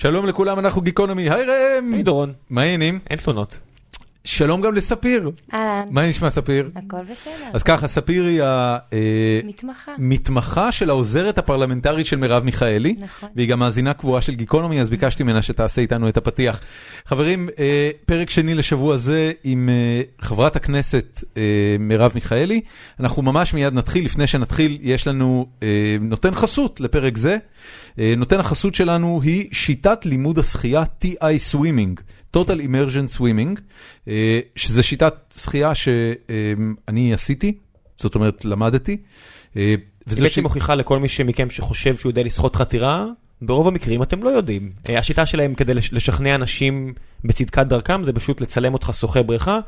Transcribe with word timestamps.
שלום 0.00 0.26
לכולם, 0.26 0.58
אנחנו 0.58 0.82
גיקונומי, 0.82 1.30
היי 1.30 1.44
ראם! 1.44 1.92
היי 1.94 2.02
דורון, 2.02 2.32
מה 2.50 2.62
העניינים? 2.62 2.98
אין 3.10 3.18
תלונות. 3.18 3.58
שלום 4.28 4.60
גם 4.60 4.74
לספיר. 4.74 5.30
אהלן, 5.54 5.86
מה 5.90 6.06
נשמע 6.06 6.30
ספיר? 6.30 6.70
הכל 6.76 6.96
בסדר. 7.10 7.50
אז 7.52 7.62
ככה, 7.62 7.88
ספיר 7.88 8.24
היא 8.24 8.42
מתמחה. 9.44 9.92
המתמחה 9.98 10.72
של 10.72 10.90
העוזרת 10.90 11.38
הפרלמנטרית 11.38 12.06
של 12.06 12.16
מרב 12.16 12.44
מיכאלי, 12.44 12.94
נכון. 12.98 13.28
והיא 13.36 13.48
גם 13.48 13.58
מאזינה 13.58 13.94
קבועה 13.94 14.22
של 14.22 14.34
גיקונומי, 14.34 14.80
אז 14.80 14.90
ביקשתי 14.90 15.22
ממנה 15.22 15.42
שתעשה 15.42 15.80
איתנו 15.80 16.08
את 16.08 16.16
הפתיח. 16.16 16.60
חברים, 17.06 17.48
אה, 17.58 17.90
פרק 18.06 18.30
שני 18.30 18.54
לשבוע 18.54 18.96
זה 18.96 19.32
עם 19.44 19.68
אה, 19.68 20.02
חברת 20.20 20.56
הכנסת 20.56 21.24
אה, 21.36 21.42
מרב 21.78 22.12
מיכאלי. 22.14 22.60
אנחנו 23.00 23.22
ממש 23.22 23.54
מיד 23.54 23.72
נתחיל, 23.72 24.04
לפני 24.04 24.26
שנתחיל, 24.26 24.78
יש 24.82 25.06
לנו 25.06 25.46
אה, 25.62 25.96
נותן 26.00 26.34
חסות 26.34 26.80
לפרק 26.80 27.16
זה. 27.16 27.36
אה, 27.98 28.14
נותן 28.16 28.40
החסות 28.40 28.74
שלנו 28.74 29.20
היא 29.22 29.48
שיטת 29.52 30.06
לימוד 30.06 30.38
השחייה 30.38 30.82
TI 31.04 31.52
Swimming. 31.52 32.02
Total 32.36 32.60
immersion 32.60 33.18
swimming, 33.18 33.60
אה, 34.08 34.40
שזה 34.56 34.82
שיטת 34.82 35.14
שחייה 35.38 35.72
שאני 35.74 37.14
עשיתי, 37.14 37.52
זאת 38.00 38.14
אומרת 38.14 38.44
למדתי. 38.44 38.96
אה, 39.56 39.74
היא 40.10 40.16
בעצם 40.16 40.28
שי- 40.28 40.40
מוכיחה 40.40 40.74
לכל 40.74 40.98
מי 40.98 41.08
מכם 41.24 41.50
שחושב 41.50 41.96
שהוא 41.96 42.10
יודע 42.10 42.22
לשחות 42.22 42.56
חתירה, 42.56 43.06
ברוב 43.42 43.68
המקרים 43.68 44.02
אתם 44.02 44.22
לא 44.22 44.28
יודעים. 44.28 44.70
אה, 44.90 44.98
השיטה 44.98 45.26
שלהם 45.26 45.54
כדי 45.54 45.74
לש- 45.74 45.92
לשכנע 45.92 46.34
אנשים 46.34 46.92
בצדקת 47.24 47.66
דרכם 47.66 48.04
זה 48.04 48.12
פשוט 48.12 48.40
לצלם 48.40 48.72
אותך 48.74 48.90
שוחה 48.94 49.22
בריכה. 49.22 49.58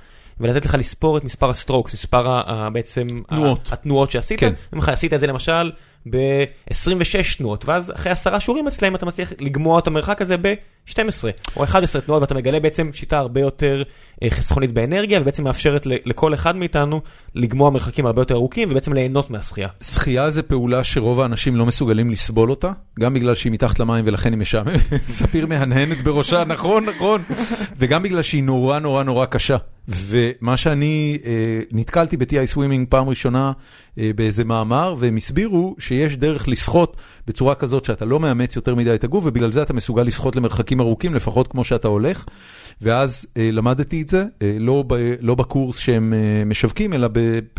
ולתת 0.42 0.64
לך 0.64 0.74
לספור 0.74 1.18
את 1.18 1.24
מספר 1.24 1.50
ה 1.50 1.55
strokes, 1.55 1.94
מספר 1.94 2.40
בעצם 2.72 3.06
תנועות. 3.28 3.68
התנועות 3.72 4.10
שעשית, 4.10 4.40
כן. 4.40 4.52
אם 4.74 4.78
לך 4.78 4.88
עשית 4.88 5.14
את 5.14 5.20
זה 5.20 5.26
למשל 5.26 5.70
ב-26 6.10 7.36
תנועות, 7.38 7.64
ואז 7.64 7.92
אחרי 7.96 8.12
עשרה 8.12 8.40
שיעורים 8.40 8.66
אצלם 8.66 8.94
אתה 8.94 9.06
מצליח 9.06 9.32
לגמוע 9.38 9.78
את 9.78 9.86
המרחק 9.86 10.22
הזה 10.22 10.36
ב-12 10.36 11.24
או 11.56 11.64
11 11.64 12.02
תנועות, 12.02 12.20
ואתה 12.22 12.34
מגלה 12.34 12.60
בעצם 12.60 12.92
שיטה 12.92 13.18
הרבה 13.18 13.40
יותר 13.40 13.82
חסכונית 14.28 14.72
באנרגיה, 14.72 15.20
ובעצם 15.20 15.44
מאפשרת 15.44 15.86
לכל 15.86 16.34
אחד 16.34 16.56
מאיתנו 16.56 17.00
לגמוע 17.34 17.70
מרחקים 17.70 18.06
הרבה 18.06 18.22
יותר 18.22 18.34
ארוכים, 18.34 18.70
ובעצם 18.70 18.92
ליהנות 18.92 19.30
מהשחייה. 19.30 19.68
שחייה 19.82 20.30
זה 20.30 20.42
פעולה 20.42 20.84
שרוב 20.84 21.20
האנשים 21.20 21.56
לא 21.56 21.66
מסוגלים 21.66 22.10
לסבול 22.10 22.50
אותה, 22.50 22.72
גם 23.00 23.14
בגלל 23.14 23.34
שהיא 23.34 23.52
מתחת 23.52 23.78
למים 23.78 24.04
ולכן 24.06 24.32
היא 24.32 24.38
משעממת. 24.38 24.80
ספיר 25.20 25.46
מהנהנת 25.46 26.02
בראשה, 26.02 26.44
נכון, 26.54 26.84
נכון. 26.84 27.22
וגם 27.78 28.02
בגלל 28.02 28.22
שהיא 28.22 28.42
נורא 28.42 28.78
נורא 28.78 29.02
נורא 29.02 29.26
קשה. 29.26 29.56
ומה 29.88 30.56
שאני 30.56 31.18
אה, 31.24 31.60
נתקלתי 31.72 32.16
ב-TI 32.16 32.46
סווימינג 32.46 32.86
פעם 32.88 33.08
ראשונה 33.08 33.52
אה, 33.98 34.10
באיזה 34.16 34.44
מאמר, 34.44 34.94
והם 34.98 35.16
הסבירו 35.16 35.76
שיש 35.78 36.16
דרך 36.16 36.48
לשחות 36.48 36.96
בצורה 37.30 37.54
כזאת 37.54 37.84
שאתה 37.84 38.04
לא 38.04 38.20
מאמץ 38.20 38.56
יותר 38.56 38.74
מדי 38.74 38.94
את 38.94 39.04
הגוף, 39.04 39.24
ובגלל 39.26 39.52
זה 39.52 39.62
אתה 39.62 39.72
מסוגל 39.72 40.02
לשחות 40.02 40.36
למרחקים 40.36 40.80
ארוכים, 40.80 41.14
לפחות 41.14 41.48
כמו 41.48 41.64
שאתה 41.64 41.88
הולך. 41.88 42.24
ואז 42.80 43.26
אה, 43.36 43.50
למדתי 43.52 44.02
את 44.02 44.08
זה, 44.08 44.24
אה, 44.42 44.56
לא, 44.58 44.84
ב, 44.86 45.14
לא 45.20 45.34
בקורס 45.34 45.78
שהם 45.78 46.14
אה, 46.14 46.44
משווקים, 46.44 46.92
אלא 46.92 47.08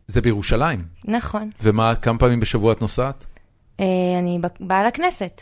זה 0.08 0.22
בירושלים. 0.22 0.80
נכון. 1.06 1.50
ומה, 1.62 1.96
כמה 1.96 2.20
פעמים 2.20 2.40
בשבוע 2.40 2.74
את 2.74 2.82
נוסעת? 2.82 3.26
אה, 3.80 3.86
אני 4.20 4.40
באה 4.60 4.84
לכנסת. 4.84 5.42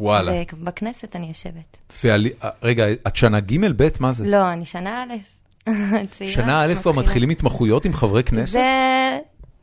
וואלה. 0.00 0.32
בכנסת 0.60 1.16
אני 1.16 1.26
יושבת. 1.26 1.76
ועלי, 2.04 2.30
אה, 2.44 2.50
רגע, 2.62 2.84
את 3.06 3.16
שנה 3.16 3.40
ג' 3.40 3.72
ב', 3.76 3.88
מה 4.00 4.12
זה? 4.12 4.26
לא, 4.26 4.52
אני 4.52 4.64
שנה 4.64 5.04
א'. 5.04 5.14
צעירה, 6.10 6.32
שנה 6.32 6.64
א' 6.64 6.74
כבר. 6.74 6.92
מתחילים 6.92 7.30
התמחויות 7.30 7.84
עם 7.84 7.92
חברי 7.94 8.24
כנסת? 8.24 8.52
זה 8.52 9.18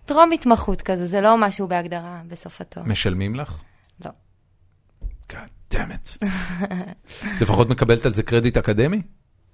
טרום 0.06 0.32
התמחות 0.32 0.82
כזה, 0.82 1.06
זה 1.06 1.22
לא 1.22 1.38
משהו 1.38 1.68
בהגדרה 1.68 2.22
בסוף 2.28 2.62
התואר. 2.62 2.86
משלמים 2.86 3.36
לך? 3.36 3.62
לא. 4.06 4.10
God 5.32 5.74
damn 5.74 5.78
it. 6.24 6.26
לפחות 7.42 7.70
מקבלת 7.70 8.06
על 8.06 8.14
זה 8.14 8.24
קרדיט 8.24 8.58
אקדמי? 8.58 9.02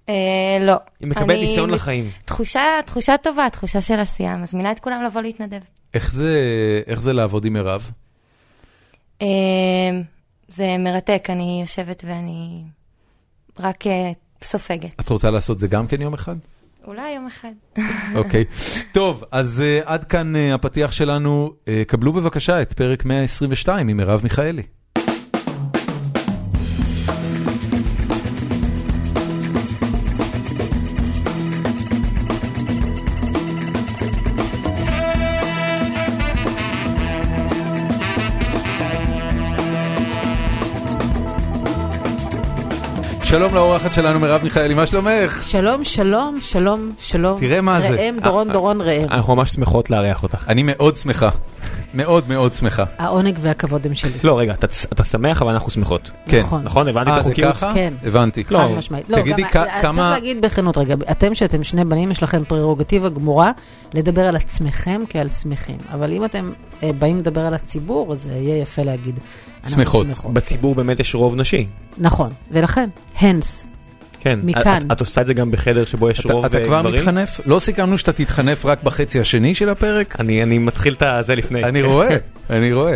אה, 0.10 0.14
לא. 0.62 0.76
היא 1.00 1.08
מקבלת 1.08 1.30
אני- 1.30 1.42
ניסיון 1.42 1.70
לחיים. 1.70 2.10
תחושה, 2.26 2.62
תחושה 2.86 3.16
טובה, 3.24 3.50
תחושה 3.50 3.82
של 3.82 4.00
עשייה. 4.00 4.38
מזמינה 4.38 4.72
את 4.72 4.80
כולם 4.80 5.04
לבוא 5.04 5.22
להתנדב. 5.22 5.60
איך 5.94 6.12
זה, 6.14 6.40
איך 6.88 7.02
זה 7.02 7.14
לעבוד 7.14 7.46
עם 7.46 7.54
מירב? 7.54 7.92
אה, 10.52 10.56
זה 10.56 10.76
מרתק, 10.80 11.28
אני 11.30 11.60
יושבת 11.62 12.04
ואני 12.08 12.64
רק 13.60 13.88
אה, 13.88 14.12
סופגת. 14.44 15.00
את 15.02 15.10
רוצה 15.10 15.32
לעשות 15.32 15.60
זה 15.60 15.68
גם 15.68 15.88
כן 15.88 16.02
יום 16.02 16.14
אחד? 16.14 16.36
אולי 16.88 17.12
יום 17.12 17.28
אחד. 17.28 17.52
אוקיי. 18.20 18.46
טוב, 18.92 19.24
אז 19.32 19.64
uh, 19.64 19.86
עד 19.86 20.06
כאן 20.06 20.34
uh, 20.36 20.56
הפתיח 20.56 20.92
שלנו. 20.92 21.54
Uh, 21.66 21.70
קבלו 21.88 22.14
בבקשה 22.14 22.62
את 22.62 22.74
פרק 22.74 23.06
122 23.06 23.88
עם 23.88 23.98
מרב 23.98 24.20
מיכאלי. 24.24 24.64
שלום 43.32 43.56
לאורחת 43.56 43.94
שלנו 43.94 44.20
מרב 44.20 44.44
מיכאלי, 44.44 44.74
מה 44.74 44.86
שלומך? 44.86 45.44
שלום, 45.44 45.84
שלום, 45.84 46.38
שלום, 46.42 46.92
שלום. 47.00 47.40
תראה 47.40 47.62
מה 47.62 47.82
זה. 47.82 47.88
ראם, 47.90 48.20
דורון, 48.24 48.52
דורון, 48.52 48.82
ראם. 48.82 49.08
אנחנו 49.12 49.36
ממש 49.36 49.52
שמחות 49.52 49.90
לארח 49.90 50.24
אותך. 50.24 50.46
אני 50.50 50.64
מאוד 50.64 50.96
שמחה. 50.96 51.30
מאוד 51.94 52.24
מאוד 52.30 52.54
שמחה. 52.54 52.84
העונג 52.98 53.38
והכבוד 53.42 53.86
הם 53.88 53.94
שלי. 53.94 54.12
לא, 54.24 54.40
רגע, 54.40 54.54
אתה- 54.54 54.68
אתה 54.94 55.04
שמח, 55.04 55.42
אבל 55.42 55.52
אנחנו 55.54 55.72
שמחות. 55.72 56.12
כן. 56.26 56.40
נכון. 56.40 56.64
נכון? 56.64 56.88
הבנתי 56.88 57.10
את 57.12 57.16
אה, 57.16 57.22
זה 57.24 57.28
החוקיות? 57.30 57.56
ככה? 57.56 57.72
כן. 57.74 57.94
הבנתי. 58.04 58.44
חד 58.46 58.68
משמעית. 58.78 59.10
לא, 59.10 59.18
תגידי, 59.18 59.42
גם- 59.42 59.50
כ- 59.52 59.56
אה, 59.56 59.82
כמה- 59.82 59.94
צריך 59.94 60.08
להגיד 60.12 60.42
בכנות 60.42 60.78
רגע, 60.78 60.96
אתם 61.12 61.36
שאתם 61.36 61.64
שני 61.64 61.86
בנים, 61.86 62.12
יש 62.12 62.24
לכם 62.24 62.44
פררוגטיבה 62.48 63.10
גמורה 63.10 63.52
לדבר 63.94 64.22
על 64.22 64.36
עצמכם 64.36 65.02
כעל 65.10 65.30
שמחים. 65.30 65.78
אבל 65.94 66.14
אם 66.14 66.26
אתם 66.26 66.52
אה, 66.84 66.90
באים 67.00 67.18
לדבר 67.18 67.42
על 67.42 67.54
הציבור, 67.54 68.14
אז 68.14 68.28
אה, 68.28 68.38
יהיה 68.38 68.58
יפה 68.62 68.82
להגיד. 68.84 69.20
שמחות. 69.70 70.06
שמחות. 70.06 70.34
בציבור 70.34 70.76
באמת 70.76 71.00
יש 71.00 71.16
רוב 71.16 71.36
נשי. 71.36 71.68
נכון, 71.98 72.30
ולכן, 72.52 72.90
הנס, 73.20 73.66
כן. 74.24 74.40
מכאן. 74.44 74.82
את- 74.88 74.92
את 74.92 75.00
עושה 75.00 75.22
את 75.22 75.28
זה 75.28 75.34
גם 75.34 75.52
בחדר 75.52 75.86
שבו 75.86 76.10
יש 76.10 76.20
אתה 76.26 76.34
רוב 76.34 76.46
אתה 76.46 76.58
אה, 76.58 76.66
כבר 76.66 76.80
גברים? 76.80 76.96
מתחנף? 76.96 77.40
לא 77.46 77.60
סיכמנו 77.60 77.98
שאתה 77.98 78.12
תתחנף 78.14 78.66
רק 78.66 78.84
בחצי 78.84 79.20
השני 79.20 79.56
של 79.56 79.70
הפרק? 79.70 80.16
אני 80.20 80.44
אני 80.44 80.58
מתחיל 80.58 80.94
את 81.02 81.26
זה 81.26 81.36
לפני. 81.36 81.64
אני 81.64 81.82
רואה, 81.92 82.18
אני 82.50 82.74
רואה. 82.74 82.96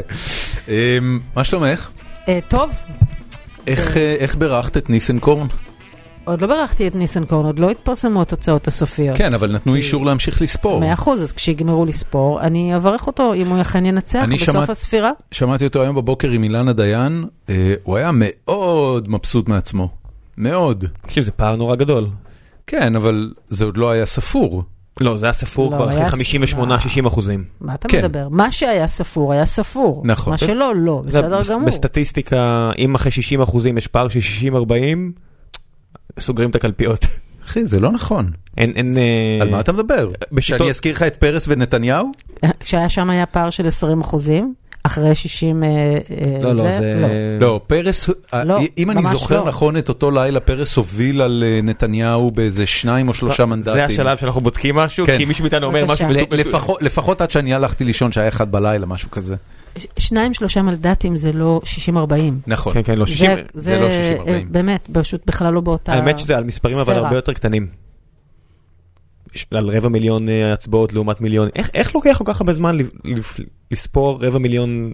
אמ, 0.68 1.20
מה 1.36 1.44
שלומך? 1.44 1.90
אה, 2.28 2.40
טוב, 2.48 2.72
איך 3.68 3.98
אה, 3.98 4.16
איך 4.20 4.36
בירכת 4.36 4.78
את 4.78 4.90
ניסנקורן? 4.90 5.48
עוד 6.24 6.42
לא 6.42 6.48
בירכתי 6.48 6.88
את 6.88 6.96
ניסנקורן, 6.96 7.46
עוד 7.46 7.60
לא 7.60 7.70
התפרסמו 7.70 8.22
התוצאות 8.22 8.68
הסופיות. 8.68 9.18
כן, 9.18 9.34
אבל 9.34 9.52
נתנו 9.52 9.76
אישור 9.76 10.06
להמשיך 10.06 10.42
לספור. 10.42 10.80
מאה 10.80 10.94
אחוז, 10.94 11.24
אז 11.24 11.32
כשיגמרו 11.34 11.86
לספור, 11.86 12.42
אני 12.42 12.76
אברך 12.76 13.08
אותו 13.08 13.34
אם 13.34 13.48
הוא 13.48 13.62
אכן 13.62 13.86
ינצח 13.86 14.20
אני 14.24 14.36
בסוף 14.36 14.46
שמעת- 14.52 14.70
הספירה. 14.70 15.12
שמעתי 15.32 15.66
אותו 15.66 15.82
היום 15.82 15.96
בבוקר 15.96 16.30
עם 16.30 16.44
אילנה 16.44 16.74
דיין, 16.74 17.24
אה, 17.50 17.74
הוא 17.84 17.98
היה 17.98 18.12
מאוד 18.14 19.10
מבסוט 19.10 19.50
מעצמו. 19.50 19.90
מאוד. 20.38 20.86
תקשיב, 21.02 21.24
זה 21.24 21.32
פער 21.32 21.56
נורא 21.56 21.76
גדול. 21.76 22.08
כן, 22.68 22.96
אבל 22.96 23.34
זה 23.50 23.66
עוד 23.66 23.78
לא 23.78 23.92
היה 23.92 24.06
ספור. 24.06 24.64
לא, 25.02 25.18
זה 25.18 25.26
היה 25.26 25.34
ספור 25.34 25.72
לא, 25.72 25.76
כבר 25.78 25.90
היה 25.90 26.08
אחרי 26.08 26.24
ס- 26.26 26.34
58-60 26.98 27.08
אחוזים. 27.08 27.44
מה 27.62 27.74
אתה 27.76 27.88
כן. 27.88 27.98
מדבר? 27.98 28.28
מה 28.30 28.52
שהיה 28.52 28.88
ספור, 28.88 29.34
היה 29.34 29.46
ספור. 29.46 30.02
נכון. 30.06 30.32
מה 30.32 30.38
שלא, 30.38 30.74
לא, 30.76 31.04
בסדר 31.06 31.44
זה- 31.44 31.54
גמור. 31.54 31.68
בסטטיסטיקה, 31.68 32.72
אם 32.78 32.96
אחרי 32.96 33.12
60 33.12 33.42
אחוזים 33.42 33.78
יש 33.78 33.88
פער 33.88 34.08
של 34.10 34.20
60-40, 34.20 35.12
סוגרים 36.20 36.50
את 36.50 36.56
הקלפיות. 36.56 37.06
אחי, 37.46 37.66
זה 37.66 37.80
לא 37.80 37.92
נכון. 37.92 38.32
אין, 38.58 38.72
אין... 38.76 38.98
אה, 38.98 39.04
על 39.42 39.50
מה 39.50 39.60
אתה 39.60 39.74
מדבר? 39.74 40.10
בשיטות- 40.32 40.60
שאני 40.60 40.70
אזכיר 40.70 40.92
לך 40.96 41.04
את 41.04 41.16
פרס 41.16 41.46
ונתניהו? 41.48 42.12
כשהיה 42.60 42.90
שם 42.90 43.10
היה 43.10 43.26
פער 43.26 43.50
של 43.50 43.68
20 43.68 44.02
אחוזים, 44.02 44.54
אחרי 44.86 45.16
60... 45.16 45.64
אה, 45.64 45.70
אה, 45.70 45.98
לא, 46.42 46.54
לא, 46.56 46.72
זה... 46.72 47.38
לא, 47.40 47.60
פרס, 47.68 48.10
לא, 48.46 48.60
אם 48.78 48.92
אני 48.92 49.02
זוכר 49.12 49.40
לא. 49.40 49.46
נכון 49.48 49.78
את 49.78 49.90
אותו 49.90 50.12
לילה, 50.12 50.40
פרס 50.40 50.76
הוביל 50.76 51.22
על 51.22 51.44
אה, 51.48 51.60
נתניהו 51.64 52.32
באיזה 52.32 52.66
שניים 52.66 53.08
או 53.08 53.14
שלושה 53.14 53.46
מנדטים. 53.46 53.74
זה 53.74 53.86
השלב 53.86 54.18
שאנחנו 54.18 54.42
בודקים 54.42 54.76
משהו, 54.76 55.06
כן. 55.06 55.18
כי 55.18 55.26
מישהו 55.26 55.44
מאיתנו 55.44 55.68
אומר. 55.68 55.86
משהו... 55.86 56.08
לפחות- 56.82 57.22
עד 57.22 57.32
שאני 57.32 57.54
הלכתי 57.54 57.84
לישון 57.86 58.12
שהיה 58.12 58.28
אחד 58.28 58.52
בלילה, 58.52 58.86
משהו 58.86 59.12
כזה. 59.12 59.36
שניים, 59.98 60.34
שלושה 60.34 60.62
מנדטים 60.62 61.18
זה 61.18 61.32
לא 61.32 61.62
60-40. 61.90 62.00
נכון. 62.48 62.74
כן, 62.74 62.82
כן, 62.84 62.98
לא 62.98 63.06
60. 63.06 63.32
זה 63.54 63.80
לא 63.80 63.88
60-40. 64.24 64.28
אה, 64.28 64.42
באמת, 64.50 64.90
פשוט 64.94 65.22
בכלל 65.28 65.54
לא 65.54 65.62
באותה... 65.62 65.94
האמת 65.94 66.20
שזה 66.20 66.38
על 66.38 66.44
מספרים 66.44 66.76
אבל 66.76 66.84
ספירה. 66.84 67.00
הרבה 67.02 67.16
יותר 67.16 67.34
קטנים. 67.34 67.68
על 69.52 69.70
רבע 69.70 69.90
מיליון 69.90 70.30
אה, 70.30 70.54
הצבעות 70.54 70.94
לעומת 70.94 71.22
מיליון. 71.22 71.48
איך- 71.56 71.70
לוקח 71.96 72.16
כל 72.18 72.24
כך 72.28 72.42
הרבה 72.42 72.54
זמן 72.54 72.78
לספור 73.72 74.26
רבע 74.26 74.40
מיליון 74.40 74.94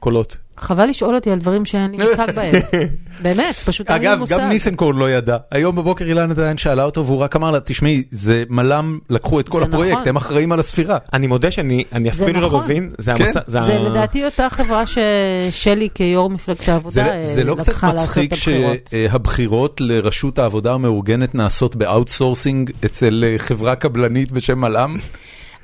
קולות? 0.00 0.38
חבל 0.56 0.86
לשאול 0.86 1.14
אותי 1.14 1.30
על 1.30 1.38
דברים 1.38 1.64
שאין 1.64 1.90
לי 1.90 2.04
מושג 2.04 2.26
בהם. 2.34 2.54
באמת, 3.22 3.54
פשוט 3.54 3.90
אין 3.90 4.02
לי 4.02 4.08
אגב, 4.08 4.18
מושג. 4.18 4.38
גם 4.38 4.48
ניסנקורן 4.48 4.96
לא 4.96 5.10
ידע. 5.10 5.36
היום 5.50 5.76
בבוקר 5.76 6.04
אילנה 6.04 6.34
דיין 6.34 6.58
שאלה 6.58 6.84
אותו 6.84 7.06
והוא 7.06 7.18
רק 7.18 7.36
אמר 7.36 7.50
לה, 7.50 7.60
תשמעי, 7.60 8.02
זה 8.10 8.44
מל"ם 8.48 8.98
לקחו 9.10 9.40
את 9.40 9.48
כל 9.48 9.62
הפרויקט, 9.62 9.96
נכון. 9.96 10.08
הם 10.08 10.16
אחראים 10.16 10.52
על 10.52 10.60
הספירה. 10.60 10.98
אני 11.12 11.26
מודה 11.26 11.50
שאני 11.50 11.84
אפילו 12.10 12.40
לא 12.40 12.46
נכון. 12.46 12.64
מבין. 12.64 12.90
זה. 12.98 13.12
המסע... 13.12 13.40
זה 13.46 13.78
לדעתי 13.78 14.24
אותה 14.24 14.50
חברה 14.50 14.84
ששלי 14.86 15.88
כיו"ר 15.94 16.30
מפלגת 16.30 16.68
העבודה 16.68 17.06
אה, 17.06 17.26
זה 17.26 17.44
לא 17.44 17.54
קצת 17.54 17.68
לקחה 17.68 17.92
לעשות 17.92 18.08
מצחיק 18.08 18.32
את 18.32 18.38
הבחירות. 18.38 18.90
שהבחירות 18.90 19.80
לראשות 19.80 20.38
העבודה 20.38 20.72
המאורגנת 20.72 21.34
נעשות 21.34 21.76
ב 21.76 21.84
outsourcing 21.84 22.70
אצל 22.84 23.24
אה, 23.26 23.38
חברה 23.38 23.74
קבלנית 23.74 24.32
בשם 24.32 24.58
מל"ם? 24.58 24.96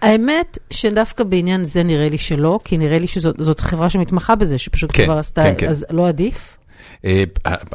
האמת 0.02 0.58
שדווקא 0.70 1.24
בעניין 1.24 1.64
זה 1.64 1.82
נראה 1.82 2.08
לי 2.08 2.18
שלא, 2.18 2.60
כי 2.64 2.76
נראה 2.78 2.98
לי 2.98 3.06
שזאת 3.06 3.34
זאת 3.38 3.60
חברה 3.60 3.90
שמתמחה 3.90 4.34
בזה, 4.34 4.58
שפשוט 4.58 4.90
כן, 4.92 5.04
כבר 5.04 5.18
עשתה, 5.18 5.42
כן, 5.42 5.54
כן. 5.58 5.68
אז 5.68 5.86
לא 5.90 6.08
עדיף. 6.08 6.54
אה, 7.04 7.22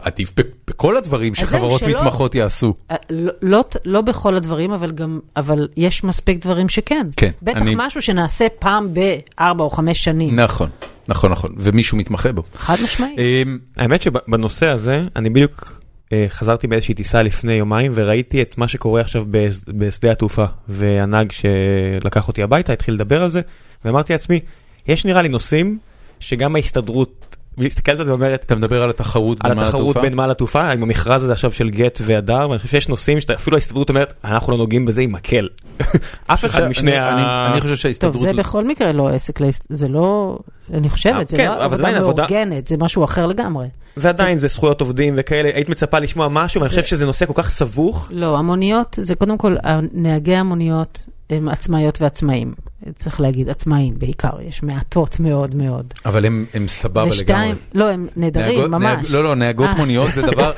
עדיף 0.01 0.31
ב- 0.39 0.41
בכל 0.67 0.97
הדברים 0.97 1.35
שחברות 1.35 1.79
שלא. 1.79 1.89
מתמחות 1.89 2.35
יעשו. 2.35 2.73
אה, 2.91 2.95
לא, 3.09 3.31
לא, 3.41 3.63
לא 3.85 4.01
בכל 4.01 4.35
הדברים, 4.35 4.71
אבל 4.71 4.91
גם, 4.91 5.19
אבל 5.37 5.67
יש 5.77 6.03
מספיק 6.03 6.41
דברים 6.45 6.69
שכן. 6.69 7.07
כן, 7.17 7.31
בטח 7.41 7.57
אני- 7.57 7.73
משהו 7.77 8.01
שנעשה 8.01 8.45
פעם 8.59 8.87
בארבע 8.93 9.63
או 9.63 9.69
חמש 9.69 10.03
שנים. 10.03 10.35
נכון, 10.39 10.69
נכון, 11.07 11.31
נכון, 11.31 11.55
ומישהו 11.59 11.97
מתמחה 11.97 12.31
בו. 12.31 12.43
חד 12.55 12.75
משמעית. 12.83 13.19
אה, 13.19 13.43
האמת 13.77 14.01
שבנושא 14.01 14.67
הזה 14.67 14.95
אני 15.15 15.29
בדיוק 15.29 15.71
אה, 15.71 15.82
חזרתי 16.27 16.67
באיזושהי 16.67 16.93
טיסה 16.93 17.23
לפני 17.23 17.53
יומיים 17.53 17.91
וראיתי 17.95 18.41
את 18.41 18.57
מה 18.57 18.67
שקורה 18.67 19.01
עכשיו 19.01 19.25
בשדה 19.67 20.11
התעופה. 20.11 20.45
והנהג 20.67 21.31
שלקח 21.31 22.27
אותי 22.27 22.43
הביתה 22.43 22.73
התחיל 22.73 22.93
לדבר 22.93 23.23
על 23.23 23.29
זה 23.29 23.41
ואמרתי 23.85 24.13
לעצמי 24.13 24.39
יש 24.87 25.05
נראה 25.05 25.21
לי 25.21 25.29
נושאים 25.29 25.77
שגם 26.19 26.55
ההסתדרות 26.55 27.32
מסתכלת 27.57 27.99
על 27.99 28.05
זה 28.05 28.11
ואומרת 28.11 28.43
אתה 28.43 28.55
מדבר 28.55 28.83
על 28.83 28.89
התחרות 28.89 29.37
על 29.41 29.51
בנמל 29.51 29.63
התחרות 29.63 29.81
התעופה? 29.81 30.01
בין 30.01 30.13
נמל 30.13 30.31
התעופה 30.31 30.69
עם 30.69 30.83
המכרז 30.83 31.23
הזה 31.23 31.33
עכשיו 31.33 31.51
של 31.51 31.69
גט 31.69 31.99
והדר 32.03 32.47
ואני 32.49 32.59
חושב 32.59 32.69
שיש 32.69 32.89
נושאים 32.89 33.21
שאפילו 33.21 33.57
ההסתדרות 33.57 33.89
אומרת 33.89 34.13
אנחנו 34.23 34.51
לא 34.51 34.57
נוגעים 34.57 34.85
בזה 34.85 35.01
עם 35.01 35.11
מקל. 35.11 35.47
אף 36.33 36.45
אחד 36.45 36.67
משני 36.67 36.97
ה... 36.97 37.45
אני- 37.47 37.61
חושב 37.61 37.69
טוב, 37.69 37.75
שההסתדרות... 37.75 38.19
זה 38.19 38.33
בכל 38.33 38.65
מקרה 38.67 38.91
לא 38.91 39.09
עסק, 39.09 39.39
זה 39.69 39.87
לא, 39.87 40.37
אני 40.73 40.89
חושבת, 40.89 41.29
זה 41.29 41.37
כן, 41.37 41.47
לא 41.47 41.65
אבל 41.65 41.85
עבודה 41.85 41.99
מאורגנת, 41.99 42.67
זה 42.67 42.77
משהו 42.77 43.03
אחר 43.03 43.25
לגמרי. 43.25 43.67
ועדיין 43.97 44.39
זה 44.39 44.47
זכויות 44.47 44.81
עובדים 44.81 45.13
וכאלה 45.17 45.49
היית 45.53 45.69
מצפה 45.69 45.99
לשמוע 45.99 46.27
משהו 46.27 46.61
ואני 46.61 46.69
חושב 46.69 46.83
שזה 46.83 47.05
נושא 47.05 47.25
כל 47.25 47.33
כך 47.35 47.49
סבוך. 47.49 48.07
לא, 48.11 48.37
המוניות, 48.37 48.97
זה 49.01 49.15
קודם 49.15 49.37
כל, 49.37 49.55
נהגי 49.93 50.35
המוניות 50.35 51.05
הם 51.29 51.49
עצמאיות 51.49 52.01
ועצמאים. 52.01 52.53
צריך 52.95 53.21
להגיד, 53.21 53.49
עצמאים 53.49 53.93
בעיקר, 53.99 54.41
יש 54.41 54.63
מעטות 54.63 55.19
מאוד 55.19 55.55
מאוד. 55.55 55.93
אבל 56.05 56.25
הם 56.25 56.45
הם 56.53 56.67
סבבה 56.67 57.01
לגמרי. 57.01 57.15
ושתיים, 57.17 57.55
לא, 57.73 57.89
הם 57.89 58.07
נהדרים, 58.15 58.55
נהגות- 58.57 58.69
ממש. 58.71 59.05
נהג- 59.05 59.11
לא, 59.11 59.23
לא, 59.23 59.35
נהגות 59.35 59.69
אה. 59.69 59.75
מוניות 59.77 60.11
זה 60.11 60.21
דבר, 60.21 60.51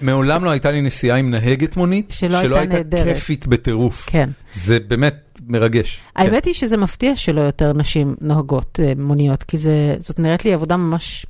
מעולם 0.00 0.44
לא 0.44 0.50
הייתה 0.50 0.70
לי 0.70 0.82
נסיעה 0.82 1.16
עם 1.16 1.30
נהגת 1.30 1.76
מונית, 1.76 2.10
שלא 2.10 2.36
הייתה 2.36 2.74
נהדרת. 2.76 3.14
כיפית 3.14 3.46
בטירוף. 3.46 4.04
כן. 4.10 4.30
זה 4.52 4.78
באמת 4.88 5.14
מרגש. 5.46 6.00
האמת 6.16 6.44
היא 6.44 6.54
שזה 6.54 6.76
מפתיע 6.76 7.16
שלא 7.16 7.40
יותר 7.40 7.72
נשים 7.72 8.14
נוהגות 8.20 8.80
אה, 8.82 8.92
מוניות, 8.96 9.42
כי 9.42 9.56
זה- 9.56 9.70
זאת 9.98 10.20
נראית 10.20 10.44
לי 10.44 10.52
עבודה 10.54 10.76
ממש, 10.76 11.26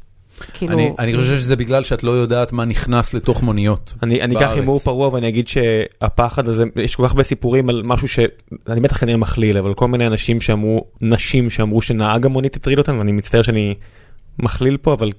כאילו... 0.52 0.74
אני, 0.74 0.92
אני 0.98 1.16
חושב 1.16 1.36
שזה 1.38 1.56
בגלל 1.56 1.84
שאת 1.84 2.02
לא 2.02 2.10
יודעת 2.10 2.52
מה 2.52 2.64
נכנס 2.64 3.14
לתוך 3.14 3.42
מוניות. 3.42 3.94
אני, 4.02 4.22
אני 4.22 4.36
אקח. 4.36 4.50
הימור 4.54 4.78
פרוע 4.78 5.08
ואני 5.08 5.28
אגיד 5.28 5.48
שהפחד 5.48 6.48
הזה, 6.48 6.64
יש 6.76 6.96
כל 6.96 7.04
כך 7.04 7.10
הרבה 7.10 7.22
סיפורים 7.22 7.68
על 7.68 7.82
משהו 7.84 8.08
שאני 8.08 8.80
בטח 8.80 8.96
כנראה 8.96 9.16
מכליל, 9.16 9.58
אבל 9.58 9.74
כל 9.74 9.88
מיני 9.88 10.06
אנשים 10.06 10.40
שאמרו, 10.40 10.84
נשים 11.00 11.50
שאמרו 11.50 11.82
שנהג 11.82 12.26
המונית 12.26 12.56
הטריד 12.56 12.78
אותם, 12.78 12.98
ואני 12.98 13.12
מצטער 13.12 13.42
שאני 13.42 13.74
מכליל 14.38 14.76
פה, 14.76 14.92
אבל 14.92 15.12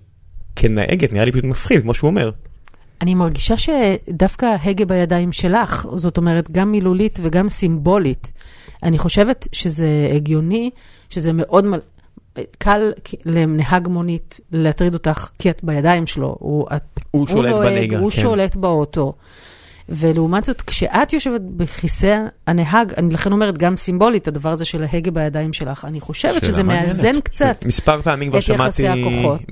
כנהגת 0.55 1.13
נראה 1.13 1.25
לי 1.25 1.31
פשוט 1.31 1.45
מפחיד, 1.45 1.81
כמו 1.81 1.93
שהוא 1.93 2.07
אומר. 2.07 2.31
אני 3.01 3.15
מרגישה 3.15 3.55
שדווקא 3.57 4.45
ההגה 4.45 4.85
בידיים 4.85 5.31
שלך, 5.31 5.85
זאת 5.95 6.17
אומרת, 6.17 6.51
גם 6.51 6.71
מילולית 6.71 7.19
וגם 7.21 7.49
סימבולית. 7.49 8.31
אני 8.83 8.97
חושבת 8.97 9.47
שזה 9.51 10.09
הגיוני, 10.15 10.69
שזה 11.09 11.31
מאוד 11.33 11.65
מל... 11.65 11.79
קל 12.57 12.91
לנהג 13.25 13.87
מונית 13.87 14.39
להטריד 14.51 14.93
אותך, 14.93 15.29
כי 15.39 15.49
את 15.49 15.63
בידיים 15.63 16.07
שלו. 16.07 16.35
הוא, 16.39 16.67
את, 16.75 16.83
הוא 17.11 17.27
שולט 17.27 17.55
בנהיגה, 17.55 17.99
הוא 17.99 18.11
כן. 18.11 18.21
שולט 18.21 18.55
באוטו. 18.55 19.13
ולעומת 19.89 20.45
זאת, 20.45 20.61
כשאת 20.61 21.13
יושבת 21.13 21.41
בכיסא 21.41 22.23
הנהג, 22.47 22.93
אני 22.97 23.13
לכן 23.13 23.31
אומרת, 23.31 23.57
גם 23.57 23.75
סימבולית, 23.75 24.27
הדבר 24.27 24.49
הזה 24.49 24.65
של 24.65 24.85
ההגה 24.91 25.11
בידיים 25.11 25.53
שלך, 25.53 25.85
אני 25.85 25.99
חושבת 25.99 26.45
שזה 26.45 26.63
מעניינת. 26.63 26.87
מאזן 26.87 27.21
קצת. 27.21 27.65
מספר 27.65 28.01
פעמים 28.01 28.29
כבר 28.29 28.39
את 28.39 28.43
שמעתי. 28.43 28.87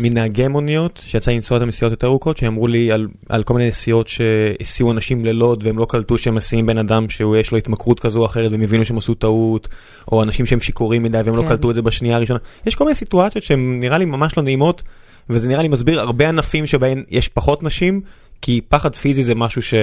מנהגי 0.02 0.48
מוניות, 0.48 1.02
שיצא 1.06 1.32
לי 1.32 1.36
לנסוע 1.36 1.58
אותם 1.58 1.68
נסיעות 1.68 1.92
יותר 1.92 2.08
ארוכות, 2.08 2.38
שאמרו 2.38 2.68
לי 2.68 2.92
על, 2.92 3.08
על 3.30 3.44
כל 3.44 3.54
מיני 3.54 3.68
נסיעות 3.68 4.08
שהסיעו 4.08 4.92
אנשים 4.92 5.26
ללוד 5.26 5.64
והם 5.66 5.78
לא 5.78 5.86
קלטו 5.90 6.18
שהם 6.18 6.36
מסיעים 6.36 6.66
בן 6.66 6.78
אדם 6.78 7.10
שיש 7.10 7.52
לו 7.52 7.58
התמכרות 7.58 8.00
כזו 8.00 8.20
או 8.20 8.26
אחרת 8.26 8.52
והם 8.52 8.62
הבינו 8.62 8.86
שהם 8.86 8.98
עשו 8.98 9.14
טעות, 9.14 9.68
או 10.12 10.24
אנשים 10.24 10.46
שהם 10.46 10.60
שיכורים 10.60 11.04
מדי 11.04 11.22
והם 11.26 11.36
לא 11.36 11.42
כן. 11.42 11.48
קלטו 11.48 11.70
את 11.70 11.76
זה 11.76 11.82
בשנייה 11.82 12.18
הראשונה. 12.18 12.40
יש 12.66 12.76
כל 12.76 12.84
מיני 12.84 12.96
סיטואציות 12.96 13.44
שהן 13.44 13.80
נראה 13.80 13.98
לי 13.98 14.06
ממש 14.06 14.38
לא 14.38 14.44
נעימות, 14.44 14.84
וזה 15.30 15.50
נראה 15.50 15.62
לי 15.62 15.68
מסביר 15.68 16.00
הרבה 16.00 16.30
ענפים 16.30 16.68
שבהם 16.68 17.04
יש 17.10 17.28
פחות 17.28 17.64
נשים, 17.64 18.02
כי 18.44 18.62
פחד 18.70 18.96
פיזי 18.96 19.24
זה 19.24 19.36
משהו 19.36 19.62
ש... 19.62 19.74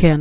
כן. 0.00 0.20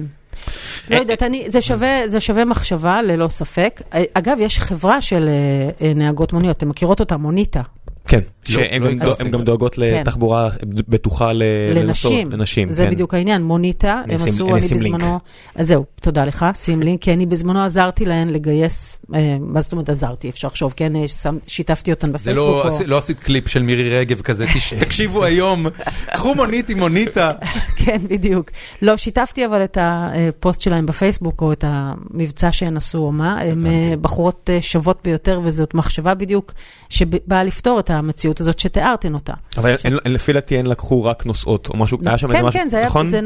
לא 0.89 0.96
אה, 0.96 1.01
יודעת, 1.01 1.24
אני, 1.24 1.50
זה 1.50 1.62
שווה, 1.62 2.08
זה 2.08 2.20
שווה 2.20 2.46
מחשבה, 2.46 3.01
ללא 3.01 3.27
ספק. 3.27 3.82
אגב, 4.13 4.38
יש 4.39 4.60
חברה 4.60 5.01
של 5.01 5.29
אה, 5.29 5.88
אה, 5.88 5.94
נהגות 5.94 6.34
מוניות, 6.34 6.58
אתם 6.58 6.70
מכירות 6.70 7.00
אותה, 7.00 7.17
מוניטה. 7.17 7.62
כן, 8.08 8.20
לא, 8.20 8.54
שהן 8.54 8.84
לא 8.84 8.92
גם. 8.94 9.12
הן 9.20 9.32
גם 9.32 9.42
דואגות 9.44 9.76
כן. 9.76 9.82
לתחבורה 9.82 10.50
בטוחה 10.66 11.34
ל- 11.34 11.44
לנסות, 11.74 12.12
לנשים. 12.12 12.32
לנשים. 12.32 12.72
זה 12.72 12.84
כן. 12.86 12.92
בדיוק 12.92 13.14
העניין, 13.14 13.44
מוניטה, 13.44 14.02
הם 14.10 14.16
עשו, 14.16 14.44
אני 14.46 14.54
אני. 14.54 14.62
בזמנו, 14.78 15.20
אז 15.56 15.68
זהו, 15.68 15.86
תודה 16.02 16.26
לך, 16.26 16.46
שים 16.56 16.80
לינק, 16.84 17.02
כי 17.02 17.14
אני 17.14 17.26
בזמנו 17.26 17.62
עזרתי 17.64 18.06
להן 18.06 18.30
לגייס, 18.30 18.98
אה, 19.16 19.38
מה 19.40 19.62
זאת 19.62 19.72
אומרת 19.72 19.90
עזרתי, 19.90 20.30
אפשר 20.30 20.48
לחשוב, 20.48 20.74
כן, 20.76 20.96
אה, 20.96 21.08
שם- 21.08 21.38
שיתפתי 21.48 21.92
אותן 21.92 22.08
זה 22.08 22.14
בפייסבוק. 22.14 22.66
לא, 22.66 22.72
לא 22.86 22.98
עשית 22.98 23.20
קליפ 23.20 23.48
של 23.48 23.62
מירי 23.62 24.00
רגב 24.00 24.22
כזה, 24.22 24.46
"תש- 24.56 24.74
תקשיבו 24.74 25.24
היום, 25.24 25.66
קחו 26.14 26.36
מונית 26.36 26.70
עם 26.70 26.80
מוניטה. 26.80 27.32
כן, 27.86 27.98
בדיוק. 28.10 28.50
לא, 28.82 28.98
שיתפתי 28.98 29.46
אבל 29.46 29.64
את 29.64 29.78
הפוסט 29.82 30.62
שלהם 30.62 30.86
בפייסבוק, 30.86 31.42
או 31.42 31.52
את 31.52 31.64
המבצע 31.68 32.52
שהן 32.52 32.78
עשו, 32.78 32.98
או 32.98 33.12
מה. 33.12 33.40
הן. 33.42 33.66
אה, 33.66 33.94
בחורות 34.02 34.50
שוות 34.62 35.00
ביותר, 35.04 35.40
וזאת 35.44 35.74
מחשבה 35.74 36.14
בדיוק 36.14 36.54
שבאה 36.90 37.44
לפתור 37.44 37.80
את 37.80 37.90
המציאות 37.98 38.42
הזאת 38.42 38.60
שתיארתן 38.60 39.13
אותה. 39.13 39.34
אבל 39.58 39.75
אין- 39.84 39.98
אין- 40.06 40.13
לפי 40.13 40.34
דעתי 40.34 40.60
הן 40.60 40.66
לקחו 40.66 41.04
רק 41.04 41.25
נוסעות 41.25 41.68
או 41.70 41.77
משהו, 41.77 41.98
היה 42.06 42.18
שם 42.18 42.27
איזה 42.27 42.38
כן, 42.39 42.46
משהו, 42.46 42.60
כן, 42.62 42.68
זה 42.70 42.77
היה, 42.77 42.86
נכון? 42.86 43.08
זה 43.08 43.20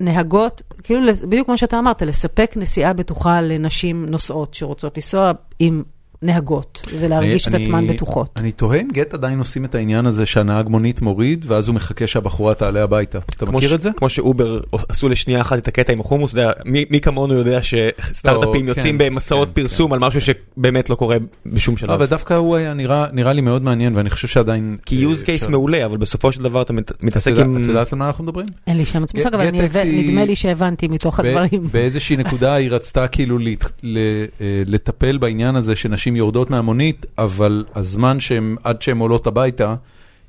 נהגות, 0.00 0.62
כאילו 0.82 1.00
בדיוק 1.28 1.48
מה 1.48 1.56
שאתה 1.56 1.78
אמרת, 1.78 2.02
לספק 2.02 2.52
נסיעה 2.56 2.92
בטוחה 2.92 3.40
לנשים 3.40 4.06
נוסעות 4.08 4.54
שרוצות 4.54 4.96
לנסוע 4.96 5.32
עם 5.58 5.82
נהגות 6.22 6.86
ולהרגיש 7.00 7.48
את 7.48 7.54
אני- 7.54 7.62
עצמן 7.62 7.86
בטוחות. 7.86 8.30
אני 8.36 8.52
תוהה 8.52 8.80
אם 8.80 8.88
גט 8.92 9.14
עדיין 9.14 9.38
עושים 9.38 9.64
את 9.64 9.74
העניין 9.74 10.06
הזה 10.06 10.26
שהנהג 10.26 10.68
מונית 10.68 11.02
מוריד, 11.02 11.44
ואז 11.48 11.68
הוא 11.68 11.74
מחכה 11.74 12.06
שהבחורה 12.06 12.54
תעלה 12.54 12.82
הביתה. 12.82 13.18
אתה 13.36 13.46
מכיר 13.52 13.68
ש- 13.68 13.72
את 13.72 13.80
זה? 13.80 13.90
כמו 13.96 14.08
שאובר 14.08 14.60
עשו 14.88 15.08
לשנייה 15.08 15.40
אחת 15.40 15.58
את 15.58 15.68
הקטע 15.68 15.92
עם 15.92 16.00
החומוס, 16.00 16.32
יודע, 16.32 16.50
מי 16.64 16.84
מי 16.90 17.00
כמונו 17.00 17.34
יודע 17.34 17.60
שסטארט-אפים 17.62 18.66
לא, 18.66 18.70
יוצאים 18.70 18.98
כן, 18.98 19.04
במסעות 19.06 19.48
כן, 19.48 19.54
פרסום 19.62 19.92
על 19.92 19.98
משהו 19.98 20.20
שבאמת 20.20 20.90
לא 20.90 20.94
קורה 20.94 21.16
בשום 21.46 21.74
לא, 21.74 21.78
שלב. 21.80 21.90
אבל 21.90 22.06
דווקא 22.06 22.34
הוא 22.34 22.56
היה 22.56 22.74
נראה 22.74 23.06
נראה 23.12 23.32
לי 23.32 23.40
מאוד 23.40 23.62
מעניין, 23.62 23.96
ואני 23.96 24.10
חושב 24.10 24.28
שעדיין... 24.28 24.76
כי 24.86 25.06
אה, 25.06 25.10
use 25.12 25.24
case 25.24 25.30
אפשר- 25.34 25.48
מעולה, 25.48 25.84
אבל 25.86 25.96
בסופו 25.96 26.32
של 26.32 26.42
דבר 26.42 26.62
אתה 26.62 26.72
מת- 26.72 26.90
את 26.90 27.04
מתעסק 27.04 27.30
יודעת- 27.30 27.46
עם... 27.46 27.62
את 27.62 27.68
יודעת 27.68 27.92
על 27.92 27.98
מה 27.98 28.06
אנחנו 28.06 28.24
מדברים? 28.24 28.46
אין 28.66 28.76
לי 28.76 28.84
שמץ 28.84 29.14
מושג, 29.14 29.34
אבל 29.34 29.46
אני- 29.46 29.60
נדמה 30.08 30.24
לי 30.24 30.36
שהבנתי 30.36 30.88
מתוך 30.88 31.20
הדברים. 31.20 31.68
באיזושהי 31.72 32.16
נקודה 32.16 32.54
היא 32.54 32.70
רצתה 32.70 33.08
כאילו 33.08 33.38
אה, 33.84 34.62
לטפל 34.66 35.18
בעניין 35.18 35.56
הזה 35.56 35.76
שנשים 35.76 36.05
יורדות 36.14 36.50
מהמונית, 36.50 37.06
אבל 37.18 37.64
הזמן 37.74 38.20
שהם, 38.20 38.56
עד 38.64 38.82
שהן 38.82 38.98
עולות 38.98 39.26
הביתה, 39.26 39.74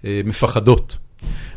אה, 0.05 0.21
מפחדות. 0.25 0.97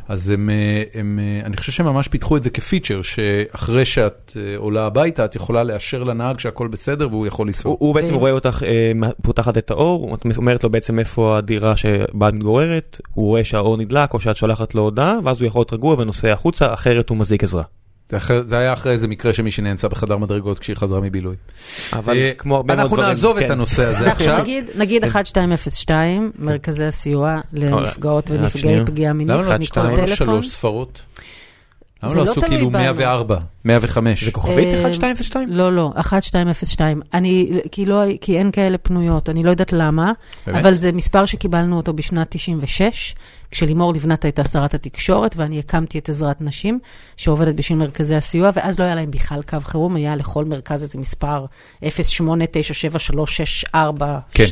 אז 0.08 0.30
הם, 0.30 0.50
אה, 0.50 0.82
הם, 1.00 1.18
אה, 1.22 1.46
אני 1.46 1.56
חושב 1.56 1.72
שהם 1.72 1.86
ממש 1.86 2.08
פיתחו 2.08 2.36
את 2.36 2.42
זה 2.42 2.50
כפיצ'ר, 2.50 3.02
שאחרי 3.02 3.84
שאת 3.84 4.36
עולה 4.56 4.86
הביתה, 4.86 5.24
את 5.24 5.34
יכולה 5.34 5.64
לאשר 5.64 6.02
לנהג 6.02 6.38
שהכל 6.38 6.68
בסדר 6.68 7.08
והוא 7.10 7.26
יכול 7.26 7.46
לנסוע. 7.46 7.72
הוא 7.72 7.78
הוא 7.80 7.94
בעצם 7.94 8.14
רואה 8.14 8.32
אותך 8.32 8.62
פותחת 9.22 9.58
את 9.58 9.70
האור, 9.70 10.14
את 10.14 10.36
אומרת 10.36 10.64
לו 10.64 10.70
בעצם 10.70 10.98
איפה 10.98 11.38
הדירה 11.38 11.76
שבה 11.76 12.28
את 12.28 12.34
מתגוררת, 12.34 13.00
הוא 13.14 13.26
רואה 13.26 13.44
שהאור 13.44 13.76
נדלק 13.76 14.14
או 14.14 14.20
שאת 14.20 14.36
שולחת 14.36 14.74
לו 14.74 14.82
הודעה, 14.82 15.18
ואז 15.24 15.40
הוא 15.40 15.46
יכול 15.46 15.60
להיות 15.60 15.72
רגוע 15.72 15.96
ונוסע 15.98 16.32
החוצה, 16.32 16.74
אחרת 16.74 17.08
הוא 17.08 17.18
מזעיק 17.18 17.44
עזרה. 17.44 17.62
זה 18.44 18.58
היה 18.58 18.72
אחרי 18.72 18.92
איזה 18.92 19.08
מקרה 19.08 19.32
שמישהי 19.32 19.62
נאנסה 19.64 19.88
בחדר 19.88 20.16
מדרגות 20.16 20.58
כשהיא 20.58 20.76
חזרה 20.76 21.00
מבילוי. 21.00 21.36
אבל 21.92 22.16
אה, 22.16 22.32
כמו 22.38 22.56
הרבה 22.56 22.74
מאוד 22.74 22.80
אנחנו 22.82 22.96
דברים, 22.96 23.08
נעזוב 23.08 23.36
את 23.36 23.42
כן. 23.42 23.50
הנושא 23.50 23.84
הזה 23.84 24.04
אנחנו 24.04 24.10
עכשיו. 24.10 24.38
נגיד, 24.42 24.70
נגיד 24.76 25.04
1202, 25.04 26.32
מרכזי 26.38 26.84
הסיוע 26.84 27.40
לנפגעות 27.52 28.30
רק 28.30 28.40
ונפגעי. 28.40 28.86
פגיעה 28.86 29.12
מינית, 29.12 29.34
למה 29.34 29.42
לא 29.42 29.54
מכל 29.54 29.64
שתיים, 29.64 29.86
למה 29.86 29.96
לא 30.00 30.06
טלפון. 30.06 30.26
שלוש 30.26 30.48
ספרות? 30.48 31.00
למה 32.02 32.12
זה 32.12 32.18
לא 32.18 32.24
לא 32.24 32.30
עשו 32.30 32.40
כאילו 32.40 32.70
בנו. 32.70 32.78
104, 32.82 33.38
105? 33.64 34.24
זה 34.24 34.30
כוכבית 34.32 34.74
אה, 34.74 34.86
1202? 34.86 35.48
לא, 35.52 35.76
לא, 35.76 35.92
1202. 35.96 37.00
אני, 37.14 37.60
כי, 37.72 37.86
לא, 37.86 38.02
כי 38.20 38.38
אין 38.38 38.50
כאלה 38.50 38.78
פנויות, 38.78 39.28
אני 39.28 39.42
לא 39.42 39.50
יודעת 39.50 39.72
למה, 39.72 40.12
באמת? 40.46 40.60
אבל 40.60 40.74
זה 40.74 40.92
מספר 40.92 41.24
שקיבלנו 41.24 41.76
אותו 41.76 41.92
בשנת 41.92 42.26
96, 42.30 43.14
כשלימור 43.50 43.94
לבנת 43.94 44.24
הייתה 44.24 44.44
שרת 44.44 44.74
התקשורת, 44.74 45.36
ואני 45.36 45.58
הקמתי 45.58 45.98
את 45.98 46.08
עזרת 46.08 46.40
נשים, 46.40 46.78
שעובדת 47.16 47.54
בשביל 47.54 47.78
מרכזי 47.78 48.14
הסיוע, 48.14 48.50
ואז 48.54 48.78
לא 48.78 48.84
היה 48.84 48.94
להם 48.94 49.10
בכלל 49.10 49.42
קו 49.42 49.56
חירום, 49.64 49.96
היה 49.96 50.16
לכל 50.16 50.44
מרכז 50.44 50.82
איזה 50.82 50.98
מספר 50.98 51.46
08973642. 51.82 51.86
כן. 54.34 54.44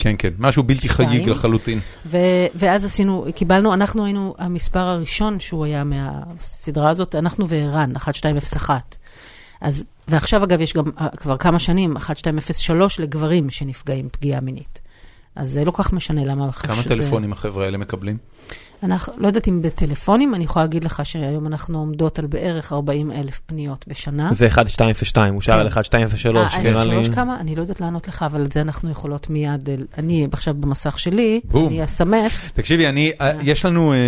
כן, 0.00 0.14
כן, 0.18 0.30
משהו 0.38 0.62
בלתי 0.62 0.88
חגיג. 0.88 1.28
לחלוטין. 1.28 1.80
ו- 2.06 2.18
ואז 2.54 2.84
עשינו, 2.84 3.26
קיבלנו, 3.34 3.74
אנחנו 3.74 4.04
היינו 4.04 4.34
המספר 4.38 4.78
הראשון 4.80 5.40
שהוא 5.40 5.64
היה 5.64 5.84
מהסדרה 5.84 6.83
הזאת, 6.90 7.14
אנחנו 7.14 7.48
וערן, 7.48 7.90
1201. 8.08 8.96
אז, 9.60 9.84
ועכשיו 10.08 10.44
אגב 10.44 10.60
יש 10.60 10.72
גם 10.72 10.84
אה, 11.00 11.08
כבר 11.16 11.36
כמה 11.36 11.58
שנים, 11.58 11.96
1203 11.96 13.00
לגברים 13.00 13.50
שנפגעים 13.50 14.08
פגיעה 14.12 14.40
מינית. 14.40 14.80
אז 15.36 15.50
זה 15.50 15.64
לא 15.64 15.70
כך 15.74 15.92
משנה 15.92 16.24
למה 16.24 16.52
כמה 16.52 16.74
שזה- 16.76 16.88
טלפונים 16.88 17.32
החבר'ה 17.32 17.64
האלה 17.64 17.78
מקבלים? 17.78 18.16
אנחנו, 18.82 19.12
לא 19.18 19.26
יודעת 19.26 19.48
אם 19.48 19.62
בטלפונים, 19.62 20.34
אני 20.34 20.44
יכולה 20.44 20.64
להגיד 20.64 20.84
לך 20.84 21.00
שהיום 21.04 21.46
אנחנו 21.46 21.78
עומדות 21.78 22.18
על 22.18 22.26
בערך 22.26 22.72
40 22.72 23.10
אלף 23.12 23.40
פניות 23.46 23.84
בשנה. 23.88 24.32
זה 24.32 24.44
1202, 24.46 25.34
הוא 25.34 25.42
שאל. 25.42 25.54
על 25.58 25.66
1203, 25.66 26.54
אה, 26.54 26.62
נראה 26.62 26.84
לי. 26.84 26.90
03 27.04 27.08
כמה? 27.14 27.40
אני 27.40 27.54
לא 27.56 27.60
יודעת 27.60 27.80
לענות 27.80 28.08
לך, 28.08 28.22
אבל 28.22 28.44
את 28.44 28.52
זה 28.52 28.60
אנחנו 28.60 28.90
יכולות 28.90 29.30
מיד, 29.30 29.68
אה, 29.68 29.74
אני 29.98 30.26
עכשיו 30.32 30.54
במסך 30.54 30.98
שלי. 30.98 31.40
אני 31.54 31.84
אסמס. 31.84 32.50
תקשיבי, 32.54 32.86
אני, 32.88 33.12
אה, 33.20 33.32
יש 33.42 33.64
לנו 33.64 33.92
אה, 33.92 33.98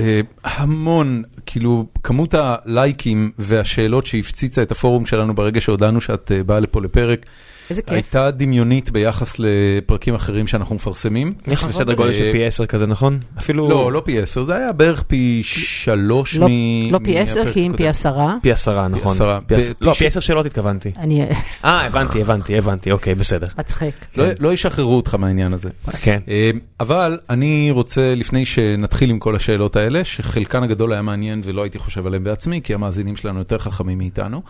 אה, 0.00 0.20
המון, 0.44 1.22
כאילו, 1.46 1.86
כמות 2.02 2.34
הלייקים 2.38 3.30
והשאלות 3.38 4.06
שהפציצה 4.06 4.62
את 4.62 4.72
הפורום 4.72 5.06
שלנו 5.06 5.34
ברגע 5.34 5.60
שהודענו 5.60 6.00
שאת 6.00 6.32
אה, 6.32 6.42
באה 6.42 6.60
לפה 6.60 6.80
לפרק, 6.80 7.26
איזה 7.70 7.82
כיף. 7.82 7.92
הייתה 7.92 8.30
דמיונית 8.30 8.90
ביחס 8.90 9.34
לפרקים 9.38 10.14
אחרים 10.14 10.46
שאנחנו 10.46 10.74
מפרסמים. 10.74 11.34
יש 11.46 11.62
לזה 11.64 11.72
סדר 11.72 11.94
גודל 11.94 12.12
של 12.12 12.32
פי 12.32 12.44
10 12.46 12.66
כזה, 12.66 12.86
נכון? 12.86 13.18
אפילו... 13.38 13.68
לא, 13.68 13.92
לא 13.92 14.02
פי 14.04 14.20
10, 14.22 14.44
זה 14.44 14.56
היה 14.56 14.72
בערך 14.72 15.02
פי 15.02 15.40
3 15.44 16.34
לא, 16.36 16.46
מ... 16.48 16.50
לא 16.92 16.98
פי 17.04 17.18
10, 17.18 17.52
כי 17.52 17.66
אם 17.66 17.72
פי 17.76 17.88
10. 17.88 18.14
פי 18.42 18.52
עשרה, 18.52 18.88
נכון. 18.88 19.16
פי- 19.46 19.54
לא, 19.80 19.92
פי 19.92 19.98
פי 19.98 20.04
ש- 20.04 20.16
10 20.16 20.20
שאלות 20.20 20.46
התכוונתי. 20.46 20.90
אני 20.96 21.26
אה, 21.64 21.86
הבנתי, 21.86 22.20
הבנתי, 22.20 22.58
הבנתי, 22.58 22.90
אוקיי, 22.92 23.14
בסדר. 23.14 23.46
מצחיק. 23.58 23.94
לא, 24.16 24.24
לא 24.40 24.52
ישחררו 24.52 24.96
אותך 24.96 25.14
מהעניין 25.14 25.52
הזה. 25.52 25.68
כן. 26.02 26.18
אה, 26.28 26.50
אבל 26.80 27.18
אני 27.30 27.68
רוצה, 27.70 28.14
לפני 28.16 28.46
שנתחיל 28.46 29.10
עם 29.10 29.18
כל 29.18 29.36
השאלות 29.36 29.76
האלה, 29.76 30.04
שחלקן 30.04 30.62
הגדול 30.62 30.92
היה 30.92 31.02
מעניין 31.02 31.40
ולא 31.44 31.62
הייתי 31.62 31.78
חושב 31.78 32.06
עליהן 32.06 32.24
בעצמי, 32.24 32.60
כי 32.64 32.74
המאזינים 32.74 33.16
שלנו 33.16 33.38
יותר 33.38 33.58
חכמים 33.58 33.98
מאיתנו, 33.98 34.42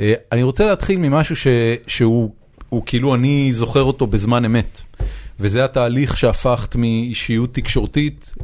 אה, 0.00 0.12
אני 0.32 0.42
רוצה 0.42 0.66
להתחיל 0.66 0.98
ממשהו 0.98 1.36
שהוא 1.86 2.30
הוא 2.68 2.82
כאילו 2.86 3.14
אני 3.14 3.52
זוכר 3.52 3.82
אותו 3.82 4.06
בזמן 4.06 4.44
אמת. 4.44 4.80
וזה 5.40 5.64
התהליך 5.64 6.16
שהפכת 6.16 6.76
מאישיות 6.76 7.54
תקשורתית 7.54 8.34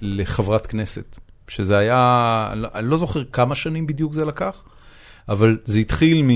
לחברת 0.00 0.66
כנסת. 0.66 1.16
שזה 1.48 1.78
היה, 1.78 2.52
אני 2.74 2.90
לא 2.90 2.98
זוכר 2.98 3.24
כמה 3.24 3.54
שנים 3.54 3.86
בדיוק 3.86 4.14
זה 4.14 4.24
לקח, 4.24 4.62
אבל 5.28 5.58
זה 5.64 5.78
התחיל 5.78 6.22
מ, 6.22 6.30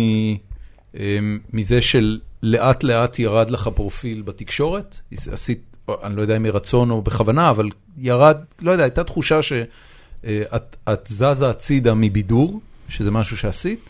אמ, 0.94 1.38
מזה 1.52 1.82
של 1.82 2.20
לאט 2.42 2.84
לאט 2.84 3.18
ירד 3.18 3.50
לך 3.50 3.68
פרופיל 3.74 4.22
בתקשורת, 4.22 4.98
עשית, 5.32 5.76
אני 6.02 6.16
לא 6.16 6.22
יודע 6.22 6.36
אם 6.36 6.42
מרצון 6.42 6.90
או 6.90 7.02
בכוונה, 7.02 7.50
אבל 7.50 7.68
ירד, 7.98 8.36
לא 8.62 8.70
יודע, 8.70 8.84
הייתה 8.84 9.04
תחושה 9.04 9.42
שאת 9.42 10.76
את 10.92 11.06
זזה 11.06 11.50
הצידה 11.50 11.94
מבידור, 11.94 12.60
שזה 12.88 13.10
משהו 13.10 13.36
שעשית, 13.36 13.80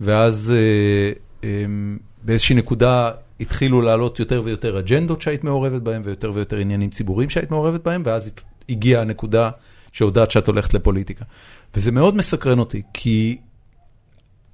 ואז 0.00 0.52
אה, 0.56 1.12
אמ, 1.44 1.98
באיזושהי 2.22 2.56
נקודה 2.56 3.10
התחילו 3.40 3.80
לעלות 3.80 4.18
יותר 4.18 4.42
ויותר 4.44 4.78
אג'נדות 4.78 5.22
שהיית 5.22 5.44
מעורבת 5.44 5.82
בהן, 5.82 6.02
ויותר 6.04 6.30
ויותר 6.34 6.56
עניינים 6.56 6.90
ציבוריים 6.90 7.30
שהיית 7.30 7.50
מעורבת 7.50 7.80
בהם, 7.80 8.02
ואז 8.04 8.30
הגיעה 8.68 9.02
הנקודה 9.02 9.50
שהודעת 9.92 10.30
שאת 10.30 10.46
הולכת 10.46 10.74
לפוליטיקה. 10.74 11.24
וזה 11.74 11.92
מאוד 11.92 12.16
מסקרן 12.16 12.58
אותי, 12.58 12.82
כי 12.94 13.38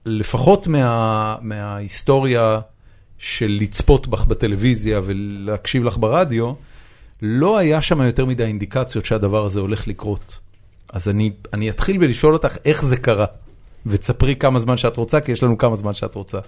לפחות 0.06 0.66
מה, 0.66 1.36
מההיסטוריה 1.40 2.60
של 3.18 3.58
לצפות 3.60 4.06
בך 4.06 4.24
בטלוויזיה 4.24 5.00
ולהקשיב 5.04 5.84
לך 5.84 5.98
ברדיו, 5.98 6.52
לא 7.22 7.58
היה 7.58 7.82
שם 7.82 8.00
יותר 8.00 8.24
מדי 8.24 8.44
אינדיקציות 8.44 9.04
שהדבר 9.04 9.44
הזה 9.44 9.60
הולך 9.60 9.88
לקרות. 9.88 10.38
אז 10.88 11.08
אני, 11.08 11.32
אני 11.54 11.70
אתחיל 11.70 11.98
בלשאול 11.98 12.32
אותך 12.32 12.56
איך 12.64 12.84
זה 12.84 12.96
קרה, 12.96 13.26
ותספרי 13.86 14.36
כמה 14.36 14.58
זמן 14.58 14.76
שאת 14.76 14.96
רוצה, 14.96 15.20
כי 15.20 15.32
יש 15.32 15.42
לנו 15.42 15.58
כמה 15.58 15.76
זמן 15.76 15.94
שאת 15.94 16.14
רוצה. 16.14 16.38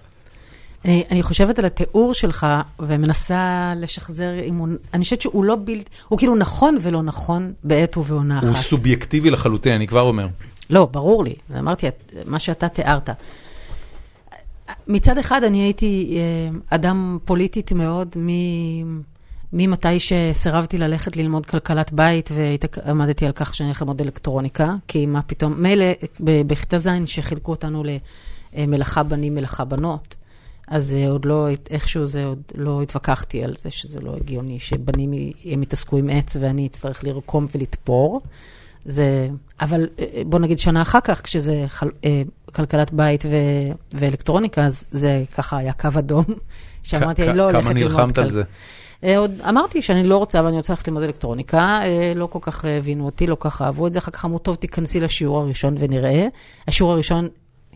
אני, 0.84 1.04
אני 1.10 1.22
חושבת 1.22 1.58
על 1.58 1.64
התיאור 1.64 2.14
שלך, 2.14 2.46
ומנסה 2.80 3.72
לשחזר 3.76 4.30
אם 4.44 4.54
הוא... 4.54 4.68
אני 4.94 5.04
חושבת 5.04 5.22
שהוא 5.22 5.44
לא 5.44 5.56
בלתי... 5.64 5.90
הוא 6.08 6.18
כאילו 6.18 6.36
נכון 6.36 6.78
ולא 6.80 7.02
נכון 7.02 7.52
בעת 7.64 7.96
ובעונה 7.96 8.38
אחת. 8.38 8.48
הוא 8.48 8.56
סובייקטיבי 8.56 9.30
לחלוטין, 9.30 9.72
אני 9.72 9.86
כבר 9.86 10.00
אומר. 10.00 10.28
לא, 10.70 10.86
ברור 10.86 11.24
לי. 11.24 11.34
אמרתי, 11.58 11.86
מה 12.24 12.38
שאתה 12.38 12.68
תיארת. 12.68 13.10
מצד 14.86 15.18
אחד, 15.18 15.44
אני 15.44 15.58
הייתי 15.58 16.18
אה, 16.18 16.58
אדם 16.76 17.18
פוליטית 17.24 17.72
מאוד 17.72 18.16
מ... 18.18 18.28
ממתי 19.52 20.00
שסירבתי 20.00 20.78
ללכת 20.78 21.16
ללמוד 21.16 21.46
כלכלת 21.46 21.92
בית 21.92 22.30
ועמדתי 22.32 23.26
על 23.26 23.32
כך 23.32 23.54
שאני 23.54 23.68
הולך 23.68 23.82
ללמוד 23.82 24.00
אלקטרוניקה, 24.00 24.74
כי 24.88 25.06
מה 25.06 25.22
פתאום, 25.22 25.62
מילא 25.62 25.86
בכיתה 26.20 26.78
ז' 26.78 26.88
שחילקו 27.06 27.50
אותנו 27.50 27.82
למלאכה 28.54 29.02
בנים, 29.02 29.34
מלאכה 29.34 29.64
בנות, 29.64 30.16
אז 30.70 30.94
אה, 30.94 31.08
עוד 31.08 31.24
לא, 31.24 31.48
איכשהו 31.70 32.04
זה 32.04 32.24
עוד 32.24 32.42
לא 32.54 32.82
התווכחתי 32.82 33.44
על 33.44 33.54
זה 33.56 33.70
שזה 33.70 34.00
לא 34.00 34.14
הגיוני, 34.16 34.60
שבנים 34.60 35.12
הם 35.44 35.62
יתעסקו 35.62 35.96
עם 35.96 36.10
עץ 36.10 36.36
ואני 36.40 36.66
אצטרך 36.66 37.04
לרקום 37.04 37.44
ולתפור. 37.54 38.20
זה, 38.84 39.28
אבל 39.60 39.88
אה, 39.98 40.22
בוא 40.26 40.38
נגיד 40.38 40.58
שנה 40.58 40.82
אחר 40.82 41.00
כך, 41.00 41.20
כשזה 41.22 41.64
חל, 41.68 41.90
אה, 42.04 42.22
כלכלת 42.52 42.92
בית 42.92 43.24
ו, 43.24 43.36
ואלקטרוניקה, 43.92 44.64
אז 44.64 44.86
זה 44.90 45.22
ככה 45.36 45.56
היה 45.56 45.72
קו 45.72 45.88
אדום, 45.98 46.24
שאמרתי, 46.82 47.28
אני 47.28 47.38
לא 47.38 47.42
הולכת 47.42 47.62
כמה 47.62 47.72
ללמוד 47.72 47.92
נלחמת 47.92 48.18
על 48.18 48.30
זה? 48.30 48.42
אה, 49.04 49.18
עוד 49.18 49.40
אמרתי 49.48 49.82
שאני 49.82 50.04
לא 50.04 50.16
רוצה, 50.16 50.44
ואני 50.44 50.56
רוצה 50.56 50.72
ללכת 50.72 50.88
ללמוד 50.88 51.02
אלקטרוניקה, 51.02 51.80
אה, 51.82 52.12
לא 52.14 52.26
כל 52.26 52.38
כך 52.42 52.64
הבינו 52.64 53.06
אותי, 53.06 53.26
לא 53.26 53.34
כל 53.34 53.50
כך 53.50 53.62
אהבו 53.62 53.86
את 53.86 53.92
זה, 53.92 53.98
אחר 53.98 54.10
כך 54.10 54.24
אמרו, 54.24 54.38
טוב, 54.38 54.54
תיכנסי 54.54 55.00
לשיעור 55.00 55.40
הראשון 55.40 55.74
ונראה. 55.78 56.26
השיעור 56.68 56.92
הראשון 56.92 57.28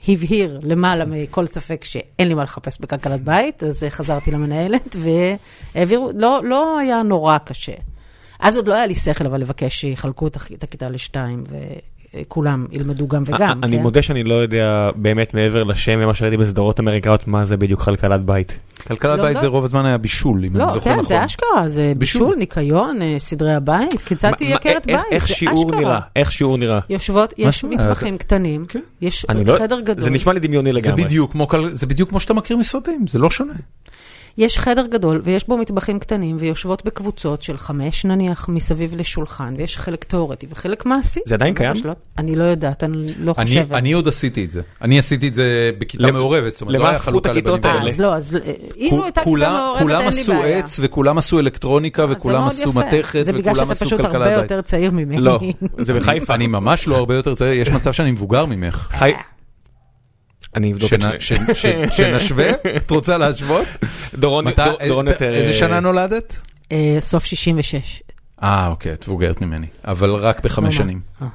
הבהיר 0.08 0.60
למעלה 0.62 1.04
מכל 1.04 1.46
ספק 1.46 1.84
שאין 1.84 2.28
לי 2.28 2.34
מה 2.34 2.42
לחפש 2.44 2.80
בכלכלת 2.80 3.20
בית, 3.24 3.62
אז 3.62 3.84
אה, 3.84 3.90
חזרתי 3.90 4.30
למנהלת 4.30 4.96
והעבירו, 5.74 6.10
לא, 6.14 6.40
לא 6.44 6.78
היה 6.78 7.02
נורא 7.02 7.38
קשה. 7.38 7.72
אז 8.40 8.56
עוד 8.56 8.68
לא 8.68 8.74
היה 8.74 8.86
לי 8.86 8.94
שכל, 8.94 9.26
אבל 9.26 9.40
לבקש 9.40 9.80
שיחלקו 9.80 10.26
את 10.26 10.36
הכ- 10.36 10.52
את 10.54 10.64
הכיתה 10.64 10.88
לשתיים, 10.88 11.44
וכולם 12.20 12.66
ילמדו 12.72 13.08
גם 13.08 13.22
וגם. 13.26 13.60
אני 13.62 13.76
כן? 13.76 13.82
מודה 13.82 14.02
שאני 14.02 14.24
לא 14.24 14.34
יודע 14.34 14.90
באמת 14.94 15.34
מעבר 15.34 15.62
לשם 15.64 15.92
ומה 16.02 16.14
שראיתי 16.14 16.36
בסדרות 16.36 16.80
אמריקאיות, 16.80 17.28
מה 17.28 17.44
זה 17.44 17.56
בדיוק 17.56 17.80
כלכלת 17.80 18.20
בית. 18.20 18.58
כלכלת 18.86 19.18
לא 19.18 19.22
בית 19.24 19.28
יודע. 19.30 19.40
זה 19.40 19.46
רוב 19.46 19.64
הזמן 19.64 19.86
היה 19.86 19.98
בישול, 19.98 20.44
אם 20.44 20.56
לא, 20.56 20.64
אני 20.64 20.72
זוכר 20.72 20.84
כן, 20.84 20.92
נכון. 20.92 21.04
זה 21.04 21.24
אשכרה, 21.24 21.68
זה 21.68 21.92
בישול. 21.96 22.22
בישול, 22.22 22.38
ניקיון, 22.38 23.02
אה, 23.02 23.14
סדרי 23.18 23.54
הבית, 23.54 23.94
כיצד 24.06 24.32
תהיה 24.38 24.56
עקרת 24.56 24.86
בית, 24.86 24.96
איך 25.10 25.28
זה 25.28 25.34
שיעור 25.34 25.64
אשכרה. 25.70 25.80
נראה? 25.80 26.00
איך 26.16 26.32
שיעור 26.32 26.58
נראה? 26.58 26.80
יושבות, 26.90 27.34
יש? 27.38 27.64
מטבחים 27.64 28.18
קטנים, 28.18 28.64
כן. 28.66 28.80
יש 29.00 29.26
אני 29.28 29.44
לא- 29.44 29.56
חדר 29.58 29.80
גדול. 29.80 30.00
זה 30.04 30.10
נשמע 30.10 30.32
לי 30.32 30.40
דמיוני 30.40 30.72
זה 30.72 30.78
לגמרי. 30.78 31.04
בדיוק 31.04 31.32
כמו 31.32 31.48
כל- 31.48 31.70
זה 31.72 31.86
בדיוק 31.86 32.08
כמו 32.08 32.20
שאתה 32.20 32.34
מכיר 32.34 32.56
מסרטים, 32.56 33.06
זה 33.06 33.18
לא 33.18 33.30
שונה. 33.30 33.52
יש 34.38 34.58
חדר 34.58 34.86
גדול 34.86 35.20
ויש 35.24 35.48
בו 35.48 35.58
מטבחים 35.58 35.98
קטנים 35.98 36.36
ויושבות 36.38 36.84
בקבוצות 36.84 37.42
של 37.42 37.58
חמש 37.58 38.04
נניח 38.04 38.48
מסביב 38.48 38.94
לשולחן 38.96 39.54
ויש 39.58 39.76
חלק 39.78 40.04
תיאורטי 40.04 40.46
וחלק 40.50 40.86
מעשי. 40.86 41.20
זה 41.26 41.34
עדיין 41.34 41.54
קיים? 41.54 41.72
לא. 41.84 41.92
אני 42.18 42.36
לא 42.36 42.44
יודעת, 42.44 42.84
אני 42.84 43.06
לא 43.18 43.34
אני, 43.38 43.46
חושבת. 43.46 43.72
אני 43.72 43.92
עוד 43.92 44.08
עשיתי 44.08 44.44
את 44.44 44.50
זה. 44.50 44.60
אני 44.82 44.98
עשיתי 44.98 45.28
את 45.28 45.34
זה 45.34 45.70
בכיתה 45.78 46.04
למ- 46.06 46.14
מעורבת, 46.14 46.52
זאת 46.52 46.62
אומרת, 46.62 46.76
לא 46.80 46.88
היה 46.88 46.98
חלוקה 46.98 47.32
לבנים 47.32 47.64
אה, 47.64 47.70
האלה? 47.72 47.90
אז 47.90 48.00
לא, 48.00 48.14
אז 48.14 48.36
אה, 48.46 48.52
אם 48.76 48.88
לא 48.92 49.04
הייתה 49.04 49.20
כיתה 49.20 49.30
כולם- 49.30 49.52
מעורבת, 49.54 49.82
כולם 49.82 50.00
אין 50.00 50.12
לי 50.12 50.20
עשו 50.20 50.32
בעיה. 50.32 50.58
עץ 50.58 50.76
וכולם 50.82 51.18
עשו 51.18 51.38
אלקטרוניקה 51.40 52.02
אה, 52.02 52.06
זה 52.08 52.12
וכולם 52.14 52.40
מאוד 52.40 52.50
עשו 52.52 52.70
יפה. 52.70 52.80
מתכת 52.80 53.18
זה 53.22 53.32
בגלל 53.32 53.52
וכולם 53.52 53.74
שאתה 53.74 53.84
עשו 53.84 53.84
פשוט 53.96 54.00
הרבה. 54.00 54.32
יותר 54.32 54.60
צעיר 54.60 54.90
ממני. 54.90 55.18
לא, 55.20 55.40
זה 55.78 55.94
בחיפה. 55.94 56.34
אני 56.34 56.46
ממש 56.46 56.88
לא 56.88 56.96
הרבה 56.96 57.14
יותר 57.14 57.34
צעיר, 57.34 57.52
יש 57.60 57.68
מצב 57.68 57.92
שאני 57.92 58.10
מבוגר 58.10 58.46
ממך. 58.46 58.88
אני 60.56 60.72
אבדוק 60.72 60.92
את 60.92 61.00
זה. 61.02 61.08
ש- 61.18 61.32
ש- 61.54 61.66
שנשווה? 61.96 62.50
את 62.76 62.90
רוצה 62.90 63.18
להשוות? 63.18 63.66
דורון 64.14 64.44
דורון 64.88 65.08
אה, 65.08 65.12
יותר... 65.12 65.34
איזה 65.34 65.52
שנה 65.52 65.80
נולדת? 65.80 66.42
אה, 66.72 66.96
סוף 67.00 67.24
66. 67.24 68.02
אה, 68.42 68.66
אוקיי, 68.68 68.92
את 68.92 69.08
מבוגרת 69.08 69.40
ממני, 69.40 69.66
אבל 69.84 70.10
רק 70.14 70.44
בחמש? 70.44 70.76
שנים. 70.76 71.00
אה? 71.22 71.26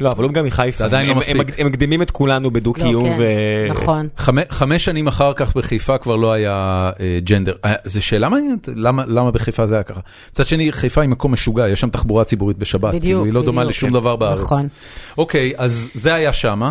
לא, 0.00 0.10
אבל 0.10 0.24
הוא 0.24 0.32
גם 0.32 0.44
מחיפה. 0.44 0.84
עדיין 0.84 1.06
לא 1.06 1.12
הם- 1.12 1.18
מספיק. 1.18 1.36
הם- 1.60 1.66
מקדימים 1.66 2.02
את 2.02 2.10
כולנו 2.10 2.50
בדו-קיום 2.50 3.04
לא, 3.06 3.10
ו... 3.18 3.24
כן, 3.66 3.72
נכון. 3.72 4.08
חמ- 4.18 4.50
חמש 4.52 4.84
שנים 4.84 5.06
אחר 5.08 5.32
כך 5.36 5.56
בחיפה 5.56 5.98
כבר 5.98 6.16
לא 6.16 6.32
היה 6.32 6.90
ג'נדר. 7.24 7.52
זו 7.84 8.02
שאלה 8.02 8.28
מעניינת, 8.28 8.68
למה 8.76 9.04
למה 9.06 9.30
בחיפה 9.30 9.66
זה 9.66 9.74
היה 9.74 9.82
ככה? 9.82 10.00
מצד 10.30 10.46
שני, 10.46 10.72
חיפה 10.72 11.00
היא 11.00 11.10
מקום 11.10 11.32
משוגע, 11.32 11.68
יש 11.68 11.80
שם 11.80 11.90
תחבורה 11.90 12.24
ציבורית 12.24 12.56
בשבת, 12.58 12.88
בדיוק, 12.94 13.02
כאילו, 13.02 13.24
היא 13.24 13.32
לא 13.32 13.42
דומה 13.42 13.60
בדיוק. 13.62 13.70
לשום 13.76 13.92
דבר 13.92 14.16
בארץ. 14.16 14.40
נכון. 14.40 14.68
אוקיי, 15.18 15.52
אז 15.56 15.88
זה 15.94 16.14
היה 16.14 16.32
שמה. 16.32 16.70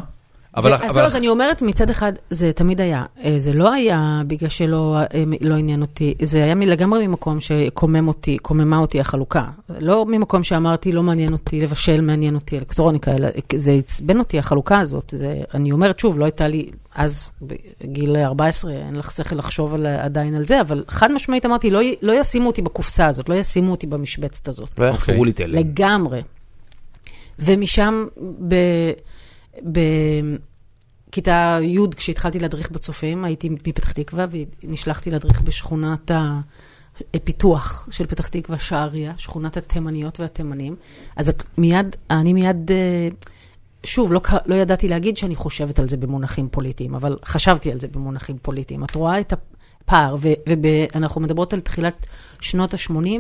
אבל, 0.60 0.74
אז 0.74 0.96
לא, 0.96 1.02
אז 1.02 1.16
אני 1.16 1.28
אומרת, 1.28 1.62
מצד 1.62 1.90
אחד, 1.90 2.14
זה 2.30 2.52
תמיד 2.54 2.82
היה. 2.82 3.04
אה, 3.24 3.36
זה 3.38 3.54
לא 3.54 3.74
היה 3.74 4.22
בגלל 4.28 4.50
שלא 4.50 4.98
אה, 4.98 5.24
לא 5.42 5.56
עניין 5.56 5.82
אותי, 5.82 6.14
זה 6.22 6.44
היה 6.44 6.56
לגמרי 6.56 7.08
ממקום 7.08 7.40
שקומם 7.40 8.08
אותי, 8.08 8.38
קוממה 8.38 8.78
אותי 8.78 9.00
החלוקה. 9.00 9.46
לא 9.80 10.06
ממקום 10.06 10.44
שאמרתי, 10.44 10.92
לא 10.92 11.04
מעניין 11.04 11.34
אותי 11.34 11.62
לבשל, 11.62 12.02
מעניין 12.02 12.36
אותי 12.36 12.58
אלקטרוניקה, 12.58 13.12
אלא 13.12 13.28
זה 13.56 13.72
עצבן 13.72 14.20
אותי, 14.20 14.40
החלוקה 14.40 14.80
הזאת. 14.80 15.14
זה, 15.18 15.42
אני 15.54 15.72
אומרת 15.72 16.00
שוב, 16.00 16.20
לא 16.20 16.26
הייתה 16.26 16.48
לי 16.48 16.70
אז, 16.96 17.32
בגיל 17.42 18.18
14, 18.18 18.72
אין 18.72 18.96
לך 18.96 19.12
שכל 19.12 19.36
לחשוב 19.36 19.74
על, 19.74 19.88
עדיין 19.88 20.36
על 20.36 20.46
זה, 20.46 20.62
אבל 20.62 20.84
חד 20.88 21.12
משמעית 21.12 21.46
אמרתי, 21.46 21.70
לא, 21.70 21.80
לא 22.02 22.20
ישימו 22.20 22.48
אותי 22.48 22.62
בקופסה 22.62 23.08
הזאת, 23.08 23.30
לא 23.30 23.36
ישימו 23.36 23.72
אותי 23.72 23.88
במשבצת 23.88 24.48
הזאת. 24.48 24.80
לא 24.80 24.86
יחפרו 24.86 25.26
לי 25.26 25.34
תלם. 25.34 25.56
לגמרי. 25.56 26.22
ומשם, 27.40 28.06
ב... 28.48 28.56
בכיתה 31.10 31.60
י', 31.62 31.80
כשהתחלתי 31.96 32.40
להדריך 32.40 32.72
בצופים, 32.72 33.26
הייתי 33.26 33.50
מפתח 33.50 33.92
תקווה, 33.92 34.26
ונשלחתי 34.64 35.12
להדריך 35.12 35.42
בשכונת 35.42 36.12
הפיתוח 37.14 37.88
של 37.92 38.08
פתח 38.08 38.28
תקווה, 38.28 38.60
שעריה, 38.60 39.14
שכונת 39.18 39.58
התימניות 39.58 40.20
והתימנים. 40.20 40.76
אז 41.16 41.30
את 41.30 41.44
מיד, 41.58 41.96
אני 42.10 42.34
מיד, 42.34 42.72
אה, 42.72 43.08
שוב, 43.84 44.14
לא, 44.14 44.22
לא 44.46 44.56
ידעתי 44.56 44.88
להגיד 44.88 45.18
שאני 45.18 45.36
חושבת 45.36 45.80
על 45.80 45.90
זה 45.90 45.98
במונחים 45.98 46.50
פוליטיים, 46.50 46.96
אבל 46.96 47.18
חשבתי 47.26 47.72
על 47.72 47.80
זה 47.80 47.88
במונחים 47.88 48.38
פוליטיים. 48.38 48.84
את 48.84 48.96
רואה 48.96 49.20
את 49.20 49.34
הפער, 49.34 50.16
ואנחנו 50.22 51.22
מדברות 51.22 51.54
על 51.54 51.60
תחילת 51.60 52.08
שנות 52.40 52.74
ה-80, 52.74 53.20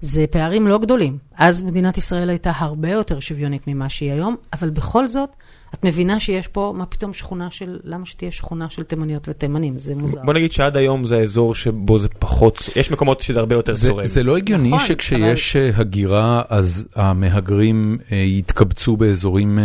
זה 0.00 0.24
פערים 0.30 0.66
לא 0.66 0.78
גדולים. 0.78 1.18
אז 1.34 1.62
מדינת 1.62 1.98
ישראל 1.98 2.30
הייתה 2.30 2.52
הרבה 2.54 2.90
יותר 2.90 3.20
שוויונית 3.20 3.66
ממה 3.66 3.88
שהיא 3.88 4.12
היום, 4.12 4.36
אבל 4.52 4.70
בכל 4.70 5.06
זאת, 5.06 5.36
את 5.74 5.84
מבינה 5.84 6.20
שיש 6.20 6.48
פה, 6.48 6.74
מה 6.76 6.86
פתאום 6.86 7.12
שכונה 7.12 7.50
של, 7.50 7.78
למה 7.84 8.06
שתהיה 8.06 8.30
שכונה 8.32 8.70
של 8.70 8.82
תימניות 8.82 9.28
ותימנים? 9.28 9.78
זה 9.78 9.94
מוזר. 9.94 10.20
בוא 10.24 10.32
נגיד 10.34 10.52
שעד 10.52 10.76
היום 10.76 11.04
זה 11.04 11.16
האזור 11.18 11.54
שבו 11.54 11.98
זה 11.98 12.08
פחות, 12.08 12.68
יש 12.76 12.90
מקומות 12.90 13.20
שזה 13.20 13.38
הרבה 13.38 13.54
יותר 13.54 13.72
זה, 13.72 13.88
צורם. 13.88 14.06
זה 14.06 14.22
לא 14.22 14.36
הגיוני 14.36 14.68
נכון, 14.68 14.86
שכשיש 14.86 15.56
אה, 15.56 15.70
הגירה, 15.74 16.42
אז 16.48 16.86
המהגרים 16.94 17.98
אה, 18.12 18.16
יתקבצו 18.16 18.96
באזורים 18.96 19.58
אה, 19.58 19.64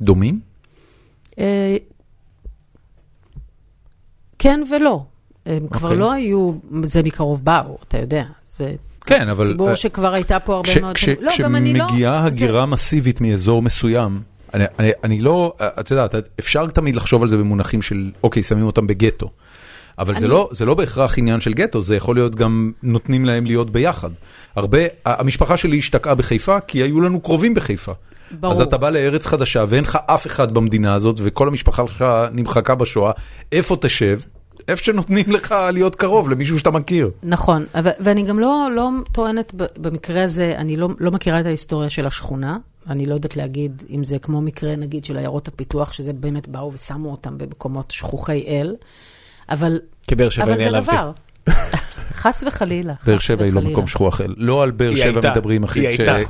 דומים? 0.00 0.40
אה, 1.38 1.76
כן 4.38 4.60
ולא. 4.70 5.04
הם 5.46 5.66
כבר 5.70 5.88
אוקיי. 5.88 6.00
לא 6.00 6.12
היו, 6.12 6.52
זה 6.84 7.02
מקרוב 7.02 7.44
באו, 7.44 7.78
אתה 7.88 7.98
יודע. 7.98 8.24
זה 8.48 8.74
כן, 9.06 9.28
אבל... 9.28 9.46
ציבור 9.46 9.70
אה, 9.70 9.76
שכבר 9.76 10.12
הייתה 10.14 10.40
פה 10.40 10.54
הרבה 10.54 10.68
כש- 10.68 10.76
מאוד... 10.78 10.94
כש- 10.94 11.08
לא, 11.08 11.30
גם 11.38 11.56
אני 11.56 11.74
לא... 11.74 11.84
כשמגיעה 11.86 12.20
זה- 12.20 12.26
הגירה 12.26 12.66
מסיבית 12.66 13.20
מאזור 13.20 13.62
מסוים, 13.62 14.20
אני, 14.54 14.64
אני, 14.78 14.90
אני 15.04 15.20
לא, 15.20 15.54
את 15.80 15.90
יודעת, 15.90 16.14
אפשר 16.40 16.66
תמיד 16.66 16.96
לחשוב 16.96 17.22
על 17.22 17.28
זה 17.28 17.36
במונחים 17.36 17.82
של, 17.82 18.10
אוקיי, 18.22 18.42
שמים 18.42 18.66
אותם 18.66 18.86
בגטו. 18.86 19.30
אבל 19.98 20.14
זה 20.14 20.18
אני- 20.20 20.28
לא, 20.28 20.48
זה 20.52 20.64
לא 20.64 20.74
בהכרח 20.74 21.18
עניין 21.18 21.40
של 21.40 21.52
גטו, 21.54 21.82
זה 21.82 21.96
יכול 21.96 22.16
להיות 22.16 22.34
גם 22.34 22.72
נותנים 22.82 23.24
להם 23.24 23.46
להיות 23.46 23.70
ביחד. 23.70 24.10
הרבה, 24.56 24.78
המשפחה 25.06 25.56
שלי 25.56 25.78
השתקעה 25.78 26.14
בחיפה 26.14 26.60
כי 26.60 26.82
היו 26.82 27.00
לנו 27.00 27.20
קרובים 27.20 27.54
בחיפה. 27.54 27.92
ברור. 28.40 28.52
אז 28.52 28.60
אתה 28.60 28.78
בא 28.78 28.90
לארץ 28.90 29.26
חדשה 29.26 29.64
ואין 29.68 29.84
לך 29.84 29.98
אף 30.06 30.26
אחד 30.26 30.54
במדינה 30.54 30.94
הזאת 30.94 31.16
וכל 31.22 31.48
המשפחה 31.48 31.82
שלך 31.86 32.04
נמחקה 32.32 32.74
בשואה, 32.74 33.12
איפה 33.52 33.76
תשב? 33.80 34.20
איפה 34.68 34.84
שנותנים 34.84 35.24
לך 35.28 35.54
להיות 35.72 35.96
קרוב 35.96 36.30
למישהו 36.30 36.58
שאתה 36.58 36.70
מכיר. 36.70 37.10
נכון, 37.22 37.64
ואני 38.00 38.22
גם 38.22 38.38
לא, 38.38 38.68
לא 38.76 38.90
טוענת 39.12 39.52
במקרה 39.76 40.24
הזה, 40.24 40.54
אני 40.58 40.76
לא, 40.76 40.88
לא 40.98 41.10
מכירה 41.10 41.40
את 41.40 41.46
ההיסטוריה 41.46 41.90
של 41.90 42.06
השכונה. 42.06 42.56
אני 42.90 43.06
לא 43.06 43.14
יודעת 43.14 43.36
להגיד 43.36 43.82
אם 43.90 44.04
זה 44.04 44.18
כמו 44.18 44.40
מקרה, 44.40 44.76
נגיד, 44.76 45.04
של 45.04 45.16
עיירות 45.18 45.48
הפיתוח, 45.48 45.92
שזה 45.92 46.12
באמת 46.12 46.48
באו 46.48 46.72
ושמו 46.72 47.10
אותם 47.10 47.38
במקומות 47.38 47.90
שכוחי 47.90 48.44
אל, 48.48 48.74
אבל, 49.50 49.80
כבאר 50.08 50.28
שבע 50.28 50.44
אבל 50.44 50.64
זה. 50.64 50.80
דבר. 50.80 51.10
חס 52.12 52.44
וחלילה, 52.46 52.94
חס 53.00 53.08
באר 53.08 53.18
שבע 53.18 53.44
היא 53.44 53.52
לא 53.52 53.58
וחלילה. 53.58 53.72
מקום 53.72 53.86
שכוח 53.86 54.20
אל. 54.20 54.34
לא 54.36 54.62
על 54.62 54.70
באר 54.70 54.94
שבע 54.94 55.04
הייתה, 55.04 55.30
מדברים, 55.30 55.64
אחי. 55.64 55.80
היא 55.80 55.88
הייתה. 55.88 56.16
היא- 56.16 56.24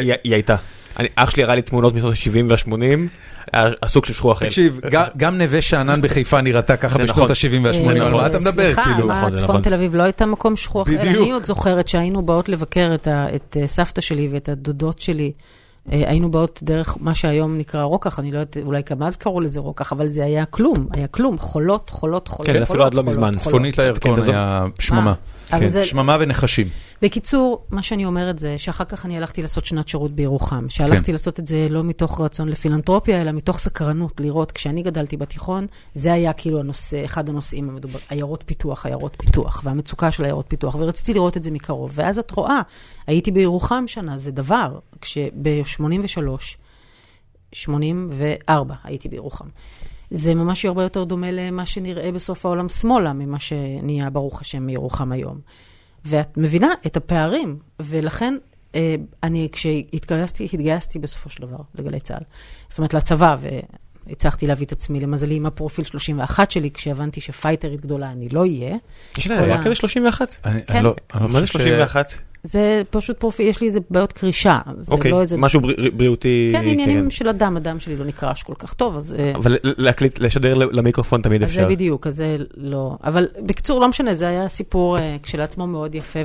היא- 0.00 0.12
היא 0.24 0.32
הייתה. 0.34 0.56
אני- 0.98 1.08
אח 1.14 1.30
שלי 1.30 1.42
הראה 1.42 1.54
לי 1.54 1.62
תמונות 1.62 1.94
משנות 1.94 2.12
ה-70 2.12 2.50
וה-80, 2.50 3.08
הסוג 3.82 4.04
של 4.04 4.12
שכוח 4.12 4.42
אל. 4.42 4.48
תקשיב, 4.48 4.80
גם 5.16 5.38
נווה 5.38 5.62
שאנן 5.62 6.00
בחיפה 6.02 6.40
נראתה 6.40 6.76
ככה 6.76 6.98
בשנות 6.98 7.30
נכון. 7.30 7.30
ה-70 7.30 7.64
וה-80, 7.66 8.00
אה, 8.00 8.06
על 8.06 8.12
מה 8.14 8.26
אתה 8.26 8.38
מדבר? 8.38 8.62
סליחה, 8.62 8.82
כאילו, 8.84 9.08
נכון, 9.08 9.30
צפון 9.36 9.44
נכון. 9.48 9.62
תל 9.62 9.74
אביב 9.74 9.94
לא 9.94 10.02
הייתה 10.02 10.26
מקום 10.26 10.56
שכוח 10.56 10.88
אל? 10.88 10.98
בדיוק. 10.98 11.16
אני 11.22 11.32
עוד 11.32 11.44
זוכרת 11.46 11.88
שהיינו 11.88 12.22
באות 12.22 12.48
לבקר 12.48 12.94
את 13.04 13.08
אה, 13.60 13.66
סבתא 13.68 14.00
שלי 14.00 14.28
ואת 14.32 14.48
הדודות 14.48 14.98
שלי. 15.00 15.32
אה, 15.92 16.02
היינו 16.10 16.30
באות 16.30 16.60
דרך 16.62 16.96
מה 17.00 17.14
שהיום 17.14 17.58
נקרא 17.58 17.82
רוקח, 17.82 18.18
אני 18.18 18.32
לא 18.32 18.38
יודעת, 18.38 18.56
אולי 18.64 18.82
גם 18.90 19.02
אז 19.02 19.16
קראו 19.16 19.40
לזה 19.40 19.60
רוקח, 19.60 19.92
אבל 19.92 20.08
זה 20.08 20.24
היה 20.24 20.44
כלום, 20.44 20.88
היה 20.94 21.06
כלום, 21.06 21.38
חולות, 21.38 21.90
חולות, 21.90 22.28
חולות, 22.28 22.46
כן, 22.46 22.52
חולות, 22.52 22.68
אפילו 22.68 22.84
עד 22.84 22.94
לא 22.94 23.02
מזמן. 23.02 23.32
צפונית 23.38 23.78
לירקון 23.78 24.20
כן, 24.20 24.30
היה 24.32 24.64
שממה. 24.78 25.14
אבל 25.52 25.60
כן, 25.60 25.68
זה- 25.68 25.84
שממה 25.84 26.16
ונחשים. 26.20 26.66
בקיצור, 27.02 27.64
מה 27.70 27.82
שאני 27.82 28.04
אומרת 28.04 28.38
זה 28.38 28.58
שאחר 28.58 28.84
כך 28.84 29.06
אני 29.06 29.16
הלכתי 29.16 29.42
לעשות 29.42 29.64
שנת 29.64 29.88
שירות 29.88 30.12
בירוחם. 30.12 30.66
שהלכתי 30.68 31.04
כן. 31.06 31.12
לעשות 31.12 31.40
את 31.40 31.46
זה 31.46 31.66
לא 31.70 31.84
מתוך 31.84 32.20
רצון 32.20 32.48
לפילנטרופיה, 32.48 33.22
אלא 33.22 33.32
מתוך 33.32 33.58
סקרנות, 33.58 34.20
לראות, 34.20 34.52
כשאני 34.52 34.82
גדלתי 34.82 35.16
בתיכון, 35.16 35.66
זה 35.94 36.12
היה 36.12 36.32
כאילו 36.32 36.60
הנושא, 36.60 37.04
אחד 37.04 37.28
הנושאים 37.28 37.68
המדובר, 37.70 37.98
עיירות 38.10 38.42
פיתוח, 38.46 38.86
עיירות 38.86 39.16
פיתוח, 39.18 39.60
והמצוקה 39.64 40.10
של 40.10 40.24
עיירות 40.24 40.44
פיתוח, 40.48 40.74
ורציתי 40.78 41.14
לראות 41.14 41.36
את 41.36 41.42
זה 41.42 41.50
מקרוב. 41.50 41.90
ואז 41.94 42.18
את 42.18 42.30
רואה, 42.30 42.60
הייתי 43.10 43.30
בירוחם 43.30 43.84
שנה, 43.86 44.18
זה 44.18 44.30
דבר, 44.32 44.78
כשב-83, 45.00 46.18
84 47.52 48.74
הייתי 48.84 49.08
בירוחם. 49.08 49.44
זה 50.10 50.34
ממש 50.34 50.64
הרבה 50.64 50.82
יותר 50.82 51.04
דומה 51.04 51.30
למה 51.30 51.66
שנראה 51.66 52.12
בסוף 52.12 52.46
העולם 52.46 52.68
שמאלה, 52.68 53.12
ממה 53.12 53.38
שנהיה, 53.38 54.10
ברוך 54.10 54.40
השם, 54.40 54.62
מירוחם 54.62 55.12
היום. 55.12 55.38
ואת 56.04 56.38
מבינה 56.38 56.68
את 56.86 56.96
הפערים, 56.96 57.58
ולכן 57.80 58.34
אה, 58.74 58.94
אני, 59.22 59.48
כשהתגייסתי, 59.52 60.44
התגייסתי 60.52 60.98
בסופו 60.98 61.30
של 61.30 61.42
דבר 61.42 61.56
לגלי 61.74 62.00
צה"ל. 62.00 62.22
זאת 62.68 62.78
אומרת, 62.78 62.94
לצבא, 62.94 63.36
והצלחתי 64.06 64.46
להביא 64.46 64.66
את 64.66 64.72
עצמי, 64.72 65.00
למזלי, 65.00 65.34
עם 65.34 65.46
הפרופיל 65.46 65.84
31 65.84 66.50
שלי, 66.50 66.70
כשהבנתי 66.70 67.20
שפייטרית 67.20 67.80
גדולה 67.80 68.10
אני 68.10 68.28
לא 68.28 68.40
אהיה. 68.40 68.76
יש 69.18 69.26
להם, 69.26 69.42
היה 69.42 69.54
כל 69.56 69.60
ה- 69.60 69.64
כזה 69.64 69.74
31? 69.74 70.38
אני- 70.44 70.60
כן. 70.66 70.74
אני 70.76 70.84
לא- 70.84 70.94
אני 71.14 71.22
לא 71.22 71.28
מה 71.28 71.40
זה 71.40 71.46
חושב 71.46 71.58
ש- 71.58 71.62
31? 71.62 72.06
זה 72.42 72.82
פשוט 72.90 73.18
פרופיל, 73.20 73.46
יש 73.48 73.60
לי 73.60 73.66
איזה 73.66 73.80
בעיות 73.90 74.12
קרישה. 74.12 74.58
זה 74.80 74.92
אוקיי, 74.94 75.10
לא 75.10 75.20
איזה... 75.20 75.36
משהו 75.36 75.60
בר- 75.60 75.68
בריאותי. 75.96 76.48
כן, 76.52 76.62
עניינים 76.66 77.10
של 77.10 77.28
אדם, 77.28 77.56
הדם 77.56 77.78
שלי 77.78 77.96
לא 77.96 78.04
נקרש 78.04 78.42
כל 78.42 78.54
כך 78.58 78.74
טוב, 78.74 78.96
אז... 78.96 79.16
אה, 79.18 79.32
אבל 79.34 79.56
להקליט, 79.62 80.18
לשדר 80.18 80.54
למיקרופון 80.54 81.22
תמיד 81.22 81.42
אז 81.42 81.48
אפשר. 81.50 81.60
זה 81.60 81.66
בדיוק, 81.68 82.06
אז 82.06 82.16
זה 82.16 82.36
לא... 82.56 82.96
אבל 83.04 83.28
בקיצור, 83.46 83.80
לא 83.80 83.88
משנה, 83.88 84.14
זה 84.14 84.28
היה 84.28 84.48
סיפור 84.48 84.98
אה, 84.98 85.16
כשלעצמו 85.22 85.66
מאוד 85.66 85.94
יפה 85.94 86.18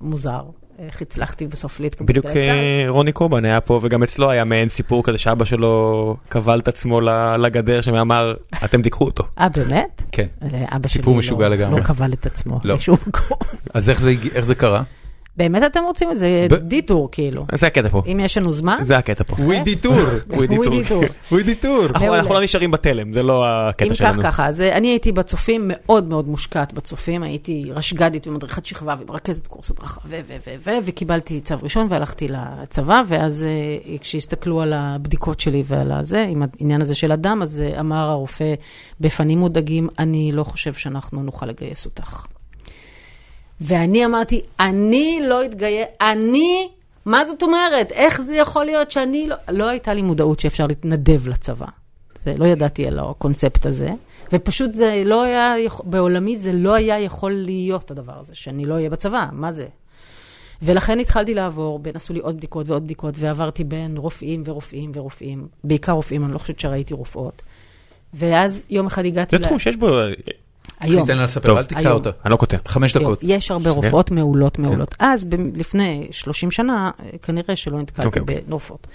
ומוזר. 0.00 0.40
איך 0.78 1.02
הצלחתי 1.02 1.46
בסוף 1.46 1.80
להתקבל 1.80 2.06
בדיוק 2.06 2.26
לגלי 2.26 2.46
צה"ל. 2.46 2.58
אה, 2.84 2.90
רוני 2.90 3.12
קובן 3.12 3.44
היה 3.44 3.60
פה, 3.60 3.80
וגם 3.82 4.02
אצלו 4.02 4.30
היה 4.30 4.44
מעין 4.44 4.68
סיפור 4.68 5.02
כזה 5.04 5.18
שאבא 5.18 5.44
שלו 5.44 6.16
כבל 6.30 6.58
את 6.58 6.68
עצמו 6.68 7.00
לגדר, 7.38 7.80
שאמר, 7.80 8.34
אתם 8.64 8.82
תיקחו 8.82 9.04
אותו. 9.04 9.24
אה, 9.40 9.48
באמת? 9.48 10.02
כן. 10.12 10.26
סיפור 10.86 11.14
שלי 11.14 11.18
משוגע 11.18 11.48
לא- 11.48 11.54
לגמרי. 11.54 11.80
לא 11.80 11.84
קבל 11.86 12.12
את 12.12 12.26
עצמו 12.26 12.60
לא. 12.64 12.76
אז 13.74 13.90
איך 13.90 14.00
זה 14.00 14.10
הגיע- 14.10 14.30
איך 14.34 14.44
זה 14.44 14.54
קרה? 14.54 14.82
באמת 15.36 15.62
אתם 15.66 15.80
רוצים 15.84 16.10
את 16.10 16.18
זה? 16.18 16.46
detour, 16.62 17.08
כאילו. 17.12 17.46
זה 17.54 17.66
הקטע 17.66 17.88
פה. 17.88 18.02
אם 18.06 18.20
יש 18.20 18.38
לנו 18.38 18.52
זמן? 18.52 18.78
זה 18.82 18.96
הקטע 18.96 19.24
פה. 19.24 19.36
we 19.38 19.76
detour. 19.76 19.94
we 20.28 20.56
detour. 20.56 20.66
we 20.66 20.88
detour. 20.88 21.04
we 21.32 21.54
detour. 21.54 21.86
אנחנו 21.94 22.34
לא 22.34 22.42
נשארים 22.42 22.70
בתלם, 22.70 23.12
זה 23.12 23.22
לא 23.22 23.44
הקטע 23.46 23.84
אם 23.84 23.94
שלנו. 23.94 24.12
כך 24.12 24.22
ככה, 24.22 24.46
אז 24.46 24.62
אה, 24.62 24.76
אני 24.76 24.88
הייתי 24.88 25.12
בצופים 25.12 25.62
מאוד 25.64 26.08
מאוד 26.08 26.28
מושקעת 26.28 26.72
בצופים, 26.72 27.22
הייתי 27.22 27.70
רשג"דית 27.74 28.26
ומדריכת 28.26 28.66
שכבה 28.66 28.94
ומרכזת 29.00 29.46
קורס 29.46 29.70
הדרכה 29.70 30.00
ו... 30.04 30.20
ו... 30.26 30.36
ו... 30.46 30.50
ו... 30.60 30.70
וקיבלתי 30.84 31.40
צו 31.40 31.54
ראשון 31.62 31.86
והלכתי 31.90 32.28
לצבא, 32.28 33.02
ואז 33.08 33.44
אה, 33.44 33.98
כשהסתכלו 33.98 34.60
על 34.60 34.72
הבדיקות 34.72 35.40
שלי 35.40 35.62
ועל 35.66 35.92
הזה, 35.92 36.26
עם 36.28 36.42
העניין 36.42 36.82
הזה 36.82 36.94
של 36.94 37.12
הדם, 37.12 37.38
אז 37.42 37.60
אה, 37.60 37.80
אמר 37.80 38.10
הרופא, 38.10 38.54
בפנים 39.00 39.38
מודאגים, 39.38 39.88
אני 39.98 40.32
לא 40.32 40.44
חושב 40.44 40.72
שאנחנו 40.72 41.22
נוכל 41.22 41.46
לגייס 41.46 41.86
אותך. 41.86 42.26
ואני 43.60 44.04
אמרתי, 44.04 44.40
אני 44.60 45.20
לא 45.28 45.44
אתגייס, 45.44 45.86
אני, 46.00 46.68
מה 47.04 47.24
זאת 47.24 47.42
אומרת? 47.42 47.92
איך 47.92 48.20
זה 48.20 48.36
יכול 48.36 48.64
להיות 48.64 48.90
שאני 48.90 49.26
לא... 49.26 49.36
לא 49.48 49.68
הייתה 49.68 49.94
לי 49.94 50.02
מודעות 50.02 50.40
שאפשר 50.40 50.66
להתנדב 50.66 51.28
לצבא. 51.28 51.66
זה, 52.14 52.34
לא 52.38 52.46
ידעתי 52.46 52.86
על 52.86 52.98
הקונספט 52.98 53.66
הזה, 53.66 53.90
ופשוט 54.32 54.74
זה 54.74 55.02
לא 55.06 55.22
היה, 55.22 55.54
בעולמי 55.84 56.36
זה 56.36 56.52
לא 56.52 56.74
היה 56.74 57.00
יכול 57.00 57.32
להיות 57.32 57.90
הדבר 57.90 58.18
הזה, 58.20 58.34
שאני 58.34 58.64
לא 58.64 58.74
אהיה 58.74 58.90
בצבא, 58.90 59.26
מה 59.32 59.52
זה? 59.52 59.66
ולכן 60.62 60.98
התחלתי 60.98 61.34
לעבור, 61.34 61.78
בין 61.78 61.96
עשו 61.96 62.12
לי 62.12 62.20
עוד 62.20 62.36
בדיקות 62.36 62.68
ועוד 62.68 62.84
בדיקות, 62.84 63.14
ועברתי 63.18 63.64
בין 63.64 63.96
רופאים 63.96 64.42
ורופאים 64.46 64.92
ורופאים, 64.94 65.48
בעיקר 65.64 65.92
רופאים, 65.92 66.24
אני 66.24 66.32
לא 66.32 66.38
חושבת 66.38 66.60
שראיתי 66.60 66.94
רופאות. 66.94 67.42
ואז 68.14 68.64
יום 68.70 68.86
אחד 68.86 69.04
הגעתי 69.04 69.38
זה 69.38 69.44
תחום 69.44 69.58
שיש 69.58 69.76
בו, 69.76 69.86
היום. 70.80 71.06
תן 71.06 71.16
לה 71.16 71.24
לספר. 71.24 71.58
אל 71.58 71.62
תקרא. 71.62 71.92
אותה. 71.92 72.10
אני 72.24 72.32
לא 72.32 72.36
קוטע. 72.36 72.56
חמש 72.66 72.96
דקות. 72.96 73.18
יש 73.22 73.50
הרבה. 73.50 73.70
רופאות 73.70 74.10
מעולות 74.10 74.58
מעולות. 74.58 74.94
אז, 74.98 75.26
לפני 75.54 76.08
30 76.10 76.50
שנה, 76.50 76.90
אה, 77.00 77.18
כנראה 77.22 77.56
שלא 77.56 77.80
נתקלתי 77.80 78.06
אוקיי, 78.06 78.22
אוקיי. 78.22 78.40
בנופות. 78.40 78.86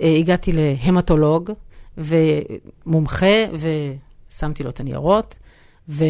אה, 0.00 0.16
הגעתי 0.18 0.52
להמטולוג 0.54 1.50
ומומחה, 1.98 3.26
ושמתי 4.30 4.62
לו 4.62 4.70
את 4.70 4.80
הניירות, 4.80 5.38
והוא 5.88 6.04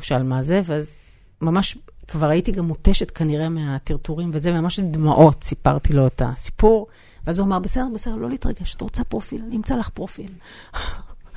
שאל 0.00 0.22
מה 0.22 0.42
זה, 0.42 0.60
ואז 0.64 0.98
ממש 1.40 1.76
כבר 2.08 2.28
הייתי 2.28 2.52
גם 2.52 2.64
מותשת 2.64 3.10
כנראה 3.10 3.48
מהטרטורים 3.48 4.30
וזה, 4.32 4.52
ממש 4.52 4.78
עם 4.78 4.92
דמעות 4.92 5.44
סיפרתי 5.44 5.92
לו 5.92 6.06
את 6.06 6.22
הסיפור. 6.24 6.86
ואז 7.26 7.38
הוא 7.38 7.46
אמר, 7.46 7.58
בסדר, 7.58 7.86
בסדר, 7.94 8.14
לא 8.14 8.30
להתרגש, 8.30 8.74
את 8.74 8.80
רוצה 8.80 9.04
פרופיל? 9.04 9.42
נמצא 9.50 9.76
לך 9.76 9.88
פרופיל. 9.88 10.32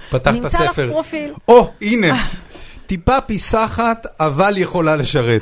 פתח 0.10 0.36
את 0.36 0.42
נמצא 0.42 0.64
לך 0.64 0.70
הספר. 0.70 0.90
פרופיל. 0.90 1.34
או, 1.48 1.72
הנה. 1.82 2.08
טיפה 2.88 3.22
פיסחת, 3.22 4.08
אבל 4.20 4.58
יכולה 4.58 4.96
לשרת. 4.96 5.42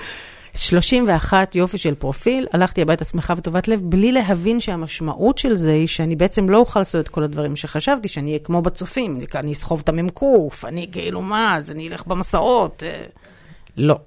31 0.55 1.55
יופי 1.55 1.77
של 1.77 1.95
פרופיל, 1.95 2.47
הלכתי 2.53 2.81
הביתה 2.81 3.05
שמחה 3.05 3.33
וטובת 3.37 3.67
לב, 3.67 3.81
בלי 3.83 4.11
להבין 4.11 4.59
שהמשמעות 4.59 5.37
של 5.37 5.55
זה 5.55 5.71
היא 5.71 5.87
שאני 5.87 6.15
בעצם 6.15 6.49
לא 6.49 6.57
אוכל 6.57 6.79
לעשות 6.79 7.05
את 7.05 7.09
כל 7.09 7.23
הדברים 7.23 7.55
שחשבתי, 7.55 8.07
שאני 8.07 8.29
אהיה 8.29 8.39
כמו 8.39 8.61
בצופים, 8.61 9.19
אני 9.35 9.53
אסחוב 9.53 9.81
את 9.83 9.89
המ"ק, 9.89 10.21
אני 10.63 10.87
כאילו 10.91 11.21
מה, 11.21 11.57
אז 11.57 11.71
אני 11.71 11.87
אלך 11.89 12.07
במסעות. 12.07 12.83
אה, 12.85 13.03
לא. 13.77 13.99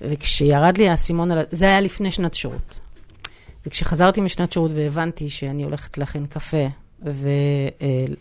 וכשירד 0.00 0.78
לי 0.78 0.88
האסימון. 0.88 1.30
זה 1.50 1.64
היה 1.66 1.80
לפני 1.80 2.10
שנת 2.10 2.34
שירות. 2.34 2.80
וכשחזרתי 3.66 4.20
משנת 4.20 4.52
שירות 4.52 4.70
והבנתי 4.74 5.30
שאני 5.30 5.64
הולכת 5.64 5.98
להכין 5.98 6.26
קפה 6.26 6.66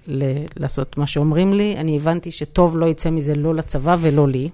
ולעשות 0.07 0.97
מה 0.97 1.07
שאומרים 1.07 1.53
לי, 1.53 1.77
אני 1.77 1.95
הבנתי 1.95 2.31
שטוב 2.31 2.77
לא 2.77 2.85
יצא 2.85 3.09
מזה 3.09 3.35
לא 3.35 3.55
לצבא 3.55 3.97
ולא 4.01 4.27
לי. 4.27 4.49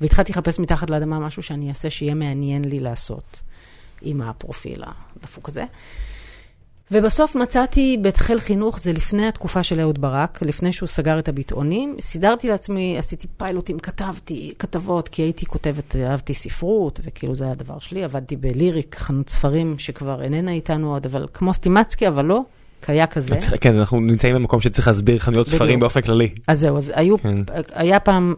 והתחלתי 0.00 0.32
לחפש 0.32 0.58
מתחת 0.58 0.90
לאדמה 0.90 1.18
משהו 1.18 1.42
שאני 1.42 1.68
אעשה 1.68 1.90
שיהיה 1.90 2.14
מעניין 2.14 2.64
לי 2.64 2.80
לעשות 2.80 3.42
עם 4.02 4.20
הפרופיל 4.20 4.82
הדפוק 5.16 5.48
הזה. 5.48 5.64
ובסוף 6.90 7.36
מצאתי 7.36 7.98
בית 8.02 8.16
חיל 8.16 8.40
חינוך, 8.40 8.80
זה 8.80 8.92
לפני 8.92 9.26
התקופה 9.26 9.62
של 9.62 9.80
אהוד 9.80 10.00
ברק, 10.00 10.42
לפני 10.42 10.72
שהוא 10.72 10.86
סגר 10.86 11.18
את 11.18 11.28
הביטאונים. 11.28 11.96
סידרתי 12.00 12.48
לעצמי, 12.48 12.98
עשיתי 12.98 13.26
פיילוטים, 13.36 13.78
כתבתי 13.78 14.54
כתבות, 14.58 15.08
כי 15.08 15.22
הייתי 15.22 15.46
כותבת, 15.46 15.96
אהבתי 15.96 16.34
ספרות, 16.34 17.00
וכאילו 17.04 17.34
זה 17.34 17.44
היה 17.44 17.52
הדבר 17.52 17.78
שלי. 17.78 18.04
עבדתי 18.04 18.36
בליריק, 18.36 18.96
חנות 18.98 19.28
ספרים 19.28 19.78
שכבר 19.78 20.22
איננה 20.22 20.50
איתנו 20.50 20.92
עוד, 20.92 21.06
אבל 21.06 21.26
כמו 21.32 21.54
סטימצקי, 21.54 22.08
אבל 22.08 22.24
לא, 22.24 22.40
היה 22.90 23.06
כזה. 23.06 23.38
כן, 23.60 23.74
אנחנו 23.74 24.00
נמצאים 24.00 24.34
במקום 24.34 24.60
שצריך 24.60 24.88
להסביר 24.88 25.18
חנויות 25.18 25.46
בדיוק. 25.46 25.56
ספרים 25.62 25.80
באופן 25.80 26.00
כללי. 26.00 26.28
אז 26.48 26.60
זהו, 26.60 26.76
אז 26.76 26.92
היו, 26.96 27.18
כן. 27.18 27.36
היה 27.74 28.00
פעם 28.00 28.34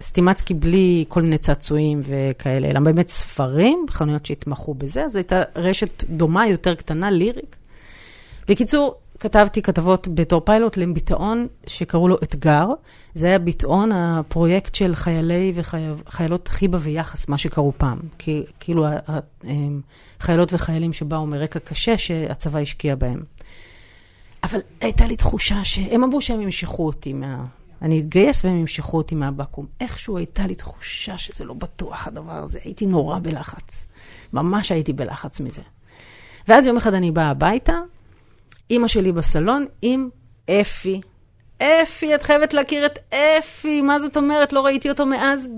סטימצקי 0.00 0.54
בלי 0.54 1.04
כל 1.08 1.22
מיני 1.22 1.38
צעצועים 1.38 2.02
וכאלה, 2.04 2.70
אלא 2.70 2.80
באמת 2.80 3.08
ספרים, 3.08 3.86
חנויות 3.90 4.26
שהתמחו 4.26 4.74
בזה, 4.74 5.04
אז 5.04 5.16
הייתה 5.16 5.42
רשת 5.56 6.04
דומה, 6.08 6.48
יותר 6.48 6.74
קטנה, 6.74 7.10
ליריק. 7.10 7.56
בקיצור, 8.48 8.94
כתבתי 9.20 9.62
כתבות 9.62 10.08
בתור 10.14 10.40
פיילוט 10.40 10.76
לביטאון 10.76 11.46
שקראו 11.66 12.08
לו 12.08 12.16
אתגר. 12.22 12.66
זה 13.14 13.26
היה 13.26 13.38
ביטאון 13.38 13.92
הפרויקט 13.92 14.74
של 14.74 14.94
חיילי 14.94 15.52
וחיילות 15.54 16.48
חיבה 16.48 16.78
ויחס, 16.80 17.28
מה 17.28 17.38
שקראו 17.38 17.72
פעם. 17.76 17.98
כי 18.18 18.42
כאילו 18.60 18.86
ה- 18.86 18.90
ה- 19.08 19.18
הם, 19.44 19.80
חיילות 20.20 20.52
וחיילים 20.52 20.92
שבאו 20.92 21.26
מרקע 21.26 21.58
קשה 21.58 21.98
שהצבא 21.98 22.58
השקיע 22.58 22.94
בהם. 22.94 23.22
אבל 24.44 24.60
הייתה 24.80 25.06
לי 25.06 25.16
תחושה 25.16 25.64
שהם 25.64 26.04
אמרו 26.04 26.20
שהם 26.20 26.40
ימשכו 26.40 26.86
אותי 26.86 27.12
מה... 27.12 27.44
אני 27.82 28.00
אתגייס 28.00 28.44
והם 28.44 28.60
ימשכו 28.60 28.96
אותי 28.96 29.14
מהבקו"ם. 29.14 29.66
איכשהו 29.80 30.16
הייתה 30.16 30.46
לי 30.46 30.54
תחושה 30.54 31.18
שזה 31.18 31.44
לא 31.44 31.54
בטוח 31.54 32.06
הדבר 32.06 32.32
הזה. 32.32 32.58
הייתי 32.64 32.86
נורא 32.86 33.18
בלחץ. 33.22 33.86
ממש 34.32 34.72
הייתי 34.72 34.92
בלחץ 34.92 35.40
מזה. 35.40 35.62
ואז 36.48 36.66
יום 36.66 36.76
אחד 36.76 36.94
אני 36.94 37.10
באה 37.10 37.30
הביתה, 37.30 37.72
אימא 38.70 38.88
שלי 38.88 39.12
בסלון 39.12 39.66
עם 39.82 40.08
אפי. 40.50 41.00
אפי, 41.58 42.14
את 42.14 42.22
חייבת 42.22 42.54
להכיר 42.54 42.86
את 42.86 42.98
אפי, 43.14 43.82
מה 43.82 43.98
זאת 43.98 44.16
אומרת? 44.16 44.52
לא 44.52 44.60
ראיתי 44.64 44.90
אותו 44.90 45.06
מאז, 45.06 45.48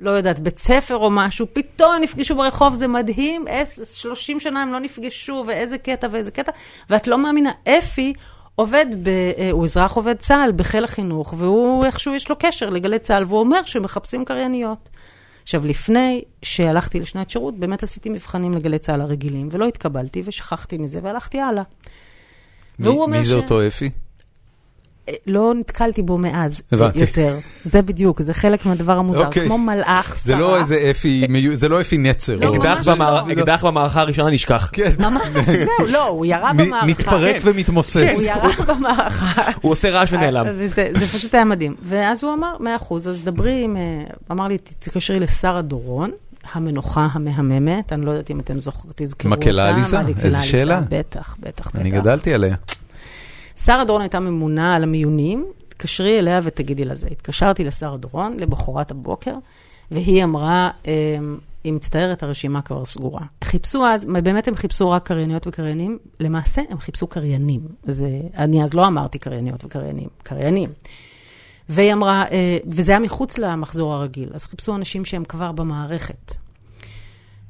לא 0.00 0.10
יודעת, 0.10 0.40
בית 0.40 0.58
ספר 0.58 0.96
או 0.96 1.10
משהו, 1.10 1.46
פתאום 1.52 1.92
הם 1.92 2.02
נפגשו 2.02 2.34
ברחוב, 2.36 2.74
זה 2.74 2.88
מדהים, 2.88 3.44
עש- 3.48 4.00
30 4.02 4.40
שנה 4.40 4.62
הם 4.62 4.72
לא 4.72 4.78
נפגשו, 4.78 5.44
ואיזה 5.46 5.78
קטע 5.78 6.06
ואיזה 6.10 6.30
קטע, 6.30 6.52
ואת 6.90 7.06
לא 7.06 7.18
מאמינה, 7.18 7.50
אפי 7.68 8.12
עובד, 8.54 8.86
ב, 9.02 9.08
אה, 9.08 9.50
הוא 9.52 9.64
אזרח 9.64 9.92
עובד 9.96 10.16
צה"ל 10.18 10.52
בחיל 10.56 10.84
החינוך, 10.84 11.34
והוא 11.38 11.84
איכשהו 11.84 12.14
יש 12.14 12.28
לו 12.30 12.36
קשר 12.38 12.70
לגלי 12.70 12.98
צה"ל, 12.98 13.24
והוא 13.28 13.40
אומר 13.40 13.60
שמחפשים 13.64 14.24
קרייניות. 14.24 14.88
עכשיו, 15.42 15.66
לפני 15.66 16.22
שהלכתי 16.42 17.00
לשנת 17.00 17.30
שירות, 17.30 17.58
באמת 17.58 17.82
עשיתי 17.82 18.08
מבחנים 18.08 18.52
לגלי 18.54 18.78
צה"ל 18.78 19.00
הרגילים, 19.00 19.48
ולא 19.52 19.66
התקבלתי, 19.66 20.22
ושכחתי 20.24 20.78
מזה, 20.78 21.00
והלכתי 21.02 21.40
הלאה. 21.40 21.62
מי 22.78 22.88
והוא 22.88 23.02
אומר 23.02 23.18
מי 23.18 23.24
זה 23.24 23.32
ש- 23.32 23.36
אותו 23.36 23.66
אפי? 23.66 23.90
אה, 25.08 25.12
לא 25.26 25.52
נתקלתי 25.56 26.02
בו 26.02 26.18
מאז 26.18 26.62
הבנתי. 26.72 26.98
יותר. 27.00 27.36
זה 27.64 27.82
בדיוק, 27.82 28.22
זה 28.22 28.34
חלק 28.34 28.66
מהדבר 28.66 28.92
המוזר. 28.98 29.24
אוקיי. 29.26 29.46
כמו 29.46 29.58
מלאך, 29.58 30.16
זה 30.24 30.36
לא. 30.36 30.58
איזה 30.60 30.88
אפי, 30.90 31.26
מיו- 31.28 31.54
זה 31.56 31.68
לא 31.68 31.80
אפי 31.80 31.98
נצר. 31.98 32.36
לא, 32.36 32.56
אקדח 32.56 32.86
לא. 32.86 32.94
במער- 32.94 33.32
אקדח 33.32 33.64
במערכה 33.64 34.00
הראשונה 34.00 34.30
נשכח. 34.30 34.70
כן. 34.72 34.90
ממש, 35.00 35.46
זהו, 35.46 35.86
לא, 35.88 36.08
הוא 36.08 36.26
ירה 36.26 36.52
במערכה. 36.52 36.86
מתפרק 36.86 37.36
כן. 37.42 37.48
ומתמוסס. 37.50 37.96
הוא 38.14 38.22
ירה 38.22 38.48
במערכה. 38.74 39.42
הוא 39.60 39.72
עושה 39.72 39.90
רעש 39.90 40.12
ונעלם. 40.12 40.46
וזה 40.58 40.88
זה 40.98 41.06
פשוט 41.06 41.34
היה 41.34 41.44
מדהים. 41.44 41.74
ואז 41.82 42.24
הוא 42.24 42.34
אמר, 42.34 42.56
מאה 42.60 42.76
אחוז, 42.76 43.08
אז 43.08 43.20
דברי 43.24 43.60
עם, 43.64 43.76
אה, 43.76 43.82
אמר 44.30 44.48
לי, 44.48 44.58
תתקשרי 44.58 45.20
לשרה 45.20 45.62
דורון, 45.62 46.10
המנוחה 46.52 47.06
המהממת, 47.12 47.92
אני 47.92 48.06
לא 48.06 48.10
יודעת 48.10 48.30
אם 48.30 48.40
אתם 48.40 48.60
זוכרים, 48.60 48.92
תזכרו 48.96 49.30
אותה. 49.30 49.40
מקהלה 49.40 49.68
עליזה? 49.68 49.96
איזה 50.22 50.42
שאלה. 50.42 50.80
בטח, 50.88 51.36
בטח, 51.40 51.66
בטח. 51.70 51.80
אני 51.80 51.90
גדלתי 51.90 52.34
עליה. 52.34 52.54
שרה 53.64 53.84
דורון 53.84 54.02
הייתה 54.02 54.20
ממונה 54.20 54.76
על 54.76 54.82
המיונים, 54.82 55.46
תתקשרי 55.68 56.18
אליה 56.18 56.40
ותגידי 56.42 56.84
לה 56.84 56.94
זה. 56.94 57.08
התקשרתי 57.10 57.64
לשרה 57.64 57.96
דורון 57.96 58.36
לבחורת 58.40 58.90
הבוקר, 58.90 59.34
והיא 59.90 60.24
אמרה, 60.24 60.70
אמ, 60.86 61.38
היא 61.64 61.72
מצטערת, 61.72 62.22
הרשימה 62.22 62.62
כבר 62.62 62.84
סגורה. 62.84 63.20
חיפשו 63.44 63.86
אז, 63.86 64.06
באמת 64.06 64.48
הם 64.48 64.54
חיפשו 64.54 64.90
רק 64.90 65.06
קרייניות 65.06 65.46
וקריינים, 65.46 65.98
למעשה 66.20 66.62
הם 66.70 66.78
חיפשו 66.78 67.06
קריינים. 67.06 67.60
זה, 67.82 68.20
אני 68.36 68.64
אז 68.64 68.74
לא 68.74 68.86
אמרתי 68.86 69.18
קרייניות 69.18 69.64
וקריינים, 69.64 70.08
קריינים. 70.22 70.70
והיא 71.68 71.92
אמרה, 71.92 72.24
אה, 72.30 72.58
וזה 72.66 72.92
היה 72.92 72.98
מחוץ 72.98 73.38
למחזור 73.38 73.94
הרגיל, 73.94 74.28
אז 74.34 74.44
חיפשו 74.44 74.74
אנשים 74.74 75.04
שהם 75.04 75.24
כבר 75.24 75.52
במערכת. 75.52 76.34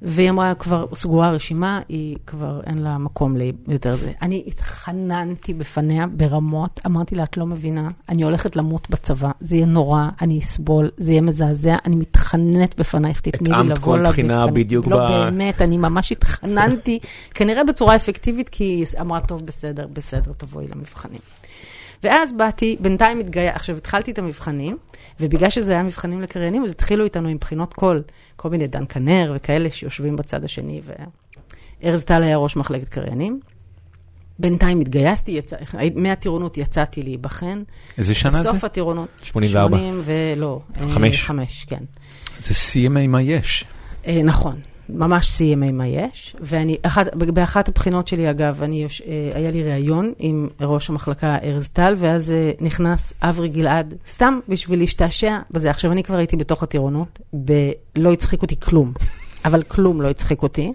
והיא 0.02 0.30
אמרה, 0.30 0.54
כבר 0.54 0.86
סגורה 0.94 1.28
הרשימה, 1.28 1.80
היא 1.88 2.16
כבר 2.26 2.60
אין 2.66 2.78
לה 2.78 2.98
מקום 2.98 3.36
ליותר 3.36 3.96
זה. 3.96 4.12
אני 4.22 4.44
התחננתי 4.46 5.54
בפניה 5.54 6.06
ברמות, 6.06 6.80
אמרתי 6.86 7.14
לה, 7.14 7.24
את 7.24 7.36
לא 7.36 7.46
מבינה, 7.46 7.88
אני 8.08 8.22
הולכת 8.22 8.56
למות 8.56 8.90
בצבא, 8.90 9.30
זה 9.40 9.56
יהיה 9.56 9.66
נורא, 9.66 10.08
אני 10.20 10.38
אסבול, 10.38 10.90
זה 10.96 11.10
יהיה 11.10 11.20
מזעזע, 11.20 11.76
אני 11.84 11.96
מתחננת 11.96 12.80
בפנייך, 12.80 13.20
תתני 13.20 13.50
לי 13.50 13.56
לבוא 13.56 13.96
התאמת 13.96 14.04
כל 14.04 14.12
תחינה 14.12 14.46
בדיוק 14.46 14.86
לא, 14.86 14.96
ב... 14.96 15.10
באמת, 15.10 15.62
אני 15.62 15.76
ממש 15.76 16.12
התחננתי, 16.12 16.98
כנראה 17.34 17.64
בצורה 17.64 17.96
אפקטיבית, 17.96 18.48
כי 18.48 18.64
היא 18.64 18.86
אמרה, 19.00 19.20
טוב, 19.20 19.46
בסדר, 19.46 19.86
בסדר, 19.92 20.32
תבואי 20.36 20.66
למבחנים. 20.68 21.20
ואז 22.02 22.32
באתי, 22.32 22.76
בינתיים 22.80 23.20
התגייר, 23.20 23.52
עכשיו 23.54 23.76
התחלתי 23.76 24.10
את 24.10 24.18
המבחנים, 24.18 24.76
ובגלל 25.20 25.50
שזה 25.50 25.72
היה 25.72 25.82
מבחנים 25.82 26.20
לקריינים, 26.20 26.64
אז 26.64 26.70
התחילו 26.70 27.04
איתנו 27.04 27.28
עם 27.28 27.36
בחינות 27.40 27.74
קול, 27.74 28.02
כל 28.36 28.50
מיני 28.50 28.66
דן 28.66 28.84
כנר 28.88 29.32
וכאלה 29.36 29.70
שיושבים 29.70 30.16
בצד 30.16 30.44
השני, 30.44 30.80
וארז 31.82 32.04
טל 32.04 32.22
היה 32.22 32.36
ראש 32.36 32.56
מחלקת 32.56 32.88
קריינים. 32.88 33.40
בינתיים 34.38 34.80
התגייסתי, 34.80 35.32
יצא, 35.32 35.56
מהטירונות 35.94 36.58
יצאתי 36.58 37.02
להיבחן. 37.02 37.62
איזה 37.98 38.14
שנה 38.14 38.30
זה? 38.30 38.38
בסוף 38.38 38.64
הטירונות. 38.64 39.08
84. 39.22 39.78
80 39.78 40.00
ולא. 40.04 40.60
אה, 40.80 40.88
חמש. 40.88 41.22
חמש, 41.22 41.64
כן. 41.64 41.84
זה 42.38 42.54
CMA 42.54 43.06
מה 43.08 43.22
יש. 43.22 43.64
אה, 44.06 44.20
נכון, 44.24 44.60
ממש 44.88 45.28
CMA 45.40 45.72
מה 45.72 45.86
יש. 45.86 46.36
ואני, 46.40 46.76
אחת, 46.82 47.16
באחת 47.16 47.68
הבחינות 47.68 48.08
שלי, 48.08 48.30
אגב, 48.30 48.62
אני, 48.62 48.82
יוש- 48.82 49.02
אה, 49.06 49.30
היה 49.34 49.50
לי 49.50 49.62
ראיון 49.62 50.12
עם 50.18 50.48
ראש 50.60 50.90
המחלקה 50.90 51.36
ארז 51.44 51.68
טל, 51.68 51.94
ואז 51.98 52.32
אה, 52.32 52.50
נכנס 52.60 53.12
אברי 53.22 53.48
גלעד, 53.48 53.94
סתם 54.06 54.38
בשביל 54.48 54.78
להשתעשע 54.78 55.38
בזה. 55.50 55.70
עכשיו, 55.70 55.92
אני 55.92 56.02
כבר 56.02 56.16
הייתי 56.16 56.36
בתוך 56.36 56.62
הטירונות, 56.62 57.18
ב- 57.44 57.70
לא 57.96 58.12
הצחיק 58.12 58.42
אותי 58.42 58.60
כלום, 58.60 58.92
אבל 59.44 59.62
כלום 59.62 60.02
לא 60.02 60.08
הצחיק 60.10 60.42
אותי. 60.42 60.72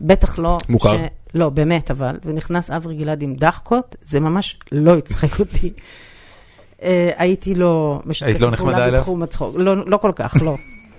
בטח 0.00 0.38
לא... 0.38 0.58
מוכר. 0.68 0.96
לא, 1.34 1.48
באמת, 1.48 1.90
אבל. 1.90 2.18
ונכנס 2.24 2.70
אברי 2.70 2.96
גלעד 2.96 3.22
עם 3.22 3.34
דחקות, 3.34 3.96
זה 4.02 4.20
ממש 4.20 4.58
לא 4.72 4.96
הצחיק 4.98 5.38
אותי. 5.40 5.72
אה, 6.82 7.10
הייתי 7.16 7.54
לא 7.54 8.00
משתפת 8.06 8.28
היית 8.28 8.40
לא? 8.40 8.50
בתחום 8.98 9.22
הצחוק. 9.22 9.54
לא, 9.58 9.86
לא 9.86 9.96
כל 9.96 10.12
כך, 10.16 10.34
לא. 10.44 10.56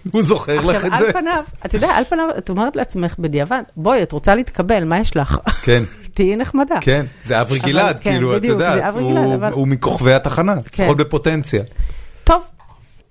הוא 0.13 0.21
זוכר 0.21 0.55
לך 0.55 0.69
עכשיו, 0.69 0.87
את 0.87 0.93
על 0.93 1.05
זה? 1.05 1.13
פניו, 1.13 1.43
אתה 1.65 1.75
יודע, 1.75 1.89
על 1.89 2.03
פניו, 2.09 2.27
את 2.37 2.49
אומרת 2.49 2.75
לעצמך 2.75 3.15
בדיעבד, 3.19 3.63
בואי, 3.75 4.03
את 4.03 4.11
רוצה 4.11 4.35
להתקבל, 4.35 4.83
מה 4.83 4.99
יש 4.99 5.17
לך? 5.17 5.37
כן, 5.65 5.83
תהיי 6.13 6.35
נחמדה. 6.35 6.75
כן, 6.81 7.05
זה 7.23 7.41
אברי 7.41 7.59
גלעד, 7.59 7.97
כן, 8.01 8.11
כאילו, 8.11 8.37
את 8.37 8.43
יודעת, 8.43 8.93
הוא 9.51 9.67
מכוכבי 9.67 10.13
התחנה, 10.13 10.55
כן. 10.71 10.83
לפחות 10.83 10.97
בפוטנציה. 10.97 11.63
טוב, 12.23 12.43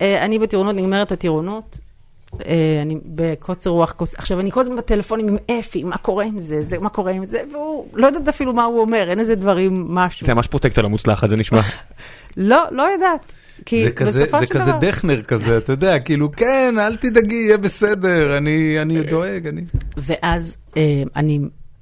אה, 0.00 0.24
אני 0.24 0.38
בטירונות, 0.38 0.74
נגמרת 0.74 1.12
הטירונות. 1.12 1.78
אה, 2.46 2.78
אני 2.82 2.98
בקוצר 3.04 3.70
רוח. 3.70 3.94
עכשיו, 4.16 4.40
אני 4.40 4.50
כל 4.50 4.60
הזמן 4.60 4.76
בטלפונים 4.76 5.28
עם 5.28 5.58
אפי, 5.58 5.82
מה 5.82 5.96
קורה 5.96 6.24
עם 6.24 6.38
זה, 6.38 6.62
זה, 6.62 6.78
מה 6.78 6.88
קורה 6.88 7.12
עם 7.12 7.24
זה, 7.24 7.42
והוא 7.52 7.86
לא 7.94 8.06
יודעת 8.06 8.28
אפילו 8.28 8.54
מה 8.54 8.64
הוא 8.64 8.80
אומר, 8.80 9.06
אין 9.08 9.20
איזה 9.20 9.34
דברים, 9.34 9.84
משהו. 9.88 10.26
זה 10.26 10.34
ממש 10.34 10.46
פרוטקציה 10.46 10.82
לא 10.82 10.88
מוצלחת, 10.88 11.28
זה 11.28 11.36
נשמע. 11.36 11.60
לא, 12.36 12.64
לא 12.70 12.82
יודעת. 12.82 13.32
כי 13.66 13.84
זה 13.84 13.90
כזה, 13.90 14.22
בסופו 14.22 14.40
זה 14.40 14.46
של 14.46 14.54
כזה 14.54 14.70
דבר... 14.70 14.78
דכנר 14.78 15.22
כזה, 15.22 15.58
אתה 15.58 15.72
יודע, 15.72 15.98
כאילו, 15.98 16.32
כן, 16.32 16.74
אל 16.78 16.96
תדאגי, 16.96 17.34
יהיה 17.34 17.58
בסדר, 17.58 18.36
אני 18.36 18.82
אני 18.82 19.02
דואג, 19.02 19.46
אני... 19.46 19.62
ואז 19.96 20.56
אה, 20.76 21.02
אני 21.16 21.40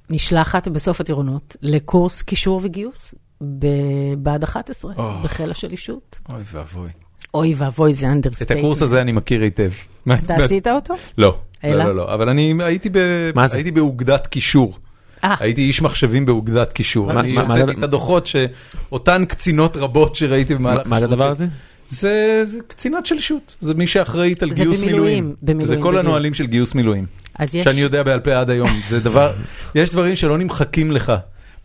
נשלחת 0.09 0.67
בסוף 0.67 1.01
הטירונות 1.01 1.55
לקורס 1.61 2.21
קישור 2.21 2.61
וגיוס 2.63 3.15
בבה"ד 3.41 4.43
11, 4.43 4.93
או. 4.97 5.23
בחיל 5.23 5.51
השלישות. 5.51 6.19
אוי 6.29 6.43
ואבוי. 6.51 6.89
אוי 7.33 7.53
ואבוי, 7.57 7.93
זה 7.93 8.05
את 8.07 8.11
understatement. 8.11 8.59
הקורס 8.59 8.81
הזה 8.81 9.01
אני 9.01 9.11
מכיר 9.11 9.41
היטב. 9.41 9.69
אתה 10.13 10.35
עשית 10.35 10.67
אותו? 10.67 10.93
לא, 11.17 11.27
לא, 11.27 11.69
אלא? 11.69 11.83
לא, 11.85 11.95
לא, 11.95 12.13
אבל 12.13 12.29
אני 12.29 12.53
הייתי 12.59 12.89
ב- 12.89 13.31
מה 13.35 13.47
זה? 13.47 13.57
הייתי 13.57 13.71
באוגדת 13.71 14.27
קישור. 14.27 14.77
אה, 15.23 15.35
הייתי 15.39 15.61
איש 15.61 15.81
מחשבים 15.81 16.25
באוגדת 16.25 16.73
קישור. 16.73 17.13
מה- 17.13 17.19
אני 17.19 17.33
מה- 17.33 17.43
מה 17.43 17.53
הוצאתי 17.53 17.71
זה- 17.73 17.77
את 17.79 17.83
הדוחות 17.83 18.25
שאותן 18.25 19.23
קצינות 19.27 19.77
רבות 19.77 20.15
שראיתי 20.15 20.55
במהלך 20.55 20.87
מה 20.87 20.99
זה 20.99 21.05
השירות 21.05 21.13
הדבר. 21.13 21.29
הזה? 21.29 21.45
זה 21.89 22.43
זה 22.45 22.57
קצינת 22.67 23.05
שלישות, 23.05 23.55
זה 23.59 23.73
מי 23.73 23.87
שאחראית 23.87 24.43
על 24.43 24.51
גיוס 24.53 24.81
במילואים, 24.81 24.93
מילואים. 25.05 25.35
במילואים, 25.41 25.67
זה 25.77 25.83
כל 25.83 25.89
בדיוק. 25.91 26.05
הנהלים 26.05 26.33
של 26.33 26.45
גיוס 26.45 26.75
מילואים. 26.75 27.05
אז 27.39 27.55
יש... 27.55 27.63
שאני 27.63 27.81
יודע 27.81 28.03
בעל 28.03 28.19
פה 28.19 28.39
עד 28.39 28.49
היום. 28.49 28.69
זה 28.89 28.99
דבר, 28.99 29.31
יש 29.75 29.89
דברים 29.89 30.15
שלא 30.15 30.37
נמחקים 30.37 30.91
לך. 30.91 31.13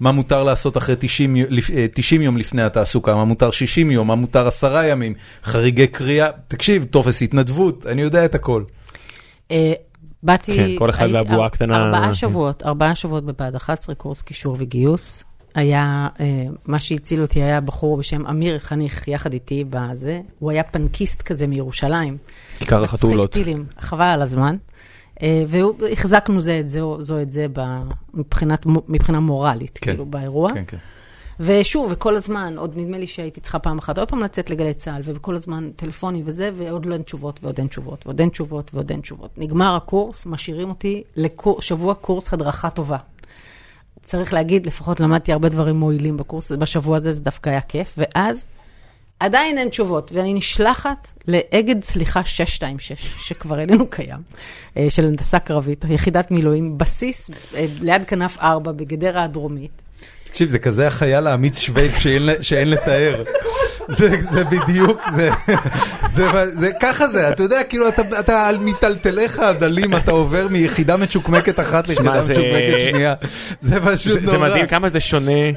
מה 0.00 0.12
מותר 0.12 0.42
לעשות 0.42 0.76
אחרי 0.76 0.94
90, 0.98 1.36
יו- 1.36 1.46
לפ- 1.50 1.70
אה, 1.70 1.86
90 1.94 2.22
יום 2.22 2.36
לפני 2.36 2.62
התעסוקה, 2.62 3.14
מה 3.14 3.24
מותר 3.24 3.50
60 3.50 3.90
יום, 3.90 4.08
מה 4.08 4.14
מותר 4.14 4.46
עשרה 4.46 4.86
ימים, 4.86 5.14
חריגי 5.44 5.86
קריאה, 5.86 6.28
תקשיב, 6.48 6.84
טופס 6.84 7.22
התנדבות, 7.22 7.86
אני 7.86 8.02
יודע 8.02 8.24
את 8.24 8.34
הכל. 8.34 8.64
אה, 9.50 9.72
באתי... 10.22 10.54
כן, 10.54 10.68
כל 10.78 10.90
אחד 10.90 11.08
והבועה 11.12 11.46
הקטנה. 11.46 11.76
ארבעה 11.76 12.14
שבועות, 12.14 12.62
ארבעה 12.62 12.94
שבועות 12.94 13.24
בבה"ד 13.24 13.54
11, 13.56 13.94
קורס 13.94 14.22
קישור 14.22 14.56
וגיוס. 14.58 15.24
היה, 15.54 16.08
אה, 16.20 16.26
מה 16.66 16.78
שהציל 16.78 17.22
אותי 17.22 17.42
היה 17.42 17.60
בחור 17.60 17.96
בשם 17.96 18.26
אמיר 18.26 18.58
חניך, 18.58 19.08
יחד 19.08 19.32
איתי 19.32 19.64
בזה. 19.70 20.20
הוא 20.38 20.50
היה 20.50 20.62
פנקיסט 20.62 21.22
כזה 21.22 21.46
מירושלים. 21.46 22.16
כיכר 22.58 22.84
החתולות. 22.84 23.30
מצחיק 23.30 23.44
טילים, 23.44 23.64
חבל 23.80 24.02
על 24.06 24.22
הזמן. 24.22 24.56
אה, 25.22 25.44
והחזקנו 25.48 26.40
זה 26.40 26.60
את 26.60 26.70
זה, 26.70 26.80
זו 26.98 27.22
את 27.22 27.32
זה 27.32 27.46
מבחינת, 28.14 28.66
מבחינה 28.66 29.20
מורלית, 29.20 29.78
כן. 29.78 29.90
כאילו, 29.90 30.06
באירוע. 30.06 30.50
כן, 30.54 30.64
כן. 30.66 30.76
ושוב, 31.40 31.92
וכל 31.92 32.16
הזמן, 32.16 32.54
עוד 32.58 32.72
נדמה 32.76 32.98
לי 32.98 33.06
שהייתי 33.06 33.40
צריכה 33.40 33.58
פעם 33.58 33.78
אחת 33.78 33.98
עוד 33.98 34.08
פעם 34.08 34.20
לצאת 34.20 34.50
לגלי 34.50 34.74
צה"ל, 34.74 35.02
וכל 35.04 35.34
הזמן 35.34 35.70
טלפונים 35.76 36.22
וזה, 36.26 36.50
ועוד 36.54 36.86
לא 36.86 36.94
אין 36.94 37.02
תשובות, 37.02 37.40
ועוד 37.42 37.58
אין 37.58 37.68
תשובות, 37.68 38.06
ועוד 38.06 38.20
אין 38.20 38.28
תשובות, 38.28 38.70
ועוד 38.74 38.90
אין 38.90 39.00
תשובות. 39.00 39.38
נגמר 39.38 39.76
הקורס, 39.76 40.26
משאירים 40.26 40.68
אותי 40.68 41.02
לשבוע 41.16 41.94
קורס 41.94 42.32
הדרכה 42.32 42.70
טובה. 42.70 42.96
צריך 44.04 44.32
להגיד, 44.32 44.66
לפחות 44.66 45.00
למדתי 45.00 45.32
הרבה 45.32 45.48
דברים 45.48 45.76
מועילים 45.76 46.16
בקורס, 46.16 46.52
בשבוע 46.52 46.96
הזה 46.96 47.12
זה 47.12 47.20
דווקא 47.20 47.50
היה 47.50 47.60
כיף, 47.60 47.94
ואז 47.98 48.46
עדיין 49.22 49.58
אין 49.58 49.68
תשובות, 49.68 50.10
ואני 50.14 50.34
נשלחת 50.34 51.08
לאגד 51.28 51.84
סליחה 51.84 52.24
626, 52.24 53.14
שכבר 53.28 53.60
איננו 53.60 53.86
קיים, 53.86 54.20
אה, 54.76 54.86
של 54.88 55.04
הנדסה 55.04 55.38
קרבית, 55.38 55.84
יחידת 55.88 56.30
מילואים, 56.30 56.78
בסיס 56.78 57.30
אה, 57.54 57.66
ליד 57.82 58.04
כנף 58.04 58.38
4 58.38 58.72
בגדרה 58.72 59.24
הדרומית. 59.24 59.82
תקשיב, 60.24 60.48
זה 60.48 60.58
כזה 60.58 60.86
החייל 60.86 61.26
האמיץ 61.26 61.58
שווייד 61.58 61.92
שאין, 61.98 62.28
שאין 62.42 62.70
לתאר. 62.70 63.22
זה, 63.88 64.10
זה 64.30 64.44
בדיוק, 64.44 65.00
זה, 65.16 65.30
זה, 66.12 66.26
זה, 66.50 66.70
ככה 66.80 67.08
זה, 67.08 67.28
אתה 67.28 67.42
יודע, 67.42 67.64
כאילו, 67.64 67.88
אתה, 67.88 68.02
אתה 68.20 68.48
על 68.48 68.58
מיטלטליך 68.58 69.38
הדלים, 69.38 69.96
אתה 69.96 70.10
עובר 70.10 70.48
מיחידה 70.50 70.96
מצ'וקמקת 70.96 71.60
אחת 71.60 71.88
ליחידה 71.88 72.20
מצ'וקמקת 72.20 72.78
שנייה. 72.78 73.14
זה 73.60 73.80
פשוט 73.80 74.12
זה 74.12 74.20
נורא. 74.20 74.32
זה 74.32 74.38
מדהים 74.38 74.66
כמה 74.66 74.88
זה 74.88 75.00
שונה, 75.00 75.50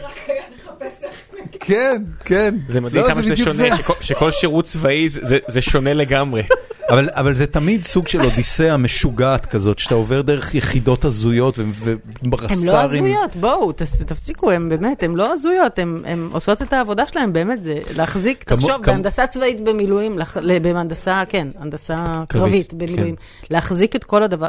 כן, 1.60 2.03
כן. 2.25 2.55
זה 2.69 2.81
מדהים 2.81 3.03
לא, 3.03 3.08
כמה 3.10 3.23
שזה 3.23 3.36
שונה, 3.36 3.77
שכל- 3.77 3.93
שכל 4.01 4.31
שירות 4.31 4.65
צבאי 4.65 5.10
זה- 5.10 5.62
שונה 5.62 5.93
לגמרי. 5.93 6.43
אבל, 6.89 7.10
אבל 7.13 7.36
זה 7.36 7.47
תמיד 7.47 7.84
סוג 7.84 8.08
של 8.08 8.21
אודיסאה 8.25 8.77
משוגעת 8.77 9.45
כזאת, 9.45 9.79
שאתה 9.79 9.95
עובר 9.95 10.21
דרך 10.21 10.55
יחידות 10.55 11.05
הזויות 11.05 11.60
וברס"רים. 11.60 12.60
הן 12.60 12.65
לא 12.65 12.81
הזויות, 12.81 13.36
בואו, 13.36 13.71
תפסיקו, 14.05 14.51
הן 14.51 14.69
באמת, 14.69 15.03
הן 15.03 15.15
לא 15.15 15.34
הזויות, 15.34 15.79
הן 15.79 16.29
עושות 16.31 16.62
את 16.62 16.73
העבודה 16.73 17.03
שלהן, 17.08 17.34
באמת, 17.34 17.63
זה 17.63 17.77
להחזיק, 17.97 18.43
כמו- 18.43 18.58
תחשוב, 18.58 18.71
כמו- 18.71 18.84
בהנדסה 18.93 19.27
צבאית 19.27 19.62
במילואים, 19.62 20.19
בהנדסה, 20.62 21.23
כן, 21.29 21.47
הנדסה 21.60 22.03
קרבית 22.27 22.71
כן. 22.71 22.77
במילואים, 22.77 23.15
להחזיק 23.49 23.95
את 23.95 24.03
כל 24.03 24.23
הדבר, 24.23 24.47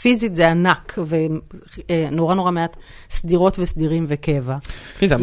פיזית 0.00 0.36
זה 0.36 0.48
ענק, 0.50 0.98
ונורא 1.08 2.34
נורא 2.34 2.50
מעט 2.50 2.76
סדירות 3.10 3.58
וסדירים 3.58 4.06
וקבע. 4.08 4.56
זה 5.00 5.14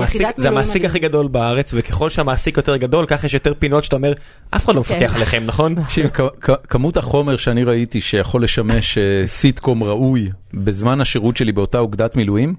המעסיק-. 0.48 0.86
הכי 0.86 1.00
גדול 1.00 1.11
בארץ, 1.12 1.72
וככל 1.76 2.10
שהמעסיק 2.10 2.58
יותר 2.58 2.78
גדול, 2.78 3.06
ככה 3.06 3.26
יש 3.28 3.34
יותר 3.34 3.54
פינות 3.60 3.84
שאתה 3.84 3.96
אומר, 3.96 4.14
אף 4.50 4.66
אחד 4.66 4.76
לא 4.76 4.82
מפקח 4.82 5.10
כן. 5.12 5.16
עליכם, 5.16 5.44
נכון? 5.46 5.76
כמות 6.70 6.98
החומר 6.98 7.36
שאני 7.36 7.64
ראיתי 7.64 8.02
שיכול 8.02 8.44
לשמש 8.44 8.98
אה, 8.98 9.24
סיטקום 9.28 9.84
ראוי 9.84 10.30
בזמן 10.54 11.02
השירות 11.02 11.38
שלי 11.38 11.52
באותה 11.52 11.80
אוגדת 11.80 12.16
מילואים, 12.16 12.56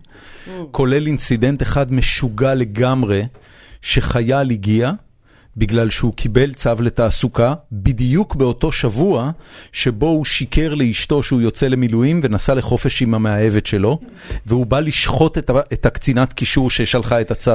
כולל 0.71 1.07
אינסידנט 1.07 1.63
אחד 1.63 1.93
משוגע 1.93 2.55
לגמרי, 2.55 3.27
שחייל 3.83 4.51
הגיע 4.51 4.93
בגלל 5.57 5.91
שהוא 5.91 6.13
קיבל 6.13 6.53
צו 6.53 6.71
לתעסוקה 6.81 7.55
בדיוק 7.73 8.35
באותו 8.35 8.73
שבוע 8.73 9.31
שבו 9.73 10.07
הוא 10.07 10.25
שיקר 10.25 10.75
לאשתו 10.75 11.23
שהוא 11.23 11.41
יוצא 11.41 11.69
למילואים 11.69 12.21
ונסע 12.23 12.55
לחופש 12.55 13.03
עם 13.03 13.15
המאהבת 13.15 13.67
שלו, 13.67 13.99
והוא 14.47 14.67
בא 14.67 14.81
לשחוט 14.81 15.39
את, 15.39 15.51
את 15.73 15.87
הקצינת 15.87 16.33
קישור 16.33 16.71
ששלחה 16.71 17.21
את 17.21 17.31
הצו. 17.31 17.53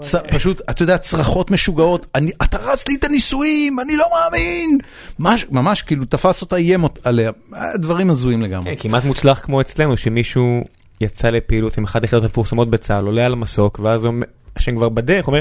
צ, 0.00 0.14
פשוט, 0.14 0.60
אתה 0.70 0.82
יודע, 0.82 0.98
צרחות 0.98 1.50
משוגעות, 1.50 2.06
אני, 2.14 2.30
אתה 2.42 2.56
הרס 2.56 2.88
לי 2.88 2.94
את 2.94 3.04
הנישואים, 3.04 3.80
אני 3.80 3.96
לא 3.96 4.06
מאמין! 4.14 4.78
מש, 5.18 5.46
ממש 5.50 5.82
כאילו 5.82 6.04
תפס 6.04 6.42
אותה, 6.42 6.56
איים 6.56 6.84
עליה, 7.04 7.30
אה, 7.54 7.76
דברים 7.76 8.10
הזויים 8.10 8.42
לגמרי. 8.42 8.76
כן, 8.76 8.88
כמעט 8.88 9.04
מוצלח 9.04 9.40
כמו 9.40 9.60
אצלנו, 9.60 9.96
שמישהו 9.96 10.64
יצא 11.00 11.30
לפעילות 11.30 11.78
עם 11.78 11.84
אחת 11.84 12.02
היחידות 12.02 12.24
המפורסמות 12.24 12.70
בצה"ל, 12.70 13.04
עולה 13.04 13.26
על 13.26 13.32
המסוק, 13.32 13.80
ואז 13.82 14.08
השם 14.56 14.76
כבר 14.76 14.88
בדרך, 14.88 15.26
אומר, 15.26 15.40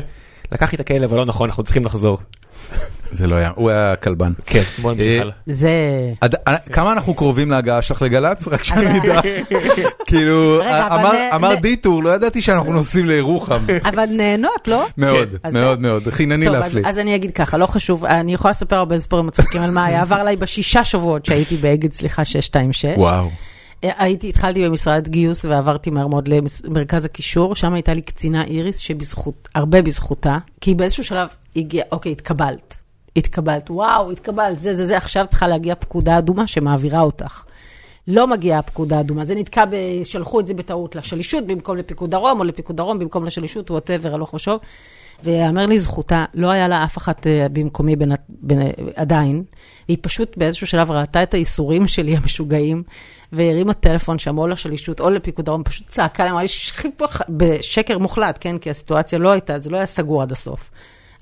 לקחתי 0.51 0.75
את 0.75 0.81
הכלב, 0.81 1.03
אבל 1.03 1.17
לא 1.17 1.25
נכון, 1.25 1.49
אנחנו 1.49 1.63
צריכים 1.63 1.85
לחזור. 1.85 2.17
זה 3.11 3.27
לא 3.27 3.35
היה, 3.35 3.51
הוא 3.55 3.69
היה 3.69 3.95
כלבן. 3.95 4.31
כן, 4.45 4.61
בוא 4.81 4.91
נמשיך 4.91 5.07
אה, 5.07 5.21
הלאה. 5.21 5.33
זה... 5.47 5.69
עד- 6.21 6.35
כמה 6.73 6.93
אנחנו 6.93 7.13
קרובים 7.13 7.51
להגעה 7.51 7.81
שלך 7.81 8.01
לגל"צ? 8.01 8.47
רק 8.47 8.63
שאני 8.63 8.99
אדע. 8.99 9.21
כאילו, 10.07 10.61
אמר- 11.35 11.55
דיטור, 11.55 12.03
לא 12.03 12.09
ידעתי 12.09 12.41
שאנחנו 12.41 12.73
נוסעים 12.73 13.05
לירוחם. 13.07 13.59
אבל 13.83 14.05
נהנות, 14.11 14.67
לא? 14.67 14.85
מאוד, 14.97 15.29
אז 15.43 15.53
מאוד 15.53 15.81
מאוד, 15.81 16.03
חינני 16.09 16.45
להפליא. 16.49 16.83
אז 16.87 16.97
אני 16.99 17.15
אגיד 17.15 17.31
ככה, 17.31 17.57
לא 17.57 17.65
חשוב, 17.65 18.05
אני 18.05 18.33
יכולה 18.33 18.49
לספר 18.51 18.75
הרבה 18.75 18.99
סיפורים 18.99 19.27
מצחיקים 19.27 19.61
על 19.61 19.71
מה 19.71 19.85
היה, 19.85 20.01
עבר 20.01 20.15
עליי 20.15 20.35
בשישה 20.35 20.83
שבועות 20.83 21.25
שהייתי 21.25 21.55
באגד, 21.57 21.93
סליחה, 21.93 22.25
626. 22.25 22.85
וואו. 22.97 23.29
הייתי, 23.81 24.29
התחלתי 24.29 24.65
במשרד 24.65 25.07
גיוס 25.07 25.45
ועברתי 25.45 25.89
מהר 25.89 26.07
מאוד 26.07 26.27
למרכז 26.27 27.05
הקישור, 27.05 27.55
שם 27.55 27.73
הייתה 27.73 27.93
לי 27.93 28.01
קצינה 28.01 28.43
איריס 28.43 28.77
שבזכות, 28.77 29.47
הרבה 29.55 29.81
בזכותה, 29.81 30.37
כי 30.61 30.75
באיזשהו 30.75 31.03
שלב 31.03 31.29
הגיע, 31.55 31.83
אוקיי, 31.91 32.11
התקבלת. 32.11 32.75
התקבלת, 33.15 33.69
וואו, 33.69 34.11
התקבלת, 34.11 34.59
זה, 34.59 34.73
זה, 34.73 34.85
זה, 34.85 34.97
עכשיו 34.97 35.25
צריכה 35.29 35.47
להגיע 35.47 35.75
פקודה 35.75 36.17
אדומה 36.17 36.47
שמעבירה 36.47 37.01
אותך. 37.01 37.43
לא 38.07 38.27
מגיעה 38.27 38.59
הפקודה 38.59 38.99
אדומה, 38.99 39.25
זה 39.25 39.35
נתקע, 39.35 39.65
ב... 39.65 39.75
שלחו 40.03 40.39
את 40.39 40.47
זה 40.47 40.53
בטעות 40.53 40.95
לשלישות 40.95 41.47
במקום 41.47 41.77
לפיקוד 41.77 42.11
דרום, 42.11 42.39
או 42.39 42.43
לפיקוד 42.43 42.77
דרום 42.77 42.99
במקום 42.99 43.25
לשלישות, 43.25 43.71
ווטאבר, 43.71 44.13
הלוך 44.13 44.33
ושוב. 44.33 44.59
ויאמר 45.23 45.65
לזכותה, 45.65 46.25
לא 46.33 46.49
היה 46.51 46.67
לה 46.67 46.83
אף 46.83 46.97
אחת 46.97 47.27
אה, 47.27 47.47
במקומי 47.51 47.95
בין, 47.95 48.11
בין, 48.29 48.59
עדיין. 48.95 49.43
היא 49.87 49.97
פשוט 50.01 50.37
באיזשהו 50.37 50.67
שלב 50.67 50.91
ראתה 50.91 51.23
את 51.23 51.33
האיסורים 51.33 51.87
שלי 51.93 52.17
המשוגעים, 52.17 52.83
והרימה 53.31 53.73
טלפון 53.73 54.19
שם 54.19 54.37
או 54.37 54.47
לשלישות 54.47 54.99
או 54.99 55.09
לפיקוד 55.09 55.45
דרום, 55.45 55.63
פשוט 55.63 55.87
צעקה 55.87 56.23
להם, 56.23 56.33
אמרה 56.33 56.43
לי, 56.43 56.47
בשקר 57.29 57.97
מוחלט, 57.97 58.37
כן? 58.41 58.57
כי 58.57 58.69
הסיטואציה 58.69 59.19
לא 59.19 59.31
הייתה, 59.31 59.59
זה 59.59 59.69
לא 59.69 59.77
היה 59.77 59.85
סגור 59.85 60.21
עד 60.21 60.31
הסוף. 60.31 60.71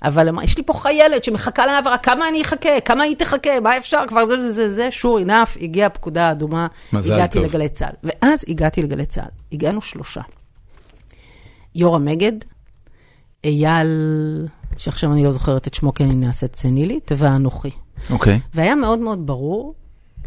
אבל 0.02 0.28
אמרה, 0.28 0.44
יש 0.44 0.58
לי 0.58 0.64
פה 0.64 0.72
חיילת 0.72 1.24
שמחכה 1.24 1.66
להעברה, 1.66 1.98
כמה 1.98 2.28
אני 2.28 2.42
אחכה? 2.42 2.80
כמה 2.84 3.02
היא 3.02 3.16
תחכה? 3.16 3.60
מה 3.60 3.76
אפשר? 3.76 4.02
כבר 4.08 4.26
זה, 4.26 4.36
זה, 4.36 4.52
זה, 4.52 4.72
זה, 4.74 4.90
שור 4.90 5.18
אינף, 5.18 5.56
הגיעה 5.60 5.86
הפקודה 5.86 6.28
האדומה, 6.28 6.66
הגעתי 6.92 7.38
טוב. 7.38 7.46
לגלי 7.48 7.68
צה"ל. 7.68 7.94
ואז 8.04 8.44
הגעתי 8.48 8.82
לגלי 8.82 9.06
צה"ל. 9.06 9.28
הגענו 9.52 9.80
שלושה. 9.80 10.20
יורם 11.74 12.04
מגד, 12.04 12.32
אייל, 13.46 14.48
שעכשיו 14.76 15.12
אני 15.12 15.24
לא 15.24 15.32
זוכרת 15.32 15.66
את 15.66 15.74
שמו 15.74 15.94
כי 15.94 16.04
אני 16.04 16.16
נעשית 16.16 16.56
סנילית, 16.56 17.10
ואנוכי. 17.16 17.70
אוקיי. 18.10 18.40
והיה 18.54 18.74
מאוד 18.74 18.98
מאוד 18.98 19.26
ברור 19.26 19.74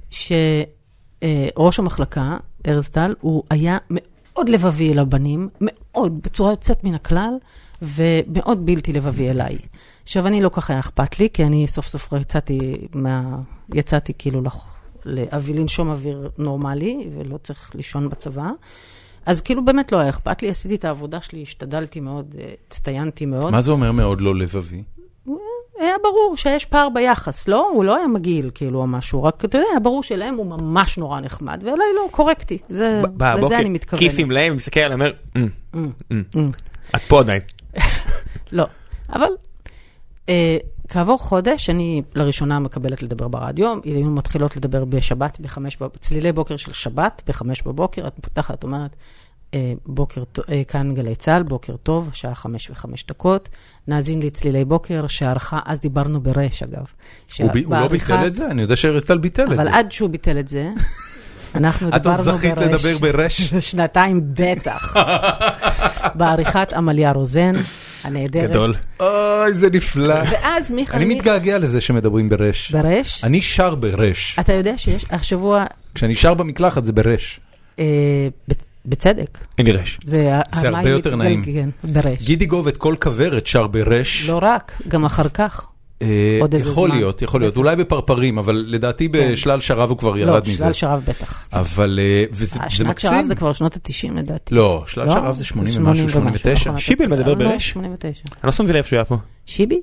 שראש 0.10 1.80
המחלקה, 1.80 2.38
ארז 2.68 2.90
טל, 2.90 3.16
הוא 3.22 3.44
היה 3.50 3.78
מאוד 3.90 4.50
לבבי 4.50 4.94
אל 4.94 5.00
הבנים, 5.00 5.50
מאוד, 5.62 6.22
בצורה 6.24 6.52
יוצאת 6.52 6.84
מן 6.84 6.94
הכלל, 6.94 7.34
ומאוד 7.82 8.66
בלתי 8.66 8.94
לבבי 8.94 9.30
אליי. 9.30 9.58
עכשיו, 10.04 10.28
אני 10.28 10.42
לא 10.42 10.50
ככה 10.50 10.74
היה 10.74 10.80
אכפת 10.80 11.20
לי, 11.20 11.30
כי 11.34 11.44
אני 11.46 11.68
סוף 11.68 11.88
סוף 11.88 12.14
יצאתי 12.22 12.88
מה... 12.94 13.36
יצאתי 13.74 14.14
כאילו 14.18 14.42
לח... 14.42 14.68
לאוויר, 15.06 15.60
לנשום 15.60 15.90
אוויר 15.90 16.30
נורמלי, 16.38 17.10
ולא 17.18 17.38
צריך 17.38 17.72
לישון 17.76 18.10
בצבא. 18.10 18.50
אז 19.26 19.42
כאילו 19.42 19.66
באמת 19.66 19.92
לא 19.92 19.98
היה 19.98 20.10
אכפת 20.10 20.42
לי, 20.42 20.50
עשיתי 20.50 20.76
את 20.76 20.86
העבודה 20.86 21.22
שלי, 21.22 21.42
השתדלתי 21.42 22.00
מאוד, 22.00 22.36
אה, 22.40 22.50
הצטיינתי 22.68 23.26
מאוד. 23.26 23.52
מה 23.52 23.62
זה 23.62 23.72
אומר 23.72 23.92
מאוד 23.92 24.22
לא 24.22 24.36
לבבי? 24.36 24.84
היה 25.80 25.94
ברור 26.04 26.38
שיש 26.38 26.66
פער 26.66 26.90
ביחס, 26.90 27.48
לא? 27.48 27.70
הוא 27.74 27.84
לא 27.86 27.96
היה 27.96 28.08
מגעיל, 28.08 28.52
כאילו, 28.54 28.80
או 28.82 28.88
משהו, 28.88 29.24
רק, 29.24 29.46
אתה 29.46 29.58
יודע, 29.58 29.68
היה 29.72 29.80
ברור 29.80 30.04
שלהם 30.04 30.36
הוא 30.36 30.46
ממש 30.46 30.98
נורא 30.98 31.20
נחמד, 31.20 31.60
ואליי 31.66 31.88
לא, 31.96 32.08
קורקטי. 32.12 32.58
זה, 32.70 33.02
לזה 33.38 33.60
אני 33.60 33.70
מתכוונת. 33.70 34.04
כיפים 34.04 34.32
להם, 34.32 34.56
מסתכל 34.56 34.80
עליהם, 34.80 35.02
אומר, 35.02 35.12
"אמ, 35.36 35.48
אמ, 35.76 36.24
אמ. 36.36 36.50
את 36.96 37.02
פה 37.02 37.20
עדיין. 37.20 37.42
לא, 38.52 38.66
אבל 39.14 39.30
אה, 40.30 40.58
כעבור 40.90 41.18
חודש, 41.18 41.70
אני 41.70 42.02
לראשונה 42.16 42.60
מקבלת 42.60 43.04
לדבר 43.04 43.28
ברדיו, 43.28 43.74
היינו 43.84 44.12
מתחילות 44.12 44.56
לדבר 44.56 44.86
בשבת, 44.86 45.40
בחמש, 45.40 45.78
צלילי 46.00 46.32
בוקר 46.32 46.58
של 46.58 46.74
שבת, 46.74 47.22
בחמש 47.28 47.62
בבוקר, 47.62 48.08
את 48.08 48.20
פותחת, 48.22 48.54
את 48.60 48.64
אומרת, 48.64 48.96
אה, 49.54 49.74
בוקר, 49.86 50.24
אה, 50.50 50.62
כאן 50.68 50.94
גלי 50.94 51.16
צה"ל, 51.16 51.44
בוקר 51.44 51.76
טוב, 51.76 52.10
השעה 52.12 52.36
חמש 52.36 52.70
וחמש 52.70 53.06
דקות, 53.08 53.50
נאזין 53.88 54.20
לי 54.20 54.30
צלילי 54.30 54.66
בוקר, 54.66 55.08
שערכה, 55.08 55.60
אז 55.66 55.80
דיברנו 55.80 56.22
ברש, 56.22 56.64
אגב. 56.64 56.86
הוא 57.40 57.52
ב- 57.52 57.58
הוא 57.58 57.76
לא 57.76 57.88
ביטל 57.88 58.26
את 58.28 58.34
זה? 58.34 58.48
אני 58.52 58.62
יודע 58.62 58.76
שארז 58.76 59.06
טל 59.06 59.18
ביטל 59.18 59.48
את 59.48 59.52
אבל 59.52 59.64
זה. 59.64 59.76
עד 59.76 59.92
שהוא 59.92 60.10
ביטל 60.10 60.40
את 60.40 60.50
זה, 60.50 60.70
אנחנו 61.56 61.88
את 61.88 61.94
עוד 61.94 62.02
דיברנו 62.02 62.38
זכית 62.38 62.56
ברש. 62.56 62.86
לדבר 62.86 62.98
ברש? 62.98 63.42
שנתיים 63.70 64.22
בטח. 64.34 64.96
בעריכת 66.16 66.74
עמליה 66.74 67.12
רוזן, 67.12 67.54
הנהדרת. 68.04 68.50
גדול. 68.50 68.74
אוי, 69.00 69.54
זה 69.54 69.70
נפלא. 69.70 70.16
ואז 70.32 70.72
מיכאל... 70.72 70.96
אני 71.02 71.16
מתגעגע 71.16 71.58
לזה 71.58 71.82
שמדברים 71.82 72.30
ברש. 72.30 72.72
ברש? 72.72 73.24
אני 73.24 73.42
שר 73.42 73.76
ברש. 73.76 74.36
אתה 74.40 74.54
יודע 74.54 74.78
שיש 74.78 75.06
השבוע, 75.10 75.66
כשאני 75.96 76.16
שר 76.16 76.34
במקלחת 76.34 76.84
זה 76.84 76.92
ברש. 76.94 77.40
אה, 77.80 77.86
בצ- 78.52 78.56
בצדק, 78.86 79.38
אין 79.58 79.66
לי 79.66 79.72
רש. 79.72 80.00
זה 80.04 80.24
זה 80.56 80.68
הרבה 80.70 80.90
יותר 80.90 81.16
נעים. 81.16 81.44
כן, 81.46 81.70
ברש. 81.84 82.22
גידי 82.24 82.46
גוב 82.46 82.68
את 82.68 82.78
כל 82.78 82.96
כוורת 83.02 83.48
שר 83.48 83.68
ברש. 83.68 84.30
לא 84.30 84.40
רק, 84.42 84.82
גם 84.88 85.06
אחר 85.06 85.30
כך. 85.30 85.66
אה, 86.02 86.38
עוד 86.42 86.56
איזה 86.56 86.70
יכול 86.70 86.90
זמן. 86.90 86.98
להיות, 86.98 87.22
יכול 87.22 87.40
להיות. 87.42 87.58
אולי 87.58 87.76
בפרפרים, 87.76 88.38
אבל 88.38 88.64
לדעתי 88.68 89.10
כן. 89.12 89.32
בשלל 89.32 89.62
שרב 89.62 89.90
הוא 89.90 89.98
כבר 89.98 90.12
לא, 90.12 90.20
ירד 90.20 90.42
מזה. 90.48 90.58
שלל 90.58 90.74
שרב 90.74 91.04
בטח. 91.08 91.48
אבל 91.54 92.00
אה, 92.02 92.24
וזה 92.32 92.46
זה 92.46 92.60
השנת 92.64 92.88
מקסים. 92.88 93.10
שרב 93.12 93.26
זה 93.26 93.36
כבר 93.36 93.54
שנות 93.54 93.76
ה-90 93.76 94.18
לדעתי. 94.18 94.56
לא, 94.56 94.84
שלל 94.88 95.06
לא? 95.06 95.12
שרב 95.12 95.36
זה 95.36 95.46
80 95.46 95.74
80 95.74 95.88
ומשהו, 95.88 96.04
ומשהו, 96.06 96.22
89. 96.22 96.70
נכון, 96.70 96.80
שיבל. 96.82 97.08
מדבר 97.08 97.34
לא, 97.34 97.36
ברש? 97.36 97.70
89. 97.70 98.24
אני 98.26 98.40
לא 98.44 98.52
שמתי 98.52 98.74
לב 98.74 98.84
שהוא 98.84 98.98
היה 98.98 99.06
פה. 99.06 99.18
שיבי? 99.46 99.82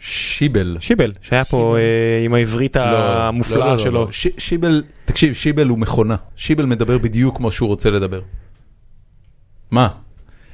שיבל. 0.00 0.76
שיבל, 0.80 1.12
שהיה 1.22 1.44
פה 1.44 1.76
אה, 1.78 2.24
עם 2.24 2.34
העברית 2.34 2.76
לא, 2.76 2.84
לא, 2.84 2.92
לא, 2.92 3.22
המופלאה 3.22 3.72
לא, 3.72 3.78
שלו. 3.78 3.92
לא. 3.92 4.08
שיבל, 4.38 4.82
תקשיב, 5.04 5.34
שיבל 5.34 5.68
הוא 5.68 5.78
מכונה. 5.78 6.16
שיבל 6.36 6.64
מדבר 6.66 6.98
בדיוק 6.98 7.36
כמו 7.36 7.50
שהוא 7.50 7.68
רוצה 7.68 7.90
לדבר. 7.90 8.20
מה? 9.70 9.88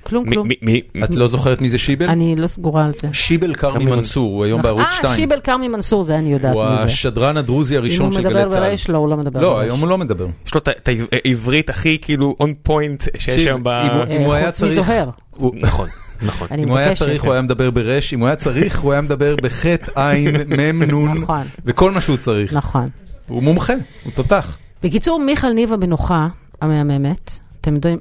כלום, 0.04 0.30
כלום. 0.32 0.48
מי- 0.48 0.54
מי- 0.94 1.04
את 1.04 1.14
לא 1.14 1.28
זוכרת 1.28 1.60
מי 1.60 1.68
זה 1.68 1.78
שיבל? 1.78 2.08
אני 2.08 2.36
לא 2.36 2.46
סגורה 2.46 2.84
על 2.84 2.92
זה. 2.92 3.08
שיבל 3.12 3.54
כרמי 3.54 3.84
מנסור, 3.84 4.32
הוא 4.36 4.44
היום 4.44 4.62
בערוץ 4.62 4.80
אה, 4.82 4.96
2. 4.96 5.14
שיבל 5.14 5.40
כרמי 5.40 5.68
מנסור, 5.68 6.04
זה 6.04 6.18
אני 6.18 6.32
יודעת 6.32 6.54
הוא 6.54 6.64
מי 6.70 6.76
זה. 6.76 6.82
השדרן 6.84 7.36
הדרוזי 7.36 7.76
הראשון 7.76 8.12
של 8.12 8.18
אם 8.18 8.24
הוא 8.24 8.32
גלי 8.32 8.42
מדבר 8.44 8.54
צה"ל. 8.54 8.70
ברש, 8.70 8.88
לא, 8.88 8.98
הוא 8.98 9.08
לא 9.08 9.16
מדבר 9.16 9.40
לא, 9.40 9.54
ברש. 9.54 9.62
היום 9.62 9.80
הוא 9.80 9.88
לא 9.88 9.98
מדבר. 9.98 10.26
יש 10.46 10.54
לו 10.54 10.60
את 10.60 10.88
העברית 11.24 11.70
הכי 11.70 11.98
כאילו 12.02 12.36
און 12.40 12.54
פוינט 12.62 13.04
שיש 13.18 13.46
היום 13.46 13.62
ב... 13.62 13.68
אם 13.68 13.90
הוא- 13.90 14.02
אה, 14.10 14.24
הוא 14.26 14.34
היה 14.34 14.46
חוץ 14.46 14.54
צריך- 14.54 14.72
מזוהר. 14.78 15.10
הוא- 15.30 15.52
נכון, 15.60 15.88
נכון. 16.22 16.48
אני 16.50 16.62
אם 16.64 16.68
הוא 16.68 16.78
היה. 16.78 16.94
צריך 16.94 17.24
הוא 17.24 17.32
היה 17.32 17.42
מדבר 17.42 17.70
ברש, 17.70 18.14
אם 18.14 18.20
הוא 18.20 18.26
היה 18.26 18.36
צריך 18.36 18.80
הוא 18.80 18.92
היה 18.92 19.00
מדבר 19.00 19.36
בחטא 19.42 19.90
עין 20.10 20.36
מם 20.58 20.82
נון, 20.82 21.18
נכון. 21.18 21.42
וכל 21.64 21.90
מה 21.90 22.00
שהוא 22.00 22.16
צריך. 22.16 22.54
נכון. 22.54 22.88
הוא 23.28 23.42
מומחה, 23.42 23.72
הוא 24.04 24.12
תותח. 24.14 24.56
בקיצור, 24.82 25.20
מיכל 25.20 25.52
ניבה 25.52 25.76
מנוחה, 25.76 26.28
המהממת, 26.62 27.38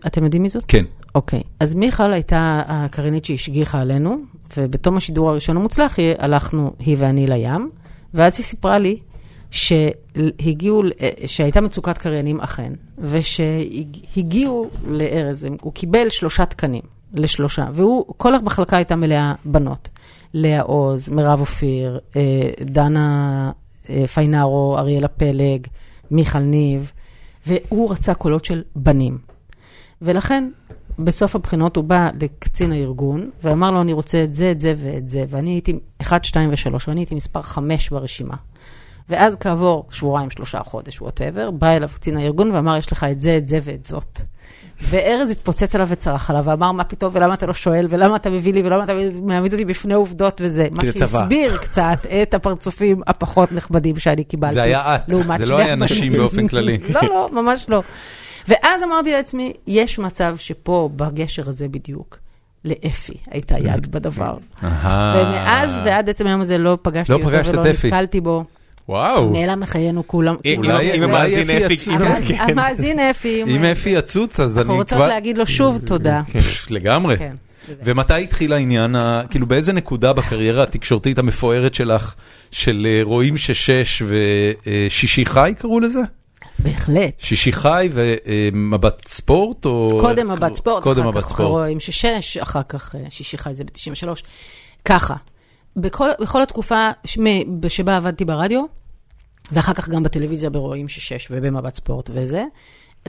אתם 0.08 0.24
יודעים 0.24 0.44
מי 0.44 0.50
זאת? 0.50 0.64
כן. 0.68 0.84
אוקיי. 1.16 1.42
אז 1.60 1.74
מיכל 1.74 2.14
הייתה 2.14 2.64
הקרינית 2.68 3.26
שהשגיחה 3.26 3.82
עלינו, 3.82 4.18
ובתום 4.58 4.98
השידור 4.98 5.30
הראשון 5.30 5.58
המוצלח, 5.58 5.98
הלכנו, 6.18 6.74
היא 6.80 6.96
ואני 7.00 7.28
לים, 7.28 7.70
ואז 8.14 8.38
היא 8.38 8.44
סיפרה 8.44 8.78
לי 8.78 9.00
שהגיעו, 9.52 10.84
שהייתה 11.26 11.62
מצוקת 11.62 11.98
קריינים 11.98 12.42
אכן, 12.42 12.74
ושהגיעו 12.98 14.70
לארז, 14.88 15.48
הוא 15.62 15.74
קיבל 15.74 16.10
שלושה 16.10 16.46
תקנים, 16.46 16.82
לשלושה, 17.14 17.66
והוא, 17.74 18.06
כל 18.18 18.36
המחלקה 18.36 18.78
הייתה 18.78 18.96
מלאה 18.96 19.34
בנות. 19.46 19.90
לאה 20.34 20.62
עוז, 20.62 21.10
מירב 21.10 21.40
אופיר, 21.40 22.00
אה, 22.16 22.22
דנה 22.66 23.52
אה, 23.90 24.08
פיינארו, 24.08 24.78
אריאלה 24.78 25.08
פלג, 25.08 25.68
מיכל 26.12 26.40
ניב, 26.40 26.92
והוא 27.48 27.92
רצה 27.92 28.14
קולות 28.14 28.46
של 28.46 28.64
בנים. 28.76 29.18
ולכן, 30.02 30.50
בסוף 31.00 31.36
הבחינות 31.36 31.76
הוא 31.76 31.84
בא 31.84 32.10
לקצין 32.22 32.72
הארגון, 32.72 33.30
ואמר 33.44 33.72
לו, 33.72 33.82
אני 33.82 33.94
רוצה 33.94 34.24
את 34.24 34.34
זה, 34.34 34.52
את 34.52 34.60
זה 34.60 34.74
ואת 34.78 35.10
זה, 35.10 35.24
ואני 35.30 35.50
הייתי 35.50 35.80
1, 36.02 36.26
2 36.26 36.50
ו-3, 36.50 36.76
ואני 36.88 37.02
הייתי 37.02 37.16
מספר 37.16 37.42
5 37.42 37.90
ברשימה. 37.90 38.36
ואז 39.10 39.36
כעבור 39.36 39.86
שבועיים, 39.90 40.30
שלושה 40.30 40.60
חודש, 40.64 41.02
ווטאבר, 41.02 41.52
בא 41.52 41.68
אליו 41.68 41.90
קצין 41.96 42.18
הארגון 42.18 42.52
ואמר, 42.52 42.78
יש 42.78 42.92
לך 42.92 43.04
את 43.12 43.22
זה, 43.22 43.38
את 43.38 43.48
זה 43.48 43.60
ואת 43.64 43.86
זאת. 43.86 44.22
וארז 44.82 45.32
התפוצץ 45.32 45.76
עליו 45.76 45.88
וצרח 45.90 46.30
עליו, 46.30 46.44
ואמר, 46.46 46.72
מה 46.72 46.84
פתאום, 46.84 47.12
ולמה 47.16 47.34
אתה 47.34 47.46
לא 47.46 47.54
שואל, 47.54 47.88
ולמה 47.90 48.16
אתה 48.16 48.30
מביא 48.30 48.54
לי, 48.54 48.62
ולמה 48.64 48.84
אתה 48.84 48.94
מעמיד 49.22 49.54
אותי 49.54 49.66
בפני 49.66 49.94
עובדות 49.94 50.42
וזה. 50.44 50.68
מה. 50.72 50.80
שהסביר 50.98 51.58
קצת 51.58 52.06
את 52.22 52.34
הפרצופים 52.34 53.02
הפחות 53.08 53.52
נכבדים 53.52 53.98
שאני 53.98 54.24
קיבלתי. 54.24 54.54
זה 54.54 54.64
היה 54.64 54.96
את, 54.96 55.02
זה 55.38 55.46
לא 55.46 55.58
היה. 55.58 55.76
נשים 55.76 56.14
באופן 56.14 56.48
כללי. 56.48 56.78
לא, 56.90 57.02
לא, 57.04 57.30
ממש 57.32 57.66
לא. 57.70 57.84
ואז 58.48 58.84
אמרתי 58.84 59.12
לעצמי, 59.12 59.54
יש 59.68 60.00
מצב 60.00 60.36
שפה, 60.38 60.90
בגשר 60.96 61.50
הזה 61.50 61.68
בדיוק, 61.68 62.18
לאפי 62.66 63.14
הייתה 63.32 63.56
יד 63.60 63.92
בדבר. 63.92 64.38
ומאז 65.16 65.82
ועד 65.86 66.10
עצם 66.10 66.28
היום 66.28 66.42
הזה 66.42 66.58
לא 66.58 66.78
פגשתי 66.82 67.12
לא 67.12 67.18
אותו 67.18 67.28
פגשת 67.28 67.50
את 67.54 67.60
ולא 67.60 67.72
אפי. 67.72 67.88
נתקלתי 67.88 68.22
בו. 68.22 68.44
וואו. 68.90 69.32
נעלם 69.32 69.60
מחיינו 69.60 70.08
כולם. 70.08 70.36
אם- 70.46 70.62
המאזין 71.04 71.50
אפי 71.50 71.78
כן. 71.78 72.36
המאזין 72.40 73.00
אפי, 73.00 73.44
אם 73.48 73.64
אפי 73.64 73.90
יצוץ 73.90 74.40
אז 74.40 74.58
אנחנו 74.58 74.74
אני 74.74 74.80
רוצות 74.80 74.98
כבר... 74.98 75.08
להגיד 75.08 75.38
לו 75.38 75.46
שוב 75.46 75.78
תודה. 75.86 76.22
פש, 76.34 76.72
לגמרי. 76.72 77.18
כן. 77.18 77.36
ומתי 77.84 78.24
התחיל 78.24 78.54
העניין, 78.54 78.96
ה- 78.96 79.22
כאילו 79.30 79.46
באיזה 79.48 79.74
נקודה 79.74 80.14
בקריירה 80.14 80.64
התקשורתית 80.64 81.18
המפוארת 81.18 81.74
שלך, 81.74 82.14
של 82.52 82.88
אה, 82.90 83.00
רואים 83.04 83.38
ששש 83.38 84.04
ושישי 84.68 85.26
חי 85.26 85.54
קראו 85.58 85.80
לזה? 85.80 86.00
בהחלט. 86.60 87.20
שישי 87.20 87.52
חי 87.52 87.90
ומבט 87.94 89.08
ספורט? 89.08 89.66
או... 89.66 89.98
קודם 90.02 90.32
מבט 90.32 90.54
ספורט, 90.54 90.84
קודם 90.84 91.02
אחר 91.02 91.12
מבט 91.12 91.24
כך 91.24 91.30
ספורט. 91.30 91.50
רואים 91.50 91.80
ששש, 91.80 92.38
אחר 92.38 92.64
כך 92.70 92.96
אה, 92.96 93.10
שישי 93.10 93.38
חי 93.38 93.54
זה 93.54 93.64
ב-93. 93.64 94.08
ככה, 94.86 95.16
בכל, 95.76 96.10
בכל 96.22 96.42
התקופה 96.42 96.90
שבה 97.68 97.98
עבדתי 97.98 98.26
ברדיו, 98.26 98.62
ואחר 99.52 99.74
כך 99.74 99.90
גם 99.90 100.04
בטלוויזיה 100.04 100.50
ברואים 100.50 100.90
ששש 100.90 101.28
ובמבט 101.32 101.76
ספורט 101.76 102.10
וזה, 102.14 102.44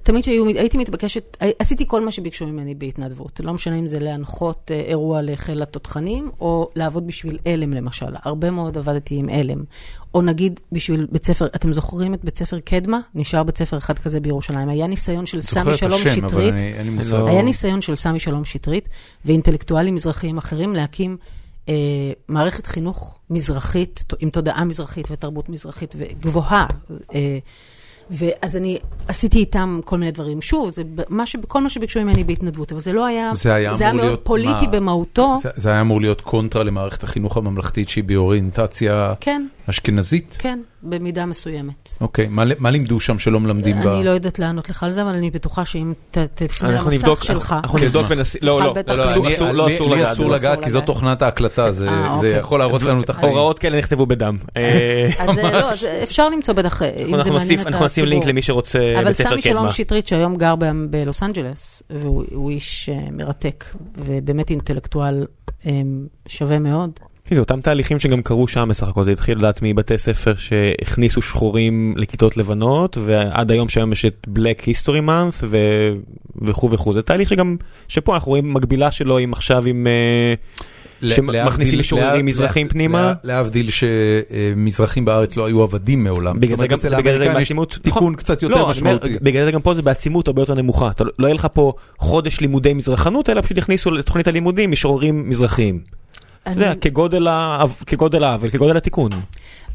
תמיד 0.02 0.24
שהיו, 0.24 0.46
הייתי 0.46 0.78
מתבקשת, 0.78 1.36
עשיתי 1.58 1.84
כל 1.86 2.04
מה 2.04 2.10
שביקשו 2.10 2.46
ממני 2.46 2.74
בהתנדבות. 2.74 3.40
לא 3.44 3.52
משנה 3.54 3.78
אם 3.78 3.86
זה 3.86 3.98
להנחות 3.98 4.70
אה, 4.74 4.80
אירוע 4.80 5.22
לחיל 5.22 5.62
התותחנים, 5.62 6.30
או 6.40 6.70
לעבוד 6.76 7.06
בשביל 7.06 7.38
עלם 7.44 7.72
למשל. 7.72 8.06
הרבה 8.22 8.50
מאוד 8.50 8.78
עבדתי 8.78 9.14
עם 9.16 9.28
עלם. 9.28 9.64
או 10.14 10.22
נגיד 10.22 10.60
בשביל 10.72 11.06
בית 11.12 11.24
ספר, 11.24 11.46
אתם 11.46 11.72
זוכרים 11.72 12.14
את 12.14 12.24
בית 12.24 12.38
ספר 12.38 12.60
קדמה? 12.60 12.98
נשאר 13.14 13.42
בית 13.42 13.58
ספר 13.58 13.76
אחד 13.78 13.98
כזה 13.98 14.20
בירושלים. 14.20 14.68
היה 14.68 14.86
ניסיון 14.86 15.26
של 15.26 15.40
סמי 15.40 15.74
שלום 15.74 16.00
השם, 16.06 16.28
שטרית. 16.28 16.54
אני- 16.54 16.72
לי 16.84 16.90
מושג. 16.90 17.12
לא- 17.14 17.28
היה 17.28 17.42
ניסיון 17.42 17.80
של 17.80 17.96
סמי 17.96 18.18
שלום 18.18 18.44
שטרית 18.44 18.88
ואינטלקטואלים 19.24 19.94
מזרחיים 19.94 20.38
אחרים 20.38 20.72
להקים 20.72 21.16
אה, 21.68 21.74
מערכת 22.28 22.66
חינוך 22.66 23.18
מזרחית, 23.30 24.04
עם 24.18 24.30
תודעה 24.30 24.64
מזרחית 24.64 25.08
ותרבות 25.10 25.48
מזרחית 25.48 25.94
וגבוהה. 25.98 26.66
אה, 27.14 27.38
ואז 28.10 28.56
אני 28.56 28.78
עשיתי 29.08 29.38
איתם 29.38 29.80
כל 29.84 29.98
מיני 29.98 30.10
דברים. 30.10 30.42
שוב, 30.42 30.68
זה 30.70 30.82
מה 31.08 31.26
ש... 31.26 31.36
כל 31.48 31.60
מה 31.60 31.70
שביקשו 31.70 32.00
ממני 32.00 32.24
בהתנדבות, 32.24 32.72
אבל 32.72 32.80
זה 32.80 32.92
לא 32.92 33.06
היה, 33.06 33.30
זה 33.34 33.54
היה 33.54 33.74
זה 33.74 33.84
היה 33.84 33.92
מאוד 33.92 34.06
להיות 34.06 34.20
פוליטי 34.24 34.66
מה? 34.66 34.72
במהותו. 34.72 35.34
זה- 35.42 35.48
זה 35.56 35.68
היה 35.70 35.80
אמור 35.80 36.00
להיות 36.00 36.20
קונטרה 36.20 36.64
למערכת 36.64 37.04
החינוך 37.04 37.36
הממלכתית 37.36 37.88
שהיא 37.88 38.04
באוריינטציה 38.04 39.12
כן, 39.20 39.46
אשכנזית? 39.70 40.36
כן, 40.38 40.58
במידה 40.82 41.26
מסוימת. 41.26 41.90
אוקיי, 42.00 42.26
מה, 42.30 42.44
מה 42.58 42.70
לימדו 42.70 43.00
שם 43.00 43.18
שלא 43.18 43.40
מלמדים 43.40 43.76
ב... 43.82 43.86
אני 43.86 44.04
לא 44.04 44.10
יודעת 44.10 44.38
לענות 44.38 44.70
לך 44.70 44.82
על 44.82 44.92
זה, 44.92 45.02
אבל 45.02 45.10
אני 45.10 45.30
בטוחה 45.30 45.64
שאם 45.64 45.92
ת- 46.10 46.18
תפנה 46.18 46.68
אנחנו 46.70 46.90
נבדוק, 46.90 47.08
למסך 47.18 47.24
שלך. 47.24 47.54
אנחנו 47.64 47.78
נבדוק 47.78 48.06
ונשים, 48.08 48.40
לא, 48.44 48.60
לא, 48.60 48.66
לא, 48.66 48.74
לא, 48.86 48.94
לא, 48.96 49.04
אסור, 49.04 49.26
אני- 49.26 49.34
אסור, 49.34 49.52
לא 49.52 49.66
לי- 49.66 49.74
אסור 49.74 49.90
לי 49.90 49.96
לגעת. 49.96 50.10
אסור. 50.12 50.30
לגעת, 50.30 50.64
כי 50.64 50.70
זו 50.70 50.76
לגעת. 50.78 50.86
תוכנת 50.86 51.22
ההקלטה, 51.22 51.72
זה 51.72 51.88
אה, 51.88 52.06
זה 52.08 52.26
אוקיי. 52.26 52.30
יכול 52.40 52.58
להרוס 52.58 52.82
לנו 52.82 53.00
את 53.02 53.10
החיים. 53.10 53.32
הוראות 53.32 53.58
כאלה 53.58 53.78
נכתבו 53.78 54.06
בדם. 54.06 54.36
אה, 54.56 55.08
אז 55.18 55.38
אה, 55.38 55.50
לא, 55.52 55.70
אז 55.72 55.86
אפשר 56.02 56.28
למצוא 56.28 56.54
בטח, 56.54 56.82
אה, 56.82 56.90
אם 57.08 57.22
זה 57.22 57.30
מעניין 57.30 57.58
נשים 58.02 58.08
לינק. 58.08 58.26
למי 58.26 58.42
שרוצה 58.42 58.94
אבל 58.96 59.04
בית 59.04 59.16
ספר 59.16 59.30
סמי 59.30 59.42
שלום 59.42 59.56
קדמה. 59.56 59.70
שטרית, 59.70 60.06
שהיום 60.06 60.36
גר 60.36 60.54
בלוס 60.90 61.22
אנג'לס, 61.22 61.82
והוא 61.90 62.24
הוא 62.32 62.50
איש 62.50 62.88
אה, 62.88 63.10
מרתק, 63.12 63.64
ובאמת 63.98 64.50
אינטלקטואל 64.50 65.26
אה, 65.66 65.72
שווה 66.28 66.58
מאוד. 66.58 66.90
כן, 67.24 67.34
זה 67.34 67.40
אותם 67.40 67.60
תהליכים 67.60 67.98
שגם 67.98 68.22
קרו 68.22 68.48
שם 68.48 68.66
בסך 68.68 68.88
הכל, 68.88 69.04
זה 69.04 69.12
התחיל 69.12 69.38
לדעת 69.38 69.58
מבתי 69.62 69.98
ספר 69.98 70.34
שהכניסו 70.34 71.22
שחורים 71.22 71.94
לכיתות 71.96 72.36
לבנות, 72.36 72.98
ועד 73.04 73.50
היום 73.50 73.68
שהיום 73.68 73.92
יש 73.92 74.04
את 74.04 74.26
Black 74.38 74.60
History 74.60 75.08
Month. 75.08 75.44
וכו' 76.42 76.70
וכו', 76.70 76.92
זה 76.92 77.02
תהליך 77.02 77.28
שגם, 77.28 77.56
שפה 77.88 78.14
אנחנו 78.14 78.28
רואים 78.28 78.54
מקבילה 78.54 78.90
שלו 78.90 79.18
עם 79.18 79.32
עכשיו 79.32 79.64
עם... 79.66 79.86
אה, 79.86 80.34
שמכניסים 81.08 81.78
משוררים 81.78 82.26
מזרחים 82.26 82.68
פנימה. 82.68 83.12
להבדיל 83.24 83.68
שמזרחים 83.70 85.04
בארץ 85.04 85.36
לא 85.36 85.46
היו 85.46 85.62
עבדים 85.62 86.04
מעולם. 86.04 86.40
בגלל 86.40 86.56
זה 86.56 86.66
גם 86.68 86.78
בעצימות, 87.34 87.78
תיקון 87.82 88.02
נכון. 88.02 88.14
קצת 88.14 88.42
לא, 88.42 88.48
יותר 88.48 88.66
משמעותי. 88.68 89.16
בגלל 89.22 89.44
זה 89.44 89.50
גם 89.50 89.60
פה 89.60 89.74
זה 89.74 89.82
בעצימות 89.82 90.28
הרבה 90.28 90.42
יותר 90.42 90.54
נמוכה, 90.54 90.90
לא- 91.00 91.12
לא 91.18 91.26
יהיה 91.26 91.34
לך 91.34 91.46
פה 91.52 91.72
חודש 91.98 92.40
לימודי 92.40 92.74
מזרחנות, 92.74 93.30
אלא 93.30 93.40
פשוט 93.40 93.58
יכניסו 93.58 93.90
לתוכנית 93.90 94.26
הלימודים 94.28 94.70
משוררים 94.70 95.30
מזרחיים. 95.30 95.80
אתה 96.42 96.52
יודע, 96.52 96.72
כגודל 96.80 98.22
העוול, 98.22 98.50
כגודל 98.50 98.76
התיקון. 98.76 99.10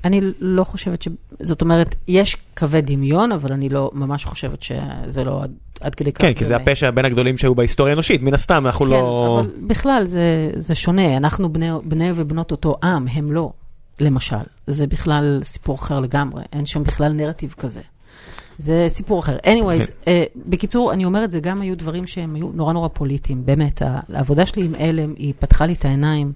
אני 0.05 0.21
לא 0.39 0.63
חושבת 0.63 1.01
ש... 1.01 1.07
זאת 1.41 1.61
אומרת, 1.61 1.95
יש 2.07 2.37
קווי 2.57 2.81
דמיון, 2.81 3.31
אבל 3.31 3.53
אני 3.53 3.69
לא 3.69 3.91
ממש 3.93 4.25
חושבת 4.25 4.61
שזה 4.63 5.23
לא 5.23 5.43
עד- 5.43 5.51
עד 5.81 5.95
כדי 5.95 6.11
כך. 6.11 6.21
כן, 6.21 6.33
כי 6.33 6.45
זה. 6.45 6.55
הפשע 6.55 6.91
בין 6.91 7.05
הגדולים 7.05 7.37
שהיו 7.37 7.55
בהיסטוריה 7.55 7.91
האנושית, 7.91 8.21
מן 8.21 8.33
הסתם, 8.33 8.65
אנחנו 8.65 8.85
כן, 8.85 8.91
לא... 8.91 9.39
אבל 9.41 9.51
בכלל 9.67 10.05
זה, 10.05 10.51
זה 10.55 10.75
שונה, 10.75 11.17
אנחנו 11.17 11.53
בני, 11.53 11.69
בני 11.83 12.11
ובנות 12.15 12.51
אותו 12.51 12.75
עם, 12.83 13.07
הם 13.11 13.31
לא, 13.31 13.51
למשל. 13.99 14.35
זה 14.67 14.87
בכלל 14.87 15.39
סיפור 15.43 15.75
אחר 15.75 15.99
לגמרי, 15.99 16.43
אין 16.53 16.65
שם 16.65 16.83
בכלל 16.83 17.11
נרטיב 17.13 17.55
כזה. 17.57 17.81
זה 18.57 18.85
סיפור 18.89 19.19
אחר. 19.19 19.37
anyways, 19.37 19.87
כן. 19.87 19.93
אה, 20.07 20.23
בקיצור, 20.45 20.93
אני 20.93 21.05
אומרת, 21.05 21.31
זה 21.31 21.39
גם 21.39 21.61
היו 21.61 21.77
דברים 21.77 22.07
שהם 22.07 22.35
היו 22.35 22.49
נורא 22.53 22.73
נורא 22.73 22.87
פוליטיים, 22.87 23.45
באמת. 23.45 23.81
העבודה 24.13 24.45
שלי 24.45 24.63
עם 24.65 24.71
עלם, 24.79 25.13
היא 25.17 25.33
פתחה 25.39 25.65
לי 25.65 25.73
את 25.73 25.85
העיניים 25.85 26.31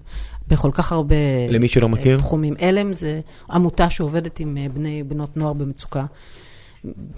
בכל 0.48 0.72
כך 0.74 0.92
הרבה 0.92 1.16
למי 1.50 1.68
שלא 1.68 1.90
מכיר? 1.90 2.14
אה, 2.14 2.20
תחומים. 2.20 2.54
עלם 2.60 2.94
זה 2.94 3.22
עמותה 3.50 3.90
שעובדת 3.90 4.40
עם 4.40 4.58
אה, 4.58 4.66
בני 4.74 5.02
ובנות 5.06 5.38
נוער 5.38 5.54
במצוקה. 5.54 6.06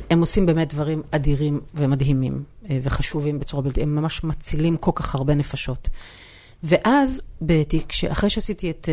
הם 0.09 0.19
עושים 0.19 0.45
באמת 0.45 0.73
דברים 0.73 1.01
אדירים 1.11 1.61
ומדהימים 1.76 2.43
אה, 2.69 2.80
וחשובים 2.84 3.39
בצורה 3.39 3.63
בלתי, 3.63 3.82
הם 3.82 3.95
ממש 3.95 4.23
מצילים 4.23 4.78
כל 4.78 4.91
כך 4.95 5.15
הרבה 5.15 5.34
נפשות. 5.34 5.89
ואז, 6.63 7.21
בתיק, 7.41 7.93
אחרי 8.11 8.30
שעשיתי 8.30 8.71
את, 8.71 8.89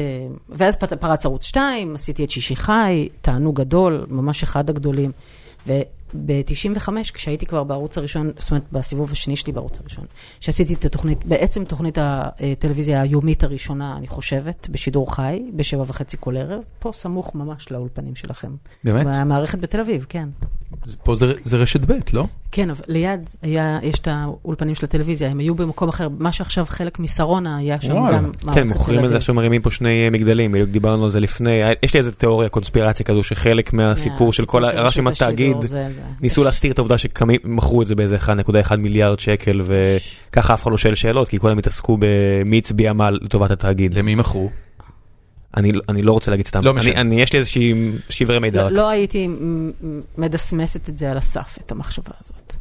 ואז 0.49 0.77
פרץ 0.77 1.27
ערוץ 1.27 1.45
2, 1.45 1.95
עשיתי 1.95 2.25
את 2.25 2.31
שישי 2.31 2.57
חי, 2.57 3.09
תענוג 3.21 3.61
גדול, 3.61 4.07
ממש 4.09 4.43
אחד 4.43 4.71
הגדולים. 4.71 5.13
וב-95, 6.15 6.89
כשהייתי 7.13 7.47
כבר 7.47 7.65
בערוץ 7.65 7.99
הראשון, 7.99 8.31
זאת 8.39 8.51
אומרת, 8.51 8.65
בסיבוב 8.73 9.13
השני 9.13 9.37
שלי 9.37 9.53
בערוץ 9.53 9.81
הראשון, 9.81 10.05
שעשיתי 10.41 10.75
את 10.75 10.85
התוכנית, 10.85 11.25
בעצם 11.27 11.65
תוכנית 11.65 11.99
הטלוויזיה 12.01 13.01
היומית 13.03 13.45
הראשונה, 13.45 13.97
אני 13.97 14.07
חושבת, 14.09 14.69
בשידור 14.71 15.15
חי, 15.15 15.43
בשבע 15.57 15.85
וחצי 15.87 16.17
כל 16.21 16.37
ערב, 16.37 16.61
פה 16.79 16.91
סמוך 16.93 17.35
ממש 17.35 17.71
לאולפנים 17.71 18.15
שלכם. 18.15 18.51
באמת? 18.85 19.07
במערכת 19.07 19.59
בתל 19.59 19.81
אביב, 19.81 20.07
כן. 20.09 20.29
פה 21.05 21.15
זה- 21.15 21.33
זה 21.45 21.57
רשת 21.57 21.81
ב', 21.81 21.93
לא? 22.13 22.27
כן, 22.53 22.71
אבל 22.71 22.81
ליד 22.89 23.31
היה, 23.43 23.79
יש 23.83 23.99
את 23.99 24.09
האולפנים 24.11 24.75
של 24.75 24.85
הטלוויזיה, 24.85 25.31
הם 25.31 25.39
היו 25.39 25.55
במקום 25.55 25.89
אחר, 25.89 26.09
מה 26.19 26.33
שעכשיו 26.33 26.65
חלק 26.69 26.99
משרונה, 26.99 27.57
היה 27.57 27.81
שם. 27.81 28.07
גם 28.07 28.31
כן, 28.53 28.69
מוכרים 28.69 29.05
את 29.05 29.09
זה. 29.09 29.17
עכשיו 29.17 29.35
מרימים 29.35 29.63
פה 29.63 29.71
שני 29.71 30.05
אה, 30.05 30.11
מגדלים, 30.11 30.53
בדיוק 30.53 30.71
דיברנו 30.71 31.05
על 31.05 31.11
זה 31.11 31.21
לפני, 31.21 31.61
יש 31.83 31.95
לי 31.95 32.01
איזה 32.01 32.13
תיאוריה, 32.13 32.49
קונספירציה 32.49 33.07
כזו, 33.07 33.23
שחלק 33.23 33.73
מהסיפור 33.73 34.33
של 34.33 34.45
כל 34.45 34.65
הרעש 34.65 34.99
עם 34.99 35.07
התאגיד. 35.07 35.57
ניסו 36.21 36.45
להסתיר 36.45 36.73
את 36.73 36.79
העובדה 36.79 36.99
שמכרו 36.99 37.83
את 37.83 37.87
זה 37.87 37.95
באיזה 37.95 38.17
1.1 38.17 38.77
מיליארד 38.77 39.19
שקל, 39.19 39.63
וככה 39.65 40.55
אף 40.55 40.63
אחד 40.63 40.71
לא 40.71 40.79
שואל 40.79 40.95
שאלות, 40.95 41.29
כי 41.29 41.39
כולם 41.39 41.59
התעסקו 41.59 41.99
במי 42.01 42.59
הצביע 42.59 42.93
מה 42.93 43.11
לטובת 43.11 43.51
התאגיד. 43.51 43.95
למי 43.95 44.15
מכרו? 44.15 44.51
אני 45.57 45.73
אני 45.89 46.03
לא 46.03 46.13
רוצה 46.13 46.31
להגיד 46.31 46.47
סתם, 46.47 46.65
לא 46.65 46.71
אני-. 46.71 46.95
אני- 46.97 47.21
יש 47.23 47.33
לי 47.33 47.39
איזושהי 47.39 47.75
שברי 48.11 48.39
מידע. 48.39 48.61
לא, 48.63 48.67
רק. 48.67 48.73
לא 48.73 48.89
הייתי 48.89 49.29
מדסמסת 50.19 50.89
את 50.89 50.99
זה 50.99 51.11
על 51.11 51.17
הסף, 51.19 51.59
את 51.61 51.73
המחשבה 51.73 52.13
הזאת. 52.21 52.55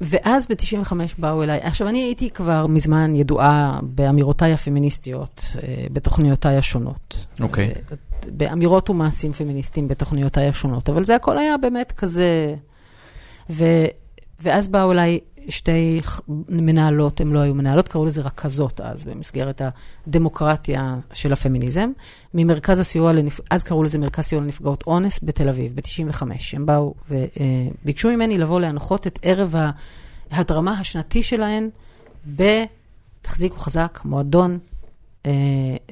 ואז 0.00 0.46
ב-95 0.46 0.92
באו 1.18 1.42
אליי, 1.42 1.60
עכשיו 1.62 1.88
אני 1.88 2.02
הייתי 2.02 2.30
כבר 2.30 2.66
מזמן 2.66 3.14
ידועה 3.16 3.78
באמירותיי 3.82 4.52
הפמיניסטיות, 4.52 5.44
אה, 5.62 5.86
בתוכניותיי 5.92 6.56
השונות. 6.56 7.26
אוקיי. 7.40 7.64
אה, 7.66 7.96
באמירות 8.28 8.90
ומעשים 8.90 9.32
פמיניסטיים 9.32 9.88
בתוכניותיי 9.88 10.48
השונות, 10.48 10.88
אבל 10.88 11.04
זה 11.04 11.14
הכל 11.14 11.38
היה 11.38 11.56
באמת 11.56 11.92
כזה... 11.92 12.54
ו, 13.50 13.64
ואז 14.42 14.68
באו 14.68 14.92
אליי 14.92 15.18
שתי 15.48 16.00
מנהלות, 16.48 17.20
הן 17.20 17.28
לא 17.28 17.38
היו 17.38 17.54
מנהלות, 17.54 17.88
קראו 17.88 18.04
לזה 18.04 18.22
רכזות 18.22 18.80
אז, 18.80 19.04
במסגרת 19.04 19.62
הדמוקרטיה 20.06 20.96
של 21.12 21.32
הפמיניזם, 21.32 21.90
ממרכז 22.34 22.78
הסיוע, 22.78 23.12
לנפ... 23.12 23.40
אז 23.50 23.64
קראו 23.64 23.82
לזה 23.82 23.98
מרכז 23.98 24.24
סיוע 24.24 24.42
לנפגעות 24.42 24.84
אונס 24.86 25.20
בתל 25.22 25.48
אביב, 25.48 25.74
ב-95. 25.74 26.22
הם 26.52 26.66
באו 26.66 26.94
וביקשו 27.10 28.08
ממני 28.08 28.38
לבוא 28.38 28.60
להנחות 28.60 29.06
את 29.06 29.18
ערב 29.22 29.54
ההדרמה 30.30 30.78
השנתי 30.78 31.22
שלהן 31.22 31.68
ב... 32.36 32.42
תחזיקו 33.22 33.58
חזק, 33.58 34.00
מועדון 34.04 34.58
אה, 35.26 35.32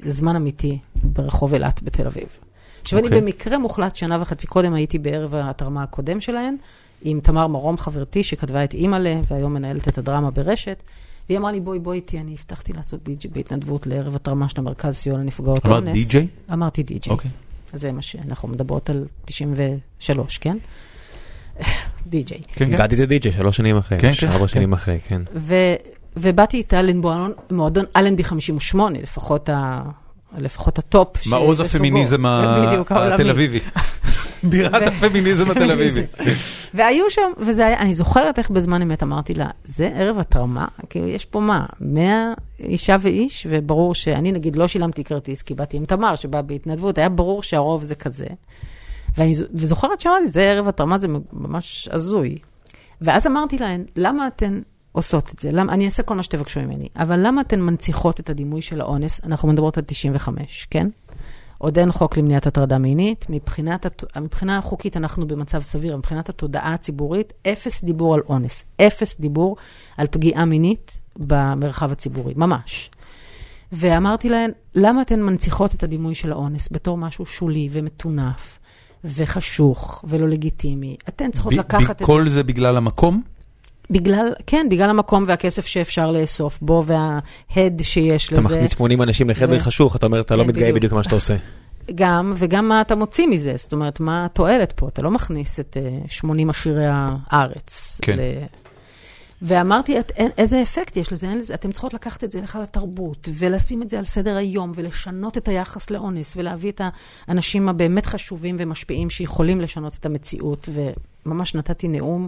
זמן 0.05 0.35
אמיתי 0.35 0.79
ברחוב 0.95 1.53
אילת 1.53 1.83
בתל 1.83 2.07
אביב. 2.07 2.39
עכשיו, 2.81 2.99
אני 2.99 3.07
אוקיי. 3.07 3.21
במקרה 3.21 3.57
מוחלט, 3.57 3.95
שנה 3.95 4.21
וחצי 4.21 4.47
קודם 4.47 4.73
הייתי 4.73 4.99
בערב 4.99 5.35
ההתרמה 5.35 5.83
הקודם 5.83 6.21
שלהן, 6.21 6.55
עם 7.01 7.19
תמר 7.19 7.47
מרום 7.47 7.77
חברתי, 7.77 8.23
שכתבה 8.23 8.63
את 8.63 8.73
אימא'לה, 8.73 9.19
והיום 9.31 9.53
מנהלת 9.53 9.87
את 9.87 9.97
הדרמה 9.97 10.31
ברשת, 10.31 10.83
והיא 11.29 11.37
אמרה 11.37 11.51
לי, 11.51 11.59
בואי, 11.59 11.79
בואי 11.79 11.97
איתי, 11.97 12.19
אני 12.19 12.33
הבטחתי 12.33 12.73
לעשות 12.73 13.03
די.ג'יי 13.03 13.31
בהתנדבות 13.31 13.87
לערב 13.87 14.15
התרמה 14.15 14.49
של 14.49 14.59
המרכז 14.59 14.95
סיוע 14.95 15.17
לנפגעות 15.17 15.65
אונס. 15.65 15.83
אמרת 15.83 15.93
די.ג'יי? 15.93 16.27
אמרתי 16.53 16.83
די.ג'יי. 16.83 17.13
אוקיי. 17.13 17.31
אז 17.73 17.81
זה 17.81 17.91
מה 17.91 18.01
שאנחנו 18.01 18.47
מדברות 18.47 18.89
על 18.89 19.05
93, 19.25 20.37
כן? 20.37 20.57
די.ג'יי. 22.07 22.41
כן, 22.51 22.65
כן. 22.65 22.77
גדי 22.77 22.95
זה 22.95 23.05
די.ג'יי, 23.05 23.31
שלוש 23.31 23.57
שנים 23.57 23.77
אחרי, 23.77 23.99
כן, 23.99 24.11
כן, 24.19 24.27
ארבע 24.27 24.39
כן. 24.39 24.47
שנים 24.47 24.73
אחרי, 24.73 24.99
כן. 25.07 25.21
ו, 25.35 25.55
ובאתי 26.17 26.57
איתה 26.57 26.81
למועדון 26.81 27.31
מועדון 27.51 27.85
אלנבי 27.95 28.23
58, 28.23 28.99
לפחות, 28.99 29.49
ה, 29.49 29.81
לפחות 30.37 30.79
הטופ. 30.79 31.27
מעוז. 31.27 31.59
הפמיניזם. 31.75 32.25
התל 32.25 33.29
אביבי. 33.29 33.59
בירת 34.43 34.81
הפמיניזם 34.87 35.51
התל 35.51 35.71
אביבי. 35.71 36.01
והיו 36.73 37.05
שם, 37.09 37.31
וזה 37.37 37.65
היה, 37.67 37.79
אני 37.79 37.93
זוכרת 37.93 38.37
איך 38.39 38.49
בזמן 38.49 38.81
אמת 38.81 39.03
אמרתי 39.03 39.33
לה, 39.33 39.45
זה 39.65 39.89
ערב 39.95 40.19
התרמה? 40.19 40.65
כאילו, 40.89 41.07
יש 41.07 41.25
פה 41.25 41.39
מה, 41.39 41.65
100 41.81 42.33
אישה 42.59 42.95
ואיש, 42.99 43.47
וברור 43.49 43.95
שאני 43.95 44.31
נגיד 44.31 44.55
לא 44.55 44.67
שילמתי 44.67 45.03
כרטיס, 45.03 45.41
כי 45.41 45.53
באתי 45.53 45.77
עם 45.77 45.85
תמר 45.85 46.15
שבא 46.15 46.41
בהתנדבות, 46.41 46.97
היה 46.97 47.09
ברור 47.09 47.43
שהרוב 47.43 47.83
זה 47.83 47.95
כזה. 47.95 48.25
ואני 49.17 49.33
ז- 49.35 49.43
וזוכרת 49.53 49.99
שאמרתי, 49.99 50.27
זה 50.27 50.41
ערב 50.41 50.67
התרמה, 50.67 50.97
זה 50.97 51.07
ממש 51.33 51.89
הזוי. 51.91 52.37
ואז 53.01 53.27
אמרתי 53.27 53.57
להן, 53.57 53.83
למה 53.95 54.27
אתן 54.27 54.59
עושות 54.97 55.33
את 55.33 55.39
זה? 55.39 55.51
למה, 55.51 55.73
אני 55.73 55.85
אעשה 55.85 56.03
כל 56.03 56.15
מה 56.15 56.23
שתבקשו 56.23 56.59
ממני, 56.59 56.87
אבל 56.95 57.19
למה 57.27 57.41
אתן 57.41 57.61
מנציחות 57.61 58.19
את 58.19 58.29
הדימוי 58.29 58.61
של 58.61 58.81
האונס? 58.81 59.21
אנחנו 59.23 59.47
מדברות 59.47 59.77
על 59.77 59.83
95, 59.87 60.67
כן? 60.69 60.87
עוד 61.57 61.79
אין 61.79 61.91
חוק 61.91 62.17
למניעת 62.17 62.47
הטרדה 62.47 62.77
מינית. 62.77 63.25
מבחינת, 63.29 63.85
הת- 63.85 64.03
מבחינה 64.21 64.57
החוקית 64.57 64.97
אנחנו 64.97 65.27
במצב 65.27 65.61
סביר, 65.63 65.97
מבחינת 65.97 66.29
התודעה 66.29 66.73
הציבורית, 66.73 67.33
אפס 67.47 67.83
דיבור 67.83 68.13
על 68.15 68.21
אונס. 68.29 68.65
אפס 68.81 69.19
דיבור 69.19 69.55
על 69.97 70.07
פגיעה 70.11 70.45
מינית 70.45 71.01
במרחב 71.19 71.91
הציבורי, 71.91 72.33
ממש. 72.37 72.89
ואמרתי 73.71 74.29
להן, 74.29 74.51
למה 74.75 75.01
אתן 75.01 75.21
מנציחות 75.23 75.75
את 75.75 75.83
הדימוי 75.83 76.15
של 76.15 76.31
האונס 76.31 76.69
בתור 76.71 76.97
משהו 76.97 77.25
שולי 77.25 77.69
ומטונף 77.71 78.59
וחשוך 79.03 80.05
ולא 80.07 80.27
לגיטימי? 80.29 80.97
אתן 81.09 81.31
צריכות 81.31 81.53
ב- 81.53 81.57
לקחת 81.59 81.87
ב- 81.87 81.91
את 81.91 81.97
זה. 81.99 82.05
כל 82.05 82.29
זה 82.29 82.43
בגלל 82.43 82.77
המקום? 82.77 83.21
בגלל, 83.89 84.33
כן, 84.47 84.67
בגלל 84.71 84.89
המקום 84.89 85.23
והכסף 85.27 85.65
שאפשר 85.65 86.11
לאסוף 86.11 86.59
בו 86.61 86.83
וההד 86.85 87.81
שיש 87.83 88.27
אתה 88.27 88.37
לזה. 88.37 88.55
מכניס 88.55 88.71
80 88.71 89.01
אנשים 89.01 89.29
לחדר 89.29 89.57
ו- 89.57 89.59
חשוך, 89.59 89.95
אתה 89.95 90.05
אומר, 90.05 90.21
אתה 90.21 90.35
לא 90.35 90.43
כן, 90.43 90.49
מתגאה 90.49 90.73
בדיוק. 90.73 90.93
במה 90.93 91.03
שאתה 91.03 91.15
עושה. 91.15 91.35
גם, 91.95 92.33
וגם 92.35 92.67
מה 92.67 92.81
אתה 92.81 92.95
מוציא 92.95 93.27
מזה, 93.27 93.53
זאת 93.55 93.73
אומרת, 93.73 93.99
מה 93.99 94.25
התועלת 94.25 94.71
פה? 94.71 94.87
אתה 94.87 95.01
לא 95.01 95.11
מכניס 95.11 95.59
את 95.59 95.77
uh, 96.05 96.11
80 96.11 96.49
עשירי 96.49 96.85
הארץ. 96.89 97.99
כן. 98.01 98.17
ל... 98.17 98.21
ואמרתי, 99.41 99.99
את, 99.99 100.11
אין, 100.15 100.31
איזה 100.37 100.61
אפקט 100.61 100.97
יש 100.97 101.13
לזה? 101.13 101.29
אין 101.29 101.37
לזה? 101.37 101.53
אתם 101.53 101.71
צריכות 101.71 101.93
לקחת 101.93 102.23
את 102.23 102.31
זה 102.31 102.41
לך 102.41 102.59
לתרבות, 102.61 103.29
ולשים 103.33 103.81
את 103.81 103.89
זה 103.89 103.97
על 103.97 104.03
סדר 104.03 104.35
היום, 104.37 104.71
ולשנות 104.75 105.37
את 105.37 105.47
היחס 105.47 105.89
לאונס, 105.89 106.33
ולהביא 106.37 106.71
את 106.71 106.81
האנשים 107.27 107.69
הבאמת 107.69 108.05
חשובים 108.05 108.55
ומשפיעים 108.59 109.09
שיכולים 109.09 109.61
לשנות 109.61 109.95
את 109.99 110.05
המציאות. 110.05 110.69
וממש 111.25 111.55
נתתי 111.55 111.87
נאום 111.87 112.27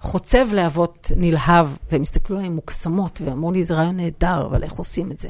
חוצב 0.00 0.46
להבות 0.52 1.10
נלהב, 1.16 1.66
והם 1.92 2.02
הסתכלו 2.02 2.36
עליי 2.36 2.48
מוקסמות, 2.48 3.20
ואמרו 3.24 3.52
לי, 3.52 3.64
זה 3.64 3.74
רעיון 3.74 3.96
נהדר, 3.96 4.46
אבל 4.46 4.62
איך 4.62 4.72
עושים 4.72 5.12
את 5.12 5.18
זה? 5.18 5.28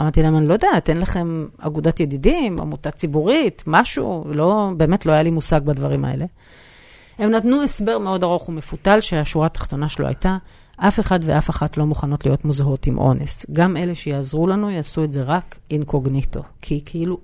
אמרתי 0.00 0.22
להם, 0.22 0.36
אני 0.36 0.46
לא 0.46 0.52
יודעת, 0.52 0.90
אין 0.90 0.98
לכם 0.98 1.46
אגודת 1.58 2.00
ידידים, 2.00 2.60
עמותה 2.60 2.90
ציבורית, 2.90 3.64
משהו, 3.66 4.24
לא, 4.26 4.70
באמת 4.76 5.06
לא 5.06 5.12
היה 5.12 5.22
לי 5.22 5.30
מושג 5.30 5.60
בדברים 5.64 6.04
האלה. 6.04 6.24
הם 7.18 7.30
נתנו 7.30 7.62
הסבר 7.62 7.98
מאוד 7.98 8.22
ארוך 8.22 8.48
ומפותל, 8.48 9.00
שהשורה 9.00 9.46
התחתונה 9.46 9.88
שלו 9.88 10.06
הייתה, 10.06 10.36
אף 10.76 11.00
אחד 11.00 11.20
ואף 11.22 11.50
אחת 11.50 11.76
לא 11.76 11.86
מוכנות 11.86 12.26
להיות 12.26 12.44
מוזהות 12.44 12.86
עם 12.86 12.98
אונס. 12.98 13.46
גם 13.52 13.76
אלה 13.76 13.94
שיעזרו 13.94 14.46
לנו 14.46 14.70
יעשו 14.70 15.04
את 15.04 15.12
זה 15.12 15.22
רק 15.22 15.58
אינקוגניטו. 15.70 16.42
כי 16.62 16.80
כאילו, 16.84 17.18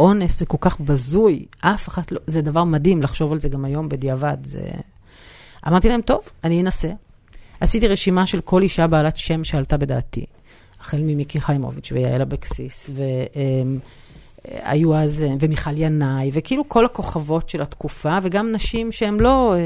אונס 0.00 0.38
זה 0.38 0.46
כל 0.46 0.56
כך 0.60 0.80
בזוי, 0.80 1.46
אף 1.60 1.88
אחת 1.88 2.12
לא, 2.12 2.20
זה 2.26 2.42
דבר 2.42 2.64
מדהים 2.64 3.02
לחשוב 3.02 3.32
על 3.32 3.40
זה 3.40 3.48
גם 3.48 3.64
היום 3.64 3.88
בדיעבד. 3.88 4.36
זה... 4.44 4.60
אמרתי 5.68 5.88
להם, 5.88 6.00
טוב, 6.00 6.20
אני 6.44 6.60
אנסה. 6.60 6.90
עשיתי 7.60 7.88
רשימה 7.88 8.26
של 8.26 8.40
כל 8.40 8.62
אישה 8.62 8.86
בעלת 8.86 9.16
שם 9.16 9.44
שעלתה 9.44 9.76
בדעתי. 9.76 10.24
החל 10.80 11.00
ממיקי 11.00 11.40
חיימוביץ' 11.40 11.92
ויעל 11.92 12.22
אבקסיס, 12.22 12.90
והיו 14.64 14.94
אז, 14.96 15.24
ומיכל 15.40 15.70
ינאי, 15.78 16.30
וכאילו 16.32 16.68
כל 16.68 16.84
הכוכבות 16.84 17.48
של 17.48 17.62
התקופה, 17.62 18.18
וגם 18.22 18.52
נשים 18.52 18.92
שהן 18.92 19.20
לא 19.20 19.54
אה, 19.54 19.58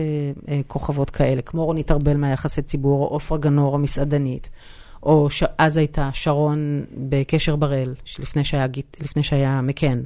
אה, 0.49 0.61
כוכבות 0.67 1.11
כאלה, 1.11 1.43
כמו 1.43 1.65
רונית 1.65 1.91
ארבל 1.91 2.17
מהיחסי 2.17 2.63
ציבור, 2.63 3.03
או 3.05 3.09
עופרה 3.09 3.39
גנור 3.39 3.75
המסעדנית, 3.75 4.51
או 5.03 5.31
ש... 5.31 5.43
אז 5.59 5.77
הייתה 5.77 6.11
שרון 6.13 6.85
בקשר 6.97 7.57
בראל, 7.57 7.95
לפני 8.19 8.45
שהיה, 8.45 8.67
גיט- 8.67 8.97
לפני 9.01 9.23
שהיה 9.23 9.61
מקן, 9.61 10.03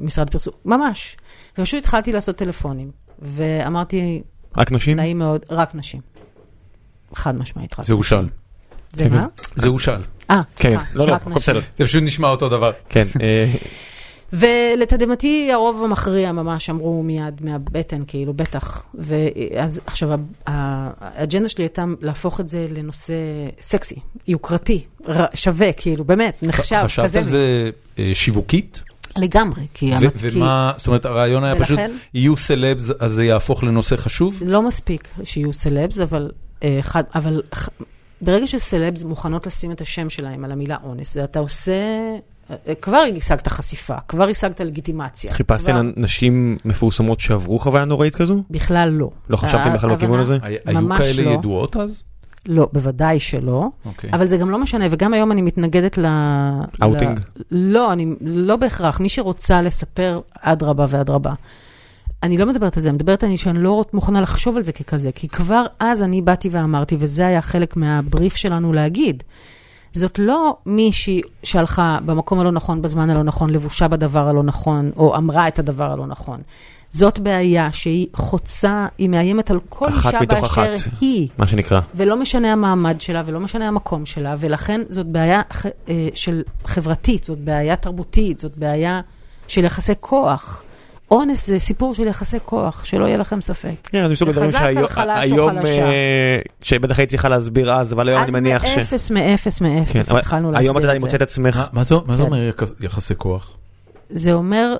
משרד 0.00 0.30
פרסום, 0.30 0.52
ממש. 0.64 1.16
ופשוט 1.58 1.78
התחלתי 1.78 2.12
לעשות 2.12 2.36
טלפונים, 2.36 2.90
ואמרתי, 3.18 4.22
רק 4.56 4.72
נשים? 4.72 4.96
נעים 4.96 5.18
מאוד, 5.18 5.44
רק 5.50 5.74
נשים. 5.74 6.00
חד 7.14 7.38
משמעית, 7.38 7.78
רק 7.78 7.86
זה 7.86 7.92
הושל. 7.94 8.28
זה 8.92 9.08
מה? 9.08 9.26
זה 9.56 9.68
הושל. 9.68 9.92
אה, 10.30 10.42
כן, 10.56 10.68
סליחה, 10.68 10.84
לא, 10.94 11.06
לא, 11.06 11.12
רק 11.12 11.20
הכל 11.20 11.30
נשים. 11.30 11.40
בסדר. 11.40 11.60
זה 11.78 11.84
פשוט 11.84 12.02
נשמע 12.02 12.28
אותו 12.28 12.48
דבר. 12.48 12.72
כן, 12.88 13.04
אה, 13.20 13.52
ולתדהמתי 14.32 15.52
הרוב 15.52 15.84
המכריע 15.84 16.32
ממש 16.32 16.70
אמרו 16.70 17.02
מיד 17.02 17.44
מהבטן, 17.44 18.02
כאילו, 18.06 18.34
בטח. 18.34 18.84
ואז 18.94 19.80
עכשיו, 19.86 20.20
האג'נדה 20.46 21.48
שלי 21.48 21.64
הייתה 21.64 21.84
להפוך 22.00 22.40
את 22.40 22.48
זה 22.48 22.66
לנושא 22.70 23.14
סקסי, 23.60 23.98
יוקרתי, 24.28 24.84
שווה, 25.34 25.72
כאילו, 25.72 26.04
באמת, 26.04 26.38
נחשב, 26.42 26.82
חשבת. 26.84 27.14
על 27.14 27.24
זה 27.24 27.70
אה, 27.98 28.10
שיווקית? 28.14 28.82
לגמרי, 29.16 29.62
כי... 29.74 29.92
ו- 29.92 29.96
המת- 29.96 30.16
כי 30.30 30.36
ומה, 30.38 30.72
זאת 30.76 30.86
אומרת, 30.86 31.04
הרעיון 31.04 31.44
היה 31.44 31.54
פשוט, 31.56 31.70
ולכן? 31.78 31.90
יהיו 32.14 32.36
סלבס, 32.36 32.90
אז 33.00 33.12
זה 33.12 33.24
יהפוך 33.24 33.64
לנושא 33.64 33.96
חשוב? 33.96 34.42
לא 34.46 34.62
מספיק 34.62 35.08
שיהיו 35.24 35.52
סלבס, 35.52 36.00
אבל, 36.00 36.30
אה, 36.62 36.76
אחד, 36.80 37.02
אבל 37.14 37.42
ח- 37.54 37.68
ברגע 38.22 38.46
שסלבס 38.46 39.02
מוכנות 39.02 39.46
לשים 39.46 39.70
את 39.72 39.80
השם 39.80 40.10
שלהם 40.10 40.44
על 40.44 40.52
המילה 40.52 40.76
אונס, 40.84 41.14
זה 41.14 41.24
אתה 41.24 41.38
עושה... 41.38 41.72
אה, 42.50 42.74
כבר 42.82 43.02
השגת 43.16 43.48
חשיפה, 43.48 43.94
כבר 44.08 44.28
השגת 44.28 44.60
לגיטימציה. 44.60 45.32
חיפשתם 45.34 45.72
כבר- 45.72 46.02
נשים 46.02 46.56
מפורסמות 46.64 47.20
שעברו 47.20 47.58
חוויה 47.58 47.84
נוראית 47.84 48.14
כזו? 48.16 48.42
בכלל 48.50 48.88
לא. 48.92 49.10
לא 49.30 49.36
חשבתם 49.36 49.72
בכלל 49.72 49.90
ההבנה- 49.90 49.96
בכיוון 49.96 50.20
הזה? 50.20 50.36
הי- 50.42 50.56
היו 50.66 50.88
כאלה 50.98 51.22
לא. 51.22 51.30
ידועות 51.30 51.76
אז? 51.76 52.04
לא, 52.48 52.68
בוודאי 52.72 53.20
שלא. 53.20 53.68
אוקיי. 53.86 54.10
אבל 54.12 54.26
זה 54.26 54.36
גם 54.36 54.50
לא 54.50 54.58
משנה, 54.58 54.84
וגם 54.90 55.14
היום 55.14 55.32
אני 55.32 55.42
מתנגדת 55.42 55.98
ל... 55.98 56.06
אאוטינג? 56.82 57.20
ל... 57.36 57.42
לא, 57.50 57.92
אני 57.92 58.14
לא 58.20 58.56
בהכרח. 58.56 59.00
מי 59.00 59.08
שרוצה 59.08 59.62
לספר, 59.62 60.20
אדרבה 60.40 60.86
ואדרבה. 60.88 61.32
אני 62.22 62.38
לא 62.38 62.46
מדברת 62.46 62.76
על 62.76 62.82
זה, 62.82 62.88
אני 62.88 62.94
מדברת 62.94 63.24
על 63.24 63.30
זה 63.30 63.36
שאני 63.36 63.62
לא 63.62 63.84
מוכנה 63.92 64.20
לחשוב 64.20 64.56
על 64.56 64.64
זה 64.64 64.72
ככזה, 64.72 65.12
כי 65.12 65.28
כבר 65.28 65.66
אז 65.80 66.02
אני 66.02 66.22
באתי 66.22 66.48
ואמרתי, 66.52 66.96
וזה 66.98 67.26
היה 67.26 67.42
חלק 67.42 67.76
מהבריף 67.76 68.36
שלנו 68.36 68.72
להגיד. 68.72 69.22
זאת 69.92 70.18
לא 70.18 70.56
מישהי 70.66 71.20
שהלכה 71.42 71.98
במקום 72.06 72.40
הלא 72.40 72.52
נכון, 72.52 72.82
בזמן 72.82 73.10
הלא 73.10 73.22
נכון, 73.22 73.50
לבושה 73.50 73.88
בדבר 73.88 74.28
הלא 74.28 74.42
נכון, 74.42 74.90
או 74.96 75.16
אמרה 75.16 75.48
את 75.48 75.58
הדבר 75.58 75.92
הלא 75.92 76.06
נכון. 76.06 76.40
זאת 76.90 77.18
בעיה 77.18 77.68
שהיא 77.72 78.06
חוצה, 78.14 78.86
היא 78.98 79.08
מאיימת 79.08 79.50
על 79.50 79.58
כל 79.68 79.88
אישה 79.88 80.10
באשר 80.28 80.46
אחת. 80.46 80.68
היא. 81.00 81.28
מה 81.38 81.46
שנקרא. 81.46 81.80
ולא 81.94 82.16
משנה 82.16 82.52
המעמד 82.52 83.00
שלה, 83.00 83.22
ולא 83.26 83.40
משנה 83.40 83.68
המקום 83.68 84.06
שלה, 84.06 84.34
ולכן 84.38 84.80
זאת 84.88 85.06
בעיה 85.06 85.42
ח- 85.52 85.66
אה, 85.66 86.08
של 86.14 86.42
חברתית, 86.64 87.24
זאת 87.24 87.38
בעיה 87.38 87.76
תרבותית, 87.76 88.40
זאת 88.40 88.58
בעיה 88.58 89.00
של 89.46 89.64
יחסי 89.64 89.92
כוח. 90.00 90.62
אונס 91.10 91.46
זה 91.46 91.58
סיפור 91.58 91.94
של 91.94 92.06
יחסי 92.06 92.36
כוח, 92.44 92.84
שלא 92.84 93.06
יהיה 93.06 93.16
לכם 93.16 93.40
ספק. 93.40 93.74
כן, 93.82 94.06
זה 94.06 94.12
מסוג 94.12 94.28
הדברים 94.28 94.52
שהיום, 94.52 94.86
היום, 95.16 95.56
שבטח 96.62 96.98
היית 96.98 97.10
צריכה 97.10 97.28
להסביר 97.28 97.72
אז, 97.72 97.92
אבל 97.92 98.08
היום 98.08 98.22
אני 98.22 98.30
מניח 98.30 98.66
ש... 98.66 98.68
אז 98.68 98.76
מאפס, 98.76 99.10
מאפס, 99.10 99.60
מאפס, 99.60 100.08
כן, 100.10 100.16
התחלנו 100.16 100.50
להסביר 100.52 100.66
היום 100.70 100.76
אתה 100.78 100.84
יודע, 100.84 100.92
אני 100.92 100.96
את 100.96 101.00
זה. 101.00 101.06
מוצא 101.06 101.16
את 101.16 101.22
עצמך, 101.22 101.56
מה- 101.56 101.66
מה 101.72 101.84
זה 101.84 101.94
מה 102.06 102.16
זה 102.16 102.22
כן. 102.22 102.26
אומר 102.26 102.48
יח- 102.48 102.70
יחסי 102.80 103.14
כוח? 103.16 103.56
זה 104.10 104.32
אומר 104.32 104.76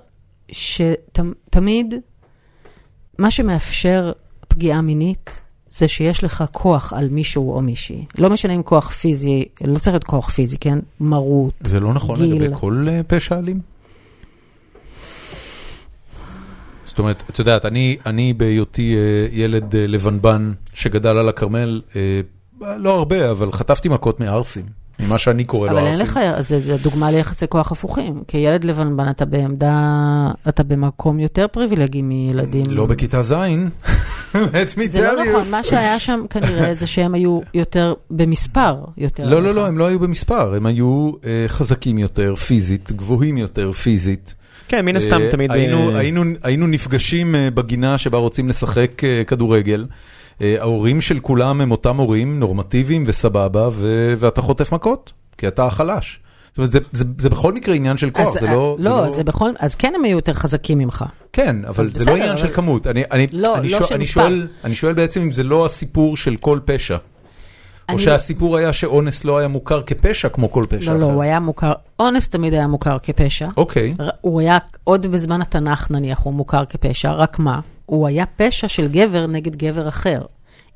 שתמיד 0.53 1.95
מה 3.19 3.31
שמאפשר 3.31 4.13
פגיעה 4.49 4.81
מינית 4.81 5.41
זה 5.71 5.89
שיש 5.89 6.25
לך 6.25 6.45
כוח 6.53 6.93
על 6.93 7.09
מישהו 7.09 7.53
או 7.53 7.63
מישהי. 7.63 8.05
לא 8.19 8.31
משנה 8.31 8.55
אם 8.55 8.63
כוח 8.63 8.91
פיזי, 8.91 9.45
לא 9.65 9.79
צריך 9.79 9.95
להיות 9.95 10.05
כוח 10.05 10.31
פיזי, 10.31 10.59
כן? 10.59 10.79
מרות. 11.01 11.55
זה 11.61 11.81
לא 11.81 11.95
נכון 11.95 12.17
גיל. 12.17 12.35
לגבי 12.35 12.55
כל 12.61 12.87
אה, 12.89 13.01
פשע 13.03 13.39
אלים? 13.39 13.61
זאת 16.85 16.99
אומרת, 16.99 17.23
את 17.31 17.39
יודעת, 17.39 17.65
אני, 17.65 17.97
אני 18.07 18.33
בהיותי 18.33 18.97
אה, 18.97 19.29
ילד 19.33 19.75
אה, 19.77 19.87
לבנבן 19.87 20.53
שגדל 20.75 21.17
על 21.17 21.29
הכרמל, 21.29 21.81
לא 22.61 22.99
הרבה, 22.99 23.31
אבל 23.31 23.53
חטפתי 23.53 23.89
מכות 23.89 24.21
מערסים, 24.21 24.65
ממה 25.07 25.19
שאני 25.19 25.45
קורא 25.45 25.71
לו 25.71 25.79
אבל 25.79 25.87
אין 25.87 26.01
ערסים. 26.01 26.07
לך, 26.07 26.21
זה 26.41 26.77
דוגמה 26.83 27.11
ליחסי 27.11 27.47
כוח 27.49 27.73
הפוכים. 27.73 28.23
כילד 28.29 28.65
לבנבן 28.65 29.11
אתה 29.11 29.25
בעמדה, 29.25 30.31
אתה 30.49 30.63
במקום 30.63 31.21
יותר 31.21 31.47
פריבילגי 31.53 32.03
מילדים. 32.03 32.65
לא 32.69 32.87
בכיתה 32.87 33.23
ז', 33.23 33.35
באמת 34.35 34.69
זה 34.71 35.13
לא. 35.13 35.25
נכון, 35.25 35.51
מה 35.51 35.65
שהיה 35.65 35.99
שם 35.99 36.25
כנראה 36.31 36.75
זה 36.75 36.87
שהם 36.87 37.15
היו 37.15 37.41
יותר 37.55 37.95
במספר, 38.11 38.77
יותר. 38.99 39.29
לא, 39.29 39.43
לא. 39.43 39.55
לא, 39.55 39.67
הם 39.67 39.79
לא 39.79 39.87
היו 39.87 39.99
במספר, 39.99 40.55
הם 40.55 40.67
היו 40.67 41.13
אה, 41.25 41.45
חזקים 41.49 41.99
יותר 41.99 42.35
פיזית, 42.35 42.93
גבוהים 42.93 43.39
יותר 43.39 43.73
פיזית. 43.73 44.35
כן, 44.69 44.85
מן 44.85 44.97
הסתם 44.97 45.21
אה, 45.21 45.31
תמיד... 45.31 45.51
היינו, 45.51 46.23
אה, 46.45 46.57
נפגשים 46.57 47.35
בגינה 47.55 47.99
שבה 47.99 48.19
רוצים 48.19 48.49
לשחק 48.49 49.03
כדורגל. 49.27 49.87
אה, 50.43 50.57
ההורים 50.61 51.01
של 51.01 51.19
כולם 51.21 51.61
הם 51.61 51.71
אותם 51.71 51.97
הורים, 51.97 52.41
נורמטיביים 52.41 53.05
וסבבה, 53.07 53.69
ו- 53.73 54.15
ואתה 54.19 54.43
חוטף 54.43 54.73
מכות, 54.73 55.13
כי 55.39 55.49
אתה 55.49 55.67
החלש. 55.67 56.21
זאת 56.49 56.59
אומרת, 56.59 56.71
זה- 56.71 56.79
זה- 56.93 57.05
זה 57.19 57.31
בכל 57.31 57.53
מקרה 57.53 57.75
עניין 57.75 57.97
של 57.97 58.11
כוח, 58.11 58.29
אז, 58.29 58.41
זה 58.41 58.49
אה, 58.49 58.55
לא... 58.55 58.77
לא, 58.79 59.11
זה 59.11 59.25
בכל, 59.25 59.51
אז 59.59 59.75
כן 59.75 59.93
הם 59.97 60.05
היו 60.05 60.17
יותר 60.17 60.33
חזקים 60.33 60.79
ממך. 60.79 61.05
כן, 61.33 61.57
אבל 61.65 61.85
זה 61.85 61.91
לא 61.93 61.99
בסדר, 62.01 62.13
עניין 62.15 62.29
אבל- 62.31 62.39
של 62.39 62.55
כמות. 62.55 62.87
אני, 62.87 63.03
אני, 63.11 63.27
לא, 63.33 63.59
אני, 63.59 63.69
לא 63.69 63.79
שואל, 63.79 63.89
אני. 63.97 64.05
שואל, 64.05 64.47
אני 64.65 64.75
שואל 64.75 64.93
בעצם 64.93 65.21
אם 65.21 65.33
זה 65.33 65.43
לא 65.43 65.67
הסיפור 65.67 66.17
של 66.17 66.37
כל 66.37 66.59
פשע. 66.65 66.95
או 66.97 67.01
אני- 67.95 67.99
שהסיפור 68.03 68.57
היה 68.57 68.73
שאונס 68.73 69.25
לא 69.25 69.39
היה 69.39 69.49
מוכר 69.49 69.83
כפשע 69.83 70.29
כמו 70.29 70.53
כל 70.53 70.65
פשע 70.69 70.93
לא, 70.93 70.99
אחר. 70.99 71.07
לא, 71.07 71.13
הוא 71.13 71.23
היה 71.23 71.41
מוכר, 71.41 71.73
אונס 72.01 72.29
תמיד 72.29 72.53
היה 72.55 72.67
מוכר 72.67 72.97
כפשע. 73.03 73.49
אוקיי, 73.57 73.95
הוא 74.21 74.41
היה, 74.41 74.59
עוד 74.85 75.07
בזמן 75.07 75.43
התנ"ך 75.43 75.91
נניח, 75.91 76.19
הוא 76.23 76.35
מוכר 76.35 76.65
כפשע, 76.65 77.13
רק 77.13 77.39
מה? 77.39 77.61
הוא 77.91 78.07
היה 78.07 78.25
פשע 78.37 78.69
של 78.69 78.89
גבר 78.89 79.27
נגד 79.27 79.57
גבר 79.57 79.89
אחר. 79.89 80.23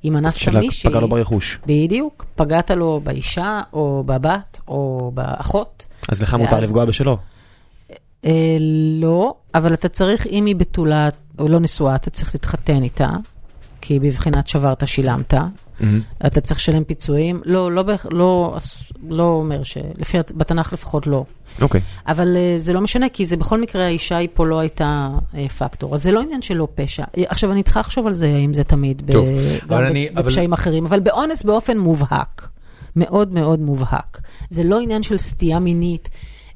אם 0.04 0.16
אנסת 0.16 0.48
מישהי, 0.48 0.90
פגע 0.90 1.00
לו 1.00 1.08
ברכוש. 1.08 1.58
בדיוק, 1.66 2.24
פגעת 2.34 2.70
לו 2.70 3.00
באישה, 3.04 3.60
או 3.72 4.02
בבת, 4.06 4.60
או 4.68 5.10
באחות. 5.14 5.86
אז 6.08 6.22
לך 6.22 6.34
מותר 6.34 6.54
ואז- 6.54 6.64
לפגוע 6.64 6.84
בשלו. 6.84 7.16
אה, 8.24 8.56
לא, 9.00 9.34
אבל 9.54 9.74
אתה 9.74 9.88
צריך, 9.88 10.26
אם 10.26 10.46
היא 10.46 10.56
בתולה 10.56 11.08
או 11.38 11.48
לא 11.48 11.60
נשואה, 11.60 11.94
אתה 11.94 12.10
צריך 12.10 12.34
להתחתן 12.34 12.82
איתה, 12.82 13.08
כי 13.80 14.00
בבחינת 14.00 14.48
שברת, 14.48 14.86
שילמת. 14.86 15.34
אתה 16.26 16.40
צריך 16.40 16.60
לשלם 16.60 16.84
פיצויים. 16.84 17.40
לא, 17.44 17.72
לא, 17.72 17.82
לא, 18.10 18.56
לא 19.08 19.22
אומר 19.24 19.62
ש... 19.62 19.78
לפי, 19.98 20.18
בתנ"ך 20.34 20.72
לפחות 20.72 21.06
לא. 21.06 21.24
אוקיי. 21.62 21.80
אבל 22.08 22.36
אה, 22.36 22.54
זה 22.58 22.72
לא 22.72 22.80
משנה, 22.80 23.08
כי 23.08 23.26
זה 23.26 23.36
בכל 23.36 23.60
מקרה, 23.60 23.84
האישה 23.84 24.16
היא 24.16 24.28
פה 24.34 24.46
לא 24.46 24.58
הייתה 24.58 25.08
אה, 25.34 25.48
פקטור. 25.48 25.94
אז 25.94 26.02
זה 26.02 26.12
לא 26.12 26.20
עניין 26.22 26.42
של 26.42 26.54
לא 26.56 26.68
פשע. 26.74 27.04
אה, 27.18 27.22
עכשיו, 27.28 27.52
אני 27.52 27.62
צריכה 27.62 27.80
לחשוב 27.80 28.06
על 28.06 28.14
זה, 28.14 28.26
האם 28.26 28.54
זה 28.54 28.64
תמיד, 28.64 29.06
ב- 29.06 29.12
טוב, 29.12 29.28
גם 29.28 29.34
אבל 29.78 29.84
ב- 29.84 29.90
אני- 29.90 30.08
אבל- 30.14 30.22
בפשעים 30.22 30.52
אחרים, 30.52 30.86
אבל 30.86 31.00
באונס 31.00 31.42
באופן 31.42 31.78
מובהק. 31.78 32.48
מאוד 32.96 33.32
מאוד 33.32 33.60
מובהק. 33.60 34.20
זה 34.50 34.62
לא 34.62 34.80
עניין 34.80 35.02
של 35.02 35.18
סטייה 35.18 35.58
מינית, 35.58 36.10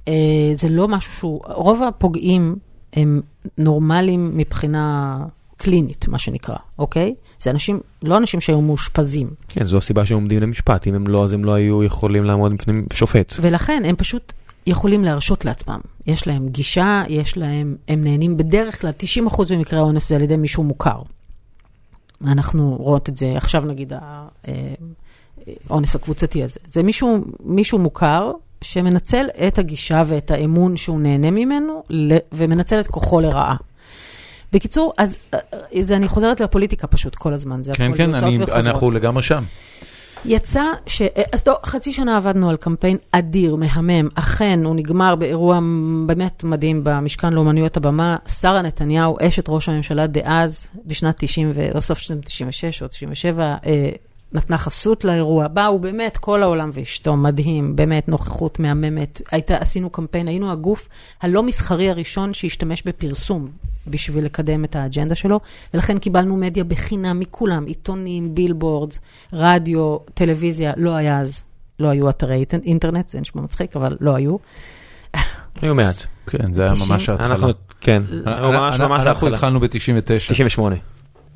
אה, 0.08 0.12
זה 0.54 0.68
לא 0.68 0.88
משהו 0.88 1.12
שהוא... 1.12 1.40
רוב 1.44 1.82
הפוגעים 1.82 2.56
הם 2.92 3.20
נורמליים 3.58 4.30
מבחינה 4.36 5.16
קלינית, 5.56 6.08
מה 6.08 6.18
שנקרא, 6.18 6.56
אוקיי? 6.78 7.14
זה 7.40 7.50
אנשים, 7.50 7.80
לא 8.02 8.16
אנשים 8.16 8.40
שהיו 8.40 8.60
מאושפזים. 8.60 9.30
כן, 9.48 9.64
זו 9.64 9.76
הסיבה 9.76 10.06
שהם 10.06 10.16
עומדים 10.16 10.42
למשפט. 10.42 10.86
אם 10.86 10.94
הם 10.94 11.06
לא, 11.06 11.24
אז 11.24 11.32
הם 11.32 11.44
לא 11.44 11.52
היו 11.52 11.84
יכולים 11.84 12.24
לעמוד 12.24 12.54
בפני 12.54 12.82
שופט. 12.92 13.34
ולכן 13.40 13.82
הם 13.86 13.96
פשוט 13.96 14.32
יכולים 14.66 15.04
להרשות 15.04 15.44
לעצמם. 15.44 15.80
יש 16.06 16.26
להם 16.26 16.48
גישה, 16.48 17.02
יש 17.08 17.36
להם, 17.36 17.76
הם 17.88 18.04
נהנים 18.04 18.36
בדרך 18.36 18.80
כלל, 18.80 18.90
90% 19.28 19.54
ממקרי 19.56 19.78
האונס 19.78 20.08
זה 20.08 20.16
על 20.16 20.22
ידי 20.22 20.36
מישהו 20.36 20.62
מוכר. 20.62 21.02
אנחנו 22.24 22.76
רואות 22.76 23.08
את 23.08 23.16
זה 23.16 23.32
עכשיו 23.36 23.64
נגיד 23.64 23.92
האונס 25.68 25.94
הקבוצתי 25.94 26.44
הזה. 26.44 26.60
זה 26.66 26.82
מישהו, 26.82 27.24
מישהו 27.40 27.78
מוכר 27.78 28.32
שמנצל 28.62 29.26
את 29.46 29.58
הגישה 29.58 30.02
ואת 30.06 30.30
האמון 30.30 30.76
שהוא 30.76 31.00
נהנה 31.00 31.30
ממנו 31.30 31.82
ומנצל 32.32 32.80
את 32.80 32.86
כוכו 32.86 33.20
לרעה. 33.20 33.56
בקיצור, 34.52 34.92
אז 34.98 35.16
אה, 35.34 35.38
זה, 35.80 35.96
אני 35.96 36.08
חוזרת 36.08 36.40
לפוליטיקה 36.40 36.86
פשוט 36.86 37.14
כל 37.14 37.32
הזזמן, 37.32 37.62
זה 37.62 37.72
כן, 37.74 37.84
הכל 37.84 37.96
כן, 37.96 38.10
יוצאות 38.10 38.48
אני. 38.50 38.68
אנחנו 38.68 38.90
לגמרי 38.90 39.22
שם. 39.22 39.42
יצא 40.24 40.64
ש... 40.86 41.02
אז 41.32 41.42
טוב, 41.42 41.56
חצי 41.66 41.92
שנה 41.92 42.16
עבדנו 42.16 42.50
על 42.50 42.56
קמפיין 42.56 42.96
אדיר, 43.12 43.56
מהמם. 43.56 44.08
אכן, 44.14 44.60
הוא 44.64 44.74
נגמר 44.74 45.14
באירוע 45.14 45.58
באמת 46.06 46.44
מדהים 46.44 46.80
במשכן 46.84 47.32
לאומנויות 47.32 47.76
הבמה. 47.76 48.16
שרה 48.28 48.62
נתניהו, 48.62 49.16
אשת 49.20 49.44
ראש 49.48 49.68
הממשלה 49.68 50.06
דאז, 50.06 50.66
בשנת 50.86 51.14
90, 51.18 51.52
ו... 51.54 51.68
או 51.74 51.80
סוף 51.80 51.98
שנת 51.98 52.24
96 52.24 52.82
או 52.82 52.88
97, 52.88 53.44
אה, 53.66 53.90
נתנה 54.32 54.58
חסות 54.58 55.04
לאירוע. 55.04 55.48
באו 55.48 55.78
באמת 55.78 56.16
כל 56.16 56.42
העולם 56.42 56.70
ואשתו, 56.72 57.16
מדהים, 57.16 57.76
באמת 57.76 58.08
נוכחות 58.08 58.60
מהממת. 58.60 59.22
הייתה, 59.32 59.56
עשינו 59.56 59.90
קמפיין, 59.90 60.28
היינו 60.28 60.52
הגוף 60.52 60.88
הלא 61.22 61.42
מסחרי 61.42 61.90
הראשון 61.90 62.34
שהשתמש 62.34 62.82
בפרסום 62.82 63.48
בשביל 63.88 64.24
לקדם 64.24 64.64
את 64.64 64.76
האג'נדה 64.76 65.14
שלו, 65.14 65.40
ולכן 65.74 65.98
קיבלנו 65.98 66.36
מדיה 66.36 66.64
בחינם 66.64 67.20
מכולם, 67.20 67.66
עיתונים, 67.66 68.34
בילבורדס, 68.34 68.98
רדיו, 69.32 69.96
טלוויזיה, 70.14 70.72
לא 70.76 70.90
היה 70.96 71.20
אז, 71.20 71.42
לא 71.80 71.88
היו 71.88 72.10
אתרי 72.10 72.44
אינט- 72.52 72.64
אינטרנט, 72.64 73.08
זה 73.08 73.20
נשמע 73.20 73.42
מצחיק, 73.42 73.76
אבל 73.76 73.96
לא 74.00 74.14
היו. 74.16 74.36
היו 75.62 75.74
מעט. 75.74 75.96
כן, 76.26 76.52
זה 76.52 76.62
היה 76.62 76.72
90. 76.74 76.92
ממש 76.92 77.08
ההתחלה. 77.08 77.28
אנחנו, 77.34 77.48
כן, 77.80 78.02
אנחנו 78.26 78.52
ממש 78.52 78.80
ממש 78.80 79.00
אנחנו. 79.00 79.28
התחלנו 79.28 79.60
ב-99, 79.60 79.68
98. 80.28 80.76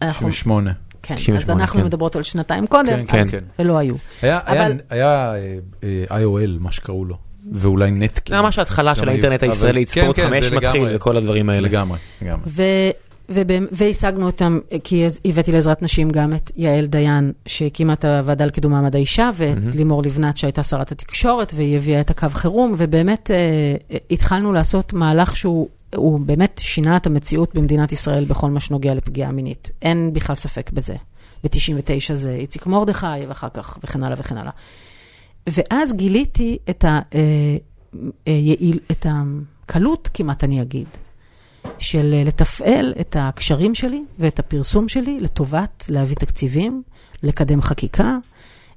אנחנו, 0.02 0.28
98. 0.28 0.70
כן, 1.02 1.14
אז 1.14 1.20
98, 1.20 1.62
אנחנו 1.62 1.80
כן. 1.80 1.86
מדברות 1.86 2.16
על 2.16 2.22
שנתיים 2.22 2.66
קודם, 2.66 3.06
כן, 3.06 3.20
אז- 3.20 3.30
כן, 3.30 3.38
כן. 3.40 3.44
ולא 3.58 3.78
היו. 3.78 3.94
היה, 4.22 4.40
היה, 4.46 4.66
אבל- 4.66 4.76
היה 4.90 5.34
אה, 5.34 5.58
אה, 6.10 6.22
IOL, 6.22 6.58
מה 6.60 6.72
שקראו 6.72 7.04
לו, 7.04 7.16
ואולי 7.52 7.90
נטקין. 7.90 8.36
זה 8.36 8.42
ממש 8.42 8.58
ההתחלה 8.58 8.94
של 8.94 9.08
האינטרנט 9.08 9.42
הישראלי, 9.42 9.86
כן, 9.86 10.00
ספורט 10.00 10.16
כן, 10.16 10.28
5 10.28 10.44
זה 10.44 10.56
מתחיל. 10.56 10.96
וכל 10.96 11.16
הדברים 11.16 11.50
האלה. 11.50 11.68
לגמרי, 11.68 11.98
לגמרי. 12.22 12.44
והשגנו 13.72 14.26
אותם, 14.26 14.58
כי 14.84 15.06
הבאתי 15.24 15.52
לעזרת 15.52 15.82
נשים 15.82 16.10
גם 16.10 16.34
את 16.34 16.50
יעל 16.56 16.86
דיין, 16.86 17.32
שהקימה 17.46 17.92
את 17.92 18.04
הוועדה 18.04 18.46
לקידום 18.46 18.72
מעמד 18.72 18.96
האישה, 18.96 19.30
ואת 19.34 19.56
מהמם. 19.56 19.70
לימור 19.70 20.02
לבנת, 20.02 20.36
שהייתה 20.36 20.62
שרת 20.62 20.92
התקשורת, 20.92 21.52
והיא 21.56 21.76
הביאה 21.76 22.00
את 22.00 22.10
הקו 22.10 22.28
חירום, 22.28 22.74
ובאמת 22.78 23.30
אה, 23.30 23.96
התחלנו 24.10 24.52
לעשות 24.52 24.92
מהלך 24.92 25.36
שהוא 25.36 25.68
הוא 25.96 26.20
באמת 26.20 26.60
שינה 26.64 26.96
את 26.96 27.06
המציאות 27.06 27.54
במדינת 27.54 27.92
ישראל 27.92 28.24
בכל 28.24 28.50
מה 28.50 28.60
שנוגע 28.60 28.94
לפגיעה 28.94 29.32
מינית. 29.32 29.70
אין 29.82 30.10
בכלל 30.12 30.36
ספק 30.36 30.70
בזה. 30.70 30.94
ב-99 31.44 32.14
זה 32.14 32.30
איציק 32.30 32.66
מרדכי, 32.66 33.06
ואחר 33.28 33.48
כך, 33.54 33.78
וכן 33.84 34.02
הלאה 34.02 34.16
וכן 34.18 34.36
הלאה. 34.36 34.52
ואז 35.46 35.92
גיליתי 35.92 36.58
את, 36.70 36.84
ה, 36.84 37.00
אה, 37.14 37.20
אה, 38.28 38.32
יעיל, 38.32 38.78
את 38.90 39.06
הקלות, 39.08 40.10
כמעט 40.14 40.44
אני 40.44 40.62
אגיד, 40.62 40.86
של 41.78 42.14
אה, 42.14 42.24
לתפעל 42.24 42.94
את 43.00 43.16
הקשרים 43.18 43.74
שלי 43.74 44.02
ואת 44.18 44.38
הפרסום 44.38 44.88
שלי 44.88 45.20
לטובת 45.20 45.86
להביא 45.88 46.16
תקציבים, 46.16 46.82
לקדם 47.22 47.62
חקיקה, 47.62 48.18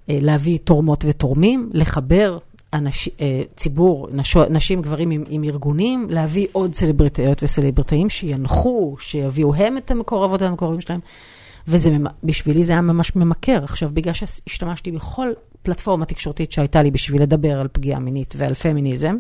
אה, 0.10 0.18
להביא 0.22 0.58
תורמות 0.64 1.06
ותורמים, 1.08 1.70
לחבר 1.74 2.38
אנש, 2.74 3.10
אה, 3.22 3.42
ציבור, 3.56 4.08
נשו, 4.12 4.44
נשים, 4.50 4.82
גברים 4.82 5.12
עם, 5.12 5.24
עם 5.30 5.44
ארגונים, 5.44 6.08
להביא 6.10 6.48
עוד 6.52 6.74
סלבריטאיות 6.74 7.44
וסלבריטאים 7.44 8.10
שינחו, 8.10 8.96
שיביאו 9.00 9.56
הם 9.56 9.78
את 9.78 9.92
המקורבות 9.92 10.42
והמקורבים 10.42 10.82
שלהם. 10.82 11.00
וזה, 11.68 11.98
בשבילי 12.24 12.64
זה 12.64 12.74
היה 12.74 12.82
ממש 12.82 13.16
ממכר. 13.16 13.64
עכשיו, 13.64 13.90
בגלל 13.94 14.14
שהשתמשתי 14.14 14.92
בכל 14.92 15.28
פלטפורמה 15.64 16.06
תקשורתית 16.06 16.52
שהייתה 16.52 16.82
לי 16.82 16.92
בשביל 16.92 17.22
לדבר 17.22 17.60
על 17.60 17.68
פגיעה 17.72 18.00
מינית 18.00 18.34
ועל 18.38 18.54
פמיניזם, 18.54 19.16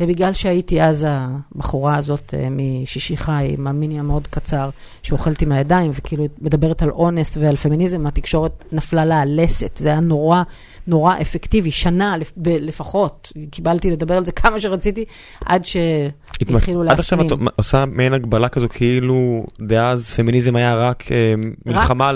ובגלל 0.00 0.32
שהייתי 0.32 0.82
אז 0.82 1.06
הבחורה 1.08 1.96
הזאת 1.96 2.34
אה, 2.34 2.48
משישי 2.50 3.16
חי, 3.16 3.54
עם 3.58 3.66
המיני 3.66 3.98
המאוד 3.98 4.26
קצר, 4.26 4.70
שאוכלת 5.02 5.42
עם 5.42 5.52
הידיים, 5.52 5.90
וכאילו 5.94 6.24
מדברת 6.40 6.82
על 6.82 6.90
אונס 6.90 7.36
ועל 7.36 7.56
פמיניזם, 7.56 8.06
התקשורת 8.06 8.64
נפלה 8.72 9.04
לה 9.04 9.20
הלסת. 9.20 9.76
זה 9.76 9.88
היה 9.88 10.00
נורא, 10.00 10.42
נורא 10.86 11.14
אפקטיבי. 11.20 11.70
שנה 11.70 12.16
לפחות, 12.46 13.32
קיבלתי 13.50 13.90
לדבר 13.90 14.16
על 14.16 14.24
זה 14.24 14.32
כמה 14.32 14.60
שרציתי, 14.60 15.04
עד 15.44 15.64
שהתחילו 16.48 16.82
עד 16.82 16.98
עכשיו 16.98 17.18
להפנים. 17.22 17.48
את 17.48 17.52
עושה 17.56 17.84
מעין 17.86 18.12
הגבלה 18.12 18.48
כזו 18.48 18.68
כאילו 18.68 19.44
דאז 19.60 20.10
פמיניזם 20.10 20.56
היה 20.56 20.76
רק 20.76 21.04
אה, 21.12 21.34
מלחמה 21.66 22.10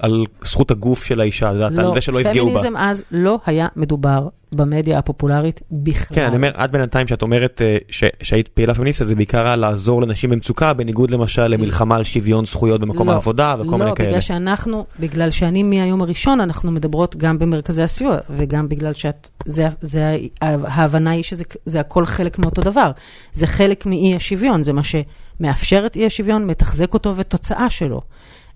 על- 0.00 0.24
זכות 0.44 0.70
הגוף 0.70 1.04
של 1.04 1.20
האישה, 1.20 1.66
את 1.66 1.78
על 1.78 1.94
זה 1.94 2.00
שלא 2.00 2.20
יפגעו 2.20 2.46
בה. 2.46 2.52
פמיניזם 2.52 2.76
אז 2.76 3.04
לא 3.10 3.38
היה 3.46 3.66
מדובר 3.76 4.28
במדיה 4.52 4.98
הפופולרית 4.98 5.60
בכלל. 5.72 6.14
כן, 6.14 6.26
אני 6.26 6.36
אומר, 6.36 6.50
עד 6.54 6.72
בינתיים 6.72 7.06
שאת 7.06 7.22
אומרת 7.22 7.62
אה, 7.64 7.76
שהיית 8.22 8.48
פעילה 8.48 8.74
פמיניסטית, 8.74 9.06
זה 9.06 9.14
בעיקר 9.14 9.46
היה 9.46 9.56
לעזור 9.56 10.02
לנשים 10.02 10.30
במצוקה, 10.30 10.72
בניגוד 10.72 11.10
למשל 11.10 11.46
למלחמה 11.46 11.96
על 11.96 12.04
שוויון 12.04 12.44
זכויות 12.44 12.80
במקום 12.80 13.06
לא, 13.06 13.12
העבודה 13.12 13.54
וכל 13.58 13.70
מיני 13.70 13.90
לא, 13.90 13.94
כאלה. 13.94 14.08
בגלל 14.08 14.20
שאנחנו, 14.20 14.86
בגלל 15.00 15.30
שאני 15.30 15.62
מהיום 15.62 16.02
הראשון, 16.02 16.40
אנחנו 16.40 16.70
מדברות 16.70 17.16
גם 17.16 17.38
במרכזי 17.38 17.82
הסיוע, 17.82 18.16
וגם 18.36 18.68
בגלל 18.68 18.92
שאת, 18.92 19.28
זה, 19.46 19.68
זה, 19.80 20.16
ההבנה 20.42 21.10
היא 21.10 21.22
שזה 21.22 21.44
זה 21.66 21.80
הכל 21.80 22.06
חלק 22.06 22.38
מאותו 22.38 22.62
דבר. 22.62 22.90
זה 23.32 23.46
חלק 23.46 23.71
מאי 23.86 24.16
השוויון, 24.16 24.62
זה 24.62 24.72
מה 24.72 24.82
שמאפשר 24.82 25.82
את 25.86 25.96
אי 25.96 26.06
השוויון, 26.06 26.46
מתחזק 26.46 26.94
אותו 26.94 27.16
ותוצאה 27.16 27.70
שלו. 27.70 28.00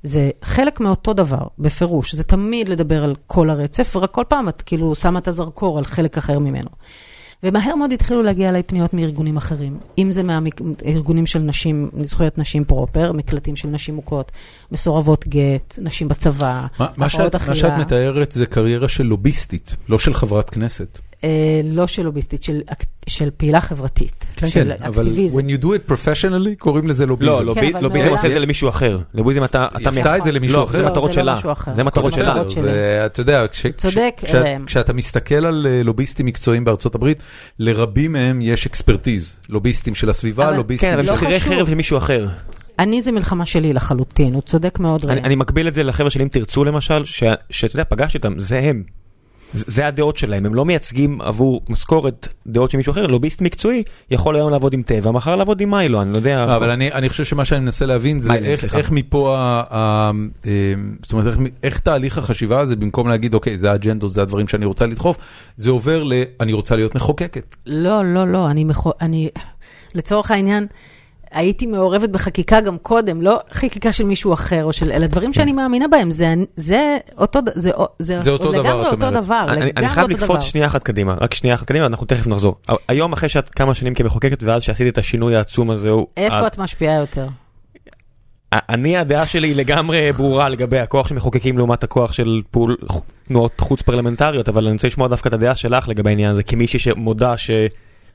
זה 0.03 0.31
חלק 0.45 0.81
מאותו 0.81 1.13
דבר, 1.13 1.39
בפירוש. 1.59 2.15
זה 2.15 2.25
תמיד 2.25 2.69
לדבר 2.69 3.05
על 3.05 3.15
כל 3.27 3.51
הרצף, 3.51 3.93
ורק 3.97 4.11
כל 4.11 4.25
פעם 4.29 4.49
את 4.49 4.63
כאילו 4.63 4.95
שמה 4.95 5.19
את 5.19 5.29
הזרקור 5.29 5.79
על 5.79 5.85
חלק 5.85 6.19
אחר 6.19 6.39
ממנו. 6.39 6.69
ומהר 7.43 7.75
מאוד 7.75 7.93
התחילו 7.93 8.23
להגיע 8.23 8.49
אליי 8.49 8.63
פניות 8.63 8.95
מארגונים 8.95 9.37
אחרים. 9.37 9.79
אם 9.99 10.13
זה 10.13 10.23
מהארגונים 10.23 11.27
של 11.27 11.39
נשים, 11.39 11.91
זכויות 12.03 12.39
נשים 12.39 12.65
פרופר, 12.65 13.13
מקלטים 13.13 13.57
של 13.57 13.69
נשים 13.69 13.95
מוכות, 13.95 14.33
מסורבות 14.73 15.29
גט, 15.29 15.79
נשים 15.79 16.09
בצבא, 16.09 16.67
הפרעות 16.75 16.91
שאת- 16.91 16.99
מה 16.99 17.09
שאת 17.09 17.35
אכילה. 17.35 17.79
מתארת 17.79 18.33
זה 18.33 18.47
קריירה 18.47 18.89
של 18.89 19.03
לוביסטית, 19.05 19.77
לא 19.89 19.99
של 19.99 20.15
חברת 20.15 20.51
כנסת. 20.51 20.99
אה, 21.27 21.31
לא 21.65 21.87
של 21.87 22.03
לוביסטית, 22.05 22.43
של, 22.43 22.61
של 23.07 23.31
פעילה 23.37 23.61
חברתית, 23.61 24.33
כן, 24.37 24.49
של 24.49 24.75
כן, 24.79 24.85
אבל 24.85 25.03
אקטיביזם. 25.03 25.41
when 25.41 25.61
you 25.61 25.63
do 25.63 25.67
it 25.67 25.93
professionally 25.93 26.57
קוראים 26.59 26.89
לזה 26.89 27.07
לוביזם. 27.07 27.31
לא, 27.33 27.39
אבל 27.39 27.47
לוביזם 27.83 28.09
עושה 28.11 28.27
את 28.27 28.33
זה 28.33 28.39
למישהו 28.39 28.69
אחר. 28.69 28.99
לוביזם 29.15 29.45
אתה... 29.45 29.67
היא 29.75 29.83
אתה 29.83 29.91
עשתה 29.91 30.17
את 30.17 30.23
זה 30.23 30.33
למישהו 30.33 30.59
לא, 30.59 30.65
אחר. 30.65 30.77
זה 30.77 30.83
לא, 30.83 30.91
מטרות 30.91 31.13
זה 31.13 31.23
לא 31.23 31.37
שלה. 31.37 31.75
זה 31.75 31.85
מטרות 31.85 32.13
שלה. 32.13 32.35
ואתה 32.65 33.21
יודע, 33.21 33.47
כש- 33.49 33.67
צודק, 33.77 34.15
כש- 34.25 34.35
ראם. 34.35 34.65
כשאתה 34.67 34.93
מסתכל 34.93 35.47
על 35.47 35.67
אה, 35.71 35.83
לוביסטים 35.83 36.27
מקצועיים 36.27 36.65
בארצות 36.65 36.95
הברית, 36.95 37.23
לרבים 37.59 38.13
מהם 38.13 38.41
יש 38.43 38.67
אקספרטיז. 38.67 39.37
לוביסטים 39.49 39.95
של 39.95 40.11
הסביבה, 40.11 40.49
אבל- 40.49 40.57
לוביסטים... 40.57 40.91
כן, 40.91 40.99
אבל 40.99 41.07
לא 41.07 41.13
שכירי. 41.15 41.41
חרב 41.41 41.67
זה 41.69 41.75
מישהו 41.75 41.99
אחר. 41.99 42.27
אני 42.79 43.03
זה 43.03 43.13
מלחמה 43.13 43.47
שלי 43.47 43.73
לחלוטין, 43.73 44.35
הוא 44.35 44.43
צודק 44.43 44.79
מאוד 44.79 45.05
אני, 45.11 45.35
מקביל 45.35 45.69
את 45.69 45.75
זה 45.75 45.83
לחבר'ה 45.83 46.11
של 46.11 46.21
אם 46.23 46.29
תרצו 46.29 46.65
למשל, 46.65 47.05
ש- 47.05 47.23
שאתה 47.51 47.75
יודע, 47.77 47.85
פגשתי 47.89 48.19
אותם, 48.19 48.35
זה 48.39 48.59
הם. 48.59 48.83
זה 49.53 49.87
הדעות 49.87 50.17
שלהם, 50.17 50.47
הם 50.47 50.55
לא 50.55 50.65
מייצגים 50.65 51.21
עבור 51.21 51.61
משכורת 51.69 52.29
דעות 52.47 52.71
של 52.71 52.77
מישהו 52.77 52.91
אחר, 52.91 53.07
לוביסט 53.07 53.41
מקצועי 53.41 53.83
יכול 54.11 54.37
היום 54.37 54.51
לעבוד 54.51 54.75
עם 54.75 54.83
טבע, 54.83 55.11
מחר 55.11 55.37
לעבוד 55.37 55.61
עם 55.61 55.71
מיילו, 55.71 56.03
אני 56.03 56.13
לא 56.13 56.17
יודע. 56.17 56.45
לא, 56.47 56.57
אבל 56.57 56.71
אני, 56.71 56.93
אני 56.93 57.09
חושב 57.09 57.25
שמה 57.25 57.45
שאני 57.45 57.61
מנסה 57.61 57.87
להבין 57.87 58.21
זה 58.21 58.33
איך, 58.75 58.91
מפה, 58.91 59.37
אה, 59.37 60.11
זאת 61.03 61.13
אומרת, 61.13 61.39
איך, 61.63 61.79
תהליך 61.79 62.19
החשיבה 62.19 62.61
הזה, 62.61 62.77
במקום 62.77 63.09
להגיד, 63.09 63.35
אוקיי, 63.35 63.59
זה 63.59 63.71
האג'נדות, 63.71 64.11
זה 64.11 64.23
הדברים 64.23 64.49
שאני 64.49 64.65
רוצה 64.65 64.87
לדחוף, 64.87 65.17
זה 65.57 65.71
עובר 65.71 66.03
ל, 66.03 66.13
אני 66.41 66.53
רוצה 66.53 66.77
להיות 66.77 66.95
מחוקקת. 66.95 67.57
לא, 67.67 68.15
לא, 68.15 68.29
לא, 68.29 68.51
אני, 68.51 68.65
מחו... 68.65 68.93
אני, 69.01 69.29
לצורך 69.95 70.31
העניין, 70.31 70.67
הייתי 71.31 71.67
מעורבת 71.67 72.09
בחקיקה 72.09 72.61
גם 72.61 72.79
קודם, 72.79 73.23
לא 73.23 73.41
חקיקה 73.53 73.93
של 73.93 74.05
מישהו 74.05 74.33
אחר, 74.33 74.65
או 74.65 74.73
של, 74.73 74.93
אלה 74.93 75.07
דברים 75.07 75.33
שאני 75.33 75.53
מאמינה 75.53 75.89
בהם, 75.89 76.11
זה, 76.11 76.35
זה 76.57 76.99
אותו, 77.19 77.41
זה, 77.55 77.71
זה, 77.99 78.21
זה 78.21 78.31
אותו 78.31 78.53
דבר, 78.53 78.61
לגמרי 78.63 78.89
את 78.89 78.93
אותו. 78.93 79.11
דבר, 79.11 79.47
אני, 79.49 79.71
אני 79.77 79.89
חייב 79.89 80.11
לקפוץ 80.11 80.29
דבר. 80.31 80.41
שנייה 80.41 80.67
אחת 80.67 80.83
קדימה, 80.83 81.15
רק 81.21 81.35
שנייה 81.35 81.55
אחת 81.55 81.67
קדימה, 81.67 81.87
אנחנו 81.87 82.07
תכף 82.07 82.27
נחזור. 82.27 82.55
היום 82.89 83.13
אחרי 83.13 83.29
שאת 83.29 83.49
כמה 83.49 83.75
שנים 83.75 83.95
כמחוקקת 83.95 84.43
ואז 84.43 84.63
שעשיתי 84.63 84.89
את 84.91 84.99
השינוי 84.99 85.37
העצום 85.37 85.71
הזה, 85.71 85.91
הוא- 85.91 86.07
איפה 86.17 86.47
את 86.47 86.59
משפיעה 86.59 86.95
יותר? 86.95 87.27
אני 88.53 88.97
הדעה 88.97 89.27
שלי 89.27 89.49
היא 89.49 89.57
לגמרי 89.57 90.13
ברורה 90.13 90.49
לגבי 90.49 90.79
הכוח 90.79 91.09
של 91.09 91.15
מחוקקים 91.15 91.59
לעומת 91.59 91.85
הכוח 91.85 92.13
של 92.13 92.43
פעול, 92.51 92.77
תנועות 93.29 93.61
חוץ 93.61 93.83
פרלמנטריות, 93.83 94.49
אבל 94.49 94.65
אני 94.65 94.73
רוצה 94.73 94.87
לשמוע 94.87 95.09
דווקא 95.09 95.29
את 95.29 95.33
הדעה 95.35 95.55
שלך 95.55 95.89
לגבי 95.89 96.11
העניין 96.11 96.31
הזה, 96.31 96.43
כמישהי 96.43 96.79
שמודה 96.79 97.35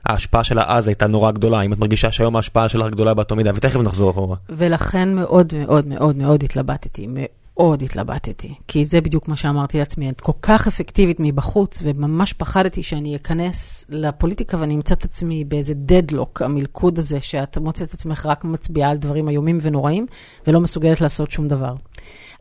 שההשפעה 0.08 0.44
שלה 0.44 0.64
אז 0.66 0.88
הייתה 0.88 1.06
נורא 1.06 1.30
גדולה, 1.30 1.60
אם 1.60 1.72
את 1.72 1.78
מרגישה 1.78 2.12
שהיום 2.12 2.36
ההשפעה 2.36 2.68
שלך 2.68 2.90
גדולה 2.90 3.14
באותו 3.14 3.36
מידה, 3.36 3.50
ותכף 3.54 3.80
נחזור 3.80 4.10
אחורה. 4.10 4.36
ולכן 4.48 5.14
מאוד 5.14 5.54
מאוד 5.54 5.86
מאוד 5.86 6.16
מאוד 6.16 6.44
התלבטתי, 6.44 7.06
מאוד 7.10 7.82
התלבטתי, 7.82 8.54
כי 8.68 8.84
זה 8.84 9.00
בדיוק 9.00 9.28
מה 9.28 9.36
שאמרתי 9.36 9.78
לעצמי, 9.78 10.10
את 10.10 10.20
כל 10.20 10.32
כך 10.42 10.66
אפקטיבית 10.66 11.16
מבחוץ, 11.20 11.80
וממש 11.82 12.32
פחדתי 12.32 12.82
שאני 12.82 13.16
אכנס 13.16 13.86
לפוליטיקה 13.88 14.56
ואני 14.60 14.74
אמצא 14.74 14.94
את 14.94 15.04
עצמי 15.04 15.44
באיזה 15.44 15.74
דדלוק, 15.74 16.42
המלכוד 16.42 16.98
הזה, 16.98 17.20
שאת 17.20 17.58
מוצאת 17.58 17.88
את 17.88 17.94
עצמך 17.94 18.26
רק 18.26 18.44
מצביעה 18.44 18.90
על 18.90 18.96
דברים 18.96 19.28
איומים 19.28 19.58
ונוראים, 19.62 20.06
ולא 20.46 20.60
מסוגלת 20.60 21.00
לעשות 21.00 21.30
שום 21.30 21.48
דבר. 21.48 21.74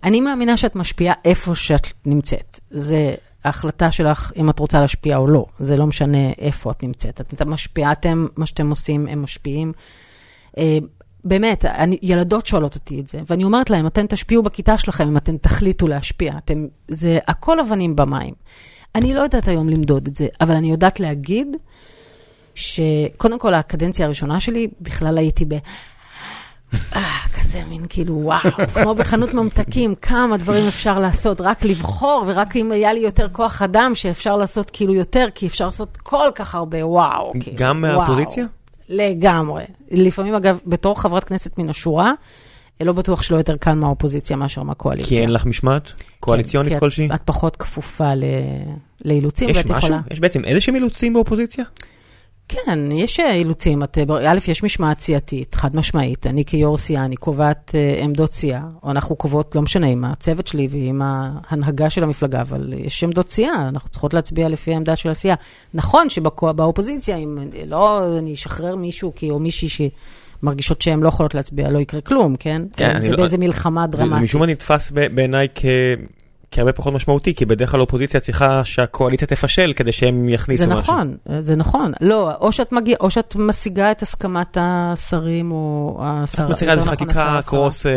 אני 0.04 0.22
מאמינה 0.22 0.58
שאת 0.58 0.76
משפיעה 0.76 1.14
איפה 1.26 1.56
שאת 1.56 1.88
נמצאת. 2.06 2.60
זה 2.72 3.16
ההחלטה 3.44 3.92
שלך 3.92 4.32
אם 4.36 4.50
את 4.50 4.60
רוצה 4.60 4.80
להשפיע 4.80 5.18
או 5.18 5.28
לא, 5.28 5.46
זה 5.60 5.78
לא 5.78 5.88
משנה 5.88 6.32
איפה 6.38 6.72
את 6.72 6.84
נמצאת. 6.84 7.22
את 7.22 7.42
משפיעה, 7.42 7.92
אתם, 7.92 8.28
מה 8.36 8.46
שאתם 8.46 8.70
עושים, 8.70 9.08
הם 9.08 9.22
משפיעים. 9.22 9.74
אה, 10.58 10.78
באמת, 11.24 11.66
אני, 11.66 11.98
ילדות 12.02 12.46
שואלות 12.46 12.76
אותי 12.76 13.00
את 13.00 13.08
זה, 13.08 13.20
ואני 13.30 13.44
אומרת 13.44 13.70
להם, 13.70 13.88
אתם 13.88 14.06
תשפיעו 14.08 14.44
בכיתה 14.44 14.78
שלכם 14.78 15.08
אם 15.08 15.18
אתם 15.18 15.38
תחליטו 15.38 15.88
להשפיע. 15.88 16.34
אתם, 16.38 16.68
זה 16.88 17.20
הכל 17.28 17.60
אבנים 17.60 17.96
במים. 17.96 18.34
אני 18.96 19.14
לא 19.14 19.22
יודעת 19.22 19.48
היום 19.48 19.70
למדוד 19.70 20.08
את 20.08 20.16
זה, 20.16 20.28
אבל 20.42 20.56
אני 20.56 20.72
יודעת 20.72 21.00
להגיד 21.00 21.48
שקודם 22.56 23.40
כל, 23.40 23.54
הקדנציה 23.54 24.06
הראשונה 24.06 24.40
שלי, 24.40 24.68
בכלל 24.82 25.18
הייתי 25.18 25.46
ב... 25.46 25.56
אה, 26.96 27.18
כזה 27.40 27.62
מין 27.70 27.86
כאילו, 27.90 28.16
וואו, 28.16 28.52
כמו 28.74 28.96
בחנות 28.96 29.34
ממתקים, 29.34 29.96
כמה 29.96 30.38
דברים 30.38 30.68
אפשר 30.68 31.00
לעשות, 31.00 31.42
רק 31.42 31.66
לבחור, 31.66 32.24
ורק 32.28 32.56
אם 32.56 32.72
היה 32.72 32.94
לי 32.94 33.00
יותר 33.00 33.30
כוח 33.30 33.62
אדם, 33.62 33.92
שאפשר 33.96 34.38
לעשות 34.38 34.70
כאילו 34.70 34.94
יותר, 34.94 35.28
כי 35.36 35.48
אפשר 35.48 35.66
לעשות 35.66 35.98
כל 35.98 36.28
כך 36.36 36.56
הרבה, 36.56 36.86
וואו. 36.86 37.34
כאילו, 37.40 37.58
גם 37.58 37.84
וואו. 37.84 37.98
מהאופוזיציה? 37.98 38.46
לגמרי. 38.90 39.64
לפעמים, 39.92 40.36
אגב, 40.36 40.60
בתור 40.66 41.02
חברת 41.02 41.24
כנסת 41.24 41.58
מן 41.60 41.70
השורה, 41.70 42.14
לא 42.84 42.94
בטוח 42.94 43.22
שלא 43.22 43.38
יותר 43.38 43.58
קל 43.58 43.74
מהאופוזיציה 43.74 44.38
מאשר 44.38 44.64
מהקואליציה. 44.64 45.08
כי 45.08 45.20
אין 45.22 45.32
לך 45.32 45.46
משמעת 45.46 45.94
קואליציונית 46.20 46.74
כן, 46.74 46.80
כי 46.80 46.80
כלשהי? 46.80 47.06
את, 47.06 47.12
את 47.12 47.22
פחות 47.26 47.56
כפופה 47.56 48.16
ל... 48.16 48.24
לאילוצים, 49.06 49.50
יש 49.50 49.58
ואת 49.58 49.72
משהו? 49.72 49.78
יכולה... 49.78 50.00
יש 50.12 50.20
בעצם 50.20 50.46
איזה 50.46 50.62
שהם 50.62 50.76
אילוצים 50.76 51.14
באופוזיציה? 51.14 51.66
כן, 52.52 52.80
יש 52.94 53.20
אה, 53.20 53.34
אילוצים. 53.34 53.84
את, 53.84 53.98
אה, 53.98 54.32
א', 54.32 54.38
יש 54.48 54.64
משמעת 54.64 55.00
סיעתית, 55.00 55.56
חד 55.56 55.76
משמעית. 55.76 56.28
אני 56.28 56.46
כיו"ר 56.46 56.78
סיעה, 56.78 57.06
אני 57.06 57.16
קובעת 57.16 57.72
אה, 57.76 58.04
עמדות 58.04 58.34
סיעה, 58.34 58.64
או 58.84 58.92
אנחנו 58.92 59.16
קובעות, 59.16 59.56
לא 59.56 59.62
משנה, 59.62 59.88
עם 59.88 60.06
הצוות 60.06 60.48
שלי 60.48 60.68
ועם 60.72 61.02
ההנהגה 61.04 61.90
של 61.90 62.04
המפלגה, 62.04 62.42
אבל 62.42 62.74
יש 62.78 63.04
עמדות 63.04 63.30
סיעה, 63.32 63.68
אנחנו 63.70 63.90
צריכות 63.90 64.14
להצביע 64.14 64.50
לפי 64.50 64.74
העמדה 64.74 64.96
של 64.96 65.10
הסיעה. 65.10 65.36
נכון 65.74 66.10
שבאופוזיציה, 66.10 67.16
אם 67.16 67.38
לא 67.68 68.18
אני 68.18 68.34
אשחרר 68.34 68.76
מישהו 68.76 69.12
כי, 69.16 69.30
או 69.30 69.40
מישהי 69.40 69.90
שמרגישות 70.42 70.82
שהן 70.82 71.00
לא 71.00 71.08
יכולות 71.08 71.36
להצביע, 71.36 71.70
לא 71.70 71.80
יקרה 71.80 72.02
כלום, 72.02 72.36
כן? 72.36 72.62
כן, 72.78 73.02
זה 73.02 73.12
לא- 73.12 73.18
באיזה 73.18 73.38
מלחמה 73.38 73.86
זה, 73.92 73.98
זה 73.98 74.04
דרמטית. 74.04 74.24
משום 74.24 74.42
מה 74.42 74.48
נתפס 74.48 74.92
בעיניי 74.92 75.48
כ... 75.56 75.66
כהרבה 76.52 76.72
פחות 76.72 76.94
משמעותי, 76.94 77.36
כי 77.36 77.46
בדרך 77.46 77.72
כלל 77.72 77.80
האופוזיציה 77.80 78.20
צריכה 78.20 78.66
שהקואליציה 78.66 79.28
תפשל 79.28 79.74
כדי 79.76 79.92
שהם 79.92 80.30
יכניסו 80.30 80.64
זה 80.64 80.70
משהו. 80.70 80.94
נכון, 80.94 81.16
זה 81.40 81.56
נכון. 81.56 81.92
לא, 82.02 82.32
או 82.36 82.52
שאת, 82.52 82.72
מגיע, 82.72 82.96
או 83.00 83.10
שאת 83.10 83.36
משיגה 83.36 83.92
את 83.92 84.02
הסכמת 84.02 84.58
השרים, 84.62 85.52
או 85.52 86.00
השר... 86.04 86.46
את 86.46 86.50
מציגה 86.50 86.72
איזה 86.72 86.82
יותר 86.82 86.94
נכון, 86.94 87.08
חקיקה. 87.08 87.40
קרוס, 87.46 87.86
אה, 87.86 87.92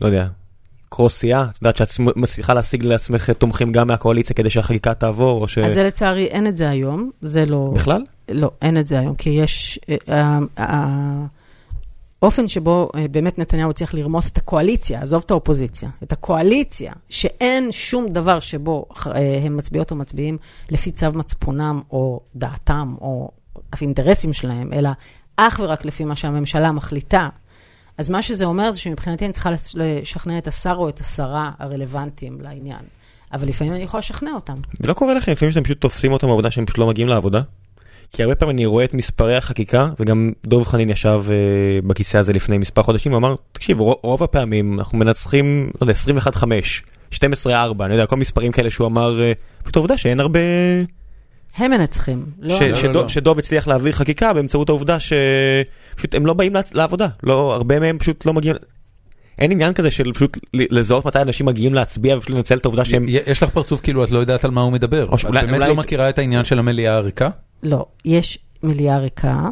לא 0.00 0.06
יודע, 0.06 0.26
קרוס 0.88 1.18
סיעה, 1.18 1.46
את 1.50 1.62
יודעת 1.62 1.76
שאת 1.76 1.88
מצליחה 2.16 2.54
להשיג 2.54 2.84
לעצמך 2.84 3.30
תומכים 3.30 3.72
גם 3.72 3.86
מהקואליציה 3.86 4.36
כדי 4.36 4.50
שהחקיקה 4.50 4.94
תעבור, 4.94 5.40
או 5.42 5.48
ש... 5.48 5.58
אז 5.58 5.74
זה 5.74 5.82
לצערי, 5.82 6.24
אין 6.24 6.46
את 6.46 6.56
זה 6.56 6.68
היום, 6.68 7.10
זה 7.22 7.46
לא... 7.46 7.72
בכלל? 7.74 8.02
לא, 8.28 8.50
אין 8.62 8.78
את 8.78 8.86
זה 8.86 8.98
היום, 8.98 9.14
כי 9.14 9.30
יש... 9.30 9.78
האופן 12.22 12.48
שבו 12.48 12.88
אה, 12.96 13.06
באמת 13.10 13.38
נתניהו 13.38 13.72
צריך 13.72 13.94
לרמוס 13.94 14.28
את 14.30 14.36
הקואליציה, 14.38 15.02
עזוב 15.02 15.22
את 15.26 15.30
האופוזיציה, 15.30 15.88
את 16.02 16.12
הקואליציה, 16.12 16.92
שאין 17.08 17.72
שום 17.72 18.08
דבר 18.08 18.40
שבו 18.40 18.86
אה, 19.06 19.40
הם 19.46 19.56
מצביעות 19.56 19.90
או 19.90 19.96
מצביעים 19.96 20.38
לפי 20.70 20.90
צו 20.90 21.06
מצפונם 21.14 21.80
או 21.90 22.20
דעתם 22.36 22.94
או 23.00 23.30
אף 23.74 23.82
אינטרסים 23.82 24.32
שלהם, 24.32 24.72
אלא 24.72 24.90
אך 25.36 25.60
ורק 25.62 25.84
לפי 25.84 26.04
מה 26.04 26.16
שהממשלה 26.16 26.72
מחליטה. 26.72 27.28
אז 27.98 28.08
מה 28.10 28.22
שזה 28.22 28.44
אומר 28.44 28.72
זה 28.72 28.78
שמבחינתי 28.78 29.24
אני 29.24 29.32
צריכה 29.32 29.50
לש- 29.50 29.76
לשכנע 29.76 30.38
את 30.38 30.46
השר 30.48 30.74
או 30.76 30.88
את 30.88 31.00
השרה 31.00 31.50
הרלוונטיים 31.58 32.40
לעניין. 32.40 32.82
אבל 33.32 33.48
לפעמים 33.48 33.72
אני 33.74 33.82
יכולה 33.82 33.98
לשכנע 33.98 34.30
אותם. 34.34 34.54
ולא 34.80 34.94
קורה 34.94 35.14
לכם 35.14 35.32
לפעמים 35.32 35.52
שאתם 35.52 35.64
פשוט 35.64 35.80
תופסים 35.80 36.12
אותם 36.12 36.26
בעבודה 36.26 36.50
שהם 36.50 36.66
פשוט 36.66 36.78
לא 36.78 36.86
מגיעים 36.86 37.08
לעבודה? 37.08 37.40
כי 38.14 38.22
הרבה 38.22 38.34
פעמים 38.34 38.56
אני 38.56 38.66
רואה 38.66 38.84
את 38.84 38.94
מספרי 38.94 39.36
החקיקה, 39.36 39.88
וגם 40.00 40.32
דוב 40.44 40.64
חנין 40.64 40.90
ישב 40.90 41.24
uh, 41.26 41.86
בכיסא 41.86 42.16
הזה 42.16 42.32
לפני 42.32 42.58
מספר 42.58 42.82
חודשים, 42.82 43.12
הוא 43.12 43.18
אמר, 43.18 43.34
תקשיב, 43.52 43.80
רוב, 43.80 44.22
הפעמים 44.22 44.78
אנחנו 44.78 44.98
מנצחים, 44.98 45.70
לא 45.80 45.86
יודע, 45.86 45.92
21-5, 47.12 47.14
12-4, 47.14 47.16
אני 47.80 47.94
יודע, 47.94 48.06
כל 48.06 48.16
מספרים 48.16 48.52
כאלה 48.52 48.70
שהוא 48.70 48.86
אמר, 48.86 49.18
uh, 49.18 49.62
פשוט 49.62 49.76
העובדה 49.76 49.96
שאין 49.96 50.20
הרבה... 50.20 50.40
הם 51.56 51.70
מנצחים, 51.70 52.24
לא 52.38 52.58
ש, 52.58 52.62
אני. 52.62 52.70
לא, 52.70 52.76
שדוב, 52.76 53.02
לא. 53.02 53.08
שדוב 53.08 53.38
הצליח 53.38 53.68
להעביר 53.68 53.92
חקיקה 53.92 54.32
באמצעות 54.32 54.68
העובדה 54.68 54.96
שפשוט 55.00 56.14
הם 56.14 56.26
לא 56.26 56.34
באים 56.34 56.52
לעבודה, 56.74 57.06
לא, 57.22 57.54
הרבה 57.54 57.80
מהם 57.80 57.98
פשוט 57.98 58.26
לא 58.26 58.32
מגיעים. 58.32 58.56
אין 59.38 59.52
עניין 59.52 59.72
כזה 59.72 59.90
של 59.90 60.12
פשוט 60.12 60.38
ל- 60.54 60.78
לזהות 60.78 61.06
מתי 61.06 61.22
אנשים 61.22 61.46
מגיעים 61.46 61.74
להצביע 61.74 62.16
ופשוט 62.16 62.36
לנצל 62.36 62.56
את 62.56 62.64
העובדה 62.64 62.84
שהם... 62.84 63.06
יש 63.08 63.42
לך 63.42 63.50
פרצוף 63.50 63.80
כאילו 63.80 64.04
את 64.04 64.10
לא 64.10 64.18
יודעת 64.18 64.44
על 64.44 64.50
מה 64.50 64.60
הוא 64.60 64.72
מדבר. 64.72 65.04
את 65.04 65.24
באמת 65.32 65.60
לא 65.60 65.74
מכירה 65.74 66.08
את 66.08 66.18
העניין 66.18 66.44
של 66.44 66.58
המליאה 66.58 66.94
הריקה? 66.94 67.28
לא, 67.62 67.86
יש 68.04 68.38
מליאה 68.62 68.98
ריקה, 68.98 69.48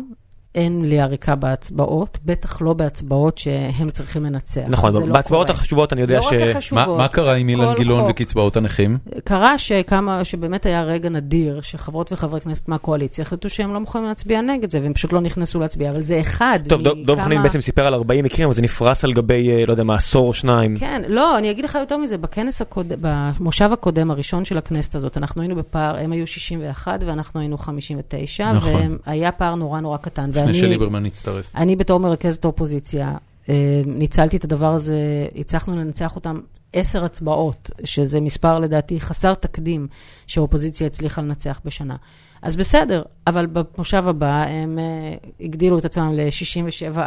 אין 0.55 0.81
מליאה 0.81 1.07
ריקה 1.07 1.35
בהצבעות, 1.35 2.19
בטח 2.25 2.63
לא 2.63 2.73
בהצבעות 2.73 3.39
שהם 3.39 3.89
צריכים 3.89 4.25
לנצח. 4.25 4.61
נכון, 4.69 4.91
לא 4.93 5.13
בהצבעות 5.13 5.47
קורה. 5.47 5.59
החשובות 5.59 5.93
אני 5.93 6.01
יודע 6.01 6.17
לא 6.17 6.23
ש... 6.23 6.27
רק 6.33 6.33
מה 6.43 6.51
החשובות. 6.51 6.99
מה 6.99 7.09
קרה 7.09 7.35
עם 7.35 7.49
אילן 7.49 7.75
גילאון. 7.75 8.05
וקצבאות 8.11 8.57
הנכים? 8.57 8.99
קרה 9.25 9.59
שכמה, 9.59 10.25
שבאמת 10.25 10.67
היה 10.67 10.83
רגע 10.83 11.09
נדיר, 11.09 11.61
שחברות 11.61 12.13
וחברי 12.13 12.41
כנסת 12.41 12.69
מהקואליציה 12.69 13.23
החליטו 13.23 13.49
שהם 13.51 13.75
לא 13.75 13.81
מוכנים 13.81 14.05
להצביע 14.05 14.41
נגד 14.41 14.71
זה, 14.71 14.81
והם 14.83 14.93
פשוט 14.95 15.13
לא 15.13 15.21
נכנסו 15.21 15.61
להצביע, 15.61 15.91
אבל 15.91 16.01
זה 16.01 16.21
אחד 16.21 16.59
טוב, 16.69 16.83
דוב- 16.83 16.99
דוב 17.07 17.17
מכמה- 17.17 17.25
חנין 17.25 17.43
בעצם 17.43 17.61
סיפר 17.61 17.87
על 17.87 17.95
40 17.95 18.25
מקרים, 18.25 18.47
אבל 18.49 18.55
זה 18.55 18.63
נפרס 18.63 19.05
על 19.05 19.13
גבי, 19.13 19.51
אה, 19.51 19.65
לא 19.67 19.73
יודע 19.73 19.85
מה, 19.85 19.95
עשור 19.95 20.29
או 20.29 20.33
שניים. 20.33 20.77
כן, 20.77 21.03
לא, 21.09 21.39
אני 21.39 21.51
אגיד 21.51 21.65
לך 21.65 21.79
יותר 21.81 21.97
מזה, 21.97 22.19
בכנס 22.19 22.63
הקודם, 22.63 22.97
במושב 23.01 23.71
הקודם 23.73 24.11
הראשון 24.11 24.45
של 24.45 24.59
הכנסת 24.59 24.95
הזאת, 24.95 25.17
אנחנו 25.19 25.43
היינו 25.43 25.57
בפער, 25.57 25.97
הם 25.99 26.13
היו 26.13 26.27
61 26.27 27.01
ואנחנו 27.07 27.41
היינו 27.41 27.59
59, 27.59 28.53
נכון. 28.53 28.99
והיה 29.07 29.33
פער 29.33 29.55
נורא 29.55 29.81
נורא 29.81 29.97
קטן. 29.97 30.31
לפני 30.43 30.55
שליברמן 30.55 31.07
הצטרף. 31.07 31.53
אני 31.57 31.77
בתור 31.77 32.01
מרכזת 32.01 32.45
האופוזיציה, 32.45 33.15
אה, 33.49 33.83
ניצלתי 33.87 34.37
את 34.37 34.45
הדבר 34.45 34.75
הזה, 34.75 34.97
הצלחנו 35.37 35.77
לנצח 35.77 36.17
אותם 36.17 36.41
עשר 36.73 37.05
הצבעות, 37.05 37.71
שזה 37.85 38.21
מספר 38.21 38.59
לדעתי 38.59 39.01
חסר 39.01 39.35
תקדים 39.35 39.87
שהאופוזיציה 40.27 40.87
הצליחה 40.87 41.23
לנצח 41.23 41.61
בשנה. 41.65 41.97
אז 42.43 42.57
בסדר, 42.57 43.03
אבל 43.27 43.47
במושב 43.47 44.09
הבא 44.09 44.45
הם 44.49 44.79
uh, 44.79 45.27
הגדילו 45.45 45.79
את 45.79 45.85
עצמם 45.85 46.13
ל-67, 46.15 46.99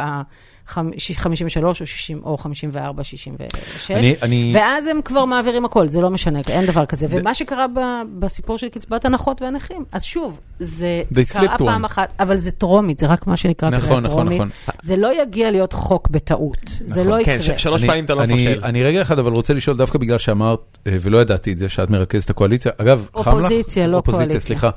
53 0.66 1.80
או 1.80 1.86
60, 1.86 2.20
או 2.24 2.36
54, 2.38 3.04
66, 3.04 3.90
אני- 3.90 4.14
אני- 4.22 4.52
ואז 4.54 4.86
הם 4.86 5.00
כבר 5.04 5.24
מעבירים 5.24 5.64
הכל, 5.64 5.88
זה 5.88 6.00
לא 6.00 6.10
משנה, 6.10 6.40
אין 6.48 6.66
דבר 6.66 6.86
כזה. 6.86 7.06
ומה 7.10 7.34
שקרה 7.34 7.66
ב, 7.68 7.80
בסיפור 8.18 8.58
של 8.58 8.68
קצבת 8.68 9.04
הנחות 9.04 9.42
והנכים, 9.42 9.84
אז 9.92 10.02
שוב, 10.04 10.40
זה 10.58 11.02
קרה 11.32 11.58
פעם. 11.58 11.84
אחת, 11.84 12.12
אבל 12.20 12.36
זה 12.36 12.50
טרומית, 12.50 12.98
זה 12.98 13.06
רק 13.06 13.26
מה 13.26 13.36
שנקרא 13.36 13.68
נכון, 13.70 13.80
קריאה 13.80 14.00
נכון, 14.00 14.10
טרומית. 14.16 14.36
נכון. 14.40 14.50
זה 14.82 14.96
לא 14.96 15.22
יגיע 15.22 15.50
להיות 15.50 15.72
חוק 15.72 16.08
בטעות, 16.08 16.56
זה 16.86 17.00
נכון. 17.00 17.12
לא 17.18 17.24
כן, 17.24 17.38
יקרה. 17.40 17.58
ש- 17.58 17.62
שלוש 17.62 17.84
פעמים 17.84 18.04
אתה 18.04 18.14
לא 18.14 18.22
אני- 18.22 18.34
מפשל. 18.34 18.64
אני 18.64 18.82
רגע 18.82 19.02
אחד 19.02 19.18
אבל 19.18 19.32
רוצה 19.32 19.54
לשאול 19.54 19.76
דווקא 19.76 19.98
בגלל 19.98 20.18
שאמרת, 20.18 20.78
אה, 20.86 20.96
ולא 21.00 21.18
ידעתי 21.18 21.52
את 21.52 21.58
זה, 21.58 21.68
שאת 21.68 21.90
מרכזת 21.90 22.30
הקואליציה. 22.30 22.72
אגב, 22.78 23.06
חם 23.16 23.20
לך? 23.20 23.26
אופוזיציה, 23.28 23.86
לא 23.86 23.96
אופוזיציה, 23.96 24.26
קואליציה. 24.26 24.40
סליחה. 24.40 24.70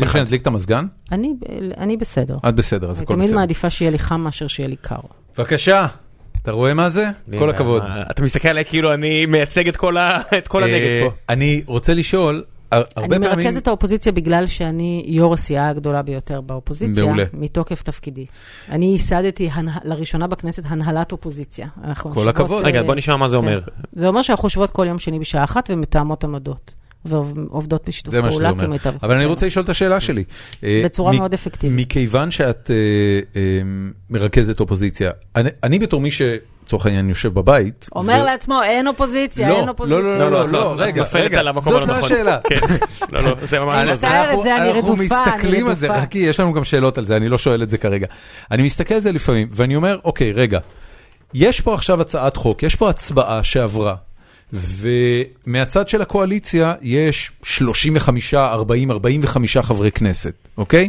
יום 0.00 0.08
אחד. 0.08 0.18
שנדליק 0.18 0.42
את 0.42 0.46
המזגן? 0.46 0.86
אני, 1.12 1.32
אני 1.76 1.96
בסדר. 1.96 2.36
את 2.48 2.54
בסדר, 2.54 2.90
אז 2.90 2.96
אני 2.98 3.04
הכל 3.04 3.14
תמיד 3.14 3.26
בסדר. 3.26 3.38
מעדיפה 3.38 3.70
שיהיה 3.70 3.90
לי 3.90 3.98
חם 3.98 4.20
מאשר 4.20 4.46
שיהיה 4.46 4.68
לי 4.68 4.76
קר. 4.76 4.96
בבקשה, 5.38 5.86
אתה 6.42 6.52
רואה 6.52 6.74
מה 6.74 6.88
זה? 6.88 7.06
כל 7.38 7.50
הכבוד. 7.50 7.82
אה, 7.82 8.02
אתה 8.10 8.22
מסתכל 8.22 8.48
עליי 8.48 8.64
כאילו 8.64 8.94
אני 8.94 9.26
מייצג 9.26 9.68
את 9.68 9.76
כל 9.76 9.96
ה- 9.96 10.20
את 10.38 10.48
כל 10.48 10.62
הנגד 10.62 10.74
אה, 10.86 11.06
פה. 11.10 11.14
אני 11.28 11.62
רוצה 11.66 11.94
לשאול, 11.94 12.44
הר- 12.72 12.82
הרבה 12.96 13.16
אני 13.16 13.26
פעמים... 13.26 13.44
מרכזת 13.44 13.62
את 13.62 13.68
האופוזיציה 13.68 14.12
בגלל 14.12 14.46
שאני 14.46 15.04
יו"ר 15.06 15.34
הסיעה 15.34 15.68
הגדולה 15.68 16.02
ביותר 16.02 16.40
באופוזיציה, 16.40 17.04
מעולה. 17.04 17.24
מתוקף 17.32 17.82
תפקידי. 17.82 18.26
אני 18.68 18.86
ייסדתי 18.86 19.50
לראשונה 19.84 20.26
בכנסת 20.26 20.62
הנהלת 20.66 21.12
אופוזיציה. 21.12 21.66
כל 21.98 22.28
הכבוד. 22.28 22.64
רגע, 22.64 22.78
אה, 22.80 22.84
בוא 22.84 22.94
נשמע 22.94 23.16
מה 23.16 23.28
זה 23.28 23.36
אומר. 23.36 23.60
כן. 23.60 23.70
זה 23.92 24.08
אומר 24.08 24.22
שאנחנו 24.22 24.46
יושבות 24.46 24.70
כל 24.70 24.86
יום 24.86 24.98
שני 24.98 25.18
בשעה 25.18 25.44
אחת 25.44 25.70
ומתאמות 25.72 26.24
עמדות. 26.24 26.74
ועובדות 27.08 27.88
בשיתוף 27.88 28.10
זה 28.12 28.22
מה 28.22 28.30
שזה 28.30 28.34
פעולה 28.38 28.50
אומר. 28.50 28.66
כמיטב. 28.66 28.92
אבל 29.02 29.14
אני 29.14 29.24
כן. 29.24 29.28
רוצה 29.28 29.46
לשאול 29.46 29.64
את 29.64 29.68
השאלה 29.68 30.00
שלי. 30.00 30.24
אה, 30.64 30.82
בצורה 30.84 31.12
מאוד 31.12 31.34
אפקטיבית. 31.34 31.76
מכיוון 31.86 32.30
שאת 32.30 32.70
אה, 32.70 32.76
אה, 33.36 33.40
מרכזת 34.10 34.60
אופוזיציה, 34.60 35.10
אני- 35.36 35.50
אני 35.62 35.78
בתור 35.78 36.00
מי 36.00 36.10
שלצורך 36.10 36.86
העניין 36.86 37.08
יושב 37.08 37.34
בבית, 37.34 37.88
אומר 37.94 38.18
ו- 38.22 38.24
לעצמו, 38.24 38.62
אין 38.62 38.88
אופוזיציה, 38.88 39.48
לא, 39.48 39.60
אין 39.60 39.68
אופוזיציה. 39.68 39.98
לא, 40.02 40.04
לא, 40.04 40.18
לא, 40.18 40.30
לא, 40.30 40.30
לא, 40.30 40.52
לא, 40.52 40.52
לא, 40.52 40.74
רגע, 40.78 41.04
רגע, 41.12 41.42
זאת 41.60 41.88
לא. 41.88 41.94
השאלה. 41.94 42.38
כן, 42.48 42.60
לא, 43.12 43.22
לא, 43.22 43.34
זה 43.42 43.60
ממש 43.60 43.80
אני 43.80 43.88
לא 43.88 43.94
זה. 43.96 44.08
אנחנו- 44.08 44.42
זה, 44.42 44.56
אני 44.56 44.68
אנחנו 44.68 44.92
רדופה, 44.92 44.94
אני 45.24 45.32
מסתכלים 45.34 45.66
על 45.66 45.74
זה, 45.76 45.86
רדופה. 45.86 46.00
חכי, 46.02 46.18
יש 46.18 46.40
לנו 46.40 46.52
גם 46.52 46.64
שאלות 46.64 46.98
על 46.98 47.04
זה, 47.04 47.16
אני 47.16 47.28
לא 47.28 47.38
שואל 47.38 47.62
את 47.62 47.70
זה 47.70 47.78
כרגע. 47.78 48.06
אני 48.50 48.62
מסתכל 48.62 48.94
על 48.94 49.00
זה 49.00 49.12
לפעמים, 49.12 49.48
ואני 49.52 49.76
אומר, 49.76 49.98
אוקיי, 50.04 50.32
רגע, 50.32 50.58
יש 51.34 51.60
פה 51.60 51.74
עכשיו 51.74 52.00
הצעת 52.00 52.36
חוק, 52.36 52.62
יש 52.62 52.74
פה 52.74 52.90
הצבעה 52.90 53.42
שעברה, 53.42 53.94
ומהצד 54.52 55.88
של 55.88 56.02
הקואליציה 56.02 56.74
יש 56.82 57.32
35, 57.42 58.34
40, 58.34 58.90
45 58.90 59.56
חברי 59.56 59.90
כנסת, 59.90 60.34
אוקיי? 60.58 60.88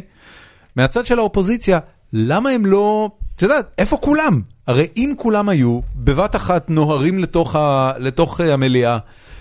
מהצד 0.75 1.05
של 1.05 1.19
האופוזיציה, 1.19 1.79
למה 2.13 2.49
הם 2.49 2.65
לא, 2.65 3.09
את 3.35 3.41
יודעת, 3.41 3.71
איפה 3.77 3.97
כולם? 3.97 4.39
הרי 4.67 4.87
אם 4.97 5.13
כולם 5.17 5.49
היו, 5.49 5.79
בבת 5.95 6.35
אחת 6.35 6.69
נוהרים 6.69 7.19
לתוך, 7.19 7.55
ה, 7.55 7.91
לתוך 7.97 8.41
אה, 8.41 8.53
המליאה 8.53 8.97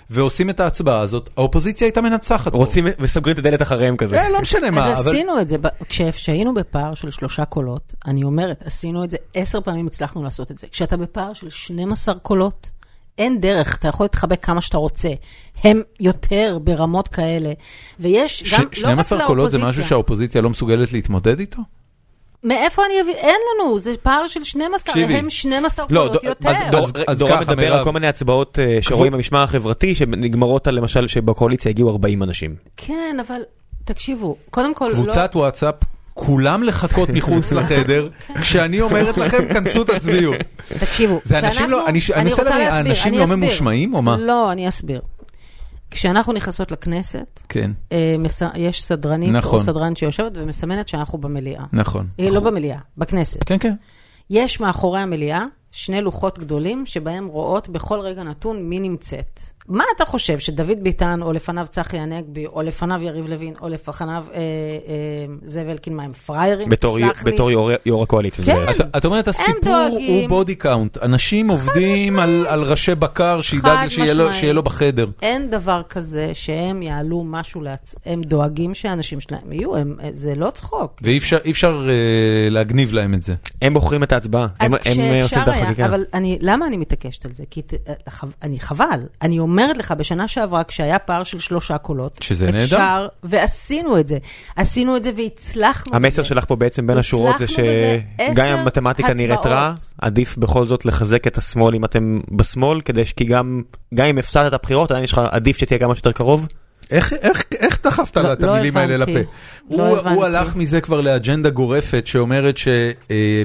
ועושים 0.09 0.49
את 0.49 0.59
ההצבעה 0.59 0.99
הזאת, 0.99 1.29
האופוזיציה 1.37 1.87
הייתה 1.87 2.01
מנצחת. 2.01 2.51
פה. 2.51 2.57
רוצים 2.57 2.87
וסוגרים 2.99 3.33
את 3.33 3.39
הדלת 3.39 3.61
אחריהם 3.61 3.97
כזה. 3.97 4.21
אה, 4.21 4.29
לא 4.29 4.41
משנה 4.41 4.71
מה, 4.71 4.85
אז 4.91 5.01
אבל... 5.01 5.09
עשינו 5.09 5.41
את 5.41 5.47
זה, 5.47 5.55
כשהיינו 5.89 6.53
בפער 6.53 6.93
של 6.93 7.09
שלושה 7.09 7.45
קולות, 7.45 7.95
אני 8.05 8.23
אומרת, 8.23 8.61
עשינו 8.65 9.03
את 9.03 9.11
זה, 9.11 9.17
עשר 9.33 9.61
פעמים 9.61 9.87
הצלחנו 9.87 10.23
לעשות 10.23 10.51
את 10.51 10.57
זה. 10.57 10.67
כשאתה 10.71 10.97
בפער 10.97 11.33
של 11.33 11.49
12 11.49 12.15
קולות, 12.15 12.69
אין 13.17 13.41
דרך, 13.41 13.75
אתה 13.75 13.87
יכול 13.87 14.03
להתחבק 14.03 14.45
כמה 14.45 14.61
שאתה 14.61 14.77
רוצה. 14.77 15.09
הם 15.63 15.81
יותר 15.99 16.57
ברמות 16.63 17.07
כאלה, 17.07 17.53
ויש 17.99 18.39
ש- 18.43 18.53
גם, 18.53 18.59
לא 18.61 18.65
רק 18.67 18.73
12 18.75 19.25
קולות 19.27 19.51
זה 19.51 19.57
משהו 19.57 19.65
לאופוזיציה. 19.65 19.89
שהאופוזיציה 19.89 20.41
לא 20.41 20.49
מסוגלת 20.49 20.93
להתמודד 20.93 21.39
איתו? 21.39 21.61
מאיפה 22.43 22.81
אני 22.85 23.01
אביא? 23.01 23.13
אין 23.13 23.35
לנו, 23.55 23.79
זה 23.79 23.93
פער 24.03 24.27
של 24.27 24.43
12, 24.43 24.93
תקשיבי. 24.93 25.13
הם 25.15 25.29
12 25.29 25.85
לא, 25.89 25.99
קולות 25.99 26.11
דור- 26.11 26.25
יותר. 26.25 26.49
אז 26.49 26.57
דור- 26.71 26.79
אז- 26.85 26.91
אז 27.07 27.19
דורון 27.19 27.33
ככה, 27.35 27.41
מדבר 27.41 27.55
מירב. 27.55 27.77
על 27.77 27.83
כל 27.83 27.91
מיני 27.91 28.07
הצבעות 28.07 28.59
אה, 28.59 28.77
שרואים 28.81 29.13
במשמר 29.13 29.43
החברתי 29.43 29.95
שנגמרות 29.95 30.67
על 30.67 30.75
למשל 30.75 31.07
שבקואליציה 31.07 31.69
הגיעו 31.69 31.89
40 31.89 32.23
אנשים. 32.23 32.55
כן, 32.77 33.17
אבל 33.27 33.41
תקשיבו, 33.85 34.37
קודם 34.49 34.73
כל, 34.73 34.87
לא... 34.87 34.93
קבוצת 34.93 35.31
וואטסאפ, 35.35 35.75
כולם 36.19 36.63
לחכות 36.63 37.09
מחוץ 37.09 37.51
לחדר, 37.57 38.09
כשאני 38.41 38.81
אומרת 38.81 39.17
לכם, 39.17 39.53
כנסו 39.53 39.83
תצביעו. 39.83 40.33
תקשיבו, 40.79 41.21
זה 41.23 41.39
אנשים 41.39 41.51
כשאנחנו- 41.51 41.71
לא, 41.77 41.87
אני 41.87 41.99
רוצה 41.99 42.17
מנסה 42.23 42.43
להבין, 42.43 42.57
להסביר, 42.59 42.73
האנשים 42.73 43.07
אני 43.13 43.17
לא 43.17 43.23
אסביר. 43.23 43.37
ממושמעים 43.37 43.95
או 43.95 44.01
מה? 44.01 44.17
לא, 44.17 44.51
אני 44.51 44.67
אסביר. 44.69 45.01
כשאנחנו 45.91 46.33
נכנסות 46.33 46.71
לכנסת, 46.71 47.39
כן, 47.49 47.71
אה, 47.91 48.15
מס- 48.19 48.41
יש 48.55 48.83
סדרנית 48.83 49.31
נכון. 49.33 49.59
או 49.59 49.63
סדרן 49.65 49.95
שיושבת 49.95 50.31
ומסמנת 50.35 50.87
שאנחנו 50.87 51.17
במליאה. 51.17 51.63
נכון. 51.73 52.07
אה, 52.19 52.29
לא 52.29 52.39
במליאה, 52.39 52.77
בכנסת. 52.97 53.43
כן, 53.43 53.57
כן. 53.59 53.73
יש 54.29 54.59
מאחורי 54.59 54.99
המליאה 54.99 55.43
שני 55.77 56.01
לוחות 56.01 56.39
גדולים 56.39 56.85
שבהם 56.85 57.27
רואות 57.27 57.69
בכל 57.69 57.99
רגע 57.99 58.23
נתון 58.23 58.63
מי 58.63 58.79
נמצאת. 58.79 59.39
מה 59.69 59.83
אתה 59.95 60.05
חושב, 60.05 60.39
שדוד 60.39 60.77
ביטן, 60.83 61.19
או 61.21 61.33
לפניו 61.33 61.65
צחי 61.69 61.97
הנגבי, 61.97 62.45
או 62.45 62.61
לפניו 62.61 63.03
יריב 63.03 63.27
לוין, 63.27 63.53
או 63.61 63.69
לפניו 63.69 64.25
אה, 64.33 64.37
אה, 64.37 64.41
זאב 65.43 65.67
אלקין, 65.69 65.95
מה 65.95 66.03
הם 66.03 66.11
פראיירים? 66.13 66.69
בתור 66.69 66.97
לי. 66.99 67.05
בתור 67.23 67.51
יו"ר- 67.51 67.71
יו"ר 67.85 68.03
הקואליציה. 68.03 68.45
כן. 68.45 68.57
את- 68.69 68.95
את 68.97 69.05
אומרת, 69.05 69.27
הסיפור 69.27 69.59
דואגים. 69.89 70.21
הוא 70.21 70.29
body 70.29 70.55
count. 70.55 70.97
אנשים 70.97 71.47
עובדים 71.49 72.19
על 72.19 72.45
על 72.49 72.63
ראשי 72.63 72.95
בקר, 72.95 73.41
שידאג 73.41 73.87
שיהיה 73.89 74.13
לו-. 74.13 74.33
שיהיה 74.33 74.53
לו 74.53 74.63
בחדר. 74.63 75.05
אין 75.21 75.49
דבר 75.49 75.81
כזה 75.89 76.31
שהם 76.33 76.81
יעלו 76.81 77.23
משהו 77.25 77.61
לעצ... 77.61 77.95
הם 78.05 78.21
דואגים 78.21 78.73
שהאנשים 78.73 79.19
שלהם 79.19 79.51
יהיו, 79.51 79.75
הם, 79.75 79.95
זה 80.13 80.33
לא 80.35 80.49
צחוק. 80.49 80.99
ואי 81.01 81.17
אפשר- 81.17 81.37
אפשר 81.49 81.87
אה, 81.89 82.49
להגניב 82.49 82.93
להם 82.93 83.13
את 83.13 83.23
זה. 83.23 83.35
הם 83.61 83.73
בוחרים 83.73 84.03
את 84.03 84.11
ההצבעה. 84.11 84.47
אז 84.59 84.73
הם- 84.73 84.79
הם 84.85 84.99
אה, 84.99 85.23
עושים 85.23 85.41
את 85.41 85.47
החקיקה. 85.67 85.83
היה, 85.85 85.95
אבל 85.95 86.05
אני, 86.13 86.37
למה 86.41 86.67
אני 86.67 86.77
מתעקשת 86.77 87.25
על 87.25 87.31
זה? 87.31 87.43
כי 87.49 87.61
ת- 87.61 87.73
חב- 88.09 88.31
אני 88.43 88.59
חבל. 88.59 89.03
אני 89.21 89.39
אומרת 89.39 89.77
לך, 89.77 89.91
בשנה 89.97 90.27
שעברה, 90.27 90.63
כשהיה 90.63 90.99
פער 90.99 91.23
של 91.23 91.39
שלושה 91.39 91.77
קולות, 91.77 92.19
שזה 92.21 92.45
נהדר. 92.45 92.63
אפשר, 92.63 93.07
ועשינו 93.23 93.99
את 93.99 94.07
זה. 94.07 94.17
עשינו 94.55 94.97
את 94.97 95.03
זה 95.03 95.11
והצלחנו 95.17 95.95
המסר 95.95 96.21
בזה. 96.21 96.29
שלך 96.29 96.45
פה 96.45 96.55
בעצם 96.55 96.87
בין 96.87 96.97
השורות 96.97 97.35
זה 97.39 97.47
שגם 97.47 97.61
אם 98.51 98.59
המתמטיקה 98.59 99.13
נראית 99.13 99.45
רע. 99.45 99.73
עדיף 100.01 100.37
בכל 100.37 100.67
זאת 100.67 100.85
לחזק 100.85 101.27
את 101.27 101.37
השמאל 101.37 101.75
אם 101.75 101.85
אתם 101.85 102.19
בשמאל, 102.31 102.81
כדי 102.81 103.05
ש- 103.05 103.13
כי 103.13 103.25
גם 103.25 103.61
גם 103.93 104.05
אם 104.05 104.17
הפסדת 104.17 104.47
את 104.47 104.53
הבחירות, 104.53 104.91
עדיין 104.91 105.03
יש 105.03 105.11
לך 105.11 105.21
עדיף 105.31 105.57
שתהיה 105.57 105.79
כמה 105.79 105.95
שיותר 105.95 106.11
קרוב. 106.11 106.47
איך, 106.91 107.13
איך, 107.13 107.43
איך 107.59 107.79
דחפת 107.83 108.17
לא- 108.17 108.33
את 108.33 108.43
לא 108.43 108.51
המילים 108.55 108.77
האלה 108.77 108.95
הבנתי. 108.95 109.11
לפה? 109.13 109.29
לא 109.77 109.87
הוא, 109.89 109.97
הבנתי. 109.97 110.15
הוא 110.15 110.25
הלך 110.25 110.55
מזה 110.55 110.81
כבר 110.81 111.01
לאג'נדה 111.01 111.49
גורפת 111.49 112.07
שאומרת 112.07 112.57
ש... 112.57 112.67
אה, 113.11 113.43